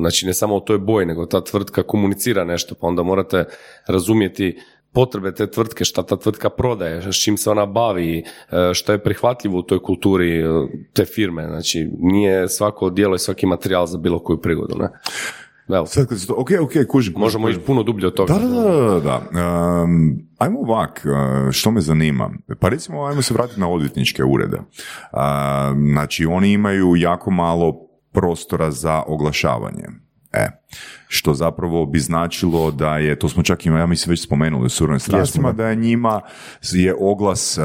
znači 0.00 0.26
ne 0.26 0.34
samo 0.34 0.56
o 0.56 0.60
toj 0.60 0.78
boji, 0.78 1.06
nego 1.06 1.26
ta 1.26 1.44
tvrtka 1.44 1.82
komunicira 1.82 2.44
nešto, 2.44 2.74
pa 2.74 2.86
onda 2.86 3.02
morate 3.02 3.44
razumjeti 3.86 4.58
potrebe 4.92 5.34
te 5.34 5.50
tvrtke, 5.50 5.84
šta 5.84 6.02
ta 6.02 6.16
tvrtka 6.16 6.50
prodaje, 6.50 7.12
s 7.12 7.22
čim 7.22 7.36
se 7.36 7.50
ona 7.50 7.66
bavi, 7.66 8.18
e, 8.18 8.24
što 8.74 8.92
je 8.92 9.02
prihvatljivo 9.02 9.58
u 9.58 9.62
toj 9.62 9.82
kulturi 9.82 10.40
e, 10.40 10.44
te 10.92 11.04
firme. 11.04 11.46
Znači, 11.46 11.90
nije 11.98 12.48
svako 12.48 12.90
djelo 12.90 13.14
i 13.14 13.18
svaki 13.18 13.46
materijal 13.46 13.86
za 13.86 13.98
bilo 13.98 14.18
koju 14.18 14.40
prigodu. 14.40 14.76
Ne? 14.78 14.88
Evo, 15.76 15.86
Sad 15.86 16.06
kad 16.06 16.26
to, 16.26 16.34
ok, 16.38 16.50
ok, 16.62 16.72
kužim. 16.88 17.14
možemo 17.16 17.48
ići 17.48 17.60
puno 17.60 17.82
dublje 17.82 18.06
od 18.06 18.14
toga. 18.14 18.34
Da, 18.34 18.38
da, 18.48 18.60
da, 18.70 19.00
da. 19.00 19.82
Um, 19.82 20.18
ajmo 20.38 20.60
ovak, 20.60 21.02
uh, 21.04 21.50
što 21.52 21.70
me 21.70 21.80
zanima? 21.80 22.30
Pa 22.60 22.68
recimo, 22.68 23.04
ajmo 23.04 23.22
se 23.22 23.34
vratiti 23.34 23.60
na 23.60 23.68
odvjetničke 23.68 24.24
urede. 24.24 24.58
Znači, 25.92 26.26
oni 26.26 26.52
imaju 26.52 26.96
jako 26.96 27.30
malo 27.30 27.74
prostora 28.12 28.70
za 28.70 29.02
oglašavanje. 29.06 29.84
E, 30.32 30.48
što 31.08 31.34
zapravo 31.34 31.86
bi 31.86 31.98
značilo 31.98 32.70
da 32.70 32.98
je, 32.98 33.18
to 33.18 33.28
smo 33.28 33.42
čak 33.42 33.66
ima, 33.66 33.78
ja 33.78 33.86
mislim 33.86 34.10
već 34.10 34.24
spomenuli 34.24 34.66
u 34.66 34.68
surovim 34.68 35.00
strastima, 35.00 35.52
da 35.52 35.68
je 35.68 35.76
njima 35.76 36.20
je 36.72 36.94
oglas 37.00 37.58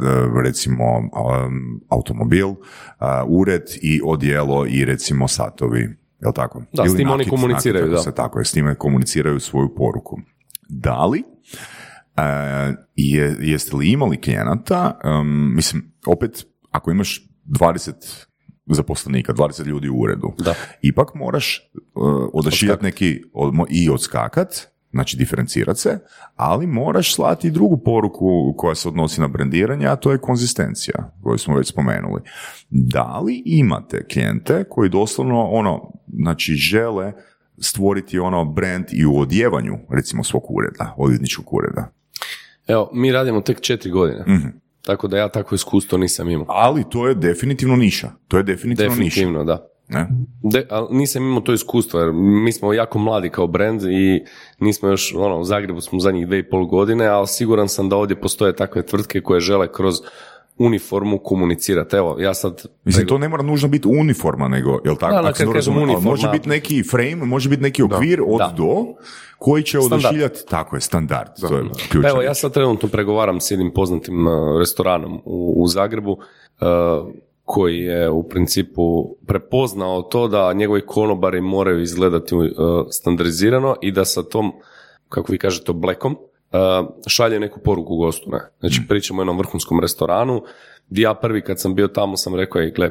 d- 0.00 0.40
recimo 0.44 0.98
um, 0.98 1.80
automobil, 1.88 2.48
uh, 2.48 2.56
ured 3.28 3.62
i 3.82 4.00
odjelo 4.04 4.66
i 4.66 4.84
recimo 4.84 5.28
satovi. 5.28 5.96
Jel 6.20 6.32
tako? 6.32 6.62
Da, 6.72 6.82
s 6.84 6.86
Ili 6.86 6.96
tim 6.96 7.10
oni 7.10 7.28
komuniciraju, 7.28 7.84
nakit, 7.84 7.96
da. 7.96 8.02
se 8.02 8.14
tako 8.14 8.38
je, 8.38 8.44
s 8.44 8.52
time 8.52 8.74
komuniciraju 8.74 9.40
svoju 9.40 9.74
poruku. 9.74 10.20
Da 10.68 11.06
li 11.06 11.22
e, 12.16 12.22
je, 12.96 13.36
jeste 13.40 13.76
li 13.76 13.92
imali 13.92 14.20
klijenata, 14.20 14.98
um, 15.04 15.54
mislim, 15.54 15.92
opet, 16.06 16.46
ako 16.70 16.90
imaš 16.90 17.28
20 17.46 18.25
zaposlenika, 18.66 19.32
20 19.32 19.66
ljudi 19.66 19.88
u 19.88 19.96
uredu, 19.96 20.32
Da. 20.38 20.54
ipak 20.82 21.14
moraš 21.14 21.70
uh, 21.74 22.02
odašiljati 22.32 22.84
neki 22.84 23.22
odmo- 23.34 23.66
i 23.70 23.90
odskakat, 23.90 24.68
znači 24.90 25.16
diferencirat 25.16 25.78
se, 25.78 25.98
ali 26.36 26.66
moraš 26.66 27.14
slati 27.14 27.48
i 27.48 27.50
drugu 27.50 27.78
poruku 27.84 28.54
koja 28.56 28.74
se 28.74 28.88
odnosi 28.88 29.20
na 29.20 29.28
brendiranje, 29.28 29.86
a 29.86 29.96
to 29.96 30.12
je 30.12 30.18
konzistencija, 30.18 31.14
koju 31.22 31.38
smo 31.38 31.56
već 31.56 31.68
spomenuli. 31.68 32.20
Da 32.70 33.18
li 33.18 33.42
imate 33.46 34.06
klijente 34.06 34.64
koji 34.70 34.90
doslovno 34.90 35.42
ono, 35.42 35.92
znači 36.08 36.54
žele 36.54 37.12
stvoriti 37.58 38.18
ono 38.18 38.44
brand 38.44 38.84
i 38.92 39.06
u 39.06 39.18
odjevanju, 39.18 39.78
recimo 39.90 40.24
svog 40.24 40.42
ureda, 40.48 40.94
odvjetničkog 40.98 41.54
ureda. 41.54 41.92
Evo, 42.66 42.90
mi 42.92 43.12
radimo 43.12 43.40
tek 43.40 43.60
četiri 43.60 43.90
godine. 43.90 44.24
Mhm. 44.28 44.48
Tako 44.86 45.08
da 45.08 45.18
ja 45.18 45.28
takvo 45.28 45.54
iskustvo 45.54 45.98
nisam 45.98 46.30
imao. 46.30 46.46
Ali 46.48 46.84
to 46.90 47.08
je 47.08 47.14
definitivno 47.14 47.76
niša. 47.76 48.10
To 48.28 48.36
je 48.36 48.42
definitivno, 48.42 48.90
Definitivno, 48.90 49.44
da. 49.44 49.52
niša. 49.52 49.76
Ne? 49.88 50.08
De, 50.42 50.66
ali 50.70 50.96
nisam 50.96 51.22
imao 51.22 51.40
to 51.40 51.52
iskustvo, 51.52 52.00
jer 52.00 52.12
mi 52.12 52.52
smo 52.52 52.72
jako 52.72 52.98
mladi 52.98 53.30
kao 53.30 53.46
brand 53.46 53.82
i 53.82 54.24
nismo 54.60 54.88
još, 54.88 55.14
ono, 55.16 55.38
u 55.38 55.44
Zagrebu 55.44 55.80
smo 55.80 56.00
zadnjih 56.00 56.26
dve 56.26 56.38
i 56.38 56.48
pol 56.48 56.66
godine, 56.66 57.06
ali 57.06 57.26
siguran 57.26 57.68
sam 57.68 57.88
da 57.88 57.96
ovdje 57.96 58.20
postoje 58.20 58.56
takve 58.56 58.86
tvrtke 58.86 59.20
koje 59.20 59.40
žele 59.40 59.72
kroz 59.72 59.94
uniformu 60.58 61.18
komunicirati. 61.18 61.96
Evo, 61.96 62.16
ja 62.20 62.34
sad... 62.34 62.62
Mislim, 62.84 63.06
to 63.06 63.18
ne 63.18 63.28
mora 63.28 63.42
nužno 63.42 63.68
biti 63.68 63.88
uniforma, 63.88 64.48
nego, 64.48 64.78
jel 64.84 64.96
tako? 64.96 65.14
Da, 65.16 65.22
da, 65.22 65.32
kad 65.32 65.46
ali 65.48 65.60
uniforma- 65.60 66.00
Može 66.04 66.28
biti 66.28 66.48
neki 66.48 66.82
frame, 66.90 67.14
može 67.24 67.48
biti 67.48 67.62
neki 67.62 67.82
okvir 67.82 68.22
od 68.26 68.38
Da. 68.38 68.54
do, 68.56 68.74
koji 69.38 69.62
će 69.62 69.78
odašiljati, 69.78 70.40
tako 70.48 70.76
je, 70.76 70.80
standard. 70.80 71.28
To 71.40 71.56
je 71.56 71.62
ključno. 71.90 72.02
Pa 72.02 72.08
evo, 72.08 72.22
ja 72.22 72.34
sad 72.34 72.52
trenutno 72.52 72.88
pregovaram 72.88 73.40
s 73.40 73.50
jednim 73.50 73.70
poznatim 73.74 74.26
uh, 74.26 74.32
restoranom 74.58 75.22
u, 75.24 75.54
u 75.56 75.66
Zagrebu, 75.66 76.12
uh, 76.12 76.18
koji 77.44 77.78
je 77.78 78.10
u 78.10 78.28
principu 78.28 79.16
prepoznao 79.26 80.02
to 80.02 80.28
da 80.28 80.52
njegovi 80.52 80.86
konobari 80.86 81.40
moraju 81.40 81.82
izgledati 81.82 82.34
uh, 82.34 82.44
standardizirano 82.90 83.76
i 83.82 83.92
da 83.92 84.04
sa 84.04 84.22
tom, 84.22 84.52
kako 85.08 85.32
vi 85.32 85.38
kažete, 85.38 85.72
blekom, 85.72 86.16
šalje 87.06 87.40
neku 87.40 87.60
poruku 87.60 87.96
gostu. 87.96 88.30
Ne? 88.30 88.38
Znači, 88.60 88.80
pričamo 88.88 89.20
o 89.20 89.22
jednom 89.22 89.38
vrhunskom 89.38 89.80
restoranu, 89.80 90.42
gdje 90.88 91.02
ja 91.02 91.14
prvi 91.14 91.42
kad 91.42 91.60
sam 91.60 91.74
bio 91.74 91.88
tamo 91.88 92.16
sam 92.16 92.34
rekao, 92.34 92.60
ej, 92.62 92.70
gle, 92.70 92.90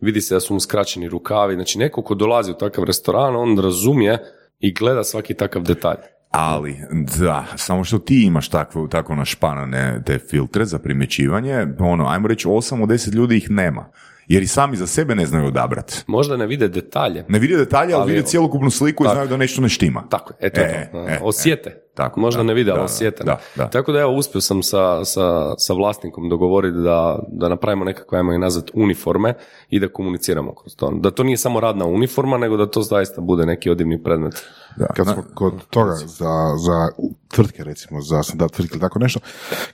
vidi 0.00 0.20
se 0.20 0.34
da 0.34 0.40
su 0.40 0.54
mu 0.54 0.60
skraćeni 0.60 1.08
rukavi, 1.08 1.54
znači 1.54 1.78
neko 1.78 2.02
ko 2.02 2.14
dolazi 2.14 2.50
u 2.50 2.54
takav 2.54 2.84
restoran, 2.84 3.36
on 3.36 3.58
razumije 3.58 4.18
i 4.60 4.72
gleda 4.74 5.04
svaki 5.04 5.34
takav 5.34 5.62
detalj. 5.62 5.96
Ali, 6.30 6.76
da, 7.18 7.44
samo 7.56 7.84
što 7.84 7.98
ti 7.98 8.22
imaš 8.26 8.48
takvo, 8.48 8.86
tako 8.88 9.14
našpanane 9.14 10.02
te 10.06 10.18
filtre 10.18 10.64
za 10.64 10.78
primjećivanje, 10.78 11.66
ono, 11.78 12.06
ajmo 12.08 12.28
reći, 12.28 12.48
8 12.48 12.82
od 12.82 12.88
10 12.88 13.14
ljudi 13.14 13.36
ih 13.36 13.50
nema. 13.50 13.88
Jer 14.28 14.42
i 14.42 14.46
sami 14.46 14.76
za 14.76 14.86
sebe 14.86 15.14
ne 15.14 15.26
znaju 15.26 15.46
odabrati. 15.46 16.02
Možda 16.06 16.36
ne 16.36 16.46
vide 16.46 16.68
detalje, 16.68 17.24
Ne 17.28 17.38
vide 17.38 17.56
detalje, 17.56 17.94
ali, 17.94 18.02
Ali 18.02 18.12
vide 18.12 18.26
cjelokupnu 18.26 18.70
sliku 18.70 19.04
i 19.04 19.06
Tako. 19.06 19.14
znaju 19.14 19.28
da 19.28 19.36
nešto 19.36 19.62
ne 19.62 19.68
štima. 19.68 20.04
Tako 20.10 20.32
je, 20.32 20.46
eto 20.46 20.60
E, 20.60 20.88
to. 20.92 20.98
e, 21.08 21.18
osjete. 21.22 21.82
Tako, 21.94 22.20
Možda 22.20 22.38
da, 22.38 22.44
ne 22.44 22.54
vide, 22.54 22.70
ali 22.70 22.78
da, 22.78 22.84
osjete. 22.84 23.24
da, 23.24 23.38
da. 23.56 23.70
Tako 23.70 23.92
da 23.92 24.00
evo, 24.00 24.12
uspio 24.12 24.40
sam 24.40 24.62
sa, 24.62 25.04
sa, 25.04 25.54
sa 25.58 25.72
vlasnikom 25.72 26.28
dogovoriti 26.28 26.78
da, 26.78 27.18
da 27.28 27.48
napravimo 27.48 27.84
nekakve, 27.84 28.18
ajmo 28.18 28.32
i 28.32 28.38
nazvat, 28.38 28.70
uniforme 28.74 29.34
i 29.68 29.80
da 29.80 29.88
komuniciramo 29.88 30.54
kroz 30.54 30.76
to. 30.76 30.90
Da 30.90 31.10
to 31.10 31.22
nije 31.22 31.36
samo 31.36 31.60
radna 31.60 31.86
uniforma, 31.86 32.38
nego 32.38 32.56
da 32.56 32.70
to 32.70 32.82
zaista 32.82 33.20
bude 33.20 33.46
neki 33.46 33.70
odivni 33.70 34.02
predmet. 34.02 34.34
Da. 34.76 34.86
Kad 34.86 35.06
smo 35.06 35.24
kod 35.34 35.66
toga 35.70 35.92
za, 35.94 36.54
za 36.56 36.88
tvrtke, 37.28 37.64
recimo, 37.64 38.00
za 38.00 38.22
standard 38.22 38.52
tvrtke 38.52 38.72
ili 38.74 38.80
tako 38.80 38.98
nešto, 38.98 39.20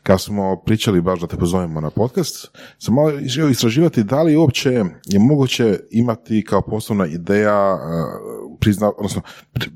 kad 0.03 0.21
smo 0.21 0.57
pričali 0.57 1.01
baš 1.01 1.21
da 1.21 1.27
te 1.27 1.37
pozovemo 1.37 1.81
na 1.81 1.91
podcast, 1.91 2.51
sam 2.79 2.95
malo 2.95 3.13
želio 3.27 3.51
istraživati 3.51 4.03
da 4.03 4.23
li 4.23 4.37
uopće 4.37 4.71
je 5.05 5.19
moguće 5.19 5.81
imati 5.91 6.45
kao 6.45 6.63
poslovna 6.63 7.07
ideja, 7.07 7.75
uh, 7.75 8.59
prizna, 8.61 8.93
odnosno, 8.97 9.23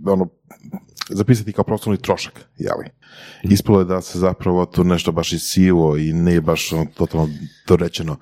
ono, 0.07 0.28
zapisati 1.09 1.53
kao 1.53 1.64
poslovni 1.64 2.03
trošak, 2.03 2.44
jeli? 2.59 2.84
Ispalo 3.42 3.78
je 3.78 3.84
da 3.84 4.00
se 4.00 4.18
zapravo 4.18 4.66
tu 4.66 4.84
nešto 4.84 5.12
baš 5.12 5.32
isivo 5.32 5.96
i 5.96 6.12
nije 6.12 6.40
baš 6.40 6.72
ono, 6.72 6.86
totalno 6.96 7.28
dorečeno. 7.66 8.16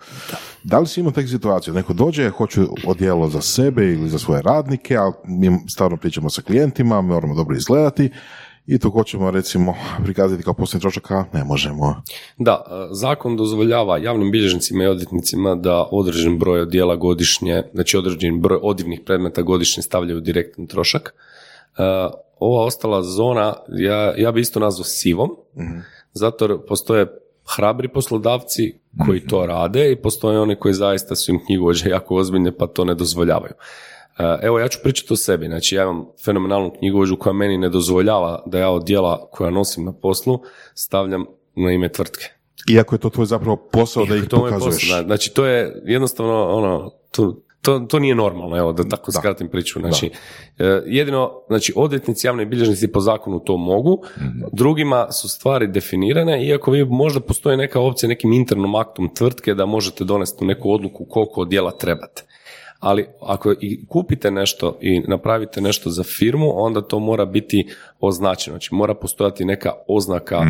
Da 0.62 0.78
li 0.78 0.86
si 0.86 1.00
imao 1.00 1.12
takvu 1.12 1.28
situaciju? 1.28 1.74
Neko 1.74 1.92
dođe, 1.92 2.30
hoću 2.30 2.60
odjelo 2.86 3.28
za 3.28 3.40
sebe 3.40 3.84
ili 3.84 4.08
za 4.08 4.18
svoje 4.18 4.42
radnike, 4.42 4.96
ali 4.96 5.12
mi 5.24 5.58
stvarno 5.68 5.96
pričamo 5.96 6.30
sa 6.30 6.42
klijentima, 6.42 7.00
moramo 7.00 7.34
dobro 7.34 7.56
izgledati 7.56 8.10
i 8.66 8.78
to 8.78 8.90
hoćemo 8.90 9.30
recimo 9.30 9.74
prikazati 10.04 10.42
kao 10.42 10.54
poslovni 10.54 10.80
trošak, 10.80 11.10
a 11.10 11.24
ne 11.32 11.44
možemo. 11.44 12.02
Da, 12.38 12.64
e, 12.66 12.94
zakon 12.94 13.36
dozvoljava 13.36 13.98
javnim 13.98 14.30
bilježnicima 14.30 14.84
i 14.84 14.86
odvjetnicima 14.86 15.54
da 15.54 15.88
određen 15.90 16.38
broj 16.38 16.60
odjela 16.60 16.96
godišnje, 16.96 17.62
znači 17.74 17.96
određen 17.96 18.40
broj 18.40 18.58
odivnih 18.62 19.00
predmeta 19.06 19.42
godišnje 19.42 19.82
stavljaju 19.82 20.18
u 20.18 20.20
direktan 20.20 20.66
trošak. 20.66 21.14
Ova 22.40 22.64
ostala 22.64 23.02
zona, 23.02 23.54
ja, 23.68 24.14
ja 24.16 24.32
bi 24.32 24.40
isto 24.40 24.60
nazvao 24.60 24.84
sivom, 24.84 25.30
zato 26.12 26.44
jer 26.44 26.58
postoje 26.68 27.06
hrabri 27.56 27.88
poslodavci 27.88 28.80
koji 29.06 29.26
to 29.26 29.46
rade 29.46 29.92
i 29.92 29.96
postoje 29.96 30.40
oni 30.40 30.56
koji 30.56 30.74
zaista 30.74 31.16
su 31.16 31.30
im 31.30 31.44
knjigovođe 31.46 31.90
jako 31.90 32.16
ozbiljne 32.16 32.56
pa 32.56 32.66
to 32.66 32.84
ne 32.84 32.94
dozvoljavaju. 32.94 33.52
E, 34.18 34.38
Evo 34.42 34.58
ja 34.58 34.68
ću 34.68 34.78
pričati 34.82 35.12
o 35.12 35.16
sebi, 35.16 35.46
znači 35.46 35.74
ja 35.74 35.82
imam 35.82 36.06
fenomenalnu 36.24 36.72
knjigovođu 36.78 37.16
koja 37.16 37.32
meni 37.32 37.58
ne 37.58 37.68
dozvoljava 37.68 38.42
da 38.46 38.58
ja 38.58 38.70
od 38.70 38.84
dijela 38.84 39.28
koja 39.30 39.50
nosim 39.50 39.84
na 39.84 39.92
poslu 39.92 40.40
stavljam 40.74 41.24
na 41.54 41.72
ime 41.72 41.88
tvrtke. 41.88 42.24
Iako 42.70 42.94
je 42.94 42.98
to 42.98 43.10
tvoj 43.10 43.26
zapravo 43.26 43.56
posao 43.56 44.04
da 44.04 44.16
ih 44.16 44.28
To 44.28 44.36
pokazuješ. 44.36 44.88
posao, 44.88 45.02
da. 45.02 45.06
Znači 45.06 45.34
to 45.34 45.46
je 45.46 45.82
jednostavno 45.84 46.48
ono, 46.48 46.90
to, 47.10 47.42
to, 47.62 47.78
to 47.78 47.98
nije 47.98 48.14
normalno, 48.14 48.56
evo 48.56 48.72
da 48.72 48.84
tako 48.88 49.12
skratim 49.12 49.48
priču. 49.48 49.80
Znači, 49.80 50.10
e, 50.58 50.82
jedino, 50.86 51.32
znači 51.48 51.72
odvjetnici, 51.76 52.26
javni 52.26 52.44
bilježnici 52.46 52.88
po 52.92 53.00
zakonu 53.00 53.40
to 53.40 53.56
mogu, 53.56 54.02
Mhm. 54.18 54.40
drugima 54.52 55.12
su 55.12 55.28
stvari 55.28 55.66
definirane, 55.66 56.46
iako 56.46 56.70
vi 56.70 56.84
možda 56.84 57.20
postoji 57.20 57.56
neka 57.56 57.80
opcija 57.80 58.08
nekim 58.08 58.32
internom 58.32 58.74
aktom 58.74 59.14
tvrtke 59.14 59.54
da 59.54 59.66
možete 59.66 60.04
donesti 60.04 60.44
neku 60.44 60.72
odluku 60.72 61.04
koliko 61.04 61.40
odjela 61.40 61.70
trebate. 61.70 62.22
Ali 62.80 63.06
ako 63.22 63.52
i 63.60 63.86
kupite 63.86 64.30
nešto 64.30 64.78
i 64.80 65.00
napravite 65.00 65.60
nešto 65.60 65.90
za 65.90 66.02
firmu, 66.02 66.52
onda 66.54 66.80
to 66.80 66.98
mora 66.98 67.24
biti 67.26 67.68
označeno. 68.00 68.54
Znači 68.54 68.74
mora 68.74 68.94
postojati 68.94 69.44
neka 69.44 69.72
oznaka 69.88 70.40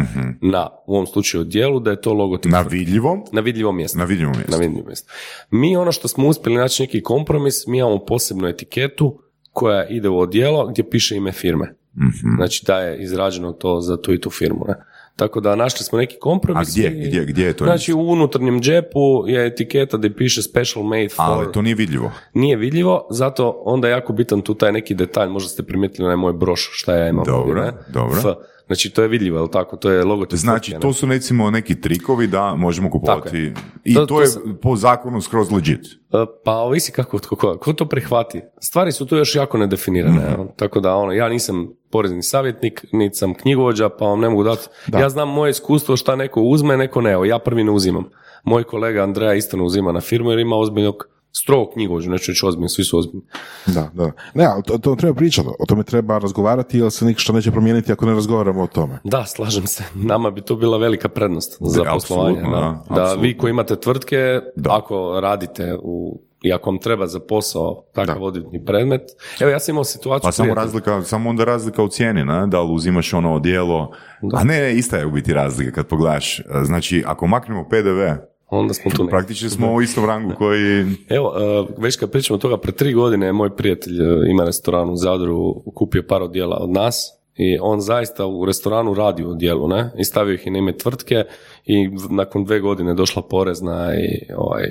na, 0.41 0.69
u 0.87 0.95
ovom 0.95 1.07
slučaju 1.07 1.45
dijelu, 1.45 1.81
da 1.81 1.91
je 1.91 2.01
to 2.01 2.13
logotip 2.13 2.53
Na 2.53 2.61
vidljivom, 2.61 3.23
na 3.33 3.41
vidljivom 3.41 3.77
mjestu. 3.77 3.99
na 3.99 4.05
vidljivom 4.05 4.33
mjestu. 4.37 4.51
Na 4.53 4.57
vidljivom 4.59 4.87
mjestu. 4.87 5.13
Mi 5.51 5.77
ono 5.77 5.93
što 5.93 6.09
smo 6.09 6.29
uspjeli 6.29 6.59
naći 6.59 6.83
neki 6.83 7.03
kompromis, 7.03 7.67
mi 7.67 7.79
imamo 7.79 7.99
posebnu 7.99 8.49
etiketu 8.49 9.19
koja 9.53 9.87
ide 9.89 10.09
u 10.09 10.19
odijelo 10.19 10.67
gdje 10.67 10.91
piše 10.91 11.17
ime 11.17 11.33
firme. 11.33 11.75
Mhm. 11.97 12.37
Znači 12.37 12.65
da 12.67 12.79
je 12.81 13.03
izrađeno 13.03 13.53
to 13.53 13.81
za 13.81 14.03
tu 14.03 14.15
i 14.15 14.21
tu 14.21 14.31
firmu. 14.31 14.65
Ne? 14.69 14.75
Tako 15.17 15.41
da 15.41 15.57
našli 15.57 15.85
smo 15.85 15.99
neki 15.99 16.17
kompromis. 16.17 16.69
A 16.69 16.73
gdje? 16.73 16.89
i- 16.89 17.09
Gdje- 17.09 17.25
gdje 17.25 17.47
je 17.47 17.53
to 17.53 17.65
Znači 17.65 17.93
u 17.93 18.01
unutarnjem 18.01 18.61
džepu 18.61 18.99
je 19.27 19.47
etiketa 19.47 19.97
gdje 19.97 20.17
piše 20.17 20.43
special 20.43 20.85
made 20.85 21.09
for... 21.09 21.25
Ali 21.25 21.53
to 21.53 21.63
nije 21.63 21.75
vidljivo. 21.75 22.13
Nije 22.35 22.57
vidljivo, 22.57 23.07
zato 23.11 23.63
onda 23.65 23.89
je 23.89 23.93
jako 23.93 24.13
bitan 24.13 24.41
tu 24.41 24.55
taj 24.55 24.73
neki 24.73 24.95
detalj, 24.95 25.29
možda 25.29 25.49
ste 25.49 25.63
primijetili 25.63 26.05
onaj 26.05 26.17
moj 26.17 26.33
broš 26.33 26.69
šta 26.73 26.95
ja 26.95 27.09
imam 27.09 27.25
Dobro, 27.25 27.41
ovdje, 27.61 27.65
ne? 27.65 27.73
dobro. 27.89 28.19
F. 28.19 28.25
Znači 28.71 28.91
to 28.91 29.03
je 29.03 29.09
vidljivo, 29.09 29.41
je 29.41 29.51
tako? 29.51 29.77
To 29.77 29.91
je 29.91 30.05
logotip. 30.05 30.39
Znači, 30.39 30.75
to 30.81 30.93
su 30.93 31.07
recimo 31.07 31.51
neki 31.51 31.81
trikovi 31.81 32.27
da 32.27 32.55
možemo 32.55 32.91
kupovati. 32.91 33.53
I 33.85 33.95
To- 33.95 34.01
to, 34.01 34.07
to 34.07 34.21
je 34.21 34.27
sam- 34.27 34.59
po 34.63 34.77
zakonu 34.77 35.21
skroz 35.21 35.51
legit. 35.53 35.85
E, 35.87 36.25
Pa 36.45 36.53
ovisi 36.53 36.93
kako 36.93 37.19
tko, 37.19 37.37
ko, 37.37 37.59
ko 37.59 37.73
to 37.73 37.87
prihvati. 37.87 38.41
Stvari 38.61 38.93
su 38.93 39.07
tu 39.07 39.17
još 39.17 39.35
jako 39.35 39.59
nedefinirane. 39.59 40.23
evo. 40.35 40.53
Tako 40.57 40.81
da 40.81 40.95
ono, 40.95 41.13
ja 41.13 41.29
nisam 41.29 41.69
porezni 41.91 42.23
savjetnik, 42.23 42.85
niti 42.93 43.15
sam 43.15 43.35
knjigovođa, 43.35 43.89
pa 43.89 44.05
vam 44.05 44.21
ne 44.21 44.29
mogu 44.29 44.45
dati. 44.45 44.67
Ja 44.93 45.09
znam 45.09 45.29
moje 45.29 45.51
iskustvo 45.51 45.97
šta 45.97 46.17
neko 46.17 46.41
uzme, 46.43 46.77
neko 46.77 47.01
ne. 47.01 47.11
Evo, 47.11 47.25
ja 47.25 47.39
prvi 47.39 47.65
ne 47.65 47.71
uzimam. 47.71 48.05
Moj 48.45 48.65
kolega 48.65 49.03
Andreja 49.03 49.35
isto 49.35 49.57
ne 49.57 49.63
uzima 49.63 49.93
na 49.93 50.01
firmu 50.01 50.31
jer 50.31 50.39
ima 50.39 50.57
ozbiljnog 50.57 51.05
strog 51.33 51.69
knjigovođu, 51.73 52.11
neću 52.11 52.31
reći 52.31 52.47
ozbiljno, 52.47 52.69
svi 52.69 52.85
su 52.85 52.99
ozbiljni. 52.99 53.23
Da, 53.67 53.91
da. 53.95 54.13
Ne, 54.35 54.45
ali 54.45 54.63
to, 54.63 54.79
to 54.79 54.95
treba 54.95 55.15
pričati, 55.15 55.49
o 55.59 55.67
tome 55.67 55.83
treba 55.83 56.19
razgovarati 56.19 56.79
jer 56.79 56.91
se 56.91 57.05
ništa 57.05 57.33
neće 57.33 57.51
promijeniti 57.51 57.93
ako 57.93 58.07
ne 58.07 58.15
razgovaramo 58.15 58.63
o 58.63 58.67
tome. 58.67 58.99
Da, 59.05 59.25
slažem 59.25 59.67
se. 59.67 59.85
Nama 59.95 60.31
bi 60.31 60.41
to 60.41 60.57
bila 60.57 60.79
velika 60.79 61.09
prednost 61.09 61.57
za 61.61 61.85
Da, 61.85 61.91
poslovanje. 61.91 62.41
Da, 62.41 62.85
da, 62.91 63.15
vi 63.15 63.37
koji 63.39 63.51
imate 63.51 63.77
tvrtke, 63.77 64.17
Da. 64.57 64.77
ako 64.77 65.21
radite 65.21 65.77
u 65.83 66.21
i 66.43 66.53
ako 66.53 66.71
vam 66.71 66.79
treba 66.79 67.07
za 67.07 67.21
posao 67.21 67.85
takav 67.95 68.23
odvjetni 68.23 68.65
predmet. 68.65 69.01
Evo 69.41 69.51
ja 69.51 69.59
sam 69.59 69.73
imao 69.73 69.85
situaciju... 69.85 70.29
Pa 70.29 70.33
samo 70.33 70.47
prijatelj- 70.47 70.55
razlika, 70.57 71.03
samo 71.03 71.31
onda 71.31 71.45
razlika 71.45 71.83
u 71.83 71.89
cijeni, 71.89 72.25
ne? 72.25 72.47
da 72.47 72.63
li 72.63 72.73
uzimaš 72.73 73.15
ono 73.15 73.35
odijelo, 73.35 73.91
a 74.35 74.45
ne, 74.45 74.61
ne, 74.61 74.75
ista 74.75 74.97
je 74.97 75.07
u 75.07 75.11
biti 75.11 75.33
razlika 75.33 75.71
kad 75.73 75.87
pogledaš. 75.87 76.43
Znači, 76.65 77.03
ako 77.07 77.27
maknemo 77.27 77.69
PDV, 77.69 78.30
Onda 78.51 78.75
smo 78.75 78.91
tu 78.91 79.07
praktički 79.07 79.49
smo 79.49 79.73
u 79.73 79.83
istom 79.83 80.05
rangu 80.05 80.33
koji... 80.39 80.85
Evo, 81.09 81.35
e, 81.37 81.73
već 81.79 81.97
kad 81.97 82.11
pričamo 82.11 82.39
toga, 82.39 82.57
pre 82.57 82.73
tri 82.73 82.93
godine 82.93 83.33
moj 83.33 83.57
prijatelj 83.57 84.03
e, 84.03 84.31
ima 84.31 84.45
restoran 84.45 84.91
u 84.91 84.97
Zadru, 84.97 85.63
kupio 85.75 86.03
par 86.09 86.23
odjela 86.23 86.57
od 86.61 86.71
nas 86.71 87.21
i 87.37 87.59
on 87.61 87.81
zaista 87.81 88.27
u 88.27 88.45
restoranu 88.45 88.95
radi 88.95 89.25
u 89.25 89.31
odjelu, 89.31 89.69
ne? 89.69 89.91
I 89.99 90.05
stavio 90.05 90.35
ih 90.35 90.47
i 90.47 90.51
na 90.51 90.59
ime 90.59 90.77
tvrtke 90.77 91.25
i 91.67 91.91
nakon 92.11 92.45
dve 92.45 92.61
godine 92.61 92.95
došla 92.95 93.23
porezna 93.23 93.95
i 93.95 94.33
ovaj, 94.37 94.65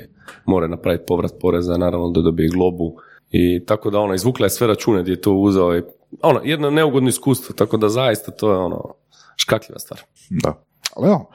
mora 0.45 0.67
napraviti 0.67 1.03
povrat 1.07 1.31
poreza, 1.41 1.77
naravno 1.77 2.09
da 2.09 2.21
dobije 2.21 2.49
globu 2.49 2.95
i 3.31 3.65
tako 3.65 3.89
da 3.89 3.99
ona 3.99 4.15
izvukla 4.15 4.45
je 4.45 4.49
sve 4.49 4.67
račune 4.67 5.01
gdje 5.01 5.11
je 5.11 5.21
to 5.21 5.33
uzeo 5.33 5.77
i 5.77 5.83
ono, 6.21 6.41
jedno 6.43 6.69
neugodno 6.69 7.09
iskustvo, 7.09 7.55
tako 7.55 7.77
da 7.77 7.89
zaista 7.89 8.31
to 8.31 8.51
je 8.51 8.57
ono 8.57 8.93
škakljiva 9.35 9.79
stvar. 9.79 10.01
Da. 10.29 10.63
Ali 10.95 11.07
evo, 11.07 11.29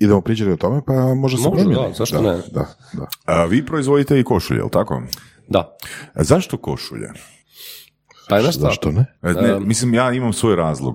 idemo 0.00 0.20
pričati 0.20 0.50
o 0.50 0.56
tome, 0.56 0.80
pa 0.86 0.92
može 1.14 1.36
se 1.36 1.42
Može, 1.42 1.62
promijeni. 1.62 1.88
da, 1.88 1.94
zašto 1.94 2.16
da, 2.16 2.32
ne? 2.32 2.42
Da, 2.50 2.66
da. 2.92 3.06
A, 3.24 3.44
vi 3.44 3.66
proizvodite 3.66 4.20
i 4.20 4.24
košulje, 4.24 4.58
jel 4.58 4.68
tako? 4.68 5.02
Da. 5.48 5.76
A 6.14 6.24
zašto 6.24 6.56
košulje? 6.56 7.10
Pa 8.28 8.36
je? 8.36 8.52
Zašto 8.52 8.90
ne? 8.90 9.06
E, 9.22 9.32
Ne, 9.32 9.60
mislim, 9.60 9.94
ja 9.94 10.12
imam 10.12 10.32
svoj 10.32 10.56
razlog. 10.56 10.94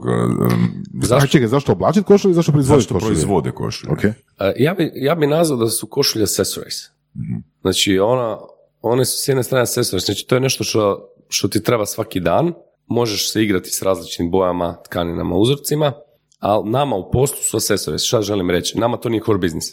Zašto? 1.03 1.27
čekaj, 1.27 1.47
zašto 1.47 1.71
oblačiti 1.71 2.05
košulju 2.05 2.31
i 2.31 2.35
zašto 2.35 2.51
proizvoditi 2.51 2.81
Zašto 2.83 2.93
košulju? 2.93 3.09
proizvode 3.09 3.51
košulje? 3.51 3.93
Ok. 3.93 4.03
E, 4.03 4.13
Ja 4.57 4.73
bi, 4.73 4.91
ja 4.95 5.15
bi 5.15 5.27
nazvao 5.27 5.59
da 5.59 5.69
su 5.69 5.87
košulje 5.87 6.23
accessories. 6.23 6.75
Znači, 7.61 7.99
ona, 7.99 8.37
one 8.81 9.05
su 9.05 9.17
s 9.17 9.27
jedne 9.27 9.43
strane 9.43 9.61
accessories, 9.61 10.05
znači 10.05 10.27
to 10.27 10.35
je 10.35 10.41
nešto 10.41 10.63
što, 10.63 11.09
što 11.29 11.47
ti 11.47 11.63
treba 11.63 11.85
svaki 11.85 12.19
dan, 12.19 12.53
možeš 12.87 13.31
se 13.31 13.43
igrati 13.43 13.69
s 13.69 13.81
različitim 13.81 14.31
bojama, 14.31 14.77
tkaninama, 14.85 15.35
uzorcima, 15.35 15.93
ali 16.43 16.69
nama 16.69 16.95
u 16.95 17.11
poslu 17.11 17.37
su 17.41 17.57
accessories, 17.57 18.03
šta 18.03 18.21
želim 18.21 18.49
reći, 18.49 18.77
nama 18.77 18.97
to 18.97 19.09
nije 19.09 19.23
core 19.25 19.37
business. 19.37 19.67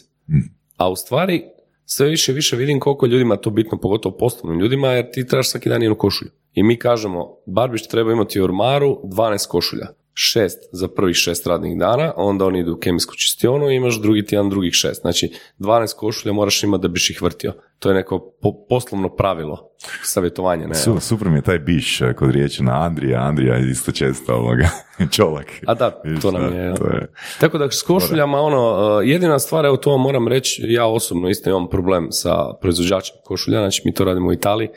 A 0.77 0.89
u 0.89 0.95
stvari, 0.95 1.43
sve 1.85 2.07
više 2.07 2.31
i 2.31 2.35
više 2.35 2.55
vidim 2.55 2.79
koliko 2.79 3.05
ljudima 3.05 3.37
to 3.37 3.49
bitno, 3.49 3.77
pogotovo 3.77 4.17
poslovnim 4.17 4.59
ljudima, 4.59 4.87
jer 4.87 5.11
ti 5.11 5.27
trebaš 5.27 5.49
svaki 5.49 5.69
dan 5.69 5.81
jednu 5.81 5.97
košulju. 5.97 6.31
I 6.53 6.63
mi 6.63 6.79
kažemo, 6.79 7.35
Barbiš 7.45 7.87
treba 7.87 8.11
imati 8.11 8.41
u 8.41 8.43
ormaru 8.43 9.01
12 9.03 9.47
košulja. 9.47 9.87
Šest 10.13 10.69
za 10.71 10.87
prvih 10.87 11.15
šest 11.15 11.47
radnih 11.47 11.77
dana, 11.77 12.13
onda 12.15 12.45
oni 12.45 12.59
idu 12.59 12.73
u 12.73 12.77
kemijsku 12.77 13.15
čistionu 13.15 13.69
i 13.69 13.75
imaš 13.75 14.01
drugi 14.01 14.25
tjedan 14.25 14.49
drugih 14.49 14.73
šest. 14.73 15.01
Znači, 15.01 15.29
12 15.59 15.95
košulja 15.95 16.33
moraš 16.33 16.63
imati 16.63 16.81
da 16.81 16.87
biš 16.87 17.09
ih 17.09 17.21
vrtio. 17.21 17.53
To 17.79 17.89
je 17.89 17.95
neko 17.95 18.19
po- 18.41 18.65
poslovno 18.69 19.09
pravilo, 19.09 19.69
savjetovanje. 20.03 20.67
Ne? 20.67 20.75
Su, 20.75 20.99
super 20.99 21.29
mi 21.29 21.37
je 21.37 21.41
taj 21.41 21.59
biš 21.59 22.01
e, 22.01 22.13
kod 22.13 22.31
riječi 22.31 22.63
na 22.63 22.81
Andrija, 22.81 23.21
Andrija 23.21 23.55
je 23.55 23.71
isto 23.71 23.91
često 23.91 24.33
ovoga, 24.35 24.69
čolak. 25.15 25.45
A 25.67 25.73
da, 25.73 25.91
to 26.21 26.31
nam 26.31 26.55
je. 26.55 26.75
to 26.75 26.87
je- 26.87 27.11
Tako 27.39 27.57
da 27.57 27.71
s 27.71 27.83
košuljama, 27.83 28.37
ono, 28.39 28.69
uh, 28.97 29.07
jedina 29.07 29.39
stvar, 29.39 29.65
evo 29.65 29.77
to 29.77 29.91
vam 29.91 30.01
moram 30.01 30.27
reći, 30.27 30.61
ja 30.63 30.85
osobno 30.85 31.29
isto 31.29 31.49
imam 31.49 31.69
problem 31.69 32.07
sa 32.11 32.31
proizvođačem 32.53 33.15
košulja, 33.23 33.59
znači 33.59 33.81
mi 33.85 33.93
to 33.93 34.03
radimo 34.05 34.29
u 34.29 34.33
Italiji 34.33 34.69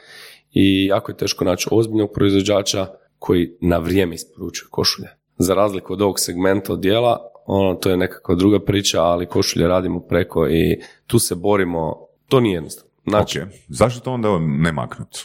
i 0.53 0.87
jako 0.87 1.13
je 1.13 1.17
teško 1.17 1.45
naći 1.45 1.69
ozbiljnog 1.71 2.11
proizvođača 2.15 2.87
koji 3.19 3.57
na 3.61 3.79
vrijeme 3.79 4.15
isporučuje 4.15 4.69
košulje. 4.71 5.09
Za 5.39 5.55
razliku 5.55 5.93
od 5.93 6.03
ovog 6.03 6.21
segmenta 6.21 6.73
odjela, 6.73 7.19
ono, 7.47 7.75
to 7.75 7.91
je 7.91 7.97
nekakva 7.97 8.35
druga 8.35 8.61
priča, 8.61 9.03
ali 9.03 9.27
košulje 9.27 9.69
radimo 9.69 10.01
preko 10.01 10.49
i 10.49 10.81
tu 11.07 11.19
se 11.19 11.35
borimo, 11.35 11.97
to 12.29 12.41
nije 12.41 12.55
jednostavno. 12.55 12.91
Znači, 13.07 13.41
Ok, 13.41 13.49
zašto 13.69 14.01
to 14.01 14.13
onda 14.13 14.39
ne 14.41 14.73
maknut? 14.73 15.19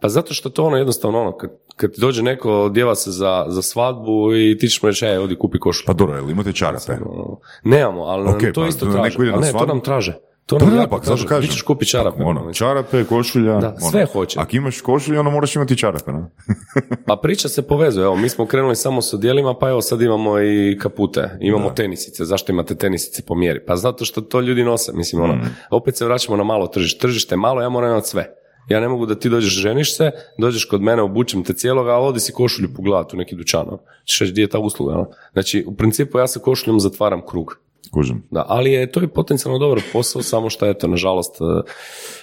pa 0.00 0.08
zato 0.08 0.34
što 0.34 0.50
to 0.50 0.64
ono 0.64 0.76
jednostavno 0.76 1.20
ono, 1.20 1.36
kad, 1.36 1.50
kad 1.76 1.90
dođe 1.98 2.22
neko 2.22 2.52
odjeva 2.62 2.94
se 2.94 3.10
za, 3.10 3.44
za 3.48 3.62
svadbu 3.62 4.34
i 4.36 4.58
ti 4.58 4.68
ćeš 4.68 4.82
mu 4.82 4.88
reći, 4.88 5.06
ej, 5.06 5.18
odi 5.18 5.36
kupi 5.38 5.58
košulju. 5.58 5.86
Pa 5.86 5.92
dobro, 5.92 6.16
jel 6.16 6.30
imate 6.30 6.52
čarape? 6.52 6.92
Ono, 6.92 7.38
Nemamo, 7.64 8.02
ali 8.02 8.24
nam 8.24 8.34
Ok, 8.34 8.40
to 8.54 8.60
pa 8.60 8.68
isto 8.68 8.86
neko 8.86 8.96
traže. 8.98 9.16
ide 9.18 9.30
na 9.30 9.36
Ali 9.36 9.46
ne, 9.46 9.52
to 9.52 9.66
nam 9.66 9.80
traže. 9.80 10.18
To 10.50 10.58
Da, 10.58 10.64
nam 10.64 10.74
da, 10.74 10.80
jako 10.80 10.90
pa 10.90 11.00
kažem. 11.00 11.40
Ti 11.42 11.48
ćeš 11.48 11.62
kupiti 11.62 11.90
čarape. 11.90 12.22
Ono, 12.22 12.52
čarape, 12.52 13.04
košulja. 13.04 13.52
Da, 13.52 13.68
ono. 13.68 13.90
sve 13.90 14.06
hoće. 14.06 14.40
Ako 14.40 14.56
imaš 14.56 14.80
košulju, 14.80 15.18
onda 15.18 15.30
moraš 15.30 15.56
imati 15.56 15.76
čarape, 15.76 16.12
ne? 16.12 16.24
Pa 17.06 17.16
priča 17.16 17.48
se 17.48 17.62
povezuje. 17.62 18.04
Evo, 18.04 18.16
mi 18.16 18.28
smo 18.28 18.46
krenuli 18.46 18.76
samo 18.76 19.02
s 19.02 19.14
odjelima, 19.14 19.54
pa 19.54 19.68
evo 19.68 19.80
sad 19.82 20.00
imamo 20.02 20.40
i 20.40 20.78
kapute. 20.80 21.38
Imamo 21.40 21.70
tenisice. 21.70 22.24
Zašto 22.24 22.52
imate 22.52 22.74
tenisice 22.74 23.22
po 23.22 23.34
mjeri? 23.34 23.60
Pa 23.66 23.76
zato 23.76 24.04
što 24.04 24.20
to 24.20 24.40
ljudi 24.40 24.64
nose. 24.64 24.92
Mislim, 24.94 25.22
ono, 25.22 25.34
Mm. 25.34 25.40
opet 25.70 25.96
se 25.96 26.04
vraćamo 26.04 26.36
na 26.36 26.44
malo 26.44 26.66
tržište. 26.66 27.00
Tržište 27.00 27.36
malo, 27.36 27.62
ja 27.62 27.68
moram 27.68 27.90
imati 27.90 28.08
sve. 28.08 28.34
Ja 28.68 28.80
ne 28.80 28.88
mogu 28.88 29.06
da 29.06 29.14
ti 29.14 29.28
dođeš, 29.28 29.52
ženiš 29.54 29.96
se, 29.96 30.10
dođeš 30.38 30.64
kod 30.64 30.82
mene, 30.82 31.02
obučem 31.02 31.44
te 31.44 31.52
cijeloga, 31.52 31.90
a 31.90 31.98
odi 31.98 32.20
si 32.20 32.32
košulju 32.32 32.68
pogledati 32.76 33.16
u 33.16 33.18
neki 33.18 33.34
dućan. 33.36 33.60
ono. 33.68 33.78
Reći, 34.20 34.32
gdje 34.32 34.42
je 34.42 34.48
ta 34.48 34.58
usluga? 34.58 34.94
ono? 34.94 35.06
Znači, 35.32 35.64
u 35.66 35.74
principu 35.74 36.18
ja 36.18 36.26
sa 36.26 36.40
košuljom 36.40 36.80
zatvaram 36.80 37.26
krug. 37.26 37.58
Kužim. 37.92 38.22
Da, 38.30 38.44
ali 38.48 38.72
je 38.72 38.92
to 38.92 39.00
je 39.00 39.08
potencijalno 39.08 39.58
dobar 39.58 39.80
posao, 39.92 40.22
samo 40.22 40.50
što 40.50 40.66
eto, 40.66 40.86
nažalost, 40.86 41.36
e, 41.36 41.44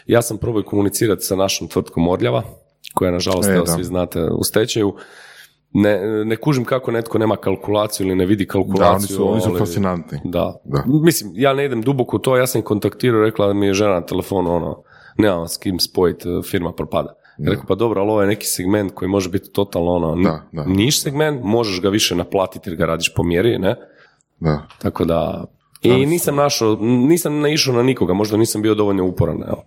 ja 0.07 0.21
sam 0.21 0.37
probao 0.37 0.63
komunicirati 0.63 1.21
sa 1.21 1.35
našom 1.35 1.67
tvrtkom 1.67 2.07
Orljava, 2.07 2.43
koja 2.93 3.11
nažalost, 3.11 3.49
E, 3.49 3.53
evo, 3.53 3.65
da. 3.65 3.71
svi 3.71 3.83
znate, 3.83 4.23
u 4.23 4.43
stečaju. 4.43 4.95
Ne, 5.73 6.25
ne 6.25 6.35
kužim 6.35 6.65
kako 6.65 6.91
netko 6.91 7.17
nema 7.17 7.35
kalkulaciju 7.35 8.07
ili 8.07 8.15
ne 8.15 8.25
vidi 8.25 8.45
Da, 8.45 8.51
kalkulaciju. 8.51 8.87
oni 8.89 9.01
su, 9.07 9.31
oni 9.31 9.41
su 9.41 9.49
ali- 9.49 9.59
fascinantni. 9.59 10.19
Da. 10.23 10.61
Da. 10.63 10.83
Mislim, 11.03 11.31
ja 11.35 11.53
ne 11.53 11.65
idem 11.65 11.81
duboko 11.81 12.15
u 12.15 12.19
to, 12.19 12.37
ja 12.37 12.47
sam 12.47 12.61
kontaktirao, 12.61 13.21
rekla 13.21 13.47
da 13.47 13.53
mi 13.53 13.65
je 13.65 13.73
žena 13.73 13.93
na 13.93 14.01
telefonu, 14.01 14.51
ono, 14.51 14.83
nemam 15.17 15.47
s 15.47 15.57
kim 15.57 15.79
spojiti, 15.79 16.29
e, 16.29 16.41
firma 16.43 16.71
propada. 16.73 17.13
Ja 17.37 17.49
Rekao, 17.51 17.65
pa 17.67 17.75
dobro, 17.75 18.01
ali 18.01 18.11
ovo 18.11 18.21
je 18.21 18.27
neki 18.27 18.45
segment 18.45 18.91
koji 18.93 19.09
može 19.09 19.29
biti 19.29 19.51
totalno 19.51 19.91
ono, 19.91 20.23
Da, 20.23 20.41
da. 20.51 20.63
niš 20.65 21.01
segment, 21.01 21.41
možeš 21.43 21.81
ga 21.81 21.89
više 21.89 22.15
naplatiti 22.15 22.69
jer 22.69 22.77
ga 22.77 22.85
radiš 22.85 23.13
po 23.13 23.23
mjeri, 23.23 23.59
ne? 23.59 23.75
Da. 24.39 24.67
Tako 24.81 25.05
da... 25.05 25.45
I 25.81 26.05
nisam 26.05 26.35
našao, 26.35 26.77
nisam 26.81 27.39
naišao 27.39 27.75
na 27.75 27.83
nikoga, 27.83 28.13
možda 28.13 28.37
nisam 28.37 28.61
bio 28.61 28.75
dovoljno 28.75 29.05
uporan, 29.05 29.43
evo. 29.47 29.63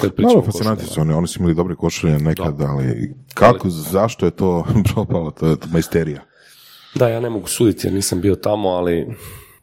Kad 0.00 0.12
Malo 0.18 0.42
fascinantni 0.42 0.86
su 0.86 1.00
oni, 1.00 1.12
oni 1.12 1.26
su 1.26 1.38
imali 1.38 1.54
dobre 1.54 1.74
košulje 1.74 2.18
nekad, 2.18 2.60
ali 2.60 3.14
kako, 3.34 3.68
zašto 3.70 4.26
je 4.26 4.30
to 4.30 4.66
propalo, 4.94 5.30
to 5.30 5.46
je 5.46 5.56
majsterija. 5.72 6.22
Da, 6.94 7.08
ja 7.08 7.20
ne 7.20 7.30
mogu 7.30 7.48
suditi 7.48 7.86
jer 7.86 7.94
nisam 7.94 8.20
bio 8.20 8.34
tamo, 8.34 8.68
ali 8.68 9.06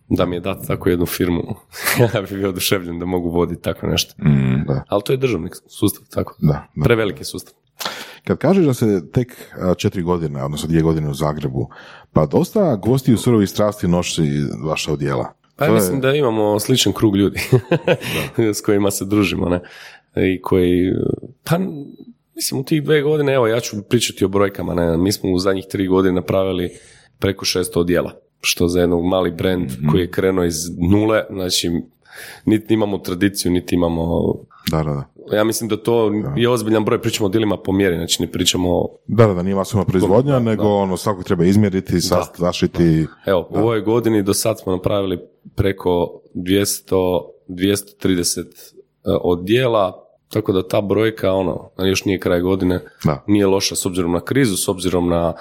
da 0.10 0.26
mi 0.26 0.36
je 0.36 0.40
dati 0.40 0.68
tako 0.68 0.90
jednu 0.90 1.06
firmu, 1.06 1.56
ja 2.14 2.22
bi 2.22 2.36
bio 2.36 2.50
oduševljen 2.50 3.00
da 3.00 3.06
mogu 3.06 3.30
voditi 3.30 3.62
tako 3.62 3.88
nešto. 3.88 4.14
Da. 4.68 4.84
Ali 4.88 5.02
to 5.06 5.14
je 5.14 5.18
državni 5.18 5.50
sustav, 5.68 6.04
tako. 6.14 6.36
Da, 6.40 6.68
da. 6.76 6.84
Preveliki 6.84 7.24
sustav. 7.24 7.54
Kad 8.24 8.38
kažeš 8.38 8.66
da 8.66 8.74
se 8.74 9.12
tek 9.12 9.54
četiri 9.78 10.02
godine, 10.02 10.44
odnosno 10.44 10.68
dvije 10.68 10.82
godine 10.82 11.10
u 11.10 11.14
Zagrebu, 11.14 11.70
pa 12.14 12.26
dosta 12.26 12.76
gosti 12.76 13.14
u 13.14 13.18
surovi 13.18 13.48
strasti 13.48 13.88
nosi 13.88 14.24
vaša 14.64 14.94
odjela. 14.94 15.41
Pa 15.62 15.66
ja 15.66 15.74
mislim 15.74 16.02
da 16.02 16.14
imamo 16.14 16.60
sličan 16.60 16.94
krug 16.94 17.16
ljudi 17.16 17.40
s 18.58 18.62
kojima 18.62 18.92
se 18.92 19.06
družimo, 19.06 19.50
ne? 19.50 19.62
I 20.16 20.42
koji, 20.42 20.94
pa 21.44 21.60
mislim 22.36 22.60
u 22.60 22.64
tih 22.64 22.84
dve 22.84 23.02
godine, 23.02 23.34
evo 23.34 23.48
ja 23.48 23.60
ću 23.60 23.82
pričati 23.90 24.26
o 24.26 24.28
brojkama, 24.28 24.74
ne? 24.74 24.98
Mi 24.98 25.12
smo 25.12 25.32
u 25.32 25.40
zadnjih 25.40 25.66
tri 25.70 25.88
godine 25.88 26.16
napravili 26.16 26.70
preko 27.20 27.46
600 27.46 27.80
odjela, 27.80 28.12
što 28.42 28.68
za 28.68 28.82
jednog 28.82 29.06
mali 29.06 29.32
brand 29.32 29.72
koji 29.92 30.02
je 30.02 30.12
krenuo 30.12 30.46
iz 30.46 30.56
nule, 30.92 31.24
znači 31.30 31.72
niti 32.46 32.74
imamo 32.74 32.98
tradiciju, 32.98 33.52
niti 33.52 33.76
imamo 33.76 34.36
Da, 34.72 34.84
da, 34.84 34.94
da. 34.94 35.04
Ja 35.32 35.44
mislim 35.44 35.70
da 35.70 35.78
to 35.78 36.12
je 36.36 36.50
ozbiljan 36.50 36.86
broj, 36.86 37.02
pričamo 37.02 37.26
o 37.26 37.30
dilima 37.30 37.58
po 37.58 37.72
mjeri, 37.72 37.96
znači 37.96 38.22
ne 38.22 38.32
pričamo 38.32 38.70
o 38.72 38.98
Da, 39.08 39.28
da, 39.28 39.34
da, 39.34 39.44
nije 39.44 39.56
masovna 39.56 39.86
proizvodnja, 39.86 40.40
nego 40.40 40.64
ono 40.64 40.98
svakog 40.98 41.24
treba 41.24 41.46
izmjeriti, 41.46 41.94
sast- 41.94 42.38
zašiti. 42.38 43.08
Evo, 43.26 43.48
u 43.50 43.58
ovoj 43.58 43.82
godini 43.82 44.24
do 44.24 44.34
sad 44.34 44.60
smo 44.60 44.72
napravili 44.72 45.20
preko 45.56 46.22
200, 46.36 47.22
230 47.48 48.40
e, 48.40 48.46
odjela, 49.22 50.06
tako 50.30 50.52
da 50.52 50.68
ta 50.68 50.82
brojka, 50.82 51.34
ono, 51.34 51.70
još 51.78 52.06
nije 52.06 52.20
kraj 52.20 52.42
godine, 52.42 52.80
Da. 53.06 53.24
nije 53.28 53.48
loša 53.48 53.76
s 53.76 53.86
obzirom 53.86 54.12
na 54.12 54.20
krizu, 54.20 54.58
s 54.58 54.68
obzirom 54.68 55.10
na 55.10 55.34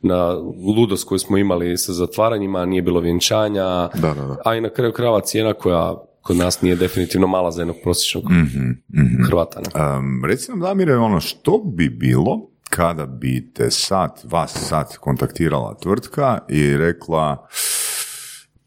na 0.00 0.32
ludost 0.76 1.08
koju 1.08 1.18
smo 1.18 1.36
imali 1.36 1.76
sa 1.76 1.92
zatvaranjima, 1.92 2.64
nije 2.64 2.82
bilo 2.82 3.00
vjenčanja, 3.00 3.64
Da, 3.64 3.88
da, 3.94 4.14
da. 4.14 4.36
a 4.44 4.54
i 4.56 4.60
na 4.60 4.68
kraju 4.68 4.92
krajeva 4.92 5.20
cijena 5.20 5.52
koja 5.52 5.94
kod 6.26 6.36
nas 6.36 6.60
nije 6.62 6.76
definitivno 6.76 7.26
mala 7.26 7.50
za 7.50 7.60
jednog 7.60 7.76
prosječnog 7.82 8.24
Mhm, 8.30 9.22
Hrvata. 9.26 9.60
Ne? 9.60 9.96
Um, 9.98 10.24
reci 10.24 10.50
nam, 10.50 10.60
Damire, 10.60 10.96
ono, 10.96 11.20
što 11.20 11.58
bi 11.58 11.88
bilo 11.88 12.50
kada 12.70 13.06
bi 13.06 13.52
te 13.54 13.70
sad, 13.70 14.20
vas 14.24 14.52
sad 14.68 14.96
kontaktirala 14.96 15.74
tvrtka 15.82 16.38
i 16.48 16.76
rekla 16.76 17.46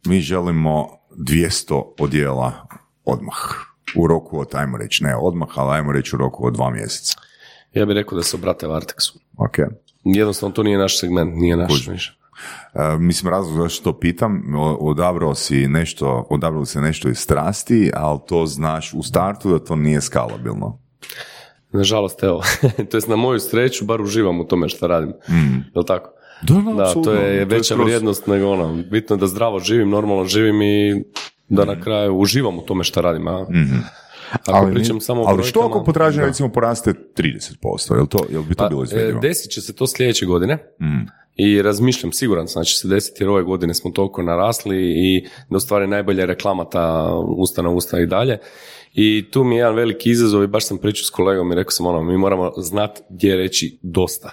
mi 0.06 0.22
želimo 0.22 0.88
200 1.18 1.84
odjela 2.00 2.68
odmah 3.06 3.36
u 3.96 4.08
roku 4.08 4.40
od, 4.40 4.48
ajmo 4.54 4.78
reći, 4.78 5.04
ne 5.04 5.16
odmah, 5.16 5.48
ali 5.56 5.76
ajmo 5.76 5.92
reći 5.92 6.16
u 6.16 6.20
roku 6.20 6.48
od 6.48 6.54
dva 6.54 6.70
mjeseca. 6.70 7.18
Ja 7.74 7.86
bih 7.86 7.94
rekao 7.96 8.16
da 8.16 8.24
se 8.24 8.36
obrate 8.38 8.68
Varteksu. 8.68 9.20
Ok. 9.38 9.58
Jednostavno 10.04 10.54
to 10.54 10.64
nije 10.64 10.78
naš 10.78 11.00
segment, 11.00 11.36
nije 11.36 11.58
naš 11.58 11.88
više. 11.88 12.19
E, 12.74 12.98
mislim, 12.98 13.30
razlog 13.30 13.58
zašto 13.58 13.84
to 13.84 14.00
pitam, 14.00 14.44
odabrao 14.80 15.36
si 15.36 15.68
nešto, 15.68 16.28
odabrao 16.30 16.66
si 16.66 16.80
nešto 16.80 17.10
iz 17.10 17.18
strasti, 17.18 17.92
ali 17.96 18.20
to 18.28 18.46
znaš 18.46 18.94
u 18.94 19.04
startu 19.04 19.50
da 19.50 19.60
to 19.60 19.76
nije 19.76 20.02
skalabilno. 20.02 20.80
Nažalost, 21.72 22.24
evo, 22.24 22.42
to 22.92 22.98
jest 22.98 23.08
na 23.08 23.16
moju 23.16 23.40
sreću, 23.40 23.86
bar 23.86 24.02
uživam 24.02 24.40
u 24.40 24.46
tome 24.46 24.70
što 24.70 24.88
radim. 24.88 25.10
Mm. 25.30 25.58
Jel 25.76 25.84
tako? 25.84 26.10
Da, 26.42 26.54
da, 26.56 26.74
Da, 26.74 26.94
to 26.94 27.14
je 27.14 27.46
veća 27.46 27.76
skroz- 27.76 27.84
vrijednost 27.84 28.28
nego 28.28 28.48
ono, 28.48 28.74
bitno 28.84 29.16
je 29.16 29.20
da 29.20 29.28
zdravo 29.28 29.60
živim, 29.60 29.90
normalno 29.90 30.26
živim 30.26 30.62
i 30.62 31.04
da 31.50 31.62
Mhm. 31.62 31.70
na 31.70 31.82
kraju 31.82 32.16
uživam 32.16 32.60
u 32.60 32.62
tome 32.62 32.84
što 32.84 33.02
radim. 33.02 33.28
A? 33.28 33.46
Ako 34.32 34.52
Ali 34.52 34.74
pričam 34.74 35.02
samo 35.02 35.22
o 35.22 35.26
Ali 35.28 35.44
što 35.44 35.60
ako 35.60 35.84
potražnja 35.84 36.26
recimo 36.26 36.50
poraste 36.50 36.94
30%? 37.18 37.96
Jel, 37.96 38.06
to, 38.06 38.26
jel 38.30 38.44
bi 38.44 38.56
to 38.56 38.64
Pa, 38.64 38.70
bilo 38.70 38.82
e, 38.82 38.84
izvedivo? 38.84 39.20
Desit 39.20 39.52
će 39.52 39.62
se 39.62 39.76
to 39.76 39.88
sljedeće 39.88 40.26
godine 40.26 40.58
Mm. 40.82 41.08
i 41.36 41.62
razmišljam, 41.62 42.12
siguran 42.12 42.48
sam 42.48 42.60
da 42.60 42.64
će 42.64 42.78
se 42.78 42.88
desiti 42.88 43.24
jer 43.24 43.30
ove 43.30 43.44
godine 43.44 43.74
smo 43.74 43.92
toliko 43.92 44.24
narasli 44.24 44.78
i 44.80 45.26
da 45.50 45.58
u 45.58 45.60
stvari 45.60 45.88
najbolja 45.88 46.26
reklama 46.26 46.66
ta 46.66 47.16
usta 47.38 47.62
na 47.62 47.70
usta 47.70 48.00
i 48.00 48.06
dalje. 48.06 48.38
I 48.94 49.26
tu 49.32 49.44
mi 49.44 49.56
je 49.56 49.60
jedan 49.60 49.76
veliki 49.76 50.10
izazov 50.10 50.44
i 50.44 50.48
baš 50.48 50.66
sam 50.66 50.78
pričao 50.78 51.04
s 51.04 51.10
kolegom 51.10 51.52
i 51.52 51.56
rekao 51.56 51.72
sam 51.72 51.86
ono, 51.86 52.04
mi 52.04 52.18
moramo 52.18 52.52
znati 52.58 53.02
gdje 53.10 53.36
reći 53.36 53.80
dosta, 53.82 54.32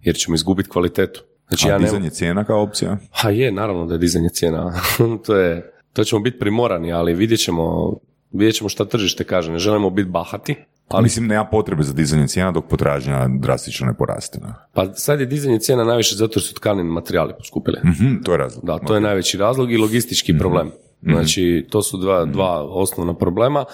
jer 0.00 0.16
ćemo 0.16 0.34
izgubiti 0.34 0.68
kvalitetu. 0.68 1.24
Znači, 1.48 1.68
A 1.68 1.70
ja 1.70 1.78
dizanje 1.78 2.10
cijena 2.10 2.44
kao 2.44 2.62
opcija? 2.62 2.98
Ha 3.10 3.30
je, 3.30 3.52
naravno 3.52 3.86
da 3.86 3.94
je 3.94 3.98
dizanje 3.98 4.28
cijena. 4.28 4.80
to, 5.26 5.36
je, 5.36 5.72
to 5.92 6.04
ćemo 6.04 6.20
biti 6.20 6.38
primorani, 6.38 6.92
ali 6.92 7.14
vidjet 7.14 7.40
ćemo, 7.40 7.96
vidjet 8.32 8.56
ćemo 8.56 8.68
šta 8.68 8.84
tržište 8.84 9.24
kaže. 9.24 9.52
Ne 9.52 9.58
želimo 9.58 9.90
biti 9.90 10.08
bahati, 10.10 10.56
ali 10.88 11.02
Mislim, 11.02 11.26
nema 11.26 11.44
potrebe 11.44 11.82
za 11.82 11.92
dizanje 11.92 12.28
cijena 12.28 12.52
dok 12.52 12.64
potražnja 12.68 13.28
drastično 13.40 13.86
ne 13.86 13.94
poraste. 13.94 14.38
pa 14.72 14.94
sad 14.94 15.20
je 15.20 15.26
dizanje 15.26 15.58
cijena 15.58 15.84
najviše 15.84 16.14
zato 16.14 16.32
jer 16.38 16.42
su 16.42 16.54
tkanini 16.54 16.88
materijali 16.88 17.32
poskupili. 17.38 17.78
Mhm, 17.84 18.22
to 18.24 18.32
je 18.32 18.38
razlog. 18.38 18.64
Da, 18.64 18.78
to 18.78 18.94
je 18.94 19.00
najveći 19.00 19.38
razlog 19.38 19.72
i 19.72 19.76
logistički 19.76 20.38
problem. 20.38 20.70
Znači, 21.02 21.66
to 21.70 21.82
su 21.82 21.96
dva, 21.96 22.24
dva 22.24 22.62
osnovna 22.62 23.14
problema. 23.14 23.64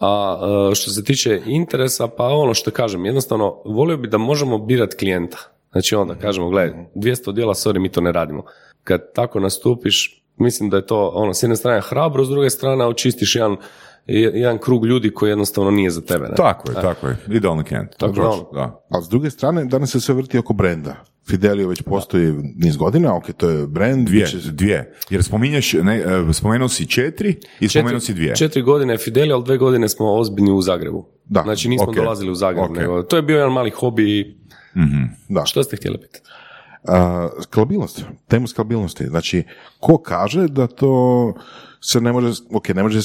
A 0.00 0.40
e, 0.70 0.74
što 0.74 0.90
se 0.90 1.04
tiče 1.04 1.40
interesa, 1.46 2.08
pa 2.08 2.24
ono 2.24 2.54
što 2.54 2.70
kažem, 2.70 3.06
jednostavno, 3.06 3.62
volio 3.64 3.96
bi 3.96 4.08
da 4.08 4.18
možemo 4.18 4.58
birati 4.58 4.96
klijenta. 4.96 5.38
Znači 5.72 5.94
onda 5.94 6.14
kažemo, 6.14 6.50
gledaj, 6.50 6.84
200 6.94 7.34
djela, 7.34 7.54
sorry, 7.54 7.78
mi 7.78 7.88
to 7.88 8.00
ne 8.00 8.12
radimo. 8.12 8.44
Kad 8.84 9.12
tako 9.14 9.40
nastupiš, 9.40 10.24
mislim 10.36 10.70
da 10.70 10.76
je 10.76 10.86
to, 10.86 11.10
ono, 11.14 11.34
s 11.34 11.42
jedne 11.42 11.56
strane 11.56 11.80
hrabro, 11.80 12.24
s 12.24 12.28
druge 12.28 12.50
strane 12.50 12.86
očistiš 12.86 13.34
jedan, 13.36 13.56
jedan 14.08 14.58
krug 14.58 14.86
ljudi 14.86 15.10
koji 15.10 15.30
jednostavno 15.30 15.70
nije 15.70 15.90
za 15.90 16.00
tebe. 16.00 16.24
Ne? 16.24 16.34
Tako 16.36 16.70
je, 16.70 16.74
tako 16.74 17.08
je. 17.08 17.16
Idealni 17.28 17.64
kent. 17.64 17.90
Tako 17.98 18.12
da, 18.12 18.28
ono. 18.28 18.48
da. 18.52 18.84
Ali 18.90 19.04
s 19.04 19.08
druge 19.08 19.30
strane, 19.30 19.64
danas 19.64 19.90
se 19.90 20.00
sve 20.00 20.14
vrti 20.14 20.38
oko 20.38 20.52
brenda. 20.52 20.96
Fidelio 21.28 21.68
već 21.68 21.82
postoji 21.82 22.32
niz 22.56 22.76
godina, 22.76 23.16
ok, 23.16 23.32
to 23.32 23.48
je 23.50 23.66
brand. 23.66 24.06
Dvije, 24.06 24.26
će- 24.26 24.38
dvije. 24.44 24.94
Jer 25.10 25.24
spominješ, 25.24 25.72
ne, 25.72 25.96
e, 25.96 26.32
spomenuo 26.32 26.68
si 26.68 26.86
četiri 26.86 27.36
i 27.60 27.68
spomenuo 27.68 28.00
si 28.00 28.14
dvije. 28.14 28.36
Četiri 28.36 28.62
godine 28.62 28.94
je 28.94 28.98
Fidelio, 28.98 29.34
ali 29.34 29.44
dve 29.44 29.56
godine 29.56 29.88
smo 29.88 30.14
ozbiljni 30.14 30.52
u 30.52 30.62
Zagrebu. 30.62 31.06
Da, 31.24 31.42
Znači 31.42 31.68
nismo 31.68 31.88
ok. 31.88 31.96
dolazili 31.96 32.30
u 32.30 32.34
Zagreb, 32.34 32.64
Ok. 32.64 32.76
nego 32.76 33.02
to 33.02 33.16
je 33.16 33.22
bio 33.22 33.36
jedan 33.36 33.52
mali 33.52 33.70
hobi 33.70 34.18
i 34.18 34.36
Da. 35.28 35.44
što 35.44 35.62
ste 35.62 35.76
htjeli 35.76 35.98
pitati? 35.98 36.30
A, 36.84 37.28
skalabilnost, 37.42 38.04
temu 38.28 38.46
skalabilnosti. 38.46 39.06
Znači, 39.06 39.42
ko 39.80 39.98
kaže 39.98 40.48
da 40.48 40.66
to 40.66 41.34
se 41.80 42.00
ne 42.00 42.12
može, 42.12 42.28
ok, 42.52 42.68
ne 42.68 42.82
može 42.82 43.00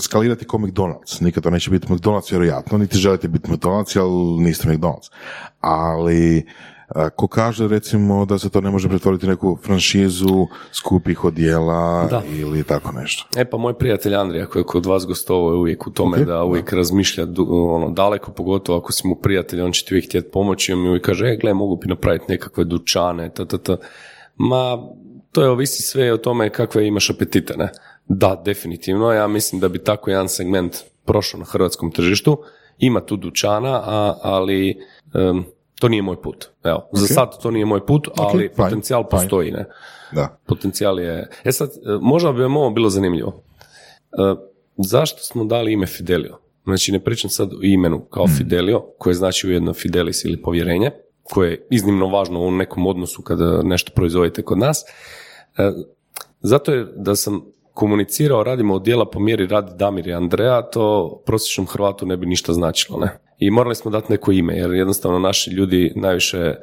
skalirati 0.00 0.44
kao 0.44 0.58
McDonald's, 0.60 1.22
nikad 1.22 1.42
to 1.42 1.50
neće 1.50 1.70
biti 1.70 1.86
McDonald's 1.86 2.30
vjerojatno, 2.30 2.78
niti 2.78 2.98
želite 2.98 3.28
biti 3.28 3.50
McDonald's, 3.50 4.00
ali 4.00 4.42
niste 4.42 4.68
McDonald's. 4.68 5.10
Ali, 5.60 6.46
a, 6.88 7.10
ko 7.10 7.26
kaže 7.26 7.68
recimo 7.68 8.24
da 8.24 8.38
se 8.38 8.50
to 8.50 8.60
ne 8.60 8.70
može 8.70 8.88
pretvoriti 8.88 9.26
u 9.26 9.30
neku 9.30 9.58
franšizu 9.62 10.46
skupih 10.72 11.24
odjela 11.24 12.06
Da. 12.10 12.22
ili 12.30 12.62
tako 12.64 12.92
nešto. 12.92 13.24
E 13.36 13.44
pa 13.44 13.56
moj 13.56 13.74
prijatelj 13.74 14.14
Andrija 14.14 14.46
koji 14.46 14.60
je 14.60 14.66
kod 14.66 14.86
vas 14.86 15.06
gostovao 15.06 15.50
je 15.52 15.58
uvijek 15.58 15.86
u 15.86 15.90
tome 15.90 16.18
Ok, 16.18 16.26
da 16.26 16.44
uvijek 16.44 16.72
razmišlja 16.72 17.24
du- 17.24 17.46
ono, 17.70 17.90
daleko, 17.90 18.32
pogotovo 18.32 18.78
ako 18.78 18.92
si 18.92 19.06
mu 19.08 19.14
prijatelj, 19.14 19.60
on 19.60 19.72
će 19.72 19.84
ti 19.84 19.94
uvijek 19.94 20.06
htjeti 20.06 20.30
pomoći, 20.30 20.72
on 20.72 20.82
mi 20.82 20.88
uvijek 20.88 21.04
kaže, 21.04 21.26
e, 21.26 21.36
gle, 21.36 21.54
mogu 21.54 21.76
bi 21.76 21.86
napraviti 21.88 22.24
nekakve 22.28 22.64
dućane, 22.64 23.30
ta, 23.34 23.44
ta, 23.44 23.58
ta. 23.58 23.76
Ma, 24.36 24.78
to 25.32 25.42
je 25.42 25.48
ovisi 25.50 25.82
sve 25.82 26.12
o 26.12 26.16
tome 26.16 26.50
kakve 26.50 26.86
imaš 26.86 27.10
apetite, 27.10 27.54
ne? 27.56 27.68
Da, 28.14 28.42
definitivno, 28.44 29.12
ja 29.12 29.26
mislim 29.26 29.60
da 29.60 29.68
bi 29.68 29.78
tako 29.78 30.10
jedan 30.10 30.28
segment 30.28 30.76
prošao 31.04 31.38
na 31.38 31.44
hrvatskom 31.44 31.90
tržištu, 31.90 32.38
ima 32.78 33.00
tu 33.00 33.16
dućana, 33.16 33.82
a, 33.84 34.18
ali 34.22 34.80
em, 35.14 35.44
to 35.80 35.88
nije 35.88 36.02
moj 36.02 36.22
put. 36.22 36.48
Evo, 36.64 36.88
za 36.92 37.06
sad 37.06 37.42
to 37.42 37.50
nije 37.50 37.66
moj 37.66 37.86
put, 37.86 38.08
ali 38.16 38.48
fine, 38.48 38.54
potencijal 38.54 39.02
fine. 39.02 39.10
postoji, 39.10 39.50
ne? 39.50 39.64
Da. 40.12 40.38
Potencijal 40.46 41.00
je... 41.00 41.28
E 41.44 41.52
sad, 41.52 41.70
e, 41.70 41.98
možda 42.00 42.32
bi 42.32 42.42
vam 42.42 42.56
ovo 42.56 42.70
bilo 42.70 42.90
zanimljivo. 42.90 43.42
E, 44.12 44.34
zašto 44.76 45.22
smo 45.22 45.44
dali 45.44 45.72
ime 45.72 45.86
Fidelio? 45.86 46.38
Znači, 46.64 46.92
ne 46.92 47.00
pričam 47.00 47.30
sad 47.30 47.52
o 47.52 47.58
imenu 47.62 48.00
kao 48.00 48.26
Fidelio, 48.38 48.80
koje 48.98 49.14
znači 49.14 49.48
ujedno 49.48 49.74
Fidelis 49.74 50.24
ili 50.24 50.42
povjerenje, 50.42 50.90
koje 51.22 51.50
je 51.50 51.66
iznimno 51.70 52.06
važno 52.06 52.40
u 52.40 52.50
nekom 52.50 52.86
odnosu 52.86 53.22
kada 53.22 53.62
nešto 53.62 53.92
proizvodite 53.94 54.42
kod 54.42 54.58
nas. 54.58 54.84
E, 55.58 55.72
zato 56.40 56.72
je 56.72 56.86
da 56.96 57.16
sam 57.16 57.52
komunicirao, 57.74 58.44
radimo 58.44 58.74
od 58.74 58.82
dijela 58.82 59.10
po 59.10 59.20
mjeri 59.20 59.46
radi 59.46 59.72
Damir 59.76 60.06
i 60.06 60.12
Andreja, 60.12 60.62
to 60.62 61.16
prosječnom 61.26 61.66
Hrvatu 61.66 62.06
ne 62.06 62.16
bi 62.16 62.26
ništa 62.26 62.52
značilo, 62.52 62.98
ne? 62.98 63.18
I 63.38 63.50
morali 63.50 63.74
smo 63.74 63.90
dati 63.90 64.12
neko 64.12 64.32
ime, 64.32 64.56
jer 64.56 64.70
jednostavno 64.70 65.18
naši 65.18 65.50
ljudi 65.50 65.92
najviše, 65.96 66.54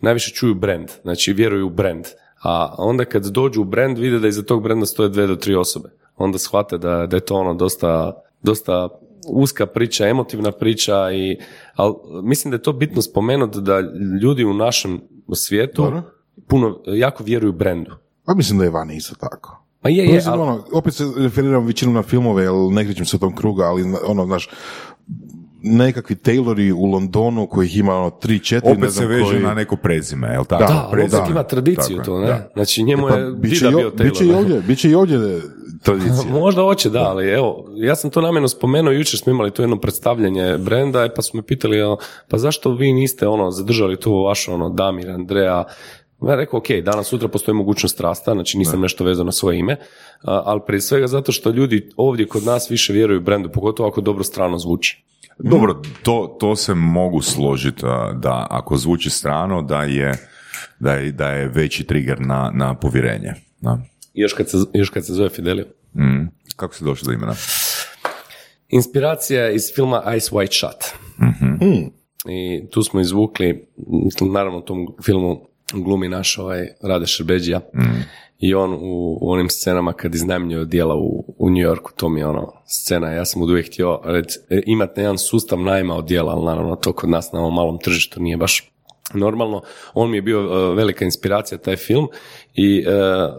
najviše 0.00 0.34
čuju 0.34 0.54
brand, 0.54 0.88
znači 1.02 1.32
vjeruju 1.32 1.66
u 1.66 1.70
brand. 1.70 2.04
A 2.42 2.74
onda 2.78 3.04
kad 3.04 3.26
dođu 3.26 3.60
u 3.60 3.64
brand, 3.64 3.98
vide 3.98 4.18
da 4.18 4.28
iza 4.28 4.42
tog 4.42 4.62
brenda 4.62 4.86
stoje 4.86 5.08
dve 5.08 5.26
do 5.26 5.36
tri 5.36 5.54
osobe. 5.54 5.88
Onda 6.16 6.38
shvate 6.38 6.78
da, 6.78 7.06
da 7.06 7.16
je 7.16 7.20
to 7.20 7.36
ono 7.36 7.54
dosta, 7.54 8.22
dosta 8.42 8.88
uska 9.28 9.66
priča, 9.66 10.08
emotivna 10.08 10.52
priča, 10.52 11.12
i, 11.12 11.38
ali 11.74 11.94
mislim 12.22 12.50
da 12.50 12.54
je 12.54 12.62
to 12.62 12.72
bitno 12.72 13.02
spomenuti 13.02 13.60
da 13.60 13.80
ljudi 14.22 14.44
u 14.44 14.54
našem 14.54 15.00
svijetu 15.34 15.82
Dobro. 15.82 16.02
puno, 16.46 16.82
jako 16.86 17.24
vjeruju 17.24 17.52
brendu. 17.52 17.96
Pa 18.24 18.34
mislim 18.34 18.58
da 18.58 18.64
je 18.64 18.70
vani 18.70 18.96
isto 18.96 19.14
tako. 19.14 19.65
Pa 19.86 19.90
je, 19.90 20.04
je, 20.04 20.22
ali- 20.26 20.40
ono, 20.40 20.64
opet 20.72 20.94
se 20.94 21.04
referiram 21.16 21.66
većinom 21.66 21.94
na 21.94 22.02
filmove, 22.02 22.42
jer 22.42 22.52
ne 22.70 22.84
krećem 22.84 23.06
se 23.06 23.16
u 23.16 23.20
tom 23.20 23.36
kruga, 23.36 23.64
ali 23.64 23.84
ono, 24.06 24.24
znaš, 24.26 24.48
nekakvi 25.60 26.16
Taylori 26.16 26.72
u 26.72 26.84
Londonu 26.84 27.46
kojih 27.46 27.76
ima 27.76 27.94
ono 27.94 28.10
tri, 28.10 28.38
četiri, 28.38 28.68
ne 28.68 28.74
Opet 28.74 28.90
se 28.90 28.96
znam 28.96 29.08
veže 29.08 29.24
koji... 29.24 29.40
na 29.40 29.54
neko 29.54 29.76
prezime, 29.76 30.28
jel 30.28 30.44
tako? 30.44 30.62
Da, 30.62 30.68
Da, 30.68 30.88
prezime. 30.92 31.18
opet 31.18 31.30
ima 31.30 31.42
tradiciju 31.42 31.96
Tako 31.96 32.04
to, 32.06 32.20
ne? 32.20 32.26
da. 32.26 32.50
Znači 32.54 32.82
njemu 32.82 33.06
Pa, 33.08 33.14
je 33.14 33.30
bit 33.32 33.50
će, 33.50 33.56
dida 33.58 33.68
i, 33.70 33.74
bio 33.74 33.88
o- 33.88 33.90
bit 33.92 34.14
će 34.14 34.24
i 34.24 34.28
Taylor. 34.28 34.32
ne? 34.32 34.38
ovdje, 34.38 34.60
bit 34.60 34.78
će 34.78 34.90
i 34.90 34.94
ovdje 34.94 35.40
tradicija. 35.82 36.30
Možda 36.40 36.62
hoće, 36.62 36.90
da, 36.90 37.00
ali 37.00 37.28
evo, 37.28 37.64
ja 37.74 37.96
sam 37.96 38.10
to 38.10 38.20
namjerno 38.20 38.48
spomenuo, 38.48 38.92
jučer 38.92 39.18
smo 39.18 39.32
imali 39.32 39.50
tu 39.50 39.62
jedno 39.62 39.76
predstavljanje 39.76 40.58
brenda, 40.58 41.04
e, 41.04 41.14
pa 41.14 41.22
su 41.22 41.36
me 41.36 41.42
pitali, 41.42 41.76
pa 42.28 42.38
zašto 42.38 42.70
vi 42.70 42.92
niste 42.92 43.28
ono, 43.28 43.50
zadržali 43.50 44.00
tu 44.00 44.14
vaš 44.14 44.48
ono, 44.48 44.70
Damir, 44.70 45.10
Andreja, 45.10 45.64
ja 46.22 46.34
rekao, 46.34 46.58
ok, 46.58 46.66
danas 46.84 47.06
sutra 47.06 47.28
postoji 47.28 47.54
mogućnost 47.54 48.00
rasta, 48.00 48.32
znači 48.32 48.58
nisam 48.58 48.80
nešto 48.80 49.04
vezao 49.04 49.24
na 49.24 49.32
svoje 49.32 49.58
ime, 49.58 49.76
ali 50.22 50.60
prije 50.66 50.80
svega 50.80 51.06
zato 51.06 51.32
što 51.32 51.50
ljudi 51.50 51.90
ovdje 51.96 52.26
kod 52.26 52.44
nas 52.44 52.70
više 52.70 52.92
vjeruju 52.92 53.20
brendu, 53.20 53.48
pogotovo 53.48 53.88
ako 53.88 54.00
dobro 54.00 54.24
strano 54.24 54.58
zvuči. 54.58 55.04
Dobro, 55.38 55.82
to, 56.02 56.36
to 56.40 56.56
se 56.56 56.74
mogu 56.74 57.20
složiti 57.22 57.82
da 58.14 58.46
ako 58.50 58.76
zvuči 58.76 59.10
strano 59.10 59.62
da 59.62 59.82
je, 59.82 60.14
da 60.78 60.92
je, 60.92 61.12
da 61.12 61.28
je 61.28 61.48
veći 61.48 61.84
trigger 61.84 62.20
na, 62.20 62.50
na 62.54 62.74
povjerenje. 62.74 63.34
Da. 63.60 63.78
Još 64.14 64.32
kad 64.32 64.50
se, 64.50 64.56
još 64.74 64.90
kad 64.90 65.06
se 65.06 65.12
zove 65.12 65.28
Fidelio. 65.28 65.66
Mm. 65.94 66.26
Kako 66.56 66.74
se 66.74 66.84
došli 66.84 67.06
do 67.06 67.12
imena? 67.12 67.34
Inspiracija 68.68 69.44
je 69.44 69.54
iz 69.54 69.62
filma 69.74 70.02
Ice 70.16 70.30
White 70.30 70.58
Shot. 70.58 70.84
I 72.28 72.70
tu 72.70 72.82
smo 72.82 73.00
izvukli, 73.00 73.68
naravno 74.20 74.58
u 74.58 74.62
tom 74.62 74.86
filmu 75.04 75.46
glumi 75.72 76.08
naš 76.08 76.38
ovaj 76.38 76.68
Rade 76.82 77.06
Šerbeđija 77.06 77.60
i 78.38 78.54
on 78.54 78.72
u, 78.74 79.18
u 79.20 79.30
onim 79.30 79.48
scenama 79.48 79.92
kad 79.92 80.14
iznajmljuje 80.14 80.60
odjela 80.60 80.94
u, 80.96 81.34
u 81.38 81.50
New 81.50 81.62
Yorku, 81.62 81.92
to 81.96 82.08
mi 82.08 82.20
je 82.20 82.26
ono 82.26 82.52
scena, 82.66 83.12
ja 83.12 83.24
sam 83.24 83.42
uvijek 83.42 83.66
htio 83.66 84.00
e, 84.50 84.62
imati 84.66 85.00
jedan 85.00 85.18
sustav 85.18 85.60
najma 85.60 85.96
odjela, 85.96 86.32
ali 86.32 86.44
naravno 86.44 86.76
to 86.76 86.92
kod 86.92 87.10
nas 87.10 87.32
na 87.32 87.40
ovom 87.40 87.54
malom 87.54 87.78
tržištu 87.78 88.22
nije 88.22 88.36
baš 88.36 88.72
Normalno, 89.14 89.62
on 89.94 90.10
mi 90.10 90.16
je 90.16 90.22
bio 90.22 90.40
e, 90.40 90.74
velika 90.74 91.04
inspiracija 91.04 91.58
taj 91.58 91.76
film 91.76 92.08
i 92.54 92.78
e, 92.78 92.90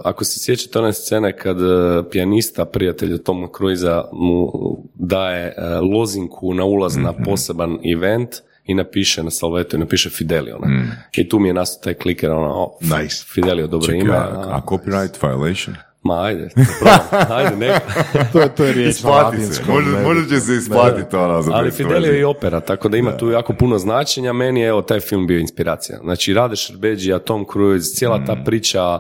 ako 0.04 0.24
se 0.24 0.40
sjećate 0.40 0.80
one 0.80 0.94
scene 0.94 1.38
kad 1.38 1.62
e, 1.62 1.64
pijanista, 2.12 2.66
prijatelj 2.66 3.24
Toma 3.24 3.48
Cruisa 3.58 4.04
mu 4.14 4.52
daje 4.96 5.56
lozinku 5.94 6.54
na 6.54 6.66
ulaz 6.66 6.98
na 6.98 7.14
poseban 7.26 7.80
event 7.94 8.30
i 8.68 8.74
napiše 8.74 9.24
na 9.24 9.32
salvetu 9.32 9.76
i 9.76 9.80
napiše 9.80 10.10
Fidelio. 10.10 10.58
Ne? 10.60 10.88
I 11.14 11.30
tu 11.30 11.40
mi 11.40 11.48
je 11.48 11.54
nastao 11.54 11.84
taj 11.84 11.94
kliker, 11.94 12.32
ono, 12.32 12.54
oh, 12.56 12.70
Nice. 12.82 13.26
Fidelio, 13.26 13.68
dobro 13.68 13.86
Čekaj, 13.86 14.00
ime. 14.00 14.14
a, 14.14 14.18
a- 14.18 14.56
a 14.56 14.62
copyright 14.62 15.22
violation? 15.22 15.76
Ma 16.04 16.24
ajde, 16.24 16.50
pravo, 16.80 17.34
ajde, 17.36 17.56
neka. 17.56 17.80
to, 18.34 18.40
je, 18.42 18.56
to 18.56 18.64
je 18.64 18.74
riječ 18.74 18.86
na 18.86 18.90
Isplati 18.90 19.42
se, 19.44 19.62
može, 19.68 19.90
ne- 19.90 20.04
može 20.04 20.30
će 20.30 20.40
se 20.40 20.54
isplatiti 20.54 21.16
ono 21.16 21.42
za 21.42 21.52
Ali 21.54 21.72
Fidelio 21.72 22.12
je 22.12 22.20
i 22.20 22.24
opera, 22.24 22.60
tako 22.60 22.90
da 22.90 22.98
ima 22.98 23.18
tu 23.18 23.30
jako 23.30 23.54
puno 23.54 23.78
značenja. 23.78 24.34
Meni 24.34 24.60
je 24.60 24.68
evo 24.68 24.82
taj 24.82 25.00
film 25.00 25.28
bio 25.28 25.40
inspiracija. 25.40 25.98
Znači 26.00 26.34
Rade 26.34 26.56
Šerbeđija, 26.56 27.20
Tom 27.20 27.46
Cruise, 27.54 27.96
cijela 27.96 28.18
Mm. 28.18 28.26
ta 28.26 28.36
priča. 28.36 29.00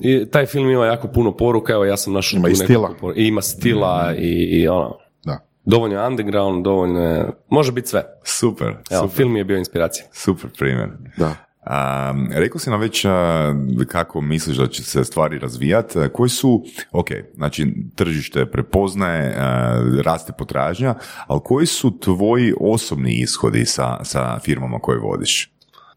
I 0.00 0.26
taj 0.26 0.46
film 0.46 0.70
ima 0.70 0.86
jako 0.86 1.08
puno 1.08 1.32
poruka, 1.32 1.72
evo 1.72 1.84
ja 1.84 1.96
sam 1.96 2.12
našao 2.12 2.38
Ima 2.38 2.48
i 2.48 2.54
stila. 2.54 2.94
poruka. 3.00 3.20
I 3.20 3.26
ima 3.26 3.42
stila 3.42 4.14
i, 4.18 4.28
i 4.52 4.68
ono, 4.68 4.88
Da. 4.88 5.05
Dovoljno 5.66 6.00
je 6.00 6.06
underground, 6.06 6.64
dovoljno 6.64 7.02
je, 7.02 7.26
može 7.48 7.72
biti 7.72 7.88
sve. 7.88 8.04
Super, 8.24 8.68
Evo, 8.68 9.02
super, 9.02 9.16
film 9.16 9.36
je 9.36 9.44
bio 9.44 9.58
inspiracija. 9.58 10.06
super 10.12 10.50
primjer. 10.58 10.88
Da. 11.16 11.34
Um, 12.10 12.28
rekao 12.32 12.58
si 12.58 12.70
nam 12.70 12.80
već 12.80 13.04
a, 13.04 13.54
kako 13.88 14.20
misliš 14.20 14.56
da 14.56 14.66
će 14.66 14.82
se 14.82 15.04
stvari 15.04 15.38
razvijati. 15.38 15.98
Koji 16.12 16.30
su, 16.30 16.64
ok, 16.92 17.08
znači 17.34 17.74
tržište 17.94 18.46
prepoznaje, 18.46 19.34
a, 19.38 19.82
raste 20.04 20.32
potražnja, 20.38 20.94
ali 21.26 21.40
koji 21.44 21.66
su 21.66 21.98
tvoji 22.00 22.54
osobni 22.60 23.22
ishodi 23.22 23.64
sa, 23.64 24.04
sa 24.04 24.38
firmama 24.38 24.78
koje 24.78 24.98
vodiš? 24.98 25.52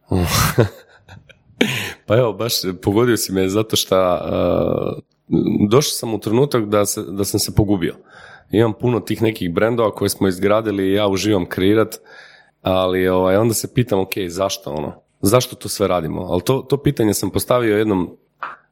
Pa 2.06 2.18
evo, 2.18 2.34
baš 2.34 2.54
pogodio 2.82 3.18
si 3.18 3.32
me 3.32 3.50
zato 3.50 3.76
što 3.76 4.14
uh, 4.14 5.04
došao 5.70 5.92
sam 5.92 6.14
u 6.14 6.20
trenutak 6.20 6.66
da, 6.66 6.86
se, 6.86 7.02
da 7.04 7.24
sam 7.24 7.40
se 7.40 7.56
pogubio. 7.56 7.96
Imam 8.52 8.74
puno 8.74 9.00
tih 9.00 9.22
nekih 9.22 9.54
brendova 9.54 9.92
koje 9.92 10.10
smo 10.10 10.28
izgradili 10.28 10.88
i 10.88 10.94
ja 10.94 11.08
uživam 11.08 11.46
kreirat, 11.46 11.96
ali 12.62 13.08
ovaj, 13.08 13.38
onda 13.38 13.54
se 13.54 13.74
pitam, 13.74 14.00
ok, 14.00 14.14
zašto 14.28 14.72
ono? 14.72 14.94
Zašto 15.22 15.56
to 15.56 15.70
sve 15.70 15.88
radimo? 15.88 16.22
Ali 16.22 16.42
to, 16.42 16.66
to 16.70 16.78
pitanje 16.78 17.14
sam 17.14 17.30
postavio 17.30 17.78
jednom 17.78 18.18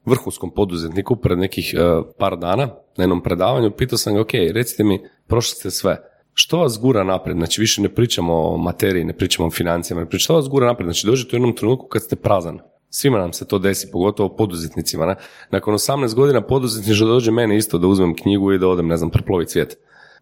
vrhunskom 0.05 0.51
poduzetniku 0.51 1.15
pred 1.15 1.37
nekih 1.37 1.75
uh, 1.75 2.05
par 2.17 2.37
dana 2.37 2.65
na 2.97 3.03
jednom 3.03 3.23
predavanju. 3.23 3.71
Pitao 3.71 3.97
sam 3.97 4.13
ga, 4.13 4.21
ok, 4.21 4.33
recite 4.33 4.83
mi, 4.83 5.01
prošli 5.27 5.55
ste 5.55 5.71
sve. 5.71 5.97
Što 6.33 6.59
vas 6.59 6.79
gura 6.79 7.03
naprijed? 7.03 7.37
Znači, 7.37 7.61
više 7.61 7.81
ne 7.81 7.89
pričamo 7.89 8.33
o 8.33 8.57
materiji, 8.57 9.05
ne 9.05 9.13
pričamo 9.13 9.47
o 9.47 9.51
financijama, 9.51 10.05
što 10.11 10.33
vas 10.33 10.49
gura 10.49 10.67
naprijed? 10.67 10.87
Znači, 10.87 11.07
dođete 11.07 11.35
u 11.35 11.37
jednom 11.37 11.55
trenutku 11.55 11.87
kad 11.87 12.01
ste 12.01 12.15
prazan. 12.15 12.59
Svima 12.89 13.17
nam 13.17 13.33
se 13.33 13.47
to 13.47 13.59
desi, 13.59 13.91
pogotovo 13.91 14.35
poduzetnicima. 14.35 15.05
Ne? 15.05 15.15
Nakon 15.51 15.73
18 15.73 16.15
godina 16.15 16.41
poduzetništvo 16.41 17.07
dođe 17.07 17.31
meni 17.31 17.57
isto 17.57 17.77
da 17.77 17.87
uzmem 17.87 18.15
knjigu 18.15 18.53
i 18.53 18.59
da 18.59 18.67
odem, 18.67 18.87
ne 18.87 18.97
znam, 18.97 19.09
preploviti 19.09 19.51
svijet. 19.51 19.77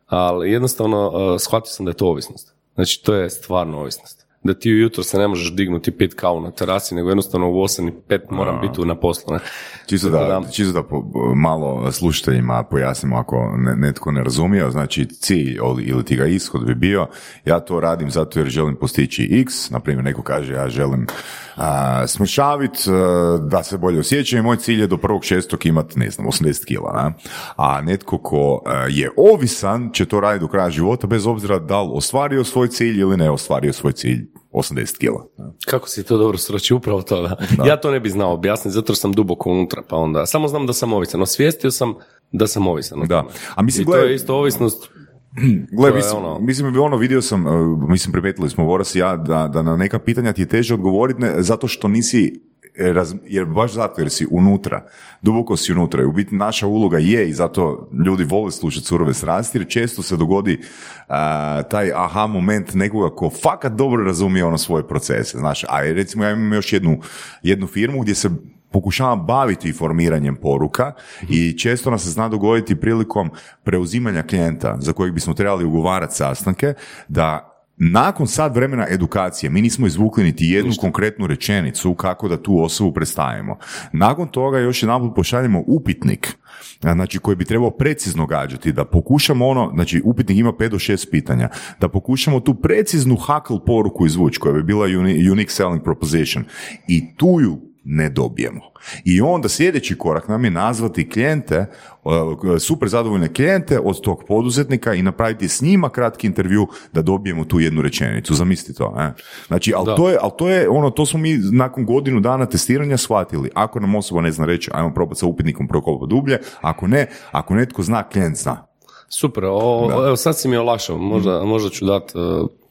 Ali 0.05 0.51
jednostavno 0.51 1.07
uh, 1.07 1.41
shvatio 1.41 1.69
sam 1.69 1.85
da 1.85 1.89
je 1.89 1.95
to 1.95 2.07
ovisnost. 2.07 2.53
Znači, 2.75 3.03
to 3.03 3.13
je 3.13 3.29
stvarno 3.29 3.79
ovisnost. 3.79 4.24
Da 4.45 4.53
ti 4.53 4.73
ujutro 4.73 5.03
se 5.03 5.17
ne 5.17 5.27
možeš 5.27 5.53
dignuti 5.53 5.91
pit 5.91 6.13
kavu 6.13 6.41
na 6.41 6.51
terasi, 6.51 6.95
nego 6.95 7.09
jednostavno 7.09 7.49
u 7.49 7.53
8 7.53 7.89
i 7.89 7.91
5 8.09 8.19
moram 8.29 8.61
biti 8.61 8.73
tu 8.73 8.85
na 8.85 8.95
poslu. 8.95 9.33
Ne? 9.33 9.39
Čisto 9.85 10.09
Tako 10.09 10.25
da, 10.25 10.51
čisto 10.51 10.73
da 10.73 10.83
po- 10.83 11.03
malo 11.35 11.91
slušateljima 11.91 12.63
pojasnimo 12.63 13.17
ako 13.17 13.53
ne- 13.57 13.75
netko 13.75 14.11
ne 14.11 14.23
razumije, 14.23 14.71
znači 14.71 15.05
cilj 15.05 15.59
ili 15.85 16.05
ti 16.05 16.15
ga 16.15 16.25
ishod 16.25 16.65
bi 16.65 16.75
bio, 16.75 17.07
ja 17.45 17.59
to 17.59 17.79
radim 17.79 18.11
zato 18.11 18.39
jer 18.39 18.47
želim 18.47 18.75
postići 18.75 19.29
x, 19.41 19.69
na 19.69 19.79
primjer 19.79 20.03
neko 20.03 20.21
kaže 20.21 20.53
ja 20.53 20.69
želim 20.69 21.07
a, 21.55 22.07
smršavit, 22.07 22.71
a, 22.87 23.37
da 23.41 23.63
se 23.63 23.77
bolje 23.77 23.99
osjećam 23.99 24.39
i 24.39 24.41
moj 24.41 24.57
cilj 24.57 24.81
je 24.81 24.87
do 24.87 24.97
prvog 24.97 25.23
šestog 25.23 25.65
imati, 25.65 25.99
ne 25.99 26.09
znam, 26.09 26.27
80 26.27 26.65
kila, 26.65 26.93
na? 26.93 27.13
a 27.55 27.81
netko 27.81 28.17
ko 28.17 28.61
a, 28.65 28.73
je 28.89 29.09
ovisan 29.17 29.89
će 29.93 30.05
to 30.05 30.19
raditi 30.19 30.41
do 30.41 30.47
kraja 30.47 30.69
života 30.69 31.07
bez 31.07 31.27
obzira 31.27 31.59
da 31.59 31.81
li 31.81 31.89
ostvario 31.93 32.43
svoj 32.43 32.67
cilj 32.67 32.99
ili 32.99 33.17
ne 33.17 33.29
ostvario 33.29 33.73
svoj 33.73 33.93
cilj 33.93 34.34
80 34.55 34.97
kila. 34.97 35.25
Kako 35.65 35.89
si 35.89 36.03
to 36.03 36.17
dobro 36.17 36.37
sročio, 36.37 36.77
upravo 36.77 37.01
to. 37.01 37.21
Da. 37.21 37.37
Ja 37.67 37.81
to 37.81 37.91
ne 37.91 37.99
bi 37.99 38.09
znao 38.09 38.33
objasniti, 38.33 38.73
zato 38.73 38.95
sam 38.95 39.13
duboko 39.13 39.49
unutra, 39.49 39.81
pa 39.89 39.95
onda, 39.95 40.25
samo 40.25 40.47
znam 40.47 40.67
da 40.67 40.73
sam 40.73 40.93
ovisan. 40.93 41.21
Osvijestio 41.21 41.71
sam 41.71 41.93
da 42.31 42.47
sam 42.47 42.67
ovisan. 42.67 42.99
Da. 43.07 43.25
A 43.55 43.61
mislim, 43.61 43.81
I 43.81 43.85
to 43.85 43.97
je 43.97 44.15
isto 44.15 44.35
ovisnost 44.35 44.89
Gle, 45.77 45.93
mislim, 45.93 46.17
ono- 46.17 46.39
mislim, 46.39 46.79
ono 46.81 46.97
vidio 46.97 47.21
sam, 47.21 47.45
uh, 47.45 47.89
mislim, 47.89 48.11
primetili 48.11 48.49
smo 48.49 48.63
Voras 48.65 48.95
i 48.95 48.99
ja, 48.99 49.17
da, 49.17 49.47
da 49.47 49.61
na 49.61 49.77
neka 49.77 49.99
pitanja 49.99 50.33
ti 50.33 50.41
je 50.41 50.45
teže 50.45 50.73
odgovoriti 50.73 51.21
ne, 51.21 51.43
zato 51.43 51.67
što 51.67 51.87
nisi, 51.87 52.23
e, 52.25 52.33
raz- 52.77 53.15
jer 53.25 53.45
baš 53.45 53.73
zato 53.73 54.01
jer 54.01 54.09
si 54.09 54.27
unutra, 54.31 54.85
duboko 55.21 55.57
si 55.57 55.71
unutra 55.71 56.01
i 56.03 56.05
u 56.05 56.11
biti 56.11 56.35
naša 56.35 56.67
uloga 56.67 56.97
je 56.97 57.29
i 57.29 57.33
zato 57.33 57.89
ljudi 58.05 58.23
vole 58.23 58.51
slušati 58.51 58.85
surove 58.85 59.13
strasti 59.13 59.57
jer 59.57 59.67
često 59.67 60.01
se 60.01 60.17
dogodi 60.17 60.61
a, 61.07 61.63
taj 61.63 61.91
aha 61.95 62.27
moment 62.27 62.73
nekoga 62.73 63.15
ko 63.15 63.29
fakat 63.29 63.73
dobro 63.73 64.03
razumije 64.03 64.45
ono 64.45 64.57
svoje 64.57 64.87
procese, 64.87 65.37
znaš, 65.37 65.63
a 65.63 65.81
recimo 65.81 66.23
ja 66.23 66.31
imam 66.31 66.53
još 66.53 66.73
jednu, 66.73 66.99
jednu 67.43 67.67
firmu 67.67 68.01
gdje 68.01 68.15
se 68.15 68.29
pokušavam 68.71 69.25
baviti 69.25 69.73
formiranjem 69.73 70.35
poruka 70.35 70.91
i 71.29 71.57
često 71.57 71.89
nam 71.89 71.99
se 71.99 72.09
zna 72.09 72.29
dogoditi 72.29 72.75
prilikom 72.75 73.29
preuzimanja 73.63 74.23
klijenta 74.23 74.77
za 74.79 74.93
kojeg 74.93 75.13
bismo 75.13 75.33
trebali 75.33 75.65
ugovarati 75.65 76.15
sastanke 76.15 76.73
da 77.07 77.54
nakon 77.77 78.27
sad 78.27 78.55
vremena 78.55 78.85
edukacije 78.89 79.49
mi 79.49 79.61
nismo 79.61 79.87
izvukli 79.87 80.23
niti 80.23 80.45
jednu 80.45 80.71
konkretnu 80.79 81.27
rečenicu 81.27 81.93
kako 81.93 82.27
da 82.27 82.43
tu 82.43 82.63
osobu 82.63 82.93
predstavimo. 82.93 83.57
Nakon 83.93 84.27
toga 84.27 84.59
još 84.59 84.83
jedanput 84.83 85.15
pošaljemo 85.15 85.63
upitnik 85.67 86.37
znači 86.81 87.19
koji 87.19 87.35
bi 87.35 87.45
trebao 87.45 87.71
precizno 87.71 88.25
gađati, 88.25 88.71
da 88.71 88.85
pokušamo 88.85 89.47
ono, 89.47 89.71
znači 89.73 90.01
upitnik 90.05 90.37
ima 90.37 90.51
5 90.51 90.69
do 90.69 90.77
6 90.77 91.09
pitanja, 91.11 91.49
da 91.81 91.87
pokušamo 91.89 92.39
tu 92.39 92.55
preciznu 92.55 93.15
hakl 93.15 93.55
poruku 93.65 94.05
izvući 94.05 94.39
koja 94.39 94.53
bi 94.53 94.63
bila 94.63 94.87
uni- 94.87 95.31
unique 95.31 95.51
selling 95.51 95.83
proposition 95.83 96.43
i 96.87 97.15
tu 97.15 97.37
ju 97.41 97.74
ne 97.85 98.09
dobijemo. 98.09 98.61
I 99.03 99.21
onda 99.21 99.49
sljedeći 99.49 99.97
korak 99.97 100.27
nam 100.27 100.45
je 100.45 100.51
nazvati 100.51 101.09
klijente, 101.09 101.65
uh, 102.03 102.13
super 102.59 102.89
zadovoljne 102.89 103.33
klijente 103.33 103.79
od 103.79 104.01
tog 104.01 104.23
poduzetnika 104.27 104.93
i 104.93 105.01
napraviti 105.01 105.47
s 105.47 105.61
njima 105.61 105.89
kratki 105.89 106.27
intervju 106.27 106.67
da 106.93 107.01
dobijemo 107.01 107.45
tu 107.45 107.59
jednu 107.59 107.81
rečenicu. 107.81 108.33
Zamisli 108.33 108.73
to. 108.73 108.93
Ne? 108.97 109.13
Znači, 109.47 109.73
ali 109.75 109.95
to, 109.95 110.09
je, 110.09 110.17
ali 110.21 110.31
to 110.37 110.49
je 110.49 110.69
ono, 110.69 110.89
to 110.89 111.05
smo 111.05 111.19
mi 111.19 111.37
nakon 111.51 111.85
godinu 111.85 112.19
dana 112.19 112.45
testiranja 112.45 112.97
shvatili. 112.97 113.49
Ako 113.53 113.79
nam 113.79 113.95
osoba 113.95 114.21
ne 114.21 114.31
zna 114.31 114.45
reći, 114.45 114.71
ajmo 114.73 114.93
probati 114.93 115.19
sa 115.19 115.25
upitnikom 115.25 115.67
prokopati 115.67 116.09
dublje, 116.09 116.39
ako 116.61 116.87
ne, 116.87 117.07
ako 117.31 117.55
netko 117.55 117.83
zna, 117.83 118.03
klijent 118.03 118.37
zna. 118.37 118.67
Super, 119.09 119.43
o, 119.45 119.89
evo 120.07 120.15
sad 120.15 120.39
si 120.39 120.47
mi 120.47 120.57
olakšao, 120.57 120.97
možda, 120.97 121.43
možda 121.43 121.69
ću 121.69 121.85
dati 121.85 122.13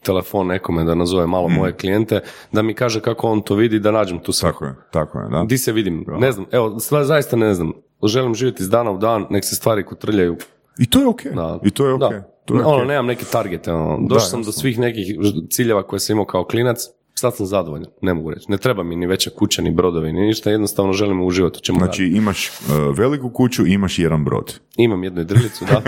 telefon 0.05 0.47
nekome 0.47 0.83
da 0.83 0.95
nazove 0.95 1.27
malo 1.27 1.47
moje 1.47 1.73
klijente, 1.73 2.21
da 2.51 2.61
mi 2.61 2.73
kaže 2.73 3.01
kako 3.01 3.27
on 3.27 3.41
to 3.41 3.55
vidi, 3.55 3.79
da 3.79 3.91
nađem 3.91 4.19
tu 4.19 4.31
svrhu. 4.31 4.59
Tako 4.59 4.65
je, 4.65 4.75
tako 4.91 5.19
je, 5.19 5.29
da. 5.29 5.43
Di 5.43 5.57
se 5.57 5.71
vidim, 5.71 6.05
ne 6.19 6.31
znam, 6.31 6.45
evo, 6.51 6.75
zaista 7.03 7.35
ne 7.35 7.53
znam, 7.53 7.73
želim 8.03 8.35
živjeti 8.35 8.63
iz 8.63 8.69
dana 8.69 8.91
u 8.91 8.97
dan, 8.97 9.25
nek 9.29 9.45
se 9.45 9.55
stvari 9.55 9.85
kotrljaju. 9.85 10.37
I 10.79 10.89
to 10.89 10.99
je 10.99 11.07
ok. 11.07 11.23
Da. 11.35 11.59
I 11.63 11.71
to 11.71 11.87
je 11.87 11.93
ok. 11.93 11.99
Da. 11.99 12.31
To 12.45 12.55
je 12.55 12.65
ono, 12.65 12.83
nemam 12.83 13.05
neke 13.05 13.25
targete, 13.25 13.73
ono. 13.73 14.07
došao 14.07 14.29
sam 14.29 14.43
do 14.43 14.51
svih 14.51 14.79
nekih 14.79 15.05
ciljeva 15.49 15.83
koje 15.83 15.99
sam 15.99 16.13
imao 16.13 16.25
kao 16.25 16.43
klinac, 16.43 16.79
sad 17.19 17.35
sam 17.35 17.45
zadovoljan, 17.45 17.87
ne 18.01 18.13
mogu 18.13 18.29
reći. 18.29 18.51
Ne 18.51 18.57
treba 18.57 18.83
mi 18.83 18.95
ni 18.95 19.07
veća 19.07 19.29
kuća, 19.29 19.61
ni 19.61 19.71
brodovi, 19.71 20.13
ni 20.13 20.21
ništa, 20.21 20.51
jednostavno 20.51 20.93
želim 20.93 21.21
uživati 21.21 21.57
u 21.57 21.61
čemu 21.61 21.79
Znači 21.79 22.03
radim. 22.03 22.17
imaš 22.17 22.49
uh, 22.49 22.97
veliku 22.97 23.29
kuću 23.29 23.67
i 23.67 23.71
imaš 23.71 23.99
jedan 23.99 24.25
brod. 24.25 24.59
Imam 24.77 25.03
jednu 25.03 25.21
jedrilicu, 25.21 25.65
da. 25.65 25.81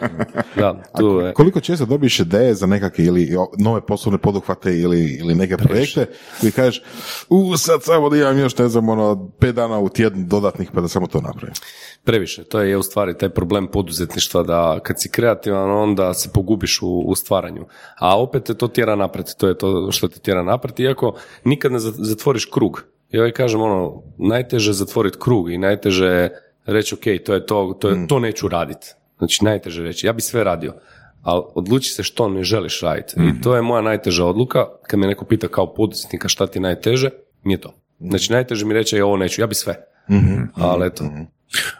da, 0.62 0.82
tu 0.98 1.06
je. 1.06 1.32
Koliko 1.32 1.60
često 1.60 1.86
dobiješ 1.86 2.20
ideje 2.20 2.54
za 2.54 2.66
nekakve 2.66 3.04
ili 3.04 3.36
nove 3.58 3.80
poslovne 3.86 4.18
poduhvate 4.18 4.78
ili, 4.78 5.16
ili 5.20 5.34
neke 5.34 5.56
projekte 5.56 6.06
koji 6.40 6.52
kažeš, 6.52 6.82
u 7.28 7.56
sad 7.56 7.82
samo 7.82 8.10
da 8.10 8.16
imam 8.16 8.38
još 8.38 8.58
ne 8.58 8.68
znam 8.68 8.88
ono 8.88 9.30
pet 9.38 9.54
dana 9.54 9.78
u 9.78 9.88
tjednu 9.88 10.24
dodatnih 10.26 10.70
pa 10.74 10.80
da 10.80 10.88
samo 10.88 11.06
to 11.06 11.20
napravim. 11.20 11.54
Previše, 12.04 12.44
to 12.44 12.60
je 12.60 12.76
u 12.76 12.82
stvari 12.82 13.18
taj 13.18 13.28
problem 13.28 13.66
poduzetništva 13.66 14.42
da 14.42 14.80
kad 14.82 15.00
si 15.00 15.10
kreativan 15.10 15.70
onda 15.70 16.14
se 16.14 16.28
pogubiš 16.34 16.82
u, 16.82 17.02
u 17.06 17.14
stvaranju. 17.14 17.66
A 17.98 18.20
opet 18.20 18.44
te 18.44 18.54
to 18.54 18.68
tjera 18.68 18.96
naprijed, 18.96 19.26
to 19.38 19.48
je 19.48 19.58
to 19.58 19.92
što 19.92 20.08
te 20.08 20.20
tjera 20.20 20.42
naprijed, 20.62 20.80
iako 20.80 21.14
nikad 21.44 21.72
ne 21.72 21.78
za- 21.78 21.92
zatvoriš 21.94 22.44
krug. 22.44 22.84
Ja 23.10 23.20
uvijek 23.20 23.36
kažem 23.36 23.60
ono, 23.60 24.02
najteže 24.18 24.70
je 24.70 24.74
zatvoriti 24.74 25.18
krug 25.20 25.52
i 25.52 25.58
najteže 25.58 26.06
je 26.06 26.30
reći 26.66 26.94
ok, 26.94 27.24
to 27.24 27.34
je 27.34 27.46
to, 27.46 27.76
to, 27.80 27.88
je, 27.88 28.06
to 28.08 28.18
neću 28.18 28.48
raditi. 28.48 28.86
Znači 29.18 29.44
najteže 29.44 29.80
je 29.82 29.86
reći, 29.86 30.06
ja 30.06 30.12
bi 30.12 30.22
sve 30.22 30.44
radio, 30.44 30.74
ali 31.22 31.42
odluči 31.54 31.90
se 31.90 32.02
što 32.02 32.28
ne 32.28 32.42
želiš 32.44 32.80
raditi. 32.80 33.14
I 33.18 33.42
to 33.42 33.56
je 33.56 33.62
moja 33.62 33.82
najteža 33.82 34.24
odluka, 34.26 34.66
kad 34.82 35.00
me 35.00 35.06
neko 35.06 35.24
pita 35.24 35.48
kao 35.48 35.74
poduzetnika 35.74 36.28
šta 36.28 36.46
ti 36.46 36.60
najteže, 36.60 37.10
mi 37.42 37.52
je 37.52 37.60
to. 37.60 37.72
Znači 38.00 38.32
najteže 38.32 38.66
mi 38.66 38.74
reći, 38.74 38.96
"E, 38.96 39.04
ovo 39.04 39.16
neću, 39.16 39.40
ja 39.40 39.46
bi 39.46 39.54
sve. 39.54 39.74
Ali 40.54 40.86
eto, 40.86 41.04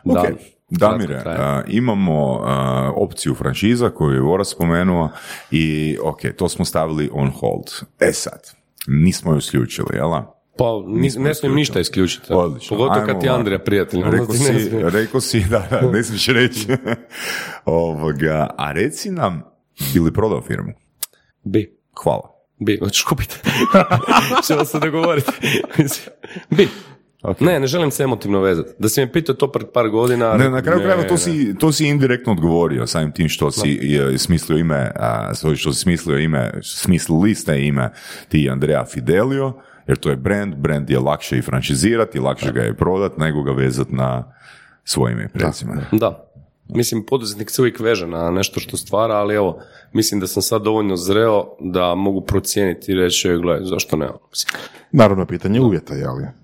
Ok, 0.04 0.14
da, 0.14 0.28
Damire, 0.70 1.06
kratko 1.08 1.22
traje. 1.24 1.38
a, 1.40 1.62
imamo 1.68 2.40
a, 2.44 2.92
opciju 2.96 3.34
franšiza 3.34 3.90
koju 3.90 4.10
je 4.10 4.20
Vora 4.20 4.44
spomenuo 4.44 5.08
i 5.50 5.96
ok, 6.02 6.20
to 6.36 6.48
smo 6.48 6.64
stavili 6.64 7.10
on 7.12 7.30
hold. 7.30 7.64
E 8.00 8.12
sad, 8.12 8.40
nismo 8.86 9.32
ju 9.32 9.38
isključili, 9.38 9.88
jel? 9.92 10.10
da? 10.10 10.38
Pa 10.58 10.64
ni, 10.86 11.10
ne 11.18 11.34
smijem 11.34 11.54
ništa 11.54 11.80
isključiti. 11.80 12.26
Odlično. 12.30 12.76
Pogotovo 12.76 13.06
kad 13.06 13.20
ti. 13.20 13.28
Andrija 13.28 13.58
prijatelj. 13.58 14.02
Rekao 14.04 14.34
si, 14.34 14.70
rekao 15.00 15.20
si, 15.20 15.40
da, 15.50 15.66
da, 15.70 15.90
ne 15.90 16.02
smiješ 16.02 16.26
reći. 16.26 16.66
Ovoga, 17.64 18.54
a 18.58 18.72
reci 18.72 19.10
nam, 19.10 19.42
ili 19.94 20.12
prodao 20.12 20.42
firmu? 20.42 20.72
Bi. 21.44 21.78
Hvala. 22.02 22.32
Bi, 22.58 22.78
hoćeš 22.78 23.02
kupiti. 23.02 23.36
Ćemo 24.46 24.64
se 24.64 24.78
dogovoriti. 24.78 25.32
Mislim, 25.78 26.68
Bi. 27.22 27.44
Ne, 27.44 27.60
ne 27.60 27.66
želim 27.66 27.90
se 27.90 28.02
emotivno 28.02 28.40
vezati. 28.40 28.70
Da 28.78 28.88
si 28.88 29.00
me 29.00 29.12
pitao 29.12 29.34
to 29.34 29.52
pred 29.52 29.66
par 29.74 29.88
godina... 29.88 30.36
Ne, 30.36 30.50
na 30.50 30.62
kraju 30.62 30.80
krajeva 30.80 31.02
to 31.02 31.16
si, 31.16 31.54
to 31.58 31.72
si 31.72 31.88
indirektno 31.88 32.32
odgovorio 32.32 32.86
samim 32.86 33.12
tim 33.12 33.28
što 33.28 33.50
si 33.50 33.78
je, 33.82 34.18
smislio 34.18 34.58
ime, 34.58 34.90
a, 34.96 35.32
što 35.56 35.72
si 35.72 35.80
smislio 35.80 36.18
ime, 36.18 36.52
smislili 36.62 37.34
ste 37.34 37.66
ime 37.66 37.90
ti 38.28 38.48
Andrea 38.50 38.84
Fidelio, 38.84 39.52
jer 39.86 39.96
to 39.98 40.10
je 40.10 40.16
brand, 40.16 40.54
brand 40.54 40.90
je 40.90 40.98
lakše 40.98 41.38
i 41.38 41.42
franšizirati, 41.42 42.18
lakše 42.18 42.52
ga 42.52 42.60
je 42.60 42.76
prodat 42.76 43.18
nego 43.18 43.42
ga 43.42 43.52
vezat 43.52 43.90
na 43.90 44.32
svoje 44.84 45.12
ime 45.12 45.24
i 45.24 45.38
prezime. 45.38 45.86
Da. 45.92 46.28
Mislim, 46.68 47.06
poduzetnik 47.06 47.50
se 47.50 47.62
uvijek 47.62 47.80
veže 47.80 48.06
na 48.06 48.30
nešto 48.30 48.60
što 48.60 48.76
stvara, 48.76 49.14
ali 49.14 49.34
evo, 49.34 49.58
mislim 49.92 50.20
da 50.20 50.26
sam 50.26 50.42
sad 50.42 50.62
dovoljno 50.62 50.96
zreo 50.96 51.44
da 51.60 51.94
mogu 51.94 52.20
procijeniti 52.20 52.92
i 52.92 52.94
reći, 52.94 53.28
"E, 53.28 53.36
gledaj, 53.36 53.64
zašto 53.64 53.96
ne? 53.96 54.08
Mislim, 54.30 54.62
Naravno, 54.92 55.26
pitanje 55.26 55.60
uvjeta, 55.60 55.94
jeli? 55.94 56.41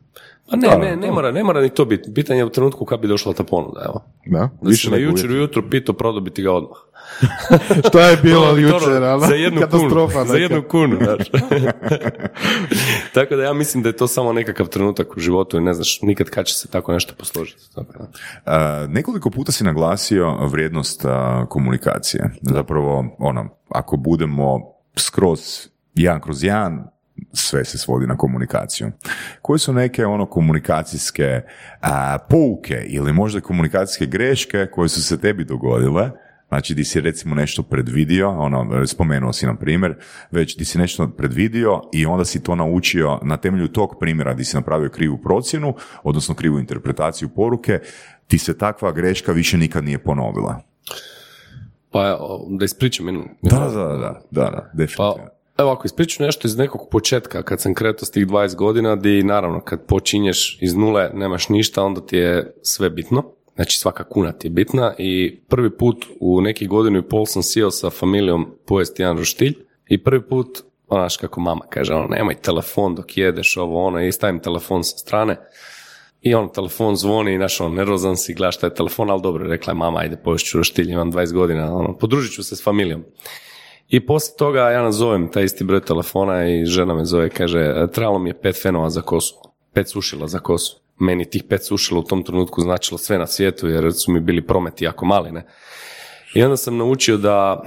Pa 0.51 0.57
ne, 0.57 0.69
ne, 0.79 0.97
ne 0.97 1.11
mora, 1.13 1.33
ne 1.33 1.45
mora 1.45 1.61
ni 1.61 1.71
to 1.71 1.85
biti. 1.85 2.15
Pitanje 2.15 2.41
je 2.41 2.45
u 2.45 2.51
trenutku 2.51 2.85
kad 2.85 3.01
bi 3.01 3.09
došla 3.09 3.33
ta 3.33 3.45
ponuda, 3.45 3.81
evo. 3.85 4.05
Da, 4.27 4.51
Da 4.63 4.73
si 4.73 4.91
me 4.91 4.97
nego 4.97 5.11
jučer 5.11 5.31
ujutro 5.31 5.63
pitao, 5.71 5.95
prodao 5.95 6.21
bi 6.21 6.31
ti 6.31 6.43
ga 6.43 6.53
odmah. 6.53 6.79
Šta 7.89 8.01
je 8.01 8.17
bilo 8.23 8.57
jučer, 8.57 9.03
ono, 9.03 9.19
za 9.19 9.35
jednu 9.35 9.61
kunu, 9.71 10.09
za 10.27 10.37
jednu 10.37 10.63
kunu, 10.63 10.97
znaš. 10.97 11.31
tako 13.15 13.37
da 13.37 13.43
ja 13.43 13.53
mislim 13.53 13.83
da 13.83 13.89
je 13.89 13.97
to 13.97 14.07
samo 14.07 14.33
nekakav 14.33 14.67
trenutak 14.67 15.17
u 15.17 15.21
životu 15.21 15.57
i 15.57 15.61
ne 15.61 15.75
znaš 15.75 16.03
nikad 16.03 16.31
kad 16.31 16.47
će 16.47 16.55
se 16.55 16.69
tako 16.69 16.93
nešto 16.93 17.15
posložiti. 17.19 17.75
Tako 17.75 17.93
da. 17.99 18.09
A, 18.45 18.87
nekoliko 18.89 19.31
puta 19.31 19.53
si 19.53 19.65
naglasio 19.65 20.37
vrijednost 20.47 21.05
a, 21.05 21.47
komunikacije. 21.49 22.31
Zapravo, 22.43 23.17
ono, 23.19 23.49
ako 23.69 23.97
budemo 23.97 24.61
skroz 24.97 25.41
jedan 25.95 26.21
kroz 26.21 26.45
jedan, 26.45 26.87
sve 27.33 27.65
se 27.65 27.79
svodi 27.79 28.07
na 28.07 28.17
komunikaciju. 28.17 28.91
Koje 29.43 29.59
su 29.59 29.73
neke 29.73 30.07
ono 30.07 30.27
komunikacijske 30.27 31.41
a, 31.81 32.19
pouke 32.31 32.85
ili 32.87 33.13
možda 33.13 33.41
komunikacijske 33.41 34.07
greške 34.07 34.67
koje 34.67 34.89
su 34.89 35.03
se 35.03 35.21
tebi 35.21 35.45
dogodile 35.45 36.11
Znači, 36.49 36.75
di 36.75 36.85
si 36.85 37.01
recimo 37.01 37.35
nešto 37.35 37.63
predvidio, 37.63 38.31
ono, 38.31 38.87
spomenuo 38.87 39.33
si 39.33 39.47
na 39.47 39.57
primjer, 39.57 39.95
već 40.31 40.57
di 40.57 40.65
si 40.65 40.79
nešto 40.79 41.09
predvidio 41.09 41.83
i 41.93 42.07
onda 42.07 42.25
si 42.25 42.43
to 42.43 42.55
naučio 42.55 43.19
na 43.23 43.37
temelju 43.37 43.69
tog 43.69 43.97
primjera 44.01 44.35
di 44.35 44.45
si 44.45 44.57
napravio 44.57 44.89
krivu 44.89 45.19
procjenu, 45.19 45.75
odnosno 46.03 46.35
krivu 46.35 46.59
interpretaciju 46.59 47.29
poruke, 47.29 47.81
ti 48.27 48.39
se 48.39 48.59
takva 48.59 48.93
greška 48.93 49.33
više 49.33 49.59
nikad 49.59 49.85
nije 49.85 49.99
ponovila. 49.99 50.61
Pa 51.91 52.19
da 52.59 52.65
ispričam 52.65 53.07
jednu. 53.07 53.25
Da, 53.43 53.59
da, 53.59 53.69
da, 53.69 54.21
da, 54.31 54.51
da, 54.51 54.71
definitivno. 54.73 55.15
Pa, 55.17 55.38
evo, 55.59 55.71
ako 55.71 55.87
ispričam 55.87 56.27
nešto 56.27 56.49
iz 56.49 56.57
nekog 56.57 56.89
početka, 56.91 57.43
kad 57.43 57.61
sam 57.61 57.75
kretao 57.75 58.07
s 58.07 58.11
tih 58.11 58.27
20 58.27 58.55
godina, 58.55 58.97
di 58.97 59.23
naravno, 59.23 59.61
kad 59.61 59.87
počinješ 59.87 60.59
iz 60.61 60.75
nule, 60.75 61.11
nemaš 61.15 61.49
ništa, 61.49 61.85
onda 61.85 62.01
ti 62.01 62.17
je 62.17 62.55
sve 62.63 62.91
bitno. 62.91 63.23
Znači, 63.55 63.79
svaka 63.79 64.05
kuna 64.05 64.33
ti 64.33 64.47
je 64.47 64.51
bitna 64.51 64.95
i 64.99 65.41
prvi 65.49 65.77
put 65.77 66.07
u 66.21 66.41
nekih 66.41 66.69
godinu 66.69 66.99
i 66.99 67.09
pol 67.09 67.27
sam 67.27 67.43
sjeo 67.43 67.71
sa 67.71 67.91
familijom 67.91 68.55
pojesti 68.67 69.03
jedan 69.03 69.19
roštilj 69.19 69.55
i 69.89 70.05
prvi 70.05 70.29
put, 70.29 70.59
znaš 70.89 71.17
kako 71.17 71.41
mama 71.41 71.65
kaže, 71.71 71.95
ono, 71.95 72.07
nemoj 72.07 72.35
telefon 72.35 72.95
dok 72.95 73.17
jedeš, 73.17 73.57
ovo, 73.57 73.87
ono, 73.87 74.05
i 74.05 74.13
stavim 74.13 74.41
telefon 74.41 74.85
sa 74.85 74.99
strane. 74.99 75.37
I 76.21 76.35
on 76.35 76.53
telefon 76.53 76.97
zvoni 76.97 77.35
i 77.35 77.37
znaš, 77.37 77.61
on 77.61 77.75
nervozan 77.75 78.17
si, 78.17 78.35
gledaš 78.35 78.57
šta 78.57 78.67
je 78.67 78.75
telefon, 78.75 79.11
ali 79.11 79.23
dobro, 79.23 79.49
rekla 79.49 79.71
je 79.71 79.75
mama, 79.75 80.01
ajde 80.01 80.17
poješću 80.17 80.59
roštilj, 80.59 80.91
imam 80.91 81.13
20 81.13 81.33
godina, 81.33 81.77
ono, 81.77 81.99
podružit 81.99 82.35
ću 82.35 82.43
se 82.43 82.57
s 82.57 82.65
familijom. 82.65 83.05
I 83.89 84.07
poslije 84.07 84.37
toga 84.37 84.61
ja 84.61 84.83
nazovem 84.83 85.29
taj 85.29 85.45
isti 85.45 85.65
broj 85.65 85.81
telefona 85.81 86.49
i 86.49 86.65
žena 86.65 86.95
me 86.95 87.05
zove, 87.05 87.31
kaže, 87.31 87.87
trebalo 87.93 88.19
mi 88.19 88.31
je 88.31 88.41
pet 88.41 88.63
fenova 88.63 88.91
za 88.91 89.03
kosu, 89.03 89.35
pet 89.73 89.89
sušila 89.89 90.27
za 90.27 90.39
kosu. 90.39 90.81
Meni 90.99 91.31
tih 91.31 91.45
pet 91.49 91.65
sušila 91.65 92.01
u 92.01 92.03
tom 92.03 92.23
trenutku 92.23 92.61
značilo 92.61 92.99
sve 92.99 93.19
na 93.19 93.27
svijetu 93.27 93.69
jer 93.69 93.93
su 93.93 94.13
mi 94.13 94.21
bili 94.21 94.47
prometi 94.47 94.85
jako 94.85 95.07
mali, 95.07 95.33
ne. 95.33 95.47
I 96.35 96.43
onda 96.43 96.57
sam 96.57 96.77
naučio 96.77 97.17
da 97.17 97.63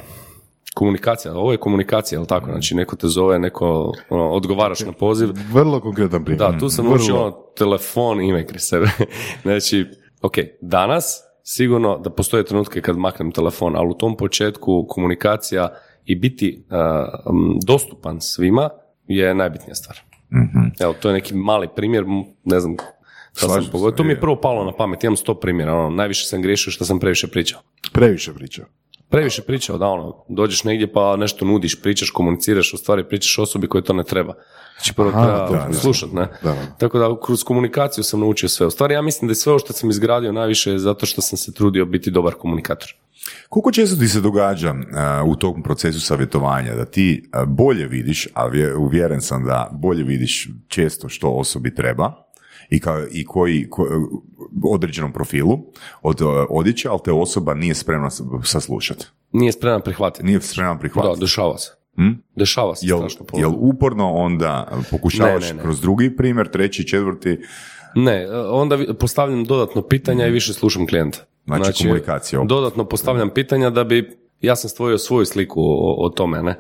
komunikacija, 0.73 1.33
ovo 1.33 1.51
je 1.51 1.57
komunikacija, 1.57 2.19
jel 2.19 2.25
tako? 2.25 2.51
Znači, 2.51 2.75
neko 2.75 2.95
te 2.95 3.07
zove, 3.07 3.39
neko 3.39 3.93
ono, 4.09 4.29
odgovaraš 4.29 4.79
na 4.79 4.91
poziv, 4.91 5.29
Vrlo 5.51 5.79
konkretan 5.79 6.25
primjer. 6.25 6.51
da, 6.51 6.59
tu 6.59 6.69
sam 6.69 6.85
Vrlo. 6.85 6.97
naučio 6.97 7.21
ono, 7.21 7.31
telefon 7.57 8.21
i 8.21 8.27
ime 8.27 8.47
kraj 8.47 8.59
sebe. 8.59 8.87
znači, 9.43 9.85
ok, 10.21 10.33
danas 10.61 11.23
sigurno 11.43 11.97
da 11.97 12.09
postoje 12.09 12.45
trenutke 12.45 12.81
kad 12.81 12.97
maknem 12.97 13.31
telefon, 13.31 13.75
ali 13.75 13.89
u 13.89 13.93
tom 13.93 14.17
početku 14.17 14.85
komunikacija 14.89 15.77
i 16.05 16.15
biti 16.15 16.63
uh, 16.69 16.77
dostupan 17.65 18.21
svima 18.21 18.69
je 19.07 19.35
najbitnija 19.35 19.75
stvar. 19.75 19.97
Evo, 20.79 20.93
to 20.93 21.09
je 21.09 21.13
neki 21.13 21.35
mali 21.35 21.67
primjer, 21.75 22.05
ne 22.43 22.59
znam 22.59 22.75
sam 23.33 23.67
pogodio. 23.71 23.97
To 23.97 24.03
mi 24.03 24.09
je 24.09 24.19
prvo 24.19 24.35
palo 24.35 24.65
na 24.65 24.71
pamet, 24.71 25.03
imam 25.03 25.17
sto 25.17 25.35
primjera, 25.35 25.73
ono, 25.73 25.89
najviše 25.89 26.25
sam 26.25 26.41
griješio 26.41 26.71
što 26.71 26.85
sam 26.85 26.99
previše 26.99 27.27
pričao. 27.27 27.61
Previše 27.93 28.33
pričao. 28.33 28.65
Previše 29.11 29.41
pričao, 29.41 29.77
da 29.77 29.87
ono, 29.87 30.23
dođeš 30.29 30.63
negdje 30.63 30.93
pa 30.93 31.15
nešto 31.15 31.45
nudiš, 31.45 31.81
pričaš, 31.81 32.09
komuniciraš, 32.09 32.73
u 32.73 32.77
stvari 32.77 33.03
pričaš 33.03 33.39
osobi 33.39 33.67
koje 33.67 33.83
to 33.83 33.93
ne 33.93 34.03
treba. 34.03 34.33
Znači 34.75 34.93
prvo 34.93 35.09
Aha, 35.09 35.47
treba 35.49 35.67
da, 35.67 35.73
slušat, 35.73 36.11
ne? 36.11 36.27
Da, 36.43 36.51
da. 36.51 36.75
Tako 36.77 36.99
da 36.99 37.15
kroz 37.25 37.43
komunikaciju 37.43 38.03
sam 38.03 38.19
naučio 38.19 38.49
sve. 38.49 38.65
U 38.67 38.71
stvari 38.71 38.93
ja 38.93 39.01
mislim 39.01 39.27
da 39.27 39.31
je 39.31 39.35
sve 39.35 39.51
ovo 39.51 39.59
što 39.59 39.73
sam 39.73 39.89
izgradio 39.89 40.31
najviše 40.31 40.71
je 40.71 40.79
zato 40.79 41.05
što 41.05 41.21
sam 41.21 41.37
se 41.37 41.53
trudio 41.53 41.85
biti 41.85 42.11
dobar 42.11 42.33
komunikator. 42.33 42.95
Koliko 43.49 43.71
često 43.71 43.95
ti 43.95 44.07
se 44.07 44.21
događa 44.21 44.75
a, 44.93 45.23
u 45.25 45.35
tom 45.35 45.63
procesu 45.63 46.01
savjetovanja 46.01 46.75
da 46.75 46.85
ti 46.85 47.29
a, 47.31 47.45
bolje 47.45 47.87
vidiš, 47.87 48.27
a 48.33 48.47
vje- 48.47 48.75
uvjeren 48.75 49.21
sam 49.21 49.45
da 49.45 49.69
bolje 49.71 50.03
vidiš 50.03 50.49
često 50.67 51.09
što 51.09 51.29
osobi 51.29 51.75
treba 51.75 52.30
i, 52.71 52.79
kao, 52.79 53.05
i 53.11 53.25
koji 53.25 53.67
ko- 53.69 53.87
određenom 54.65 55.13
profilu 55.13 55.59
od 56.01 56.21
a, 56.21 56.45
odjeće, 56.49 56.87
ali 56.89 56.99
te 57.05 57.11
osoba 57.11 57.53
nije 57.53 57.75
spremna 57.75 58.09
saslušati. 58.43 59.05
Nije 59.31 59.51
spreman 59.51 59.81
prihvatiti. 59.81 60.25
Nije 60.25 60.41
spremna 60.41 60.73
Da, 60.73 60.79
prihvatiti. 60.79 61.19
dešava 61.19 61.57
se. 61.57 61.71
Hm? 61.95 62.09
Dešava 62.35 62.75
se 62.75 62.85
Jel, 62.87 62.97
strašno 62.97 63.25
puno. 63.25 63.41
jel 63.41 63.51
uporno 63.53 64.11
onda 64.11 64.67
pokušavaš 64.91 65.41
Ne, 65.41 65.47
ne, 65.47 65.53
ne. 65.53 65.61
kroz 65.61 65.81
drugi 65.81 66.15
primjer, 66.15 66.49
treći, 66.49 66.87
četvrti, 66.87 67.37
Ne, 67.95 68.27
onda 68.41 68.75
vi- 68.75 68.93
postavljam 68.93 69.43
dodatno 69.43 69.81
pitanja 69.81 70.27
i 70.27 70.31
više 70.31 70.53
slušam 70.53 70.87
klijenta. 70.87 71.19
Znači, 71.45 71.83
komunikacija 71.83 72.39
opet. 72.39 72.49
Dodatno 72.49 72.85
postavljam 72.85 73.29
pitanja 73.29 73.69
da 73.69 73.83
bi, 73.83 74.17
ja 74.41 74.55
sam 74.55 74.69
stvorio 74.69 74.97
svoju 74.97 75.25
sliku 75.25 75.61
o, 75.61 75.95
o 75.97 76.09
tome, 76.09 76.43
ne. 76.43 76.59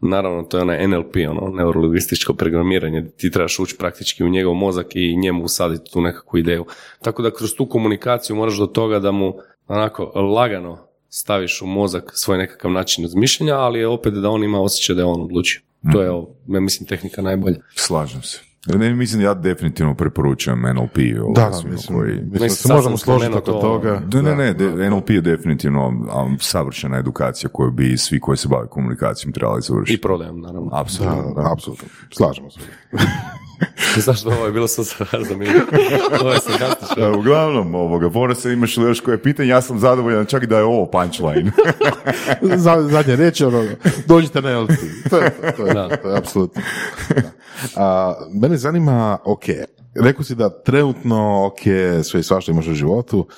Naravno, 0.00 0.42
to 0.42 0.56
je 0.56 0.62
onaj 0.62 0.88
NLP, 0.88 1.16
ono, 1.30 1.56
neurolingvističko 1.56 2.34
programiranje, 2.34 3.10
ti 3.16 3.30
trebaš 3.30 3.58
ući 3.58 3.76
praktički 3.78 4.24
u 4.24 4.28
njegov 4.28 4.54
mozak 4.54 4.86
i 4.94 5.16
njemu 5.16 5.44
usaditi 5.44 5.90
tu 5.92 6.00
nekakvu 6.00 6.38
ideju. 6.38 6.64
Tako 7.02 7.22
da 7.22 7.30
kroz 7.30 7.54
tu 7.54 7.66
komunikaciju 7.66 8.36
moraš 8.36 8.58
do 8.58 8.66
toga 8.66 8.98
da 8.98 9.12
mu 9.12 9.34
onako 9.68 10.04
lagano 10.04 10.78
staviš 11.08 11.62
u 11.62 11.66
mozak 11.66 12.12
svoj 12.14 12.38
nekakav 12.38 12.70
način 12.70 13.04
razmišljanja, 13.04 13.54
ali 13.54 13.78
je 13.78 13.88
opet 13.88 14.14
da 14.14 14.30
on 14.30 14.44
ima 14.44 14.60
osjećaj 14.60 14.96
da 14.96 15.02
je 15.02 15.06
on 15.06 15.22
odlučio. 15.22 15.60
To 15.92 16.02
je, 16.02 16.10
ovo, 16.10 16.36
ja 16.48 16.60
mislim, 16.60 16.86
tehnika 16.86 17.22
najbolja. 17.22 17.56
slažem 17.74 18.22
se. 18.22 18.47
Ne, 18.68 18.94
mislim, 18.94 19.22
ja 19.22 19.34
definitivno 19.34 19.94
preporučujem 19.94 20.60
NLP. 20.60 20.96
ovaj, 21.20 21.34
Da, 21.34 21.50
da, 21.52 21.68
mislim, 21.70 21.98
koji- 21.98 22.08
mislim 22.08 22.28
da 22.28 22.32
Mislim, 22.34 22.50
se 22.50 22.72
možemo 22.72 22.96
složiti 22.96 23.32
oko 23.32 23.40
to. 23.42 23.52
toga. 23.52 24.00
Da, 24.02 24.22
ne, 24.22 24.36
ne, 24.36 24.54
de- 24.54 24.90
NLP 24.90 25.10
je 25.10 25.20
definitivno 25.20 25.88
um, 25.88 26.36
savršena 26.40 26.98
edukacija 26.98 27.50
koju 27.50 27.70
bi 27.70 27.96
svi 27.96 28.20
koji 28.20 28.36
se 28.36 28.48
bave 28.48 28.66
komunikacijom 28.68 29.32
trebali 29.32 29.58
I 29.58 29.62
završiti. 29.62 30.00
prodajem, 30.00 30.40
naravno. 30.40 30.70
Da, 30.70 30.80
Apsolutno. 30.80 31.34
da. 31.34 31.52
apsolutno. 31.52 31.88
Slažemo 32.10 32.50
se. 32.50 32.60
Zašto 34.06 34.28
ovo 34.30 34.46
je 34.46 34.52
bilo 34.52 34.68
sad 34.68 34.86
zanimljivo? 35.28 35.60
Ovo 36.20 36.32
je 36.32 36.40
sarkastično. 36.40 37.18
Uglavnom, 37.18 37.74
ovoga, 37.74 38.08
Borisa, 38.08 38.50
imaš 38.50 38.76
li 38.76 38.84
još 38.84 39.00
koje 39.00 39.22
pitanje? 39.22 39.48
Ja 39.48 39.60
sam 39.62 39.78
zadovoljan 39.78 40.26
čak 40.26 40.46
da 40.46 40.58
je 40.58 40.64
ovo 40.64 40.86
punchline. 40.86 41.52
Za- 42.56 42.82
Zadnja 42.82 43.14
riječ 43.14 43.40
je 43.40 43.46
ono, 43.46 43.64
dođite 44.06 44.42
na 44.42 44.60
LT. 44.60 44.70
To 45.10 45.18
je, 45.18 45.30
to 45.56 45.66
je, 45.66 45.74
Da. 45.74 45.96
to 45.96 46.10
je 46.10 46.18
apsolutno. 46.18 46.62
Da. 47.14 47.30
A, 47.76 48.14
mene 48.32 48.56
zanima, 48.56 49.18
ok, 49.24 49.44
rekao 49.94 50.24
si 50.24 50.34
da 50.34 50.62
trenutno, 50.62 51.46
ok, 51.46 51.60
sve 52.04 52.20
i 52.20 52.24
svašta 52.24 52.52
imaš 52.52 52.66
u 52.66 52.74
životu, 52.74 53.28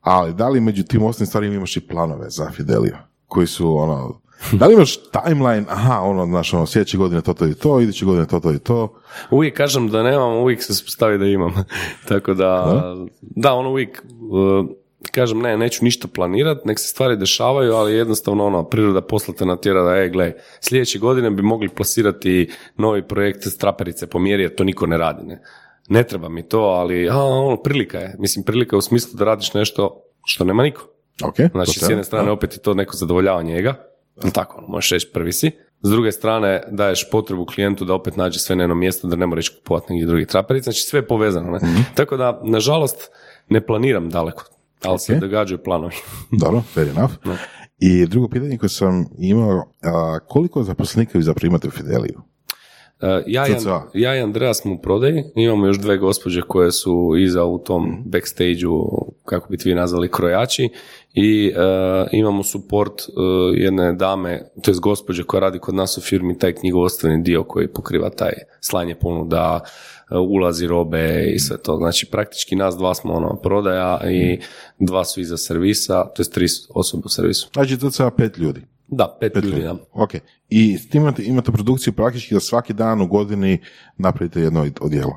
ali 0.00 0.34
da 0.34 0.48
li 0.48 0.60
među 0.60 0.82
tim 0.82 1.02
osnovnim 1.02 1.26
stvarima 1.26 1.54
imaš 1.54 1.76
i 1.76 1.88
planove 1.88 2.30
za 2.30 2.50
Fidelio? 2.50 2.96
Koji 3.26 3.46
su, 3.46 3.76
ono, 3.76 4.20
da 4.52 4.66
li 4.66 4.74
imaš 4.74 4.96
timeline, 4.96 5.64
aha, 5.68 6.00
ono, 6.00 6.26
znaš, 6.26 6.54
ono, 6.54 6.66
sljedeće 6.66 6.96
godine 6.96 7.20
to, 7.20 7.34
to 7.34 7.46
i 7.46 7.54
to, 7.54 7.80
iduće 7.80 8.04
godine 8.04 8.26
to, 8.26 8.40
to 8.40 8.52
i 8.52 8.58
to, 8.58 9.00
Uvijek 9.30 9.56
kažem 9.56 9.88
da 9.88 10.02
nemam, 10.02 10.36
uvijek 10.36 10.62
se 10.62 10.74
stavi 10.74 11.18
da 11.18 11.26
imam. 11.26 11.54
Tako 12.08 12.34
da, 12.34 12.82
da, 13.20 13.54
ono 13.54 13.70
uvijek, 13.70 14.04
uh, 14.30 14.66
kažem 15.12 15.38
ne, 15.38 15.56
neću 15.56 15.84
ništa 15.84 16.08
planirati, 16.08 16.68
nek 16.68 16.78
se 16.78 16.88
stvari 16.88 17.16
dešavaju, 17.16 17.72
ali 17.72 17.94
jednostavno 17.94 18.46
ono, 18.46 18.64
priroda 18.64 19.00
poslata 19.00 19.44
na 19.44 19.56
tjera 19.56 19.82
da, 19.82 19.96
e, 19.96 20.08
gle, 20.08 20.32
sljedeće 20.60 20.98
godine 20.98 21.30
bi 21.30 21.42
mogli 21.42 21.68
plasirati 21.68 22.50
novi 22.76 23.02
projekt 23.02 23.44
straperice 23.44 24.06
po 24.06 24.18
mjeri, 24.18 24.42
jer 24.42 24.54
to 24.54 24.64
niko 24.64 24.86
ne 24.86 24.98
radi, 24.98 25.26
ne. 25.26 25.42
Ne 25.88 26.02
treba 26.02 26.28
mi 26.28 26.48
to, 26.48 26.60
ali 26.60 27.08
a, 27.08 27.16
ono, 27.16 27.56
prilika 27.62 27.98
je. 27.98 28.16
Mislim, 28.18 28.44
prilika 28.44 28.76
je 28.76 28.78
u 28.78 28.82
smislu 28.82 29.18
da 29.18 29.24
radiš 29.24 29.54
nešto 29.54 30.02
što 30.24 30.44
nema 30.44 30.62
niko. 30.62 30.86
Ok, 31.24 31.36
Znači, 31.52 31.80
s 31.80 31.88
jedne 31.88 32.04
strane 32.04 32.30
opet 32.30 32.52
je 32.52 32.58
to 32.58 32.74
neko 32.74 32.96
zadovoljavanje 32.96 33.54
njega, 33.54 33.89
tako, 34.34 34.58
ono, 34.58 34.68
možeš 34.68 34.90
reći 34.90 35.10
prvi 35.12 35.32
si. 35.32 35.50
S 35.82 35.90
druge 35.90 36.12
strane, 36.12 36.62
daješ 36.70 37.10
potrebu 37.10 37.46
klijentu 37.46 37.84
da 37.84 37.94
opet 37.94 38.16
nađe 38.16 38.38
sve 38.38 38.56
na 38.56 38.62
jednom 38.62 38.78
mjestu, 38.78 39.06
da 39.06 39.16
ne 39.16 39.26
mora 39.26 39.38
ići 39.40 39.52
kupovati 39.58 39.92
negdje 39.92 40.06
drugi 40.06 40.26
traperic, 40.26 40.64
znači 40.64 40.80
sve 40.80 40.98
je 40.98 41.06
povezano. 41.06 41.50
Ne? 41.50 41.58
Mhm. 41.68 41.80
Tako 41.94 42.16
da, 42.16 42.40
nažalost, 42.44 43.10
ne 43.48 43.66
planiram 43.66 44.10
daleko, 44.10 44.44
ali 44.84 44.98
se 44.98 45.12
Ok. 45.14 45.20
događaju 45.20 45.58
planovi. 45.64 45.94
Dobro, 46.42 46.62
fair 46.74 46.88
enough. 46.88 47.12
I 47.78 48.06
drugo 48.06 48.28
pitanje 48.28 48.58
koje 48.58 48.70
sam 48.70 49.06
imao, 49.18 49.64
a, 49.82 50.18
koliko 50.28 50.62
zaposlenika 50.62 51.18
vi 51.18 51.24
zapravo 51.24 51.46
imate 51.48 51.68
u 51.68 51.70
Fideliju? 51.70 52.20
Uh, 53.02 53.08
ja, 53.26 53.48
i, 53.48 53.52
ja 53.94 54.16
i 54.16 54.20
Andreja 54.20 54.54
smo 54.54 54.74
u 54.74 54.78
prodaji, 54.78 55.24
imamo 55.34 55.66
još 55.66 55.78
dve 55.78 55.96
gospođe 55.98 56.42
koje 56.42 56.72
su 56.72 57.14
iza 57.18 57.44
u 57.44 57.58
tom 57.58 58.02
backstage-u, 58.04 59.06
kako 59.24 59.48
bi 59.50 59.58
vi 59.64 59.74
nazvali, 59.74 60.10
krojači 60.10 60.68
i 61.14 61.52
uh, 61.56 62.08
imamo 62.12 62.42
support 62.42 62.92
uh, 62.92 63.14
jedne 63.54 63.92
dame, 63.92 64.42
to 64.62 64.70
je 64.70 64.76
gospođe 64.82 65.22
koja 65.22 65.40
radi 65.40 65.58
kod 65.58 65.74
nas 65.74 65.98
u 65.98 66.00
firmi, 66.00 66.38
taj 66.38 66.54
knjigovodstveni 66.54 67.22
dio 67.22 67.44
koji 67.44 67.68
pokriva 67.68 68.10
taj 68.10 68.32
slanje 68.60 68.94
ponuda, 68.94 69.60
uh, 70.10 70.18
ulazi 70.18 70.66
robe 70.66 71.24
i 71.34 71.38
sve 71.38 71.58
to. 71.58 71.76
Znači 71.76 72.06
praktički 72.06 72.56
nas 72.56 72.76
dva 72.76 72.94
smo 72.94 73.12
ono 73.12 73.36
prodaja 73.36 74.00
i 74.10 74.38
dva 74.78 75.04
su 75.04 75.20
iza 75.20 75.36
servisa, 75.36 76.04
to 76.14 76.22
je 76.22 76.30
tri 76.30 76.46
osobe 76.74 77.02
u 77.04 77.08
servisu. 77.08 77.50
Znači, 77.52 77.78
to 77.78 78.04
je 78.04 78.10
pet 78.16 78.38
ljudi. 78.38 78.60
Da, 78.90 79.16
pet, 79.20 79.32
Pet 79.32 79.44
ljudi, 79.44 79.62
da. 79.62 79.76
Ok. 79.92 80.10
I 80.48 80.78
s 80.78 80.88
tim 80.88 81.02
imate, 81.02 81.24
imate 81.24 81.52
produkciju 81.52 81.92
praktički 81.92 82.34
da 82.34 82.40
svaki 82.40 82.72
dan 82.72 83.00
u 83.00 83.06
godini 83.06 83.58
napravite 83.96 84.40
jedno 84.40 84.66
odjelo. 84.80 85.16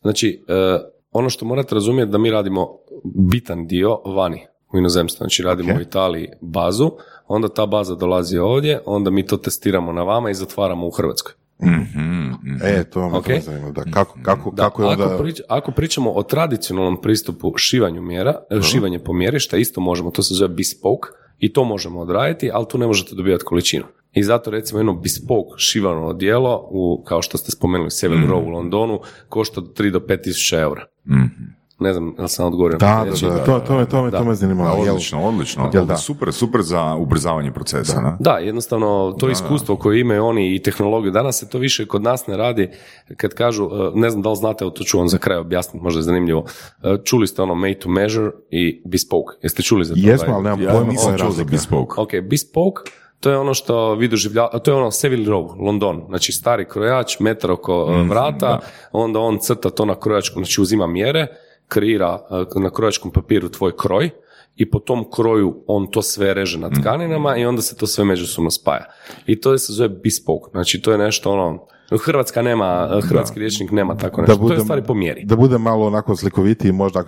Znači, 0.00 0.44
e, 0.48 0.78
ono 1.12 1.30
što 1.30 1.44
morate 1.44 1.74
razumjeti 1.74 2.12
da 2.12 2.18
mi 2.18 2.30
radimo 2.30 2.68
bitan 3.04 3.66
dio 3.66 4.00
vani 4.06 4.46
u 4.72 4.78
inozemstvu. 4.78 5.18
Znači, 5.18 5.42
radimo 5.42 5.72
Ok. 5.72 5.78
u 5.78 5.82
Italiji 5.82 6.28
bazu, 6.40 6.90
onda 7.26 7.48
ta 7.48 7.66
baza 7.66 7.94
dolazi 7.94 8.38
ovdje, 8.38 8.80
onda 8.86 9.10
mi 9.10 9.26
to 9.26 9.36
testiramo 9.36 9.92
na 9.92 10.02
vama 10.02 10.30
i 10.30 10.34
zatvaramo 10.34 10.86
u 10.86 10.90
Hrvatskoj. 10.90 11.34
Mhm, 11.62 11.70
mhm. 11.70 12.56
E, 12.64 12.84
to 12.84 13.08
me 13.08 13.18
Ok. 13.18 13.24
to 13.24 13.30
me 13.30 13.40
zanima. 13.40 13.70
Da, 13.70 13.82
kako, 13.84 14.18
kako, 14.22 14.50
Da, 14.50 14.62
kako 14.62 14.82
je 14.82 14.88
onda... 14.88 15.04
ako, 15.06 15.24
prič- 15.24 15.40
ako 15.48 15.72
pričamo 15.72 16.12
o 16.12 16.22
tradicionalnom 16.22 17.00
pristupu 17.00 17.52
šivanju 17.56 18.02
mjera, 18.02 18.34
e, 18.50 18.62
šivanje 18.62 18.98
po 18.98 19.12
mjeri, 19.12 19.40
što 19.40 19.56
isto 19.56 19.80
možemo, 19.80 20.10
to 20.10 20.22
se 20.22 20.34
zove 20.34 20.48
bespoke, 20.48 21.08
i 21.40 21.52
to 21.52 21.64
možemo 21.64 22.00
odraditi, 22.00 22.50
ali 22.52 22.66
tu 22.68 22.78
ne 22.78 22.86
možete 22.86 23.14
dobivati 23.14 23.44
količinu. 23.44 23.84
I 24.12 24.22
zato 24.22 24.50
recimo 24.50 24.80
jedno 24.80 24.94
bespoke 24.94 25.54
šivano 25.56 26.06
odijelo, 26.06 26.68
u, 26.70 27.02
kao 27.06 27.22
što 27.22 27.38
ste 27.38 27.50
spomenuli 27.50 27.90
Savile 27.90 28.22
Row 28.22 28.46
u 28.46 28.48
Londonu, 28.48 29.00
košta 29.28 29.60
od 29.60 29.78
3 29.78 29.90
do 29.90 30.00
5 30.00 30.22
tisuća 30.22 30.60
eura. 30.60 30.86
Mhm. 31.06 31.59
Ne 31.80 31.92
znam, 31.92 32.14
jel 32.18 32.28
sam 32.28 32.46
odgovorio. 32.46 32.78
Da, 32.78 33.04
pitanje? 33.04 33.30
da, 33.30 33.38
da, 33.38 33.44
to, 33.44 33.60
to, 33.60 33.74
me, 33.74 33.86
to, 33.86 34.02
me, 34.02 34.10
to 34.10 34.24
me 34.24 34.34
zanima. 34.34 34.64
Da, 34.64 34.72
odlično, 34.72 35.22
odlično. 35.22 35.70
Jel 35.72 35.84
da? 35.84 35.96
Super, 35.96 36.32
super 36.32 36.60
za 36.62 36.94
ubrzavanje 36.94 37.52
procesa. 37.52 38.00
ne? 38.00 38.16
Da, 38.20 38.30
jednostavno 38.32 38.88
to 39.12 39.30
iskustvo 39.30 39.76
koje 39.76 40.00
imaju 40.00 40.24
oni 40.24 40.54
i 40.54 40.58
tehnologiju, 40.58 41.10
danas 41.12 41.38
se 41.38 41.48
to 41.48 41.58
više 41.58 41.86
kod 41.86 42.02
nas 42.02 42.26
ne 42.26 42.36
radi, 42.36 42.70
kad 43.16 43.34
kažu, 43.34 43.64
e, 43.64 43.68
ne 43.94 44.10
znam 44.10 44.22
da 44.22 44.30
li 44.30 44.36
znate, 44.36 44.64
evo 44.64 44.70
to 44.70 44.84
ću 44.84 44.98
vam 44.98 45.08
za 45.08 45.18
kraj 45.18 45.38
objasniti, 45.38 45.82
možda 45.82 45.98
je 45.98 46.04
zanimljivo, 46.04 46.44
E, 46.82 46.96
čuli 47.04 47.26
ste 47.26 47.42
ono 47.42 47.54
made 47.54 47.74
to 47.74 47.88
measure 47.88 48.30
i 48.50 48.82
bespoke, 48.84 49.36
jeste 49.42 49.62
čuli 49.62 49.84
za 49.84 49.94
to? 49.94 50.00
Jesmo, 50.00 50.26
Da 50.26 50.32
je- 50.32 50.34
ali 50.34 50.44
nemam 50.44 50.62
Ja 50.62 50.70
pojma 50.70 50.90
nisam 50.92 51.18
čuo 51.18 51.30
za 51.30 51.44
bespoke. 51.44 51.94
Ok, 51.96 52.10
bespoke, 52.22 52.82
to 53.20 53.30
je 53.30 53.38
ono 53.38 53.54
što 53.54 53.94
vi 53.94 54.08
doživljavate, 54.08 54.58
to 54.58 54.70
je 54.70 54.76
ono 54.76 54.90
Savile 54.90 55.24
Row, 55.26 55.64
London, 55.66 56.04
znači 56.08 56.32
stari 56.32 56.64
krojač, 56.64 57.18
metar 57.20 57.50
oko 57.50 57.86
e, 57.90 58.02
vrata, 58.02 58.58
onda 58.92 59.18
on 59.18 59.38
crta 59.38 59.70
to 59.70 59.84
na 59.84 59.94
krojačkom, 59.94 60.44
znači 60.44 60.60
uzima 60.60 60.86
mjere, 60.86 61.26
kreira 61.70 62.18
e, 62.56 62.60
na 62.60 62.70
krojačkom 62.70 63.10
papiru 63.10 63.48
tvoj 63.48 63.76
kroj 63.76 64.10
i 64.56 64.70
po 64.70 64.78
tom 64.78 65.04
kroju 65.10 65.64
on 65.66 65.86
to 65.86 66.02
sve 66.02 66.34
reže 66.34 66.58
na 66.58 66.70
tkaninama 66.70 67.36
i 67.36 67.44
onda 67.44 67.62
se 67.62 67.76
to 67.76 67.86
sve 67.86 68.04
međusobno 68.04 68.50
spaja. 68.50 68.84
I 69.26 69.40
to 69.40 69.58
se 69.58 69.72
zove 69.72 69.88
bespoke, 69.88 70.50
znači 70.50 70.80
to 70.80 70.92
je 70.92 70.98
nešto 70.98 71.32
ono, 71.32 71.66
Hrvatska 71.96 72.42
nema, 72.42 72.88
e, 72.92 73.00
hrvatski 73.00 73.38
riječnik 73.38 73.70
nema 73.70 73.96
tako 73.96 74.20
nešto, 74.20 74.36
to 74.36 74.42
je 74.42 74.48
budem- 74.48 74.60
stvari 74.60 74.82
po 74.82 74.94
mjeri. 74.94 75.24
Da 75.24 75.36
bude 75.36 75.58
malo 75.58 75.86
onako 75.86 76.16
slikovitiji, 76.16 76.72
možda 76.72 77.04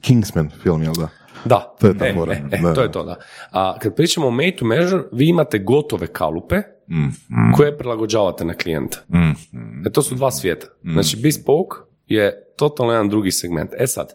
Kingsman 0.00 0.50
film, 0.52 0.82
jel 0.82 0.92
da? 0.94 1.08
Da, 1.44 1.74
To 1.80 1.86
je 1.86 1.90
e, 1.92 2.14
e, 2.28 2.42
e, 2.52 2.58
Da. 2.58 2.74
to 2.74 2.82
je 2.82 2.92
to, 2.92 3.04
da. 3.04 3.16
A 3.50 3.78
kad 3.78 3.94
pričamo 3.94 4.26
o 4.26 4.30
made 4.30 4.56
to 4.56 4.64
measure, 4.64 5.02
vi 5.12 5.28
imate 5.28 5.58
gotove 5.58 6.06
kalupe 6.06 6.56
Mhm, 6.88 7.52
koje 7.56 7.78
prilagođavate 7.78 8.44
na 8.44 8.54
klijenta. 8.54 8.98
mhm. 9.08 9.30
E, 9.86 9.90
to 9.90 10.02
su 10.02 10.14
dva 10.14 10.30
svijeta. 10.30 10.66
Znači, 10.82 11.16
bespoke 11.16 11.76
je 12.12 12.44
totalno 12.56 12.92
jedan 12.92 13.08
drugi 13.08 13.30
segment. 13.30 13.70
E 13.78 13.86
sad, 13.86 14.14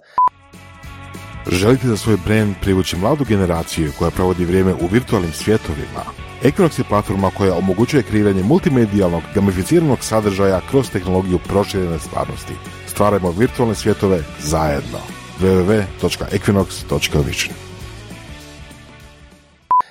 Želite 1.52 1.88
za 1.88 1.98
svoj 1.98 2.18
brand 2.26 2.56
privući 2.62 2.98
mladu 2.98 3.26
generaciju 3.26 3.92
koja 4.00 4.12
provodi 4.12 4.46
vrijeme 4.46 4.74
u 4.74 4.88
virtualnim 4.92 5.32
svjetovima? 5.32 6.04
Equinox 6.44 6.80
je 6.80 6.86
platforma 6.90 7.32
koja 7.38 7.58
omogućuje 7.58 8.04
kreiranje 8.04 8.44
multimedijalnog, 8.44 9.24
gamificiranog 9.36 9.98
sadržaja 10.02 10.62
kroz 10.70 10.92
tehnologiju 10.92 11.40
proširene 11.48 12.00
stvarnosti. 12.00 12.54
Stvarajmo 12.88 13.32
virtualne 13.32 13.76
svjetove 13.76 14.20
zajedno. 14.40 15.00
www.equinox.vision 15.42 17.54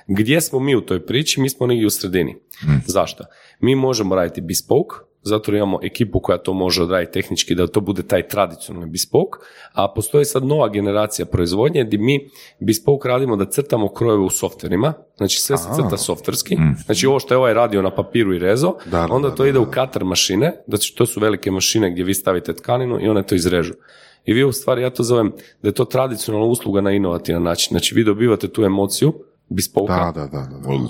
gdje 0.07 0.41
smo 0.41 0.59
mi 0.59 0.75
u 0.75 0.81
toj 0.81 1.05
priči? 1.05 1.41
Mi 1.41 1.49
smo 1.49 1.67
negdje 1.67 1.87
u 1.87 1.89
sredini. 1.89 2.37
Zašto? 2.85 3.23
Mi 3.59 3.75
možemo 3.75 4.15
raditi 4.15 4.41
bespoke, 4.41 4.95
zato 5.27 5.51
jer 5.51 5.55
imamo 5.55 5.79
ekipu 5.83 6.19
koja 6.19 6.37
to 6.37 6.53
može 6.53 6.83
odraditi 6.83 7.11
tehnički 7.11 7.55
da 7.55 7.67
to 7.67 7.81
bude 7.81 8.03
taj 8.03 8.27
tradicionalni 8.27 8.89
bespoke, 8.89 9.37
a 9.73 9.93
postoji 9.95 10.25
sad 10.25 10.45
nova 10.45 10.69
generacija 10.69 11.25
proizvodnje 11.25 11.83
gdje 11.83 11.97
mi 11.97 12.29
bespoke 12.59 13.07
radimo 13.07 13.35
da 13.35 13.45
crtamo 13.45 13.93
krojeve 13.93 14.23
u 14.23 14.29
softverima, 14.29 14.93
znači 15.17 15.41
sve 15.41 15.57
se 15.57 15.69
crta 15.75 15.97
softverski, 15.97 16.57
znači 16.85 17.07
ovo 17.07 17.19
što 17.19 17.33
je 17.33 17.37
ovaj 17.37 17.53
radio 17.53 17.81
na 17.81 17.95
papiru 17.95 18.33
i 18.33 18.39
rezo, 18.39 18.73
Da, 18.85 19.07
da, 19.07 19.13
onda 19.13 19.29
da, 19.29 19.35
to 19.35 19.43
da, 19.43 19.49
ide 19.49 19.59
u 19.59 19.71
katar 19.71 20.03
mašine, 20.03 20.63
znači 20.67 20.95
to 20.95 21.05
su 21.05 21.19
velike 21.19 21.51
mašine 21.51 21.91
gdje 21.91 22.03
vi 22.03 22.13
stavite 22.13 22.53
tkaninu 22.53 22.99
i 23.01 23.09
one 23.09 23.23
to 23.23 23.35
izrežu. 23.35 23.73
I 24.25 24.33
vi 24.33 24.43
u 24.43 24.51
stvari, 24.51 24.81
ja 24.81 24.89
to 24.89 25.03
zovem 25.03 25.31
da 25.61 25.69
je 25.69 25.73
to 25.73 25.85
tradicionalna 25.85 26.47
usluga 26.47 26.81
na 26.81 26.91
inovativan 26.91 27.43
način. 27.43 27.67
Znači 27.71 27.95
vi 27.95 28.03
dobivate 28.03 28.47
tu 28.47 28.63
emociju, 28.63 29.13
bespoke 29.49 29.93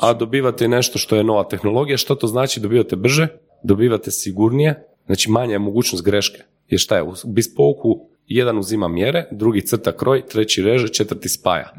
a 0.02 0.14
dobivate 0.14 0.68
nešto 0.68 1.00
što 1.00 1.16
je 1.16 1.24
nova 1.24 1.44
tehnologija. 1.44 1.98
Što 1.98 2.16
to 2.16 2.28
znači? 2.28 2.60
Dobivate 2.60 2.96
brže, 2.96 3.28
dobivate 3.64 4.12
sigurnije, 4.12 4.88
znači 5.06 5.32
manja 5.32 5.52
je 5.52 5.60
mogućnost 5.60 6.06
greške. 6.06 6.42
Jer 6.70 6.80
šta 6.80 6.96
je, 6.96 7.04
u 7.04 7.14
bespoke 7.26 7.90
jedan 8.28 8.58
uzima 8.58 8.88
mjere, 8.88 9.26
drugi 9.32 9.62
crta 9.62 9.92
kroj, 9.92 10.26
treći 10.26 10.64
reže, 10.64 10.88
četvrti 10.88 11.30
spaja. 11.30 11.74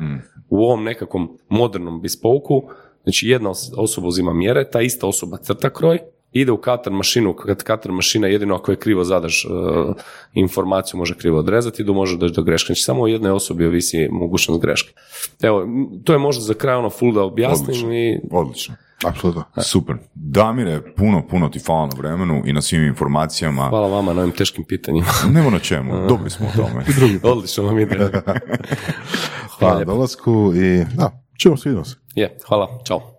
U 0.48 0.58
ovom 0.58 0.84
nekakvom 0.84 1.38
modernom 1.48 2.00
bespoke, 2.00 2.54
znači 3.02 3.28
jedna 3.28 3.50
os- 3.50 3.72
osoba 3.76 4.06
uzima 4.06 4.32
mjere, 4.32 4.70
ta 4.70 4.80
ista 4.80 5.06
osoba 5.06 5.36
crta 5.36 5.70
kroj, 5.70 5.98
ide 6.32 6.52
u 6.52 6.56
katar 6.56 6.92
mašinu, 6.92 7.34
kad 7.34 7.62
katar 7.62 7.92
mašina 7.92 8.26
jedino 8.28 8.54
ako 8.54 8.70
je 8.70 8.76
krivo 8.76 9.04
zadaš 9.04 9.44
e, 9.44 9.48
informaciju 10.34 10.98
može 10.98 11.14
krivo 11.14 11.38
odrezati, 11.38 11.84
do 11.84 11.92
može 11.92 12.16
doći 12.16 12.34
do 12.34 12.42
greške. 12.42 12.66
Znači 12.66 12.82
samo 12.82 13.02
o 13.02 13.06
jednoj 13.06 13.30
osobi 13.30 13.66
ovisi 13.66 14.08
mogućnost 14.10 14.60
greške. 14.60 14.92
Evo, 15.42 15.66
to 16.04 16.12
je 16.12 16.18
možda 16.18 16.42
za 16.42 16.54
kraj 16.54 16.76
ono 16.76 16.90
full 16.90 17.12
da 17.12 17.22
objasnim 17.22 17.68
Odlično. 17.68 17.94
i 17.94 18.20
Odlično. 18.30 18.74
Apsolutno. 19.04 19.44
Super. 19.62 19.96
Damire, 20.14 20.94
puno, 20.96 21.26
puno 21.26 21.48
ti 21.48 21.58
hvala 21.66 21.86
na 21.86 21.92
vremenu 21.98 22.42
i 22.46 22.52
na 22.52 22.62
svim 22.62 22.84
informacijama. 22.84 23.68
hvala 23.68 23.88
vama 23.88 24.12
na 24.12 24.20
ovim 24.20 24.32
teškim 24.32 24.64
pitanjima. 24.64 25.06
Nemo 25.34 25.50
na 25.50 25.58
čemu, 25.58 26.06
dobri 26.08 26.30
smo 26.30 26.46
u 26.46 26.56
tome. 26.56 26.84
Odlično 27.32 27.64
vam 27.64 27.78
ide. 27.78 27.96
Hvala 28.18 28.18
Hvala 29.58 29.78
na 29.78 29.84
dolasku 29.84 30.52
i 30.56 30.84
da, 30.94 31.22
čujemo 31.38 31.56
se, 31.56 31.68
vidimo 31.68 31.84
se. 31.84 31.96
Je, 32.14 32.36
hvala, 32.48 32.68
čao. 32.86 33.18